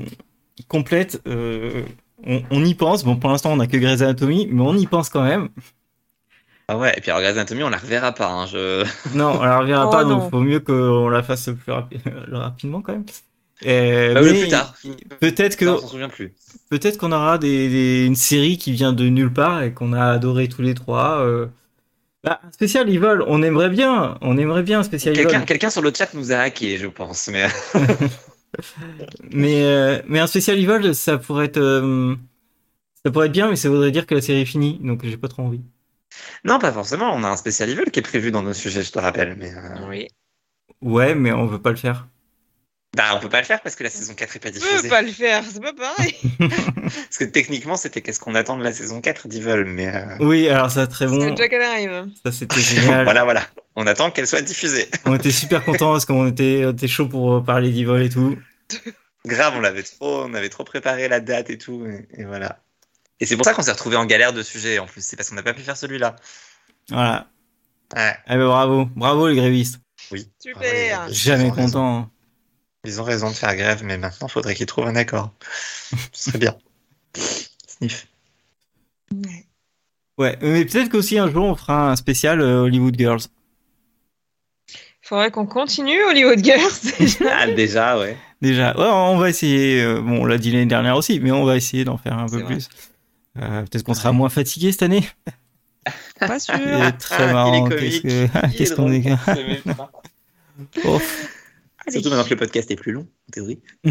complète. 0.67 1.21
euh, 1.27 1.83
on, 2.25 2.41
on 2.49 2.65
y 2.65 2.73
pense. 2.73 3.03
Bon, 3.03 3.15
pour 3.15 3.29
l'instant, 3.29 3.51
on 3.53 3.59
a 3.59 3.67
que 3.67 3.77
Grey's 3.77 4.01
Anatomy, 4.01 4.47
mais 4.49 4.61
on 4.61 4.75
y 4.75 4.87
pense 4.87 5.09
quand 5.09 5.23
même. 5.23 5.49
Ah 6.67 6.77
ouais, 6.77 6.93
et 6.97 7.01
puis 7.01 7.11
alors 7.11 7.21
Grey's 7.21 7.35
Anatomy, 7.37 7.63
on 7.63 7.69
la 7.69 7.77
reverra 7.77 8.11
pas. 8.11 8.27
Hein, 8.31 8.45
je... 8.47 8.83
Non, 9.15 9.37
on 9.39 9.43
la 9.43 9.59
reverra 9.59 9.87
Oh, 9.87 9.91
pas, 9.91 10.03
non. 10.03 10.17
donc 10.17 10.31
faut 10.31 10.39
mieux 10.41 10.59
qu'on 10.59 11.09
la 11.09 11.21
fasse 11.23 11.45
plus 11.63 11.71
rapi- 11.71 11.99
rapidement 12.31 12.81
quand 12.81 12.93
même. 12.93 13.05
Euh, 13.65 14.13
Bah, 14.15 14.21
plus 14.21 14.47
tard. 14.47 14.73
Peut-être 15.19 15.57
que 15.57 15.65
Ça, 15.65 15.73
on 15.75 15.77
s'en 15.79 15.87
souvient 15.89 16.09
plus. 16.09 16.33
peut-être 16.71 16.97
qu'on 16.97 17.11
aura 17.11 17.37
des, 17.37 17.69
des- 17.69 18.05
une 18.05 18.15
série 18.15 18.57
qui 18.57 18.71
vient 18.71 18.93
de 18.93 19.07
nulle 19.09 19.31
part 19.33 19.61
et 19.61 19.73
qu'on 19.73 19.93
a 19.93 20.05
adoré 20.05 20.47
tous 20.49 20.61
les 20.63 20.73
trois. 20.73 21.19
euh. 21.21 21.47
Bah, 22.23 22.41
un 22.43 22.51
spécial 22.51 22.89
Evil, 22.89 23.23
on 23.27 23.41
aimerait 23.43 23.69
bien, 23.69 24.17
on 24.21 24.37
aimerait 24.37 24.63
bien 24.63 24.79
un 24.79 24.83
spécial 24.83 25.15
Quelqu'un 25.15 25.37
Evil. 25.37 25.45
quelqu'un 25.45 25.69
sur 25.69 25.81
le 25.81 25.91
chat 25.93 26.13
nous 26.13 26.31
a 26.31 26.37
hacké, 26.37 26.77
je 26.77 26.87
pense. 26.87 27.27
Mais 27.29 27.47
Mais 29.31 29.63
euh, 29.63 30.01
mais 30.07 30.19
un 30.19 30.27
spécial 30.27 30.57
Evil, 30.59 30.93
ça 30.95 31.17
pourrait 31.17 31.45
être 31.45 31.57
euh, 31.57 32.15
ça 33.05 33.11
pourrait 33.11 33.27
être 33.27 33.31
bien, 33.31 33.49
mais 33.49 33.55
ça 33.55 33.69
voudrait 33.69 33.91
dire 33.91 34.05
que 34.05 34.15
la 34.15 34.21
série 34.21 34.41
est 34.41 34.45
finie, 34.45 34.79
donc 34.83 35.05
j'ai 35.05 35.17
pas 35.17 35.27
trop 35.27 35.43
envie. 35.43 35.61
non, 36.43 36.59
pas 36.59 36.71
forcément. 36.71 37.13
On 37.13 37.23
a 37.23 37.29
un 37.29 37.37
spécial 37.37 37.69
Evil 37.69 37.91
qui 37.91 37.99
est 37.99 38.03
prévu 38.03 38.31
dans 38.31 38.41
nos 38.43 38.53
sujets, 38.53 38.83
je 38.83 38.91
te 38.91 38.99
rappelle. 38.99 39.35
Mais 39.37 39.53
euh, 39.53 39.87
Oui. 39.87 40.07
Ouais, 40.81 41.15
mais 41.15 41.31
on 41.31 41.45
veut 41.45 41.61
pas 41.61 41.71
le 41.71 41.75
faire. 41.77 42.07
Bah, 42.95 43.11
on 43.15 43.19
peut 43.19 43.29
pas 43.29 43.39
le 43.39 43.45
faire 43.45 43.61
parce 43.61 43.75
que 43.75 43.83
la 43.83 43.89
saison 43.89 44.15
4 44.15 44.35
est 44.35 44.39
pas 44.39 44.49
diffusée. 44.49 44.81
peux 44.81 44.89
pas 44.89 45.01
le 45.03 45.11
faire, 45.11 45.43
c'est 45.49 45.61
pas 45.61 45.73
pareil. 45.73 46.15
Parce 46.81 47.17
que 47.19 47.25
techniquement, 47.25 47.75
c'était 47.77 48.01
qu'est-ce 48.01 48.19
qu'on 48.19 48.33
attend 48.33 48.57
de 48.57 48.63
la 48.63 48.73
saison 48.73 48.99
4 48.99 49.27
d'Evil. 49.27 49.63
Mais 49.65 49.93
euh, 49.95 50.17
Oui, 50.19 50.49
alors 50.49 50.71
ça 50.71 50.87
très 50.87 51.05
bon. 51.05 51.19
C'est 51.21 51.31
déjà 51.31 51.47
qu'elle 51.47 51.61
arrive. 51.61 52.07
Ça 52.25 52.31
c'était 52.31 52.59
génial. 52.59 53.03
voilà, 53.05 53.23
voilà. 53.25 53.43
On 53.75 53.85
attend 53.85 54.09
qu'elle 54.09 54.25
soit 54.25 54.41
diffusée. 54.41 54.89
On 55.05 55.15
était 55.15 55.31
super 55.31 55.63
contents 55.63 55.91
parce 55.91 56.05
qu'on 56.05 56.27
était, 56.27 56.63
on 56.65 56.71
était 56.71 56.87
chaud 56.87 57.07
pour 57.07 57.35
euh, 57.35 57.41
parler 57.41 57.69
d'Evil 57.71 58.01
et 58.01 58.09
tout. 58.09 58.35
Grave, 59.25 59.53
on 59.55 59.59
l'avait 59.59 59.83
trop, 59.83 60.23
on 60.23 60.33
avait 60.33 60.49
trop 60.49 60.63
préparé 60.63 61.07
la 61.07 61.19
date 61.19 61.49
et 61.49 61.57
tout, 61.57 61.85
et, 61.85 62.07
et 62.19 62.23
voilà. 62.23 62.59
Et 63.19 63.25
c'est 63.25 63.35
pour 63.35 63.45
ça 63.45 63.53
qu'on 63.53 63.61
s'est 63.61 63.71
retrouvé 63.71 63.97
en 63.97 64.05
galère 64.05 64.33
de 64.33 64.41
sujet 64.41 64.79
en 64.79 64.85
plus. 64.85 65.05
C'est 65.05 65.15
parce 65.15 65.29
qu'on 65.29 65.35
n'a 65.35 65.43
pas 65.43 65.53
pu 65.53 65.61
faire 65.61 65.77
celui-là. 65.77 66.15
Voilà. 66.89 67.27
Ouais. 67.95 68.15
Eh 68.27 68.35
ben 68.35 68.45
bravo, 68.45 68.85
bravo 68.95 69.27
les 69.27 69.35
grévistes. 69.35 69.79
Oui. 70.11 70.27
Super. 70.39 71.07
Jamais 71.11 71.51
content. 71.51 72.09
Ils 72.85 73.01
ont 73.01 73.03
raison 73.03 73.29
de 73.29 73.35
faire 73.35 73.55
grève, 73.55 73.83
mais 73.83 73.97
maintenant, 73.97 74.27
il 74.27 74.31
faudrait 74.31 74.55
qu'ils 74.55 74.65
trouvent 74.65 74.87
un 74.87 74.95
accord. 74.95 75.31
Ce 76.13 76.29
serait 76.29 76.37
bien. 76.37 76.55
Sniff. 77.67 78.07
Ouais, 80.17 80.37
mais 80.41 80.65
peut-être 80.65 80.89
qu'aussi 80.89 81.17
un 81.17 81.29
jour 81.31 81.45
on 81.45 81.55
fera 81.55 81.91
un 81.91 81.95
spécial 81.95 82.41
euh, 82.41 82.61
Hollywood 82.63 82.95
Girls. 82.97 83.21
Faudrait 85.01 85.31
qu'on 85.31 85.45
continue 85.47 86.03
Hollywood 86.03 86.43
Girls. 86.43 86.71
déjà. 86.99 87.25
Ah, 87.39 87.47
déjà, 87.47 87.97
ouais. 87.99 88.15
Déjà, 88.41 88.77
ouais, 88.77 88.85
on 88.85 89.17
va 89.17 89.29
essayer. 89.29 89.81
euh, 89.81 90.01
bon, 90.01 90.21
on 90.21 90.25
l'a 90.25 90.37
dit 90.37 90.51
l'année 90.51 90.65
dernière 90.67 90.95
aussi, 90.97 91.19
mais 91.19 91.31
on 91.31 91.45
va 91.45 91.57
essayer 91.57 91.83
d'en 91.83 91.97
faire 91.97 92.17
un 92.17 92.27
peu 92.27 92.37
vrai. 92.41 92.45
plus. 92.53 92.69
Euh, 93.39 93.61
peut-être 93.63 93.83
qu'on 93.83 93.93
sera 93.93 94.11
moins 94.11 94.29
fatigué 94.29 94.71
cette 94.71 94.83
année. 94.83 95.07
pas 96.19 96.39
sûr. 96.39 96.53
C'est 96.55 96.97
très 96.99 97.23
Ah, 97.29 97.33
marrant. 97.33 97.69
est 97.69 97.75
Qu'est-ce 97.79 98.01
Il 98.05 98.11
est 98.11 98.55
qu'est-ce 98.57 98.73
qu'on 98.75 98.91
est. 98.91 99.03
Oh. 100.85 101.01
Surtout 101.91 102.09
maintenant 102.09 102.23
que 102.23 102.29
le 102.31 102.35
podcast 102.37 102.69
est 102.71 102.75
plus 102.75 102.91
long, 102.91 103.01
en 103.27 103.31
théorie. 103.31 103.59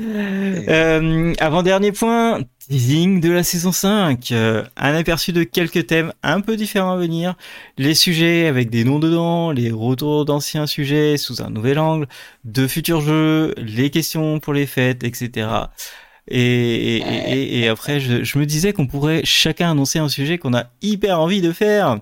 Euh, 0.00 1.34
avant-dernier 1.38 1.92
point, 1.92 2.40
teasing 2.68 3.20
de 3.20 3.30
la 3.30 3.42
saison 3.42 3.72
5. 3.72 4.30
Euh, 4.32 4.64
un 4.76 4.94
aperçu 4.94 5.32
de 5.32 5.42
quelques 5.44 5.86
thèmes 5.86 6.12
un 6.22 6.40
peu 6.40 6.56
différents 6.56 6.92
à 6.92 6.96
venir. 6.96 7.34
Les 7.78 7.94
sujets 7.94 8.46
avec 8.46 8.70
des 8.70 8.84
noms 8.84 8.98
dedans, 8.98 9.52
les 9.52 9.70
retours 9.70 10.24
d'anciens 10.24 10.66
sujets 10.66 11.16
sous 11.16 11.42
un 11.42 11.50
nouvel 11.50 11.78
angle, 11.78 12.06
de 12.44 12.66
futurs 12.66 13.00
jeux, 13.00 13.54
les 13.56 13.90
questions 13.90 14.40
pour 14.40 14.52
les 14.52 14.66
fêtes, 14.66 15.04
etc. 15.04 15.48
Et, 16.28 16.96
et, 16.96 17.02
et- 17.32 17.58
et 17.60 17.68
après, 17.68 18.00
je, 18.00 18.24
je 18.24 18.38
me 18.38 18.46
disais 18.46 18.72
qu'on 18.72 18.86
pourrait 18.86 19.22
chacun 19.24 19.70
annoncer 19.70 19.98
un 19.98 20.08
sujet 20.08 20.38
qu'on 20.38 20.54
a 20.54 20.70
hyper 20.82 21.20
envie 21.20 21.40
de 21.40 21.52
faire. 21.52 22.00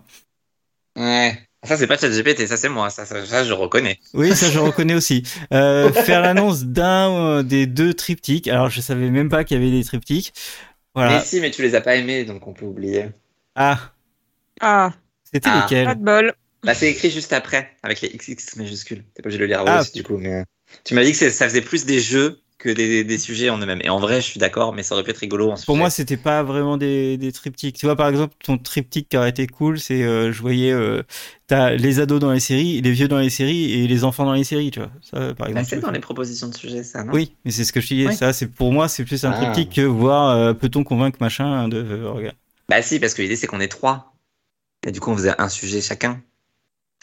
Ouais. 0.96 1.38
Ça, 1.64 1.76
c'est 1.76 1.86
pas 1.86 1.96
ChatGPT, 1.96 2.46
ça, 2.46 2.56
c'est 2.56 2.68
moi. 2.68 2.90
Ça, 2.90 3.06
ça, 3.06 3.24
ça, 3.24 3.44
je 3.44 3.52
reconnais. 3.52 3.98
Oui, 4.12 4.34
ça 4.36 4.50
je 4.50 4.58
reconnais 4.58 4.94
aussi. 4.94 5.22
Euh, 5.52 5.90
faire 6.04 6.20
l'annonce 6.20 6.64
d'un 6.64 7.10
euh, 7.10 7.42
des 7.42 7.66
deux 7.66 7.94
triptyques. 7.94 8.48
Alors 8.48 8.68
je 8.70 8.80
savais 8.80 9.10
même 9.10 9.28
pas 9.28 9.44
qu'il 9.44 9.56
y 9.56 9.60
avait 9.60 9.70
des 9.70 9.84
triptyques. 9.84 10.32
Voilà. 10.94 11.18
Mais 11.18 11.24
si, 11.24 11.40
mais 11.40 11.50
tu 11.50 11.62
les 11.62 11.74
as 11.74 11.80
pas 11.80 11.96
aimés, 11.96 12.24
donc 12.24 12.46
on 12.46 12.52
peut 12.52 12.66
oublier. 12.66 13.06
Ah, 13.54 13.78
Ah, 14.60 14.92
c'était 15.32 15.48
Ah. 15.50 15.62
lequel 15.64 15.84
pas 15.86 15.94
de 15.94 16.04
bol. 16.04 16.34
Bah, 16.62 16.74
c'est 16.74 16.90
écrit 16.90 17.10
juste 17.10 17.32
après, 17.32 17.72
avec 17.82 18.00
les 18.00 18.08
XX 18.08 18.56
majuscules. 18.56 19.04
T'es 19.14 19.22
pas 19.22 19.26
obligé 19.28 19.38
de 19.38 19.42
le 19.44 19.48
lire 19.48 19.60
à 19.60 19.64
Ah. 19.66 19.80
haute, 19.82 19.92
du 19.94 20.02
coup, 20.02 20.16
mais. 20.16 20.32
euh, 20.34 20.44
Tu 20.84 20.94
m'as 20.94 21.04
dit 21.04 21.12
que 21.12 21.30
ça 21.30 21.48
faisait 21.48 21.60
plus 21.60 21.84
des 21.84 22.00
jeux 22.00 22.40
que 22.58 22.68
des, 22.70 23.04
des 23.04 23.18
sujets 23.18 23.50
en 23.50 23.58
eux-mêmes. 23.58 23.80
Et 23.82 23.88
en 23.90 23.98
vrai, 23.98 24.20
je 24.20 24.26
suis 24.26 24.40
d'accord, 24.40 24.72
mais 24.74 24.82
ça 24.82 24.94
aurait 24.94 25.04
pu 25.04 25.10
être 25.10 25.18
rigolo 25.18 25.50
en 25.50 25.56
Pour 25.66 25.76
moi, 25.76 25.88
c'était 25.90 26.16
pas 26.18 26.42
vraiment 26.42 26.76
des, 26.76 27.16
des 27.16 27.32
triptyques. 27.32 27.76
Tu 27.76 27.86
vois, 27.86 27.96
par 27.96 28.08
exemple, 28.08 28.34
ton 28.44 28.58
triptyque 28.58 29.08
qui 29.08 29.16
aurait 29.16 29.30
été 29.30 29.46
cool, 29.46 29.78
c'est 29.78 30.02
euh, 30.02 30.30
je 30.30 30.40
voyais 30.42 30.72
euh, 30.72 31.02
t'as 31.46 31.70
les 31.70 32.00
ados 32.00 32.20
dans 32.20 32.32
les 32.32 32.40
séries, 32.40 32.82
les 32.82 32.92
vieux 32.92 33.08
dans 33.08 33.18
les 33.18 33.30
séries 33.30 33.72
et 33.72 33.86
les 33.86 34.04
enfants 34.04 34.26
dans 34.26 34.34
les 34.34 34.44
séries, 34.44 34.70
tu 34.70 34.80
vois. 34.80 34.90
Ça, 35.02 35.34
par 35.34 35.48
Bah, 35.48 35.60
exemple. 35.60 35.68
c'est 35.70 35.80
dans 35.80 35.90
les 35.90 36.00
propositions 36.00 36.48
de 36.48 36.54
sujets, 36.54 36.82
ça, 36.84 37.02
non? 37.04 37.14
Oui, 37.14 37.36
mais 37.44 37.50
c'est 37.50 37.64
ce 37.64 37.72
que 37.72 37.80
je 37.80 37.88
disais. 37.88 38.10
Ça, 38.12 38.32
c'est 38.32 38.48
pour 38.48 38.72
moi, 38.72 38.88
c'est 38.88 39.04
plus 39.04 39.24
un 39.24 39.30
Ah. 39.30 39.32
triptyque 39.32 39.72
que 39.74 39.80
voir 39.82 40.30
euh, 40.30 40.52
peut-on 40.54 40.84
convaincre 40.84 41.18
machin 41.20 41.68
de 41.68 41.78
euh, 41.78 42.10
regarde. 42.10 42.36
Bah, 42.68 42.82
si, 42.82 43.00
parce 43.00 43.14
que 43.14 43.22
l'idée, 43.22 43.36
c'est 43.36 43.46
qu'on 43.46 43.60
est 43.60 43.68
trois. 43.68 44.14
Et 44.86 44.92
du 44.92 45.00
coup, 45.00 45.10
on 45.10 45.16
faisait 45.16 45.40
un 45.40 45.48
sujet 45.50 45.80
chacun. 45.82 46.22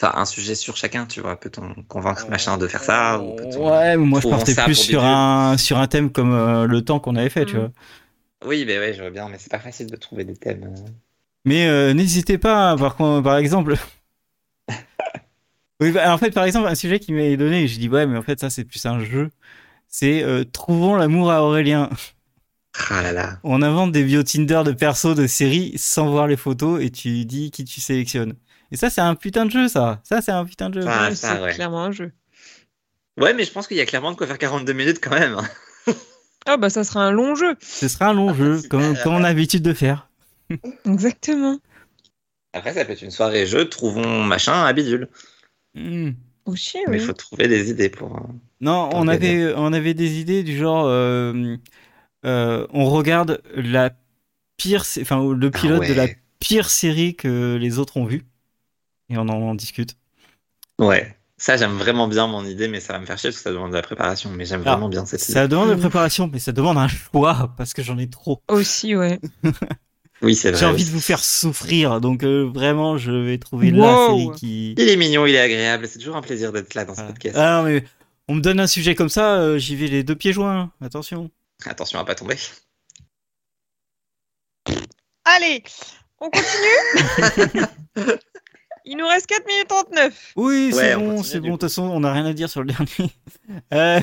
Enfin, 0.02 0.20
un 0.20 0.24
sujet 0.24 0.56
sur 0.56 0.76
chacun, 0.76 1.06
tu 1.06 1.20
vois. 1.20 1.38
Peut-on 1.38 1.74
convaincre 1.84 2.28
machin 2.28 2.58
de 2.58 2.66
faire 2.66 2.82
ça 2.82 3.20
ou 3.20 3.34
peut-on- 3.34 3.70
Ouais, 3.70 3.96
mais 3.96 4.04
moi 4.04 4.20
je 4.20 4.28
partais 4.28 4.52
ça 4.52 4.64
plus 4.64 4.74
sur 4.74 5.04
un 5.04 5.56
sur 5.56 5.78
un 5.78 5.86
thème 5.86 6.10
comme 6.10 6.32
euh, 6.34 6.66
le 6.66 6.82
temps 6.82 6.98
qu'on 6.98 7.14
avait 7.14 7.30
fait, 7.30 7.44
tu 7.46 7.54
Mhm. 7.54 7.60
vois. 7.60 7.70
Oui, 8.44 8.64
bah 8.64 8.72
ouais, 8.78 8.92
je 8.94 9.00
vois 9.00 9.10
bien, 9.10 9.28
mais 9.28 9.38
c'est 9.38 9.50
pas 9.52 9.60
facile 9.60 9.86
de 9.86 9.94
trouver 9.96 10.24
des 10.24 10.34
thèmes. 10.34 10.64
euh. 10.64 10.90
Mais 11.44 11.68
euh, 11.68 11.94
n'hésitez 11.94 12.36
pas, 12.38 12.76
par 12.76 12.96
par 12.96 13.36
exemple. 13.36 13.76
oui, 15.80 15.92
bah, 15.92 16.12
en 16.12 16.18
fait, 16.18 16.32
par 16.32 16.44
exemple, 16.44 16.66
un 16.66 16.74
sujet 16.74 16.98
qui 16.98 17.12
m'est 17.12 17.36
donné, 17.36 17.68
je 17.68 17.78
dis 17.78 17.88
ouais, 17.88 18.06
mais 18.06 18.18
en 18.18 18.22
fait, 18.22 18.40
ça 18.40 18.50
c'est 18.50 18.64
plus 18.64 18.84
un 18.86 18.98
jeu. 18.98 19.30
C'est 19.86 20.24
euh, 20.24 20.44
trouvons 20.44 20.96
l'amour 20.96 21.30
à 21.30 21.44
Aurélien. 21.44 21.90
Ah 22.90 23.02
là 23.02 23.12
là. 23.12 23.38
On 23.44 23.62
invente 23.62 23.92
des 23.92 24.02
bio 24.02 24.22
Tinder 24.24 24.62
de 24.64 24.72
persos 24.72 25.14
de 25.14 25.26
séries 25.28 25.74
sans 25.76 26.10
voir 26.10 26.26
les 26.26 26.36
photos 26.36 26.82
et 26.82 26.90
tu 26.90 27.24
dis 27.24 27.50
qui 27.52 27.64
tu 27.64 27.80
sélectionnes. 27.80 28.34
Et 28.72 28.76
ça, 28.76 28.90
c'est 28.90 29.00
un 29.02 29.14
putain 29.14 29.46
de 29.46 29.50
jeu, 29.50 29.68
ça. 29.68 30.00
Ça, 30.02 30.20
c'est 30.22 30.32
un 30.32 30.44
putain 30.44 30.70
de 30.70 30.80
jeu. 30.80 30.88
Ah, 30.88 31.08
Ouais, 31.10 31.14
c'est 31.14 31.40
ouais. 31.40 31.52
clairement 31.52 31.84
un 31.84 31.92
jeu. 31.92 32.10
Ouais, 33.20 33.34
mais 33.34 33.44
je 33.44 33.52
pense 33.52 33.68
qu'il 33.68 33.76
y 33.76 33.80
a 33.80 33.86
clairement 33.86 34.10
de 34.10 34.16
quoi 34.16 34.26
faire 34.26 34.38
42 34.38 34.72
minutes 34.72 34.98
quand 35.00 35.10
même. 35.10 35.34
hein. 35.38 35.44
Ah 36.44 36.56
bah 36.56 36.70
ça 36.70 36.82
sera 36.82 37.04
un 37.04 37.12
long 37.12 37.36
jeu. 37.36 37.54
Ce 37.60 37.86
sera 37.86 38.06
un 38.08 38.14
long 38.14 38.34
jeu, 38.34 38.56
Super. 38.56 38.68
comme, 38.70 38.96
comme 39.04 39.14
on 39.14 39.18
a 39.18 39.28
l'habitude 39.28 39.62
de 39.62 39.72
faire. 39.72 40.08
Exactement. 40.84 41.58
Après, 42.52 42.74
ça 42.74 42.84
peut 42.84 42.92
être 42.92 43.02
une 43.02 43.12
soirée 43.12 43.46
jeu, 43.46 43.68
trouvons 43.68 44.24
machin 44.24 44.64
à 44.64 44.72
bidule. 44.72 45.08
Hmm. 45.76 46.10
Aussi, 46.44 46.78
Mais 46.88 46.96
il 46.96 47.00
oui. 47.00 47.06
faut 47.06 47.12
trouver 47.12 47.46
des 47.46 47.70
idées 47.70 47.90
pour. 47.90 48.16
euh, 48.16 48.20
Non, 48.60 48.88
Pour 48.88 48.98
on 48.98 49.06
avait, 49.06 49.54
on 49.54 49.72
avait 49.72 49.94
des 49.94 50.18
idées 50.18 50.42
du 50.42 50.56
genre, 50.58 50.86
euh, 50.88 51.56
euh, 52.26 52.66
on 52.70 52.86
regarde 52.86 53.40
la 53.54 53.90
pire, 54.56 54.82
enfin 55.00 55.22
le 55.32 55.50
Ah 55.54 55.58
pilote 55.58 55.86
de 55.86 55.94
la 55.94 56.08
pire 56.40 56.68
série 56.70 57.14
que 57.14 57.56
les 57.60 57.78
autres 57.78 57.98
ont 57.98 58.04
vu, 58.04 58.24
et 59.12 59.18
on 59.18 59.28
en 59.28 59.54
discute. 59.54 59.96
Ouais. 60.78 61.16
Ça, 61.36 61.56
j'aime 61.56 61.76
vraiment 61.76 62.06
bien 62.08 62.26
mon 62.28 62.44
idée, 62.44 62.68
mais 62.68 62.78
ça 62.80 62.92
va 62.92 63.00
me 63.00 63.06
faire 63.06 63.18
chier 63.18 63.30
parce 63.30 63.38
que 63.38 63.42
ça 63.42 63.50
demande 63.52 63.70
de 63.72 63.76
la 63.76 63.82
préparation. 63.82 64.30
Mais 64.30 64.44
j'aime 64.44 64.62
Ah, 64.64 64.70
vraiment 64.72 64.88
bien 64.88 65.04
cette 65.06 65.22
idée. 65.24 65.32
Ça 65.32 65.48
demande 65.48 65.70
de 65.70 65.74
Mm. 65.74 65.80
préparation, 65.80 66.30
mais 66.32 66.38
ça 66.38 66.52
demande 66.52 66.78
un 66.78 66.86
choix 66.88 67.52
parce 67.56 67.74
que 67.74 67.82
j'en 67.82 67.98
ai 67.98 68.08
trop. 68.08 68.40
Aussi, 68.48 68.94
ouais. 68.96 69.18
Oui, 70.22 70.36
c'est 70.36 70.52
vrai. 70.52 70.60
J'ai 70.60 70.66
envie 70.66 70.84
de 70.84 70.90
vous 70.90 71.00
faire 71.00 71.18
souffrir, 71.24 72.00
donc 72.00 72.22
euh, 72.22 72.48
vraiment, 72.54 72.96
je 72.96 73.10
vais 73.10 73.38
trouver 73.38 73.72
la 73.72 73.92
Wow. 73.96 74.06
série 74.06 74.30
qui. 74.38 74.74
Il 74.78 74.88
est 74.88 74.96
mignon, 74.96 75.26
il 75.26 75.34
est 75.34 75.40
agréable. 75.40 75.88
C'est 75.88 75.98
toujours 75.98 76.14
un 76.14 76.22
plaisir 76.22 76.52
d'être 76.52 76.74
là 76.74 76.84
dans 76.84 76.94
ce 76.94 77.02
podcast. 77.02 77.36
Ah 77.36 77.56
non, 77.56 77.64
mais 77.64 77.84
on 78.28 78.36
me 78.36 78.40
donne 78.40 78.60
un 78.60 78.68
sujet 78.68 78.94
comme 78.94 79.08
ça, 79.08 79.34
euh, 79.40 79.58
j'y 79.58 79.74
vais 79.74 79.88
les 79.88 80.04
deux 80.04 80.14
pieds 80.14 80.32
joints. 80.32 80.70
Attention. 80.80 81.28
Attention 81.66 81.98
à 81.98 82.04
pas 82.04 82.14
tomber. 82.14 82.36
Allez, 85.24 85.62
on 86.20 86.30
continue 86.30 87.66
Il 88.84 88.96
nous 88.96 89.06
reste 89.06 89.26
4 89.26 89.46
minutes 89.46 89.68
39. 89.68 90.32
Oui, 90.36 90.70
c'est 90.72 90.94
Ouais, 90.94 90.96
bon, 90.96 91.22
c'est 91.22 91.38
bon. 91.40 91.46
De 91.46 91.52
toute 91.52 91.62
façon, 91.62 91.82
on 91.84 92.00
n'a 92.00 92.12
rien 92.12 92.26
à 92.26 92.32
dire 92.32 92.48
sur 92.50 92.62
le 92.62 92.66
dernier. 92.72 92.88
Euh, 93.74 94.00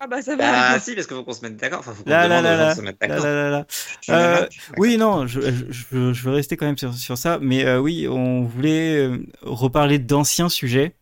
Ah 0.00 0.06
bah 0.06 0.22
ça 0.22 0.34
va. 0.36 0.44
Ah 0.74 0.80
si, 0.80 0.94
parce 0.94 1.06
qu'il 1.06 1.16
faut 1.16 1.22
qu'on 1.22 1.32
se 1.32 1.42
mette 1.42 1.56
d'accord. 1.56 1.80
Enfin, 1.80 1.92
faut 1.94 2.02
qu'on 2.02 2.10
Là, 2.10 2.26
là, 2.26 2.40
demande 2.42 2.58
là, 2.58 2.74
se 2.74 2.80
mettre 2.80 2.98
là, 3.00 3.08
d'accord. 3.08 3.24
là, 3.24 3.34
là, 3.34 3.50
là. 3.50 3.66
Je 4.02 4.12
me 4.12 4.16
Euh, 4.16 4.40
note. 4.40 4.50
Oui, 4.76 4.96
non, 4.96 5.26
je, 5.26 5.40
je, 5.40 5.64
je- 5.70 6.12
je 6.12 6.22
veux 6.22 6.32
rester 6.32 6.56
quand 6.56 6.66
même 6.66 6.78
sur, 6.78 6.92
sur 6.94 7.16
ça, 7.18 7.38
mais 7.40 7.64
euh, 7.64 7.78
oui, 7.80 8.08
on 8.08 8.42
voulait 8.44 8.96
euh, 8.96 9.18
reparler 9.42 9.98
d'anciens 9.98 10.48
sujets, 10.48 10.94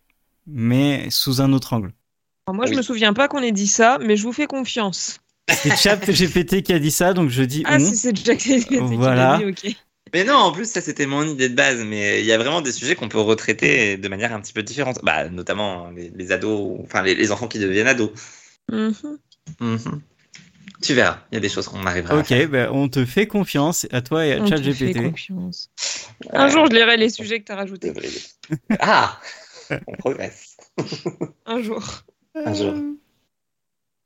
mais 0.47 1.09
sous 1.11 1.41
un 1.41 1.53
autre 1.53 1.73
angle. 1.73 1.93
Alors, 2.47 2.55
moi, 2.57 2.67
je 2.67 2.73
Oui. 2.73 2.77
me 2.77 2.83
souviens 2.83 3.13
pas 3.13 3.29
qu'on 3.29 3.43
ait 3.43 3.53
dit 3.53 3.67
ça, 3.69 3.99
mais 4.03 4.17
je 4.17 4.23
vous 4.25 4.33
fais 4.33 4.47
confiance. 4.47 5.19
C'est 5.49 5.77
Chat 5.77 5.97
GPT 6.11 6.63
qui 6.63 6.73
a 6.73 6.79
dit 6.79 6.91
ça, 6.91 7.13
donc 7.15 7.31
je 7.31 7.43
dis 7.45 7.63
Ah, 7.67 7.77
on. 7.77 7.85
si 7.85 7.97
c'est 7.97 8.13
qui 8.13 8.79
Voilà. 8.79 9.39
l'a 9.39 9.39
dit, 9.39 9.45
ok. 9.69 9.77
Mais 10.15 10.25
non, 10.25 10.35
en 10.35 10.53
plus, 10.53 10.71
ça 10.71 10.81
c'était 10.81 11.07
mon 11.07 11.25
idée 11.27 11.49
de 11.49 11.55
base. 11.55 11.83
Mais 11.85 12.21
il 12.21 12.27
y 12.27 12.33
a 12.33 12.39
vraiment 12.39 12.61
des 12.61 12.73
sujets 12.73 12.95
qu'on 12.95 13.09
peut 13.09 13.21
retraiter 13.21 13.97
de 13.97 14.09
manière 14.09 14.33
un 14.33 14.41
petit 14.41 14.53
peu 14.53 14.63
différente. 14.63 15.01
Bah, 15.03 15.29
notamment 15.29 15.91
les, 15.91 16.11
les 16.11 16.33
ados, 16.33 16.79
enfin 16.85 17.03
les, 17.03 17.15
les 17.15 17.33
enfants 17.33 17.49
qui 17.49 17.59
deviennent 17.59 17.89
ados. 17.89 18.11
Mhm. 18.71 19.19
Mhm. 19.61 20.01
Tu 20.83 20.93
verras, 20.95 21.21
il 21.33 21.37
y 21.37 21.39
a 21.39 21.41
des 21.41 21.49
choses 21.49 21.69
qu'on 21.69 21.85
arrivera 21.87 22.19
à 22.19 22.25
faire. 22.25 22.45
Ok, 22.45 22.51
ben, 22.51 22.69
on 22.73 22.89
te 22.89 23.05
fait 23.05 23.27
confiance 23.27 23.87
à 23.93 24.03
toi 24.03 24.27
et 24.27 24.35
à 24.35 24.41
On 24.41 24.47
Chat 24.47 24.57
te 24.59 24.73
fait 24.73 24.93
GPT. 24.93 25.11
confiance. 25.11 25.71
Un 26.33 26.49
jour, 26.49 26.67
je 26.67 26.75
lirai 26.75 26.97
les 26.97 27.09
sujets 27.09 27.41
que 27.41 27.47
tu 27.47 27.53
as 27.53 27.57
rajoutés. 27.57 27.93
Ah 28.81 29.19
On 29.87 29.93
progresse. 29.97 30.57
Un 31.47 31.63
jour. 31.63 31.83
Un 32.35 32.53
jour. 32.53 32.75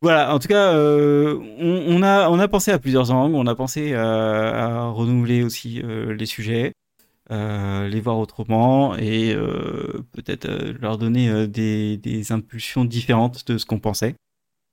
Voilà, 0.02 0.34
en 0.34 0.38
tout 0.38 0.48
cas, 0.48 0.72
euh, 0.74 1.38
on, 1.58 1.96
on 1.98 2.02
a, 2.02 2.30
on 2.30 2.38
a 2.38 2.48
pensé 2.48 2.70
à 2.70 2.78
plusieurs 2.78 3.10
angles, 3.10 3.34
on 3.34 3.46
a 3.46 3.54
pensé 3.54 3.92
à, 3.94 4.84
à 4.84 4.88
renouveler 4.88 5.42
aussi 5.42 5.82
euh, 5.84 6.14
les 6.14 6.24
sujets, 6.24 6.72
euh, 7.30 7.86
les 7.86 8.00
voir 8.00 8.18
autrement 8.18 8.96
et 8.96 9.34
euh, 9.34 10.02
peut-être 10.12 10.46
euh, 10.46 10.72
leur 10.80 10.96
donner 10.96 11.28
euh, 11.28 11.46
des, 11.46 11.98
des 11.98 12.32
impulsions 12.32 12.86
différentes 12.86 13.46
de 13.46 13.58
ce 13.58 13.66
qu'on 13.66 13.78
pensait. 13.78 14.14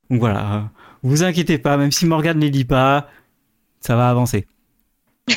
Donc 0.10 0.22
voilà, 0.22 0.56
euh, 0.56 0.62
vous 1.04 1.24
inquiétez 1.24 1.58
pas, 1.58 1.76
même 1.76 1.92
si 1.92 2.06
Morgane 2.06 2.38
ne 2.38 2.44
les 2.46 2.50
lit 2.52 2.64
pas, 2.66 3.10
ça 3.82 3.98
va 3.98 4.10
avancer. 4.10 4.48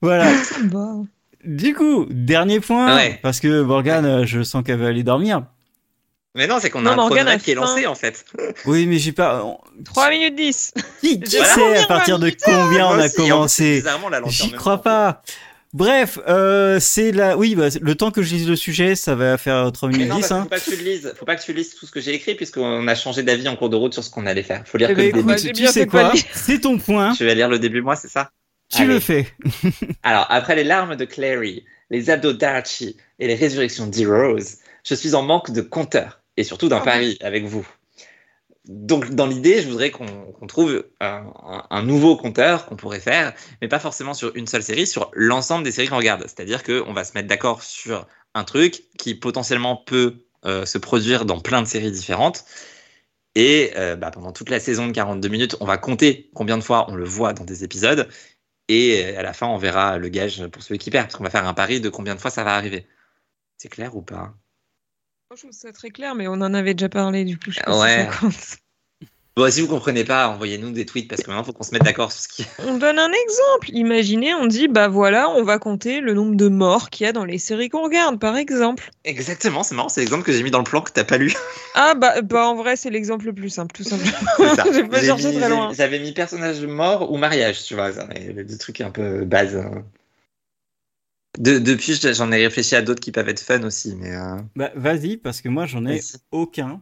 voilà. 0.00 0.32
Du 1.44 1.74
coup, 1.74 2.06
dernier 2.10 2.60
point, 2.60 2.96
Ouais. 2.96 3.18
parce 3.22 3.38
que 3.40 3.60
Morgane, 3.62 4.06
euh, 4.06 4.24
je 4.24 4.42
sens 4.42 4.64
qu'elle 4.64 4.78
va 4.78 4.86
aller 4.86 5.02
dormir. 5.02 5.44
Mais 6.36 6.46
non, 6.48 6.58
c'est 6.60 6.68
qu'on 6.70 6.84
a 6.86 6.90
un 6.92 6.96
chronomètre 6.96 7.30
a 7.30 7.38
qui 7.38 7.52
est 7.52 7.54
lancé 7.54 7.86
en 7.86 7.94
fait. 7.94 8.24
Oui, 8.66 8.86
mais 8.86 8.98
j'ai 8.98 9.12
pas. 9.12 9.44
on- 9.44 9.58
3 9.84 10.10
minutes 10.10 10.34
10. 10.34 10.72
Qui, 11.00 11.20
qui 11.20 11.30
sait 11.30 11.76
à 11.78 11.86
partir 11.86 12.18
de 12.18 12.30
combien 12.44 12.88
on 12.88 12.98
a 12.98 13.08
commencé 13.08 13.82
J'y 14.28 14.50
crois 14.52 14.76
temps. 14.76 14.82
pas. 14.82 15.22
Bref, 15.72 16.18
euh, 16.28 16.78
c'est 16.80 17.10
la. 17.12 17.36
Oui, 17.36 17.54
bah, 17.56 17.66
le 17.80 17.94
temps 17.96 18.10
que 18.12 18.22
je 18.22 18.34
lise 18.34 18.48
le 18.48 18.54
sujet, 18.56 18.94
ça 18.94 19.14
va 19.16 19.36
faire 19.38 19.70
3 19.72 19.88
Mais 19.88 19.94
minutes 19.98 20.10
non, 20.10 20.16
10. 20.18 20.28
parce 20.28 20.30
qu'il 20.30 20.36
Hein. 20.36 20.42
faut 20.44 20.48
pas 20.48 20.60
que 20.60 20.64
tu 20.70 20.76
le 20.76 20.82
lises. 20.90 21.14
Faut 21.18 21.24
pas 21.24 21.36
que 21.36 21.42
tu 21.42 21.52
lises 21.52 21.74
tout 21.74 21.86
ce 21.86 21.90
que 21.92 22.00
j'ai 22.00 22.14
écrit 22.14 22.34
puisqu'on 22.36 22.86
a 22.86 22.94
changé 22.94 23.22
d'avis 23.24 23.48
en 23.48 23.56
cours 23.56 23.70
de 23.70 23.76
route 23.76 23.92
sur 23.92 24.02
ce 24.04 24.10
qu'on 24.10 24.26
allait 24.26 24.42
faire. 24.44 24.62
Faut 24.66 24.78
lire 24.78 24.90
Eh 24.90 24.94
que 24.94 24.98
ben, 24.98 25.02
le 25.02 25.08
écoute, 25.10 25.20
début. 25.22 25.34
Bah, 25.34 25.36
j'ai 25.42 25.52
tu 25.52 25.66
sais 25.66 25.86
quoi. 25.86 26.12
C'est 26.32 26.60
ton 26.60 26.78
point. 26.78 27.12
Tu 27.14 27.24
vas 27.26 27.34
lire 27.34 27.48
le 27.48 27.58
début 27.58 27.80
moi, 27.82 27.96
c'est 27.96 28.08
ça? 28.10 28.30
Tu 28.72 28.82
Allez. 28.82 28.94
le 28.94 29.00
fais. 29.00 29.26
Alors, 30.04 30.26
après 30.30 30.54
les 30.56 30.64
larmes 30.64 30.94
de 30.96 31.04
Clary, 31.04 31.64
les 31.90 32.08
abdos 32.10 32.32
d'Archie 32.32 32.96
et 33.18 33.26
les 33.26 33.34
résurrections 33.34 33.86
d'Heroes, 33.88 34.38
je 34.84 34.94
suis 34.94 35.14
en 35.14 35.22
manque 35.22 35.50
de 35.50 35.60
compteurs 35.60 36.20
et 36.36 36.44
surtout 36.44 36.68
d'un 36.68 36.78
Ah 36.78 36.82
pari 36.82 37.18
avec 37.22 37.44
vous. 37.44 37.66
Donc, 38.66 39.10
dans 39.10 39.26
l'idée, 39.26 39.60
je 39.62 39.68
voudrais 39.68 39.90
qu'on 39.90 40.06
trouve 40.48 40.86
un, 41.00 41.26
un- 41.44 41.66
un 41.70 41.82
nouveau 41.82 42.16
compteur 42.16 42.64
qu'on 42.66 42.76
pourrait 42.76 43.00
faire, 43.00 43.34
mais 43.60 43.68
pas 43.68 43.78
forcément 43.78 44.14
sur 44.14 44.34
une 44.36 44.46
seule 44.46 44.62
série, 44.62 44.86
sur 44.86 45.10
l'ensemble 45.14 45.64
des 45.64 45.72
séries 45.72 45.88
qu'on 45.88 45.98
regarde. 45.98 46.22
C'est-à-dire 46.22 46.62
qu'on 46.62 46.92
va 46.94 47.04
se 47.04 47.12
mettre 47.14 47.28
d'accord 47.28 47.62
sur 47.62 48.06
un 48.34 48.44
truc 48.44 48.84
qui 48.98 49.14
potentiellement 49.14 49.76
peut 49.76 50.24
euh, 50.46 50.64
se 50.64 50.78
produire 50.78 51.26
dans 51.26 51.40
plein 51.40 51.60
de 51.62 51.66
séries 51.68 51.92
différentes. 51.92 52.44
Et 53.34 53.72
euh, 53.76 53.96
bah, 53.96 54.10
pendant 54.10 54.32
toute 54.32 54.50
la 54.50 54.60
saison 54.60 54.86
de 54.88 54.92
42 54.92 55.28
minutes, 55.28 55.56
on 55.60 55.66
va 55.66 55.78
compter 55.78 56.30
combien 56.34 56.58
de 56.58 56.64
fois 56.64 56.86
on 56.90 56.94
le 56.96 57.04
voit 57.04 57.32
dans 57.32 57.44
des 57.44 57.64
épisodes. 57.64 58.08
Et 58.68 59.04
euh, 59.16 59.20
à 59.20 59.22
la 59.22 59.32
fin, 59.34 59.46
on 59.48 59.58
verra 59.58 59.98
le 59.98 60.08
gage 60.08 60.46
pour 60.48 60.62
celui 60.62 60.78
qui 60.78 60.90
perd, 60.90 61.06
parce 61.06 61.16
qu'on 61.16 61.24
va 61.24 61.30
faire 61.30 61.46
un 61.48 61.54
pari 61.54 61.80
de 61.80 61.88
combien 61.90 62.14
de 62.16 62.20
fois 62.20 62.30
ça 62.30 62.44
va 62.44 62.54
arriver. 62.56 62.86
C'est 63.58 63.70
clair 63.70 63.96
ou 63.96 64.02
pas? 64.02 64.34
Je 65.32 65.40
trouve 65.40 65.52
ça 65.52 65.72
très 65.72 65.90
clair, 65.90 66.14
mais 66.14 66.28
on 66.28 66.34
en 66.34 66.54
avait 66.54 66.74
déjà 66.74 66.88
parlé, 66.88 67.24
du 67.24 67.36
coup, 67.38 67.50
je 67.50 67.58
Ouais. 67.68 68.06
si 68.06 68.12
ça 68.12 68.18
compte. 68.20 68.56
Bon, 69.36 69.50
si 69.50 69.62
vous 69.62 69.66
comprenez 69.66 70.04
pas, 70.04 70.28
envoyez-nous 70.28 70.70
des 70.70 70.86
tweets, 70.86 71.08
parce 71.08 71.22
que 71.22 71.26
maintenant, 71.28 71.42
faut 71.42 71.52
qu'on 71.52 71.64
se 71.64 71.72
mette 71.72 71.82
d'accord 71.82 72.12
sur 72.12 72.20
ce 72.22 72.28
qui 72.28 72.46
On 72.58 72.78
donne 72.78 73.00
un 73.00 73.10
exemple. 73.10 73.70
Imaginez, 73.70 74.32
on 74.32 74.46
dit, 74.46 74.68
bah 74.68 74.86
voilà, 74.86 75.28
on 75.30 75.42
va 75.42 75.58
compter 75.58 76.00
le 76.00 76.14
nombre 76.14 76.36
de 76.36 76.46
morts 76.46 76.88
qu'il 76.88 77.04
y 77.04 77.08
a 77.08 77.12
dans 77.12 77.24
les 77.24 77.38
séries 77.38 77.68
qu'on 77.68 77.82
regarde, 77.82 78.20
par 78.20 78.36
exemple. 78.36 78.90
Exactement, 79.04 79.64
c'est 79.64 79.74
marrant, 79.74 79.88
c'est 79.88 80.02
l'exemple 80.02 80.22
que 80.22 80.30
j'ai 80.30 80.44
mis 80.44 80.52
dans 80.52 80.58
le 80.58 80.64
plan 80.64 80.82
que 80.82 80.92
t'as 80.92 81.04
pas 81.04 81.18
lu. 81.18 81.34
Ah 81.76 81.94
bah, 81.96 82.22
bah 82.22 82.46
en 82.46 82.54
vrai, 82.54 82.76
c'est 82.76 82.90
l'exemple 82.90 83.24
le 83.26 83.32
plus 83.32 83.50
simple, 83.50 83.74
tout 83.74 83.82
simplement. 83.82 84.12
J'ai 84.72 84.84
pas 84.84 85.02
cherché 85.02 85.34
très 85.34 85.48
loin. 85.48 85.72
J'avais 85.72 85.98
mis 85.98 86.12
personnage 86.12 86.60
mort 86.64 87.10
ou 87.10 87.16
mariage, 87.16 87.64
tu 87.64 87.74
vois, 87.74 87.90
des 87.90 88.58
trucs 88.58 88.80
un 88.80 88.92
peu 88.92 89.24
base. 89.24 89.56
hein. 89.56 89.82
De- 91.38 91.58
depuis, 91.58 91.94
j'en 92.14 92.30
ai 92.32 92.44
réfléchi 92.44 92.76
à 92.76 92.82
d'autres 92.82 93.00
qui 93.00 93.10
peuvent 93.12 93.28
être 93.28 93.40
fun 93.40 93.62
aussi, 93.64 93.94
mais. 93.96 94.14
euh, 94.14 94.36
Bah, 94.56 94.70
vas-y, 94.76 95.16
parce 95.16 95.40
que 95.40 95.48
moi, 95.48 95.66
j'en 95.66 95.84
ai 95.86 96.00
aucun. 96.30 96.80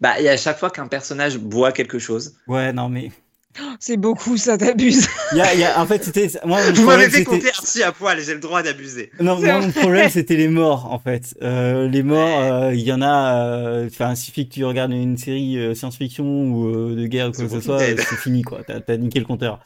Bah, 0.00 0.20
et 0.20 0.28
à 0.28 0.36
chaque 0.36 0.58
fois 0.58 0.70
qu'un 0.70 0.88
personnage 0.88 1.38
boit 1.38 1.72
quelque 1.72 1.98
chose. 1.98 2.34
Ouais, 2.46 2.72
non, 2.72 2.88
mais. 2.88 3.10
C'est 3.80 3.96
beaucoup, 3.98 4.36
ça 4.36 4.56
t'abuse. 4.58 5.06
Il 5.32 5.38
y 5.38 5.40
a, 5.42 5.54
il 5.54 5.60
y 5.60 5.64
a- 5.64 5.80
en 5.80 5.86
fait, 5.86 6.02
c'était. 6.04 6.30
Moi, 6.44 6.58
mon 6.66 6.72
Vous 6.74 6.86
m'avez 6.86 7.10
fait 7.10 7.24
compter 7.24 7.48
Archie 7.50 7.82
à 7.82 7.92
poil, 7.92 8.18
j'ai 8.20 8.34
le 8.34 8.40
droit 8.40 8.62
d'abuser. 8.62 9.10
Non, 9.20 9.38
moi, 9.40 9.60
mon 9.60 9.70
problème, 9.70 10.08
c'était 10.10 10.36
les 10.36 10.48
morts, 10.48 10.90
en 10.92 10.98
fait. 10.98 11.34
Euh, 11.42 11.86
les 11.88 12.02
morts, 12.02 12.40
euh, 12.40 12.74
il 12.74 12.80
y 12.80 12.92
en 12.92 13.02
a. 13.02 13.36
euh, 13.46 13.86
Enfin, 13.86 14.12
il 14.12 14.16
suffit 14.16 14.48
que 14.48 14.54
tu 14.54 14.64
regardes 14.64 14.92
une 14.92 15.16
série 15.18 15.58
euh, 15.58 15.74
science-fiction 15.74 16.24
ou 16.50 16.68
euh, 16.68 16.94
de 16.96 17.06
guerre 17.06 17.28
ou 17.28 17.32
quoi 17.32 17.44
que 17.44 17.50
ce 17.50 17.60
soit, 17.60 17.80
euh, 17.80 17.96
c'est 17.96 18.16
fini, 18.16 18.42
quoi. 18.42 18.62
T'as 18.66 18.80
t'as 18.80 18.96
niqué 18.96 19.18
le 19.18 19.26
compteur. 19.26 19.60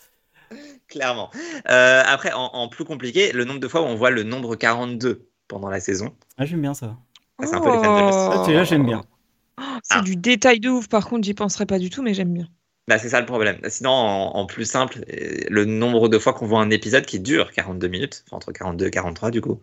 Clairement. 0.89 1.31
Euh, 1.69 2.03
après, 2.07 2.33
en, 2.33 2.51
en 2.53 2.69
plus 2.69 2.85
compliqué, 2.85 3.33
le 3.33 3.45
nombre 3.45 3.61
de 3.61 3.69
fois 3.69 3.83
où 3.83 3.85
on 3.87 3.97
voit 3.97 4.11
le 4.11 4.23
nombre 4.23 4.55
42 4.57 5.29
pendant 5.49 5.69
la 5.69 5.81
saison. 5.81 6.15
Ah, 6.39 6.45
j'aime 6.47 6.63
bien 6.63 6.75
ça. 6.75 6.97
Ah, 7.39 7.47
c'est 7.47 7.55
un 7.55 7.61
peu 7.61 7.71
les 7.73 7.79
fans 7.83 7.97
de 7.97 8.01
Lost. 8.03 8.19
Ah, 8.33 8.43
celui-là, 8.45 8.65
j'aime 8.65 8.87
bien. 8.87 9.03
Oh, 9.59 9.63
C'est 9.83 9.99
Ah. 9.99 10.03
du 10.03 10.17
détail 10.17 10.61
de 10.61 10.69
ouf, 10.71 10.89
par 10.89 11.07
contre, 11.09 11.25
j'y 11.25 11.35
penserais 11.35 11.67
pas 11.67 11.79
du 11.79 11.91
tout, 11.91 12.03
mais 12.03 12.15
j'aime 12.15 12.33
bien. 12.33 12.49
Bah, 12.89 12.99
c'est 12.99 13.09
ça 13.09 13.19
le 13.21 13.27
problème. 13.27 13.59
Sinon, 13.69 13.91
en, 13.91 14.37
en 14.37 14.47
plus 14.47 14.65
simple, 14.65 15.01
euh, 15.13 15.39
le 15.51 15.65
nombre 15.65 16.09
de 16.09 16.19
fois 16.19 16.33
qu'on 16.35 16.47
voit 16.47 16.61
un 16.61 16.71
épisode 16.71 17.05
qui 17.05 17.19
dure 17.21 17.51
42 17.53 17.89
minutes, 17.89 18.23
enfin, 18.27 18.37
entre 18.37 18.53
42 18.53 18.87
et 18.87 18.91
43 18.91 19.31
du 19.33 19.41
coup. 19.41 19.61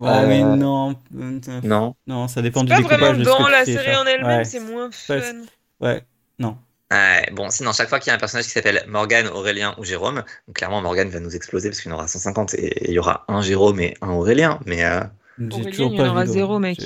Ouais, 0.00 0.08
Euh, 0.08 0.26
mais 0.26 0.42
non. 0.42 0.96
euh, 1.16 1.40
Non. 1.62 1.94
Non, 2.06 2.26
ça 2.26 2.42
dépend 2.42 2.64
du 2.64 2.70
Pas 2.72 2.80
vraiment 2.80 3.12
découpage 3.12 3.18
de 3.18 3.24
ce 3.24 3.28
dans 3.28 3.44
que 3.44 3.50
la 3.50 3.64
tu 3.64 3.72
série 3.74 3.96
en 3.96 4.04
elle-même, 4.06 4.38
Ouais. 4.38 4.44
c'est 4.44 4.60
moins 4.60 4.86
Ouais, 4.86 5.20
fun. 5.20 5.42
Ouais, 5.80 6.02
non. 6.38 6.56
Ouais, 6.92 7.28
bon, 7.32 7.50
sinon, 7.50 7.72
chaque 7.72 7.88
fois 7.88 8.00
qu'il 8.00 8.08
y 8.08 8.12
a 8.12 8.16
un 8.16 8.18
personnage 8.18 8.46
qui 8.46 8.50
s'appelle 8.50 8.82
Morgan, 8.88 9.28
Aurélien 9.28 9.74
ou 9.78 9.84
Jérôme, 9.84 10.24
donc 10.48 10.56
clairement 10.56 10.82
Morgan 10.82 11.08
va 11.08 11.20
nous 11.20 11.36
exploser 11.36 11.68
parce 11.68 11.80
qu'il 11.80 11.90
y 11.90 11.94
en 11.94 11.96
aura 11.98 12.08
150 12.08 12.54
et 12.54 12.88
il 12.88 12.94
y 12.94 12.98
aura 12.98 13.24
un 13.28 13.42
Jérôme 13.42 13.78
et 13.80 13.94
un 14.02 14.08
Aurélien. 14.10 14.58
Mais 14.66 14.84
euh, 14.84 15.00
J'ai 15.38 15.46
Aurélien, 15.46 15.70
toujours 15.70 15.90
il 15.92 15.94
y 15.94 15.96
pas 15.98 16.08
en 16.08 16.10
aura 16.10 16.24
vu. 16.24 16.32
zéro, 16.32 16.58
mec. 16.58 16.78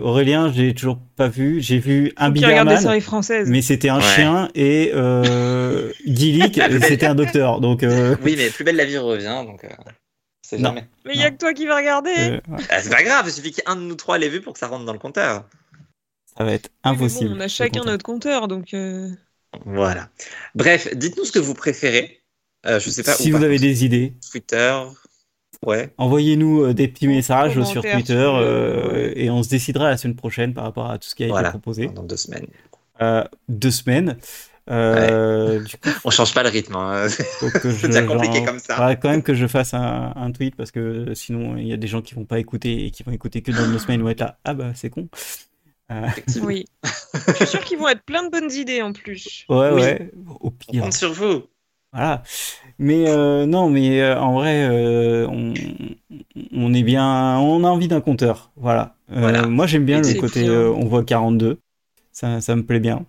Aurélien, 0.00 0.52
j'ai 0.52 0.74
toujours 0.74 1.00
pas 1.16 1.26
vu. 1.26 1.60
J'ai 1.60 1.78
vu 1.80 2.12
un 2.16 2.32
françaises. 3.00 3.48
mais 3.50 3.60
c'était 3.62 3.88
un 3.88 3.96
Ouais. 3.98 4.02
chien 4.04 4.48
et 4.54 4.92
euh, 4.94 5.92
Gillick, 6.06 6.60
c'était 6.82 7.06
un 7.06 7.16
docteur. 7.16 7.60
Donc, 7.60 7.82
euh, 7.82 8.14
oui, 8.22 8.36
mais 8.38 8.50
plus 8.50 8.62
belle 8.62 8.76
la 8.76 8.84
vie 8.84 8.98
revient, 8.98 9.42
donc 9.44 9.64
euh, 9.64 9.68
c'est 10.40 10.58
Non. 10.58 10.68
jamais. 10.68 10.86
Mais 11.04 11.14
il 11.14 11.20
y 11.20 11.24
a 11.24 11.32
que 11.32 11.36
toi 11.36 11.52
qui 11.52 11.66
vas 11.66 11.76
regarder. 11.78 12.14
euh, 12.16 12.40
ouais, 12.48 12.62
Ah, 12.70 12.80
c'est 12.80 12.90
pas 12.90 13.02
grave, 13.02 13.24
il 13.26 13.32
suffit 13.32 13.50
qu'un 13.50 13.74
de 13.74 13.80
nous 13.80 13.96
trois 13.96 14.18
l'ait 14.18 14.28
vu 14.28 14.40
pour 14.40 14.52
que 14.52 14.60
ça 14.60 14.68
rentre 14.68 14.84
dans 14.84 14.92
le 14.92 15.00
compteur. 15.00 15.44
ça 16.38 16.44
va 16.44 16.52
être 16.52 16.70
impossible. 16.84 17.30
bon, 17.30 17.36
on 17.38 17.40
a 17.40 17.48
chacun 17.48 17.80
compteur. 17.80 17.92
notre 17.92 18.04
compteur, 18.04 18.46
donc. 18.48 18.72
Voilà. 19.64 20.08
Bref, 20.54 20.88
dites-nous 20.94 21.24
ce 21.24 21.32
que 21.32 21.38
vous 21.38 21.54
préférez. 21.54 22.20
Euh, 22.66 22.80
je 22.80 22.90
sais 22.90 23.02
pas. 23.02 23.12
Si 23.12 23.30
vous 23.30 23.42
avez 23.42 23.58
des 23.58 23.84
idées, 23.84 24.14
Twitter. 24.30 24.76
Ouais. 25.64 25.92
Envoyez-nous 25.98 26.62
euh, 26.66 26.74
des 26.74 26.86
petits 26.88 27.08
messages 27.08 27.60
sur 27.64 27.82
Twitter 27.82 28.14
euh, 28.14 29.12
et 29.16 29.30
on 29.30 29.42
se 29.42 29.48
décidera 29.48 29.88
la 29.90 29.96
semaine 29.96 30.14
prochaine 30.16 30.54
par 30.54 30.64
rapport 30.64 30.90
à 30.90 30.98
tout 30.98 31.08
ce 31.08 31.14
qui 31.14 31.24
a 31.24 31.28
Voilà. 31.28 31.48
été 31.48 31.58
proposé. 31.58 31.86
Dans 31.88 32.02
deux 32.04 32.16
semaines. 32.16 32.46
Euh, 33.00 33.24
deux 33.48 33.70
semaines. 33.70 34.16
Euh, 34.70 35.60
Du 35.60 35.76
coup, 35.78 35.88
On 36.04 36.10
change 36.10 36.34
pas 36.34 36.42
le 36.42 36.50
rythme. 36.50 36.76
hein. 36.76 37.08
C'est 37.08 37.86
déjà 37.86 38.02
compliqué 38.02 38.44
comme 38.44 38.58
ça. 38.58 38.74
faudra 38.74 38.96
quand 38.96 39.08
même 39.08 39.22
que 39.22 39.34
je 39.34 39.46
fasse 39.46 39.72
un, 39.74 40.12
un 40.14 40.30
tweet 40.30 40.54
parce 40.56 40.70
que 40.70 41.14
sinon 41.14 41.56
il 41.56 41.66
y 41.66 41.72
a 41.72 41.76
des 41.78 41.86
gens 41.88 42.02
qui 42.02 42.14
vont 42.14 42.26
pas 42.26 42.38
écouter 42.38 42.84
et 42.84 42.90
qui 42.90 43.02
vont 43.02 43.12
écouter 43.12 43.40
que 43.40 43.50
dans 43.50 43.66
deux 43.66 43.78
semaines 43.78 44.00
ils 44.00 44.02
vont 44.02 44.10
être 44.10 44.20
là. 44.20 44.38
Ah 44.44 44.54
bah 44.54 44.72
c'est 44.74 44.90
con. 44.90 45.08
Effectivement. 45.90 46.46
Oui. 46.46 46.64
Je 47.28 47.32
suis 47.34 47.46
sûre 47.46 47.64
qu'ils 47.64 47.78
vont 47.78 47.88
être 47.88 48.02
plein 48.02 48.22
de 48.24 48.30
bonnes 48.30 48.52
idées 48.52 48.82
en 48.82 48.92
plus. 48.92 49.44
Ouais 49.48 49.70
Oui. 49.72 49.80
ouais. 49.82 50.10
Au 50.40 50.48
On 50.48 50.50
pire. 50.50 50.82
compte 50.84 50.92
sur 50.92 51.12
vous. 51.12 51.44
Voilà. 51.92 52.22
Mais 52.78 53.08
euh, 53.08 53.46
non, 53.46 53.70
mais 53.70 54.00
euh, 54.02 54.18
en 54.20 54.34
vrai, 54.34 54.68
euh, 54.68 55.26
on, 55.28 55.54
on 56.52 56.74
est 56.74 56.82
bien, 56.82 57.38
on 57.38 57.64
a 57.64 57.68
envie 57.68 57.88
d'un 57.88 58.02
compteur. 58.02 58.50
Voilà. 58.56 58.94
Euh, 59.10 59.20
Voilà. 59.20 59.46
Moi, 59.46 59.66
j'aime 59.66 59.86
bien 59.86 60.02
Et 60.02 60.12
le 60.14 60.20
côté, 60.20 60.46
euh, 60.46 60.70
on 60.70 60.84
voit 60.84 61.02
42. 61.04 61.58
Ça, 62.12 62.40
ça 62.42 62.54
me 62.56 62.64
plaît 62.64 62.80
bien. 62.80 63.06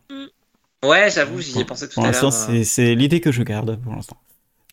Ouais, 0.85 1.09
j'avoue, 1.11 1.41
j'y 1.41 1.59
ai 1.59 1.65
pensé 1.65 1.89
tout 1.89 1.95
Pour 1.95 2.05
à 2.05 2.07
l'instant, 2.07 2.27
l'heure. 2.27 2.31
c'est, 2.33 2.63
c'est 2.63 2.95
l'idée 2.95 3.19
que 3.19 3.33
je 3.33 3.43
garde 3.43 3.77
pour 3.81 3.93
l'instant. 3.93 4.15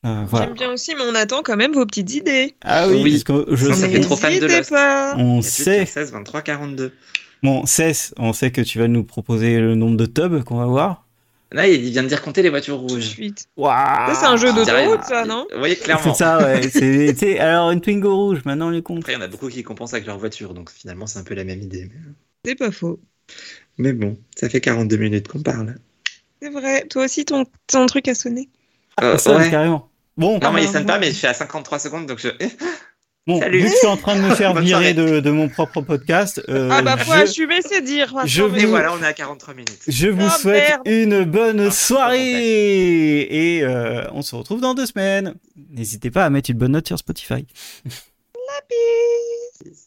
Euh, 0.04 0.22
voilà. 0.28 0.46
J'aime 0.46 0.54
bien 0.54 0.70
aussi, 0.70 0.94
mais 0.94 1.02
on 1.02 1.14
attend 1.16 1.42
quand 1.42 1.56
même 1.56 1.72
vos 1.72 1.84
petites 1.84 2.14
idées. 2.14 2.54
Ah 2.62 2.86
oui, 2.86 3.00
Oui. 3.02 3.10
parce 3.10 3.24
que 3.24 3.56
je 3.56 3.72
Ça 3.72 3.88
fait 3.88 3.94
sais, 3.96 4.00
trop 4.02 4.14
fan 4.16 4.38
de 4.38 4.46
Lost. 4.46 4.72
on 5.18 5.42
sait, 5.42 5.84
16, 5.84 6.12
23, 6.12 6.42
42. 6.42 6.92
Bon, 7.42 7.66
Cess, 7.66 8.14
on 8.18 8.32
sait 8.32 8.50
que 8.50 8.60
tu 8.60 8.78
vas 8.78 8.88
nous 8.88 9.04
proposer 9.04 9.58
le 9.58 9.74
nombre 9.74 9.96
de 9.96 10.06
tubs 10.06 10.42
qu'on 10.44 10.56
va 10.58 10.66
voir. 10.66 11.04
Là, 11.52 11.68
il 11.68 11.80
vient 11.90 12.02
de 12.02 12.08
dire 12.08 12.22
compter 12.22 12.42
les 12.42 12.50
voitures 12.50 12.78
Tout 12.80 12.86
de 12.86 12.92
rouges. 12.94 13.06
suite. 13.06 13.46
Waouh! 13.56 13.72
Ça, 13.76 14.14
c'est 14.20 14.26
un 14.26 14.36
jeu 14.36 14.52
d'autoroute, 14.52 15.04
ça, 15.04 15.24
non 15.24 15.46
Vous 15.52 15.58
voyez, 15.60 15.76
clairement. 15.76 16.12
C'est 16.12 16.18
ça, 16.24 16.38
ouais. 16.38 16.68
C'est, 17.16 17.38
alors 17.38 17.70
une 17.70 17.80
Twingo 17.80 18.14
rouge, 18.16 18.40
maintenant 18.44 18.68
les 18.68 18.82
compte. 18.82 18.98
Après, 18.98 19.12
il 19.12 19.16
y 19.16 19.18
en 19.18 19.22
a 19.22 19.28
beaucoup 19.28 19.48
qui 19.48 19.62
compensent 19.62 19.94
avec 19.94 20.06
leur 20.06 20.18
voiture, 20.18 20.54
donc 20.54 20.70
finalement, 20.70 21.06
c'est 21.06 21.20
un 21.20 21.22
peu 21.22 21.34
la 21.34 21.44
même 21.44 21.62
idée. 21.62 21.88
C'est 22.44 22.56
pas 22.56 22.72
faux. 22.72 22.98
mais 23.78 23.92
bon, 23.92 24.18
ça 24.36 24.48
fait 24.48 24.60
42 24.60 24.96
minutes 24.96 25.28
qu'on 25.28 25.40
parle. 25.42 25.76
C'est 26.42 26.50
vrai. 26.50 26.84
Toi 26.88 27.04
aussi, 27.04 27.24
ton, 27.24 27.44
ton 27.68 27.86
truc 27.86 28.08
a 28.08 28.14
sonné. 28.16 28.48
Euh, 29.02 29.16
Ça, 29.16 29.36
ouais. 29.36 29.48
carrément. 29.50 29.88
Bon, 30.16 30.40
Non, 30.40 30.50
mais 30.52 30.62
il 30.64 30.68
Ah, 30.68 30.72
sonne 30.72 30.86
pas, 30.86 30.98
mais 30.98 31.08
je 31.08 31.16
suis 31.16 31.26
à 31.28 31.34
53 31.34 31.78
secondes, 31.78 32.06
donc 32.06 32.18
je. 32.18 32.28
Bon, 33.26 33.40
Salut. 33.40 33.58
vu 33.58 33.64
que 33.64 33.70
je 33.72 33.76
suis 33.76 33.86
en 33.88 33.96
train 33.96 34.14
de 34.14 34.20
me 34.20 34.34
faire 34.36 34.54
virer 34.54 34.94
de, 34.94 35.18
de 35.18 35.30
mon 35.32 35.48
propre 35.48 35.80
podcast, 35.80 36.40
euh, 36.48 36.68
ah 36.72 36.80
bah, 36.82 36.96
faut 36.96 37.12
je, 37.12 37.18
assumer, 37.18 37.60
c'est 37.60 37.82
dire. 37.82 38.14
je 38.24 38.42
mais- 38.44 38.60
Et 38.60 38.64
vous- 38.66 38.70
voilà, 38.70 38.92
on 38.92 39.02
est 39.02 39.06
à 39.06 39.12
43 39.12 39.52
minutes. 39.54 39.80
je 39.88 40.06
vous 40.08 40.26
Ah, 40.26 40.30
souhaite 40.38 40.68
merde. 40.68 40.82
une 40.86 41.24
bonne 41.24 41.60
Ah, 41.66 41.70
soirée 41.72 43.22
et 43.22 43.64
euh, 43.64 44.04
on 44.12 44.22
se 44.22 44.36
retrouve 44.36 44.60
dans 44.60 44.74
deux 44.74 44.86
semaines. 44.86 45.34
N'hésitez 45.70 46.12
pas 46.12 46.24
à 46.24 46.30
mettre 46.30 46.50
une 46.50 46.58
bonne 46.58 46.70
note 46.72 46.86
sur 46.86 46.98
Spotify. 46.98 47.46
La 47.84 48.60
bise. 48.70 49.84